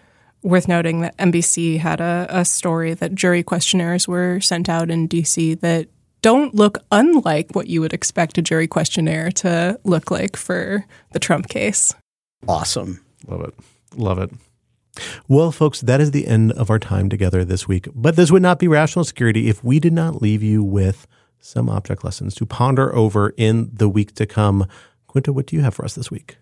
worth 0.44 0.68
noting 0.68 1.02
that 1.02 1.18
NBC 1.18 1.78
had 1.80 2.02
a, 2.02 2.28
a 2.30 2.44
story 2.44 2.94
that 2.94 3.16
jury 3.16 3.44
questionnaires 3.44 4.10
were 4.10 4.42
sent 4.42 4.68
out 4.68 4.92
in 4.92 5.08
DC 5.08 5.60
that 5.62 5.88
don't 6.22 6.56
look 6.56 6.80
unlike 6.92 7.56
what 7.56 7.68
you 7.68 7.82
would 7.82 7.94
expect 7.94 8.38
a 8.38 8.42
jury 8.42 8.68
questionnaire 8.68 9.32
to 9.32 9.80
look 9.84 10.12
like 10.12 10.36
for 10.36 10.86
the 11.12 11.20
Trump 11.20 11.48
case. 11.50 11.94
Awesome. 12.48 13.04
Love 13.28 13.42
it. 13.42 13.54
Love 13.96 14.20
it. 14.20 14.32
Well, 15.28 15.52
folks, 15.52 15.82
that 15.82 16.02
is 16.02 16.12
the 16.12 16.28
end 16.28 16.52
of 16.54 16.70
our 16.70 16.80
time 16.80 17.10
together 17.10 17.46
this 17.46 17.68
week. 17.68 17.88
But 17.94 18.16
this 18.16 18.32
would 18.32 18.42
not 18.42 18.60
be 18.60 18.68
rational 18.68 19.06
security 19.06 19.48
if 19.48 19.64
we 19.64 19.80
did 19.80 19.94
not 19.94 20.22
leave 20.22 20.42
you 20.42 20.64
with 20.64 21.08
some 21.40 21.70
object 21.70 22.04
lessons 22.04 22.34
to 22.36 22.46
ponder 22.46 22.94
over 22.96 23.34
in 23.38 23.70
the 23.72 23.88
week 23.88 24.16
to 24.16 24.26
come. 24.26 24.68
Quinta, 25.06 25.32
what 25.32 25.46
do 25.46 25.56
you 25.56 25.62
have 25.62 25.76
for 25.76 25.86
us 25.86 25.94
this 25.94 26.10
week? 26.10 26.38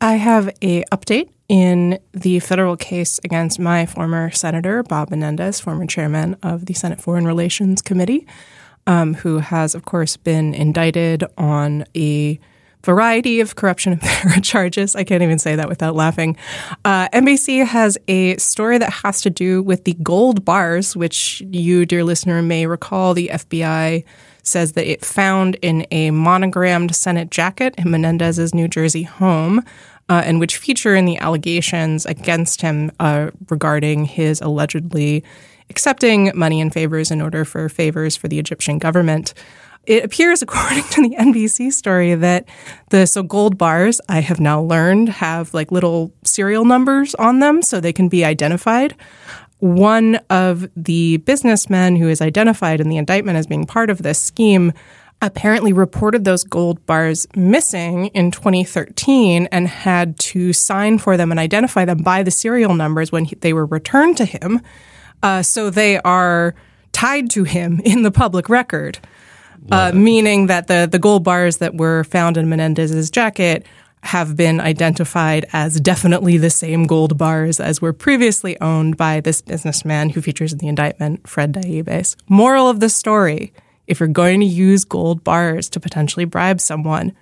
I 0.00 0.14
have 0.14 0.48
a 0.62 0.84
update 0.92 1.30
in 1.48 1.98
the 2.12 2.38
federal 2.40 2.76
case 2.76 3.18
against 3.24 3.58
my 3.58 3.86
former 3.86 4.30
senator, 4.30 4.82
Bob 4.82 5.10
Menendez, 5.10 5.60
former 5.60 5.86
chairman 5.86 6.36
of 6.42 6.66
the 6.66 6.74
Senate 6.74 7.00
Foreign 7.00 7.26
Relations 7.26 7.82
Committee 7.82 8.26
um, 8.88 9.14
who 9.14 9.38
has, 9.38 9.76
of 9.76 9.84
course, 9.84 10.16
been 10.16 10.54
indicted 10.54 11.22
on 11.36 11.84
a 11.94 12.40
variety 12.82 13.40
of 13.40 13.54
corruption 13.54 13.92
and 13.92 14.02
FARA 14.02 14.40
charges. 14.40 14.96
I 14.96 15.04
can't 15.04 15.22
even 15.22 15.38
say 15.38 15.54
that 15.56 15.68
without 15.68 15.94
laughing. 15.94 16.36
Uh, 16.84 17.08
NBC 17.10 17.66
has 17.66 17.98
a 18.08 18.36
story 18.38 18.78
that 18.78 18.90
has 18.90 19.20
to 19.20 19.30
do 19.30 19.62
with 19.62 19.84
the 19.84 19.92
gold 20.02 20.44
bars, 20.44 20.96
which 20.96 21.42
you, 21.50 21.84
dear 21.84 22.02
listener, 22.02 22.40
may 22.42 22.66
recall 22.66 23.12
the 23.12 23.28
FBI 23.28 24.04
says 24.42 24.72
that 24.72 24.90
it 24.90 25.04
found 25.04 25.56
in 25.56 25.86
a 25.90 26.10
monogrammed 26.10 26.96
Senate 26.96 27.30
jacket 27.30 27.74
in 27.76 27.90
Menendez's 27.90 28.54
New 28.54 28.66
Jersey 28.66 29.02
home. 29.02 29.62
Uh, 30.10 30.22
and 30.24 30.40
which 30.40 30.56
feature 30.56 30.94
in 30.94 31.04
the 31.04 31.18
allegations 31.18 32.06
against 32.06 32.62
him 32.62 32.90
uh, 32.98 33.30
regarding 33.50 34.06
his 34.06 34.40
allegedly 34.40 35.22
accepting 35.70 36.32
money 36.34 36.60
and 36.60 36.72
favors 36.72 37.10
in 37.10 37.20
order 37.20 37.44
for 37.44 37.68
favors 37.68 38.16
for 38.16 38.28
the 38.28 38.38
Egyptian 38.38 38.78
government. 38.78 39.34
It 39.86 40.04
appears, 40.04 40.42
according 40.42 40.84
to 40.84 41.02
the 41.02 41.16
NBC 41.16 41.72
story, 41.72 42.14
that 42.14 42.46
the 42.90 43.06
so 43.06 43.22
gold 43.22 43.58
bars 43.58 44.00
I 44.08 44.20
have 44.20 44.40
now 44.40 44.60
learned 44.60 45.08
have 45.08 45.54
like 45.54 45.72
little 45.72 46.12
serial 46.24 46.64
numbers 46.64 47.14
on 47.16 47.40
them 47.40 47.62
so 47.62 47.80
they 47.80 47.92
can 47.92 48.08
be 48.08 48.24
identified. 48.24 48.94
One 49.60 50.16
of 50.30 50.68
the 50.76 51.16
businessmen 51.18 51.96
who 51.96 52.08
is 52.08 52.20
identified 52.20 52.80
in 52.80 52.88
the 52.88 52.96
indictment 52.96 53.38
as 53.38 53.46
being 53.46 53.66
part 53.66 53.90
of 53.90 54.02
this 54.02 54.20
scheme 54.20 54.72
apparently 55.20 55.72
reported 55.72 56.24
those 56.24 56.44
gold 56.44 56.84
bars 56.86 57.26
missing 57.34 58.06
in 58.08 58.30
2013 58.30 59.48
and 59.50 59.66
had 59.66 60.16
to 60.18 60.52
sign 60.52 60.98
for 60.98 61.16
them 61.16 61.32
and 61.32 61.40
identify 61.40 61.84
them 61.84 61.98
by 61.98 62.22
the 62.22 62.30
serial 62.30 62.74
numbers 62.74 63.10
when 63.10 63.24
he, 63.24 63.34
they 63.36 63.52
were 63.52 63.66
returned 63.66 64.16
to 64.16 64.24
him. 64.24 64.60
Uh, 65.22 65.42
so 65.42 65.70
they 65.70 65.98
are 65.98 66.54
tied 66.92 67.30
to 67.30 67.44
him 67.44 67.80
in 67.84 68.02
the 68.02 68.10
public 68.10 68.48
record, 68.48 68.98
uh, 69.70 69.92
meaning 69.94 70.46
that 70.46 70.66
the, 70.66 70.88
the 70.90 70.98
gold 70.98 71.24
bars 71.24 71.58
that 71.58 71.74
were 71.74 72.04
found 72.04 72.36
in 72.36 72.48
Menendez's 72.48 73.10
jacket 73.10 73.66
have 74.02 74.36
been 74.36 74.60
identified 74.60 75.44
as 75.52 75.80
definitely 75.80 76.38
the 76.38 76.50
same 76.50 76.86
gold 76.86 77.18
bars 77.18 77.58
as 77.58 77.82
were 77.82 77.92
previously 77.92 78.58
owned 78.60 78.96
by 78.96 79.20
this 79.20 79.42
businessman 79.42 80.08
who 80.10 80.22
features 80.22 80.52
in 80.52 80.58
the 80.58 80.68
indictment, 80.68 81.26
Fred 81.28 81.52
Daibes. 81.52 82.16
Moral 82.28 82.68
of 82.68 82.78
the 82.78 82.88
story 82.88 83.52
if 83.88 84.00
you're 84.00 84.08
going 84.08 84.40
to 84.40 84.46
use 84.46 84.84
gold 84.84 85.24
bars 85.24 85.68
to 85.70 85.80
potentially 85.80 86.26
bribe 86.26 86.60
someone, 86.60 87.16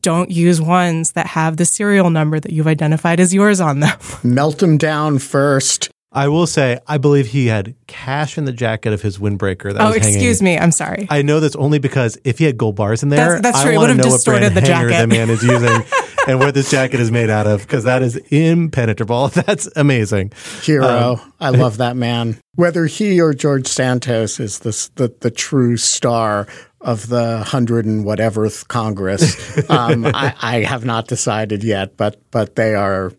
don't 0.00 0.30
use 0.30 0.60
ones 0.60 1.12
that 1.12 1.26
have 1.26 1.56
the 1.56 1.64
serial 1.64 2.08
number 2.08 2.38
that 2.38 2.52
you've 2.52 2.68
identified 2.68 3.18
as 3.18 3.34
yours 3.34 3.60
on 3.60 3.80
them. 3.80 3.98
Melt 4.22 4.58
them 4.58 4.78
down 4.78 5.18
first. 5.18 5.90
I 6.12 6.28
will 6.28 6.46
say, 6.46 6.78
I 6.86 6.98
believe 6.98 7.26
he 7.26 7.46
had 7.46 7.74
cash 7.86 8.38
in 8.38 8.44
the 8.44 8.52
jacket 8.52 8.92
of 8.92 9.02
his 9.02 9.18
windbreaker. 9.18 9.72
That 9.74 9.82
oh, 9.82 9.88
was 9.88 9.96
excuse 9.96 10.40
hanging. 10.40 10.54
me. 10.54 10.58
I'm 10.58 10.72
sorry. 10.72 11.06
I 11.10 11.22
know 11.22 11.40
that's 11.40 11.56
only 11.56 11.78
because 11.78 12.18
if 12.24 12.38
he 12.38 12.44
had 12.44 12.56
gold 12.56 12.76
bars 12.76 13.02
in 13.02 13.10
there, 13.10 13.18
That's- 13.18 13.42
that's 13.42 13.58
I 13.58 13.62
true. 13.64 13.72
It 13.72 13.76
want 13.76 13.88
to 13.90 13.94
would 13.94 13.96
have 13.98 14.06
know 14.06 14.12
what 14.12 14.24
brand 14.24 14.40
distorted 14.42 14.54
the 14.54 14.72
hanger 14.72 14.88
jacket. 14.90 15.02
the 15.02 15.14
man 15.14 15.30
is 15.30 15.42
using. 15.42 16.02
and 16.26 16.38
what 16.38 16.54
this 16.54 16.70
jacket 16.70 17.00
is 17.00 17.10
made 17.10 17.30
out 17.30 17.46
of 17.46 17.62
because 17.62 17.84
that 17.84 18.02
is 18.02 18.16
impenetrable. 18.30 19.28
That's 19.46 19.68
amazing. 19.76 20.32
Hero. 20.62 21.16
Um, 21.16 21.32
I 21.40 21.50
love 21.50 21.78
that 21.78 21.96
man. 21.96 22.38
Whether 22.54 22.86
he 22.86 23.20
or 23.20 23.32
George 23.32 23.66
Santos 23.66 24.40
is 24.40 24.60
the, 24.60 24.90
the, 24.96 25.14
the 25.20 25.30
true 25.30 25.76
star 25.76 26.46
of 26.80 27.08
the 27.08 27.42
hundred 27.44 27.84
and 27.86 28.04
whatever 28.04 28.48
Congress, 28.68 29.58
um, 29.70 30.06
I, 30.06 30.34
I 30.40 30.62
have 30.62 30.84
not 30.84 31.08
decided 31.08 31.62
yet, 31.64 31.96
but 31.96 32.20
but 32.30 32.56
they 32.56 32.74
are 32.74 33.12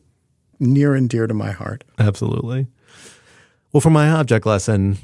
near 0.59 0.95
and 0.95 1.09
dear 1.09 1.27
to 1.27 1.33
my 1.33 1.51
heart. 1.51 1.83
Absolutely. 1.99 2.67
Well, 3.77 3.81
for 3.81 3.91
my 3.91 4.09
object 4.09 4.47
lesson, 4.47 4.97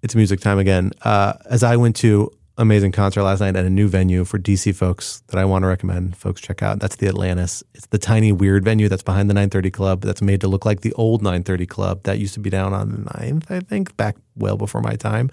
it's 0.00 0.14
music 0.14 0.38
time 0.38 0.60
again. 0.60 0.92
Uh, 1.02 1.32
as 1.50 1.64
I 1.64 1.74
went 1.74 1.96
to 1.96 2.30
amazing 2.56 2.92
concert 2.92 3.24
last 3.24 3.40
night 3.40 3.56
at 3.56 3.64
a 3.64 3.68
new 3.68 3.88
venue 3.88 4.22
for 4.22 4.38
DC 4.38 4.72
folks 4.72 5.24
that 5.26 5.38
I 5.40 5.44
want 5.44 5.64
to 5.64 5.66
recommend 5.66 6.16
folks 6.16 6.40
check 6.40 6.62
out. 6.62 6.78
That's 6.78 6.94
the 6.94 7.08
Atlantis. 7.08 7.64
It's 7.74 7.88
the 7.88 7.98
tiny 7.98 8.30
weird 8.30 8.64
venue 8.64 8.88
that's 8.88 9.02
behind 9.02 9.28
the 9.28 9.34
930 9.34 9.70
Club 9.72 10.02
that's 10.02 10.22
made 10.22 10.40
to 10.42 10.46
look 10.46 10.64
like 10.64 10.82
the 10.82 10.92
old 10.92 11.22
930 11.22 11.66
Club 11.66 12.02
that 12.04 12.20
used 12.20 12.34
to 12.34 12.40
be 12.40 12.50
down 12.50 12.72
on 12.72 12.90
the 12.90 12.98
9th, 12.98 13.50
I 13.50 13.58
think, 13.58 13.96
back 13.96 14.14
well 14.36 14.56
before 14.56 14.80
my 14.80 14.94
time. 14.94 15.28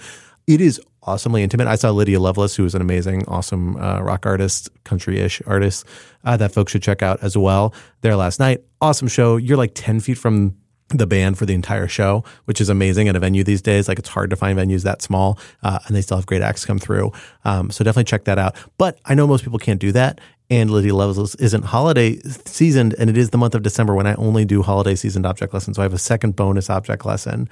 It 0.47 0.59
is 0.59 0.81
awesomely 1.03 1.43
intimate. 1.43 1.67
I 1.67 1.75
saw 1.75 1.91
Lydia 1.91 2.19
Loveless, 2.19 2.55
who 2.55 2.65
is 2.65 2.73
an 2.73 2.81
amazing, 2.81 3.25
awesome 3.27 3.77
uh, 3.77 4.01
rock 4.01 4.25
artist, 4.25 4.71
country-ish 4.85 5.39
artist 5.45 5.85
uh, 6.23 6.35
that 6.37 6.51
folks 6.51 6.71
should 6.71 6.81
check 6.81 7.03
out 7.03 7.21
as 7.21 7.37
well. 7.37 7.75
There 8.01 8.15
last 8.15 8.39
night, 8.39 8.63
awesome 8.81 9.07
show. 9.07 9.37
You're 9.37 9.57
like 9.57 9.73
10 9.75 9.99
feet 9.99 10.17
from 10.17 10.55
the 10.97 11.07
band 11.07 11.37
for 11.37 11.45
the 11.45 11.53
entire 11.53 11.87
show, 11.87 12.23
which 12.45 12.61
is 12.61 12.69
amazing 12.69 13.07
at 13.07 13.15
a 13.15 13.19
venue 13.19 13.43
these 13.43 13.61
days. 13.61 13.87
Like 13.87 13.99
it's 13.99 14.09
hard 14.09 14.29
to 14.29 14.35
find 14.35 14.57
venues 14.57 14.83
that 14.83 15.01
small, 15.01 15.39
uh, 15.63 15.79
and 15.87 15.95
they 15.95 16.01
still 16.01 16.17
have 16.17 16.25
great 16.25 16.41
acts 16.41 16.65
come 16.65 16.79
through. 16.79 17.11
Um, 17.45 17.71
so 17.71 17.83
definitely 17.83 18.05
check 18.05 18.25
that 18.25 18.37
out. 18.37 18.55
But 18.77 18.99
I 19.05 19.15
know 19.15 19.27
most 19.27 19.43
people 19.43 19.59
can't 19.59 19.79
do 19.79 19.91
that. 19.93 20.19
And 20.49 20.69
Lydia 20.69 20.93
Loveless 20.93 21.35
isn't 21.35 21.63
holiday 21.63 22.17
seasoned, 22.45 22.93
and 22.99 23.09
it 23.09 23.15
is 23.15 23.29
the 23.29 23.37
month 23.37 23.55
of 23.55 23.63
December 23.63 23.95
when 23.95 24.05
I 24.05 24.15
only 24.15 24.43
do 24.43 24.61
holiday 24.61 24.95
seasoned 24.95 25.25
object 25.25 25.53
lessons. 25.53 25.77
So 25.77 25.81
I 25.81 25.85
have 25.85 25.93
a 25.93 25.97
second 25.97 26.35
bonus 26.35 26.69
object 26.69 27.05
lesson 27.05 27.47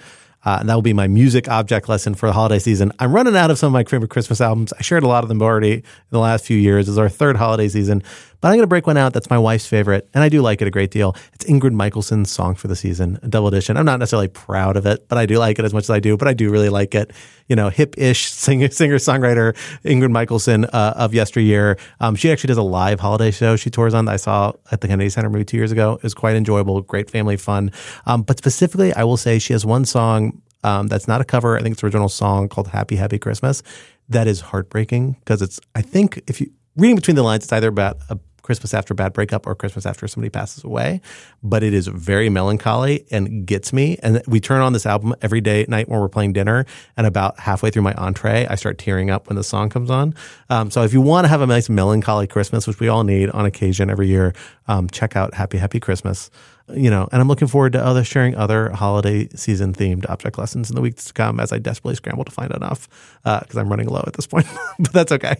uh, 0.45 0.57
and 0.61 0.69
that 0.69 0.75
will 0.75 0.81
be 0.81 0.93
my 0.93 1.07
music 1.07 1.49
object 1.49 1.89
lesson 1.89 2.15
for 2.15 2.27
the 2.27 2.33
holiday 2.33 2.59
season. 2.59 2.91
I'm 2.99 3.11
running 3.11 3.35
out 3.35 3.51
of 3.51 3.57
some 3.57 3.67
of 3.67 3.73
my 3.73 3.83
favorite 3.83 4.09
Christmas 4.09 4.39
albums. 4.39 4.71
I 4.73 4.81
shared 4.81 5.03
a 5.03 5.07
lot 5.07 5.23
of 5.23 5.29
them 5.29 5.41
already 5.41 5.73
in 5.73 5.83
the 6.11 6.19
last 6.19 6.45
few 6.45 6.57
years. 6.57 6.87
Is 6.87 6.97
our 6.97 7.09
third 7.09 7.35
holiday 7.35 7.67
season, 7.67 8.03
but 8.41 8.49
I'm 8.49 8.53
going 8.53 8.63
to 8.63 8.67
break 8.67 8.87
one 8.87 8.97
out 8.97 9.13
that's 9.13 9.29
my 9.29 9.37
wife's 9.37 9.65
favorite, 9.65 10.09
and 10.13 10.23
I 10.23 10.29
do 10.29 10.41
like 10.41 10.61
it 10.61 10.67
a 10.67 10.71
great 10.71 10.91
deal. 10.91 11.15
It's 11.33 11.45
Ingrid 11.45 11.73
Michaelson's 11.73 12.31
song 12.31 12.55
for 12.55 12.67
the 12.67 12.75
season, 12.75 13.19
a 13.21 13.27
double 13.27 13.47
edition. 13.47 13.77
I'm 13.77 13.85
not 13.85 13.99
necessarily 13.99 14.27
proud 14.27 14.77
of 14.77 14.85
it, 14.85 15.07
but 15.07 15.17
I 15.17 15.25
do 15.25 15.37
like 15.37 15.59
it 15.59 15.65
as 15.65 15.73
much 15.73 15.85
as 15.85 15.89
I 15.89 15.99
do. 15.99 16.17
But 16.17 16.27
I 16.27 16.33
do 16.33 16.49
really 16.49 16.69
like 16.69 16.95
it. 16.95 17.11
You 17.47 17.55
know, 17.55 17.69
hip-ish 17.69 18.25
singer, 18.31 18.69
singer 18.69 18.95
songwriter 18.95 19.55
Ingrid 19.83 20.11
Michaelson 20.11 20.65
uh, 20.65 20.93
of 20.95 21.13
yesteryear. 21.13 21.77
Um, 21.99 22.15
she 22.15 22.31
actually 22.31 22.49
does 22.49 22.57
a 22.57 22.63
live 22.63 22.99
holiday 22.99 23.31
show 23.31 23.55
she 23.55 23.69
tours 23.69 23.93
on. 23.93 24.05
That 24.05 24.13
I 24.13 24.17
saw 24.17 24.53
at 24.71 24.81
the 24.81 24.87
Kennedy 24.87 25.09
Center 25.09 25.29
maybe 25.29 25.45
two 25.45 25.57
years 25.57 25.71
ago. 25.71 25.93
It 25.93 26.03
was 26.03 26.13
quite 26.13 26.35
enjoyable, 26.35 26.81
great 26.81 27.09
family 27.09 27.37
fun. 27.37 27.71
Um, 28.05 28.23
but 28.23 28.37
specifically, 28.37 28.93
I 28.93 29.03
will 29.03 29.17
say 29.17 29.39
she 29.39 29.53
has 29.53 29.65
one 29.65 29.85
song 29.85 30.41
um, 30.63 30.87
that's 30.87 31.07
not 31.07 31.21
a 31.21 31.25
cover. 31.25 31.57
I 31.57 31.61
think 31.61 31.73
it's 31.73 31.81
her 31.81 31.87
original 31.87 32.09
song 32.09 32.49
called 32.49 32.69
"Happy 32.69 32.95
Happy 32.95 33.19
Christmas." 33.19 33.63
That 34.09 34.27
is 34.27 34.41
heartbreaking 34.41 35.13
because 35.19 35.41
it's. 35.41 35.59
I 35.75 35.81
think 35.81 36.21
if 36.27 36.41
you 36.41 36.51
reading 36.75 36.95
between 36.95 37.15
the 37.15 37.23
lines, 37.23 37.43
it's 37.43 37.53
either 37.53 37.69
about 37.69 37.97
a 38.09 38.17
Christmas 38.49 38.73
after 38.73 38.93
a 38.93 38.95
bad 38.95 39.13
breakup 39.13 39.45
or 39.45 39.53
Christmas 39.53 39.85
after 39.85 40.07
somebody 40.07 40.31
passes 40.31 40.63
away. 40.63 41.01
But 41.43 41.61
it 41.61 41.71
is 41.71 41.85
very 41.85 42.29
melancholy 42.29 43.05
and 43.11 43.45
gets 43.45 43.71
me. 43.71 43.99
And 44.01 44.23
we 44.25 44.39
turn 44.39 44.61
on 44.61 44.73
this 44.73 44.87
album 44.87 45.13
every 45.21 45.39
day 45.39 45.61
at 45.61 45.69
night 45.69 45.87
when 45.87 45.99
we're 45.99 46.09
playing 46.09 46.33
dinner. 46.33 46.65
And 46.97 47.05
about 47.05 47.39
halfway 47.39 47.69
through 47.69 47.83
my 47.83 47.93
entree, 47.93 48.47
I 48.49 48.55
start 48.55 48.79
tearing 48.79 49.11
up 49.11 49.29
when 49.29 49.35
the 49.35 49.43
song 49.43 49.69
comes 49.69 49.91
on. 49.91 50.15
Um, 50.49 50.71
so 50.71 50.81
if 50.81 50.93
you 50.93 50.99
want 50.99 51.25
to 51.25 51.29
have 51.29 51.41
a 51.41 51.45
nice 51.45 51.69
melancholy 51.69 52.25
Christmas, 52.25 52.65
which 52.65 52.79
we 52.79 52.87
all 52.87 53.03
need 53.03 53.29
on 53.29 53.45
occasion 53.45 53.91
every 53.91 54.07
year, 54.07 54.33
um, 54.67 54.89
check 54.89 55.15
out 55.15 55.35
Happy 55.35 55.59
Happy 55.59 55.79
Christmas 55.79 56.31
you 56.73 56.89
know, 56.89 57.07
and 57.11 57.21
I'm 57.21 57.27
looking 57.27 57.47
forward 57.47 57.73
to 57.73 57.83
other 57.83 58.03
sharing 58.03 58.35
other 58.35 58.69
holiday 58.71 59.27
season 59.35 59.73
themed 59.73 60.09
object 60.09 60.37
lessons 60.37 60.69
in 60.69 60.75
the 60.75 60.81
weeks 60.81 61.05
to 61.05 61.13
come 61.13 61.39
as 61.39 61.51
I 61.51 61.59
desperately 61.59 61.95
scramble 61.95 62.25
to 62.25 62.31
find 62.31 62.51
enough 62.53 62.87
because 63.23 63.57
uh, 63.57 63.59
I'm 63.59 63.69
running 63.69 63.87
low 63.87 64.03
at 64.05 64.13
this 64.13 64.27
point. 64.27 64.47
but 64.79 64.93
that's 64.93 65.11
okay. 65.11 65.37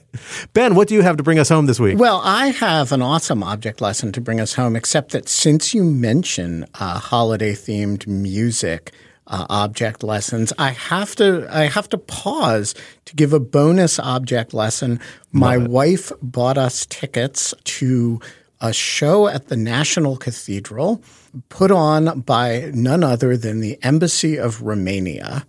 Ben, 0.54 0.76
what 0.76 0.88
do 0.88 0.96
you 0.96 1.02
have 1.02 1.18
to 1.18 1.24
bring 1.24 1.40
us 1.40 1.50
home 1.50 1.66
this 1.66 1.80
week? 1.80 1.98
Well, 1.98 2.22
I 2.24 2.48
have 2.48 2.92
an 2.92 3.02
awesome 3.02 3.44
object 3.44 3.82
lesson 3.82 4.12
to 4.14 4.22
bring 4.22 4.40
us 4.40 4.54
home, 4.54 4.76
except 4.76 5.12
that 5.12 5.30
since 5.30 5.74
you 5.74 5.84
mention 5.84 6.66
uh, 6.76 7.00
holiday 7.00 7.54
themed 7.54 8.08
music. 8.08 8.94
Uh, 9.32 9.46
object 9.52 10.02
lessons. 10.02 10.52
I 10.58 10.72
have 10.72 11.16
to 11.18 11.48
I 11.56 11.66
have 11.66 11.88
to 11.90 12.00
pause 12.00 12.74
to 13.06 13.16
give 13.16 13.32
a 13.32 13.40
bonus 13.40 14.00
object 14.00 14.56
lesson. 14.56 15.00
My 15.32 15.56
wife 15.56 16.12
bought 16.20 16.58
us 16.58 16.88
tickets 16.88 17.54
to 17.64 18.20
a 18.62 18.74
show 18.74 19.28
at 19.28 19.48
the 19.48 19.58
National 19.58 20.18
Cathedral 20.18 21.02
put 21.50 21.72
on 21.72 22.22
by 22.22 22.72
none 22.74 23.04
other 23.04 23.38
than 23.38 23.60
the 23.60 23.78
Embassy 23.84 24.38
of 24.38 24.62
Romania 24.62 25.46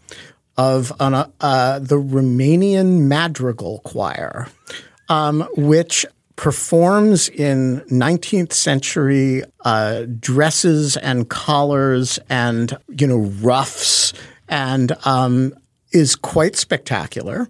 of 0.56 0.92
an, 1.00 1.14
uh, 1.14 1.28
uh, 1.40 1.78
the 1.78 1.96
Romanian 1.96 3.08
Madrigal 3.08 3.80
Choir, 3.80 4.46
um, 5.08 5.46
which 5.56 6.04
performs 6.36 7.28
in 7.28 7.80
19th 7.90 8.52
century 8.52 9.42
uh, 9.64 10.04
dresses 10.18 10.96
and 10.96 11.28
collars 11.28 12.18
and 12.28 12.76
you 12.88 13.06
know 13.06 13.30
ruffs 13.42 14.12
and 14.48 14.92
um, 15.04 15.52
is 15.92 16.16
quite 16.16 16.56
spectacular. 16.56 17.48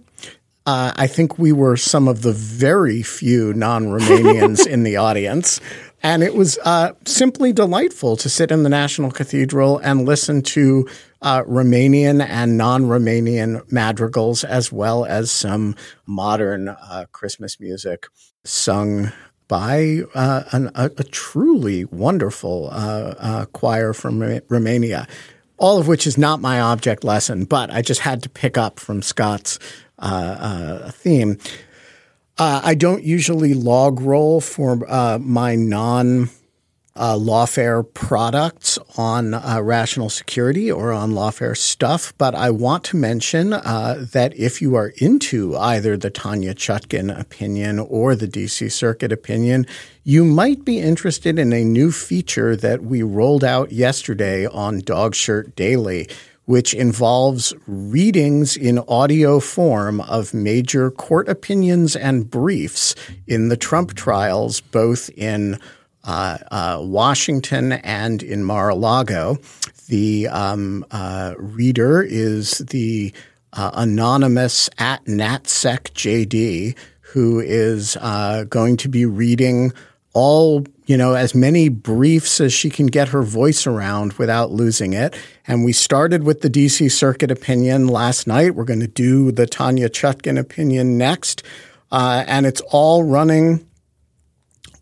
Uh, 0.71 0.93
I 0.95 1.05
think 1.05 1.37
we 1.37 1.51
were 1.51 1.75
some 1.75 2.07
of 2.07 2.21
the 2.21 2.31
very 2.31 3.01
few 3.01 3.53
non 3.53 3.87
Romanians 3.87 4.65
in 4.75 4.83
the 4.83 4.95
audience. 4.95 5.59
And 6.01 6.23
it 6.23 6.33
was 6.33 6.57
uh, 6.63 6.93
simply 7.03 7.51
delightful 7.51 8.15
to 8.15 8.29
sit 8.29 8.51
in 8.51 8.63
the 8.63 8.69
National 8.69 9.11
Cathedral 9.11 9.79
and 9.79 10.05
listen 10.05 10.41
to 10.43 10.87
uh, 11.21 11.43
Romanian 11.43 12.25
and 12.25 12.57
non 12.57 12.83
Romanian 12.83 13.69
madrigals, 13.69 14.45
as 14.45 14.71
well 14.71 15.03
as 15.03 15.29
some 15.29 15.75
modern 16.05 16.69
uh, 16.69 17.05
Christmas 17.11 17.59
music 17.59 18.07
sung 18.45 19.11
by 19.49 20.03
uh, 20.15 20.43
an, 20.53 20.71
a, 20.73 20.85
a, 20.85 21.03
truly 21.03 21.83
wonderful 21.83 22.69
uh, 22.71 23.45
choir 23.51 23.91
from 23.91 24.21
Romania 24.47 25.05
all 25.61 25.77
of 25.77 25.87
which 25.87 26.07
is 26.07 26.17
not 26.17 26.41
my 26.41 26.59
object 26.59 27.03
lesson, 27.03 27.45
but 27.45 27.69
I 27.69 27.83
just 27.83 28.01
had 28.01 28.23
to 28.23 28.29
pick 28.29 28.57
up 28.57 28.79
from 28.79 29.03
Scott's 29.03 29.59
theme. 30.91 31.37
Uh, 32.37 32.61
I 32.63 32.73
don't 32.75 33.03
usually 33.03 33.53
log 33.53 34.01
roll 34.01 34.41
for 34.41 34.75
my 35.19 35.55
non 35.55 36.29
uh, 36.95 37.15
lawfare 37.15 37.83
products 37.93 38.77
on 38.97 39.33
uh, 39.33 39.59
rational 39.61 40.09
security 40.09 40.71
or 40.71 40.91
on 40.91 41.11
lawfare 41.11 41.55
stuff, 41.55 42.13
but 42.17 42.35
I 42.35 42.49
want 42.49 42.83
to 42.85 42.97
mention 42.97 43.53
uh, 43.53 44.05
that 44.11 44.37
if 44.37 44.61
you 44.61 44.75
are 44.75 44.93
into 44.97 45.55
either 45.57 45.95
the 45.95 46.09
Tanya 46.09 46.53
Chutkan 46.53 47.17
opinion 47.17 47.79
or 47.79 48.15
the 48.15 48.27
DC 48.27 48.71
Circuit 48.71 49.11
opinion, 49.11 49.65
you 50.03 50.25
might 50.25 50.65
be 50.65 50.79
interested 50.79 51.39
in 51.39 51.53
a 51.53 51.63
new 51.63 51.91
feature 51.91 52.55
that 52.57 52.83
we 52.83 53.03
rolled 53.03 53.43
out 53.43 53.71
yesterday 53.71 54.45
on 54.47 54.79
Dog 54.79 55.15
Shirt 55.15 55.55
Daily 55.55 56.09
which 56.51 56.73
involves 56.73 57.53
readings 57.65 58.57
in 58.57 58.77
audio 58.89 59.39
form 59.39 60.01
of 60.01 60.33
major 60.33 60.91
court 60.91 61.29
opinions 61.29 61.95
and 61.95 62.29
briefs 62.29 62.93
in 63.25 63.47
the 63.47 63.55
Trump 63.55 63.93
trials, 63.93 64.59
both 64.59 65.09
in 65.11 65.57
uh, 66.03 66.37
uh, 66.51 66.77
Washington 66.81 67.71
and 67.71 68.21
in 68.21 68.43
Mar-a-Lago. 68.43 69.37
The 69.87 70.27
um, 70.27 70.85
uh, 70.91 71.35
reader 71.37 72.01
is 72.01 72.57
the 72.57 73.13
uh, 73.53 73.71
anonymous 73.73 74.69
at 74.77 75.05
NatSecJD, 75.05 76.75
who 76.99 77.39
is 77.39 77.95
uh, 78.01 78.43
going 78.49 78.75
to 78.75 78.89
be 78.89 79.05
reading 79.05 79.71
all 80.11 80.65
you 80.85 80.97
know 80.97 81.13
as 81.13 81.33
many 81.35 81.69
briefs 81.69 82.41
as 82.41 82.51
she 82.51 82.69
can 82.69 82.87
get 82.87 83.09
her 83.09 83.21
voice 83.21 83.65
around 83.67 84.13
without 84.13 84.51
losing 84.51 84.93
it 84.93 85.15
and 85.47 85.63
we 85.63 85.73
started 85.73 86.23
with 86.23 86.41
the 86.41 86.49
dc 86.49 86.91
circuit 86.91 87.31
opinion 87.31 87.87
last 87.87 88.27
night 88.27 88.55
we're 88.55 88.63
going 88.63 88.79
to 88.79 88.87
do 88.87 89.31
the 89.31 89.45
Tanya 89.45 89.89
Chutkan 89.89 90.39
opinion 90.39 90.97
next 90.97 91.43
uh, 91.91 92.23
and 92.27 92.45
it's 92.45 92.61
all 92.71 93.03
running 93.03 93.65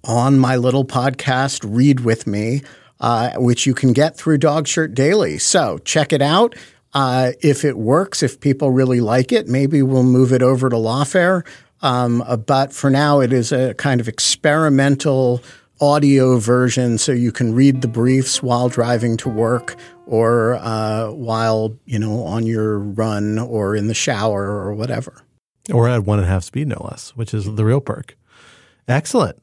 on 0.04 0.40
my 0.40 0.56
little 0.56 0.86
podcast, 0.86 1.66
Read 1.68 2.02
With 2.02 2.28
Me, 2.28 2.62
uh, 3.00 3.32
which 3.38 3.66
you 3.66 3.74
can 3.74 3.94
get 3.94 4.16
through 4.16 4.38
Dog 4.38 4.68
Shirt 4.68 4.94
Daily. 4.94 5.38
So 5.38 5.78
check 5.80 6.14
it 6.14 6.22
out. 6.22 6.56
Uh, 6.94 7.32
if 7.42 7.66
it 7.66 7.78
works, 7.78 8.24
if 8.24 8.40
people 8.40 8.72
really 8.72 9.00
like 9.02 9.32
it, 9.32 9.48
maybe 9.48 9.84
we'll 9.84 10.04
move 10.04 10.34
it 10.34 10.42
over 10.42 10.70
to 10.70 10.76
Lawfare. 10.76 11.46
Um, 11.82 12.22
uh, 12.24 12.36
but 12.38 12.74
for 12.74 12.90
now, 12.90 13.20
it 13.20 13.32
is 13.32 13.52
a 13.52 13.74
kind 13.76 14.02
of 14.02 14.08
experimental 14.08 15.42
audio 15.82 16.38
version 16.38 16.98
so 16.98 17.12
you 17.12 17.32
can 17.32 17.54
read 17.54 17.82
the 17.82 17.88
briefs 17.88 18.44
while 18.44 18.70
driving 18.70 19.18
to 19.18 19.30
work 19.30 19.76
or 20.06 20.56
uh, 20.56 21.12
while, 21.12 21.78
you 21.86 22.00
know, 22.00 22.24
on 22.24 22.46
your 22.46 22.80
run 22.80 23.38
or 23.40 23.76
in 23.76 23.88
the 23.88 23.94
shower 23.94 24.44
or 24.44 24.74
whatever. 24.74 25.24
Or 25.72 25.88
at 25.88 26.04
one 26.04 26.20
and 26.20 26.28
a 26.28 26.32
half 26.32 26.44
speed, 26.44 26.68
no 26.68 26.82
less, 26.90 27.12
which 27.12 27.34
is 27.34 27.46
the 27.56 27.66
real 27.66 27.80
perk. 27.80 28.18
Excellent. 28.88 29.40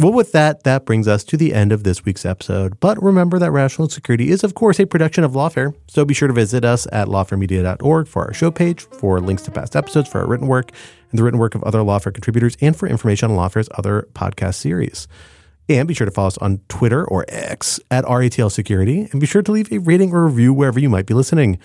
Well, 0.00 0.12
with 0.12 0.30
that, 0.30 0.62
that 0.62 0.84
brings 0.84 1.08
us 1.08 1.24
to 1.24 1.36
the 1.36 1.52
end 1.52 1.72
of 1.72 1.82
this 1.82 2.04
week's 2.04 2.24
episode. 2.24 2.78
But 2.78 3.02
remember 3.02 3.40
that 3.40 3.50
Rational 3.50 3.88
Security 3.88 4.30
is, 4.30 4.44
of 4.44 4.54
course, 4.54 4.78
a 4.78 4.86
production 4.86 5.24
of 5.24 5.32
Lawfare. 5.32 5.74
So 5.88 6.04
be 6.04 6.14
sure 6.14 6.28
to 6.28 6.34
visit 6.34 6.64
us 6.64 6.86
at 6.92 7.08
lawfaremedia.org 7.08 8.06
for 8.06 8.26
our 8.26 8.32
show 8.32 8.52
page, 8.52 8.82
for 8.82 9.20
links 9.20 9.42
to 9.42 9.50
past 9.50 9.74
episodes, 9.74 10.08
for 10.08 10.20
our 10.20 10.28
written 10.28 10.46
work, 10.46 10.70
and 11.10 11.18
the 11.18 11.24
written 11.24 11.40
work 11.40 11.56
of 11.56 11.64
other 11.64 11.80
Lawfare 11.80 12.14
contributors, 12.14 12.56
and 12.60 12.76
for 12.76 12.86
information 12.86 13.32
on 13.32 13.36
Lawfare's 13.36 13.68
other 13.74 14.06
podcast 14.12 14.54
series. 14.54 15.08
And 15.68 15.86
be 15.86 15.94
sure 15.94 16.06
to 16.06 16.10
follow 16.10 16.28
us 16.28 16.38
on 16.38 16.60
Twitter 16.68 17.04
or 17.04 17.24
X 17.28 17.78
at 17.90 18.04
RATL 18.04 18.50
Security. 18.50 19.08
And 19.12 19.20
be 19.20 19.26
sure 19.26 19.42
to 19.42 19.52
leave 19.52 19.70
a 19.70 19.78
rating 19.78 20.12
or 20.12 20.26
review 20.26 20.52
wherever 20.52 20.80
you 20.80 20.88
might 20.88 21.06
be 21.06 21.14
listening. 21.14 21.58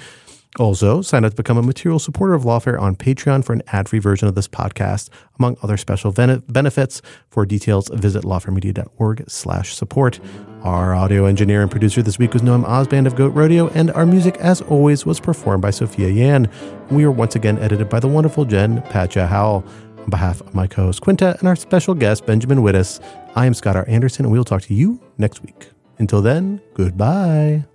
Also, 0.59 1.01
sign 1.01 1.25
up 1.25 1.31
to 1.31 1.35
become 1.37 1.57
a 1.57 1.63
material 1.63 1.97
supporter 1.97 2.35
of 2.35 2.43
Lawfare 2.43 2.79
on 2.79 2.95
Patreon 2.95 3.43
for 3.43 3.53
an 3.53 3.63
ad-free 3.67 3.97
version 3.97 4.27
of 4.27 4.35
this 4.35 4.47
podcast, 4.47 5.09
among 5.39 5.57
other 5.63 5.77
special 5.77 6.11
ven- 6.11 6.43
benefits. 6.47 7.01
For 7.31 7.43
details, 7.43 7.89
visit 7.91 8.23
lawfaremedia.org 8.23 9.23
slash 9.27 9.73
support. 9.73 10.19
Our 10.61 10.93
audio 10.93 11.25
engineer 11.25 11.63
and 11.63 11.71
producer 11.71 12.03
this 12.03 12.19
week 12.19 12.33
was 12.33 12.43
Noam 12.43 12.65
Osband 12.65 13.07
of 13.07 13.15
Goat 13.15 13.33
Rodeo, 13.33 13.69
and 13.69 13.89
our 13.91 14.05
music, 14.05 14.37
as 14.37 14.61
always, 14.61 15.07
was 15.07 15.19
performed 15.19 15.63
by 15.63 15.71
Sophia 15.71 16.09
Yan. 16.09 16.47
We 16.91 17.03
are 17.03 17.11
once 17.11 17.35
again 17.35 17.57
edited 17.57 17.89
by 17.89 17.99
the 17.99 18.07
wonderful 18.07 18.45
Jen 18.45 18.83
Patja 18.83 19.27
Howell. 19.27 19.65
On 20.03 20.09
behalf 20.09 20.41
of 20.41 20.53
my 20.53 20.67
co-host 20.67 20.99
Quinta 20.99 21.37
and 21.39 21.47
our 21.47 21.55
special 21.55 21.95
guest 21.95 22.25
Benjamin 22.25 22.59
Wittes, 22.59 22.99
I 23.35 23.45
am 23.47 23.53
Scott 23.53 23.75
R. 23.75 23.85
Anderson, 23.87 24.25
and 24.25 24.31
we 24.31 24.37
will 24.37 24.45
talk 24.45 24.61
to 24.63 24.73
you 24.73 24.99
next 25.17 25.41
week. 25.41 25.69
Until 25.97 26.21
then, 26.21 26.61
goodbye. 26.73 27.65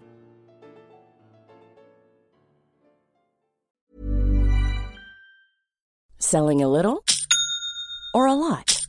Selling 6.20 6.62
a 6.62 6.68
little 6.68 7.04
or 8.12 8.26
a 8.26 8.34
lot? 8.34 8.86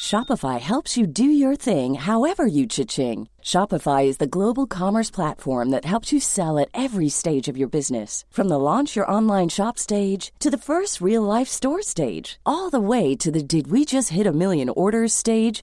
Shopify 0.00 0.58
helps 0.60 0.96
you 0.96 1.06
do 1.06 1.24
your 1.24 1.56
thing 1.56 1.94
however 1.94 2.46
you 2.46 2.66
cha-ching. 2.66 3.28
Shopify 3.42 4.06
is 4.06 4.16
the 4.16 4.26
global 4.26 4.66
commerce 4.66 5.10
platform 5.10 5.70
that 5.70 5.84
helps 5.84 6.12
you 6.12 6.20
sell 6.20 6.58
at 6.58 6.68
every 6.74 7.08
stage 7.08 7.48
of 7.48 7.56
your 7.56 7.68
business. 7.68 8.24
From 8.30 8.48
the 8.48 8.58
launch 8.58 8.96
your 8.96 9.10
online 9.10 9.48
shop 9.48 9.78
stage 9.78 10.32
to 10.40 10.50
the 10.50 10.58
first 10.58 11.00
real 11.00 11.22
life 11.22 11.48
store 11.48 11.82
stage, 11.82 12.40
all 12.44 12.70
the 12.70 12.80
way 12.80 13.14
to 13.16 13.30
the 13.30 13.42
did 13.42 13.70
we 13.70 13.84
just 13.84 14.10
hit 14.10 14.26
a 14.26 14.32
million 14.32 14.68
orders 14.70 15.12
stage. 15.12 15.62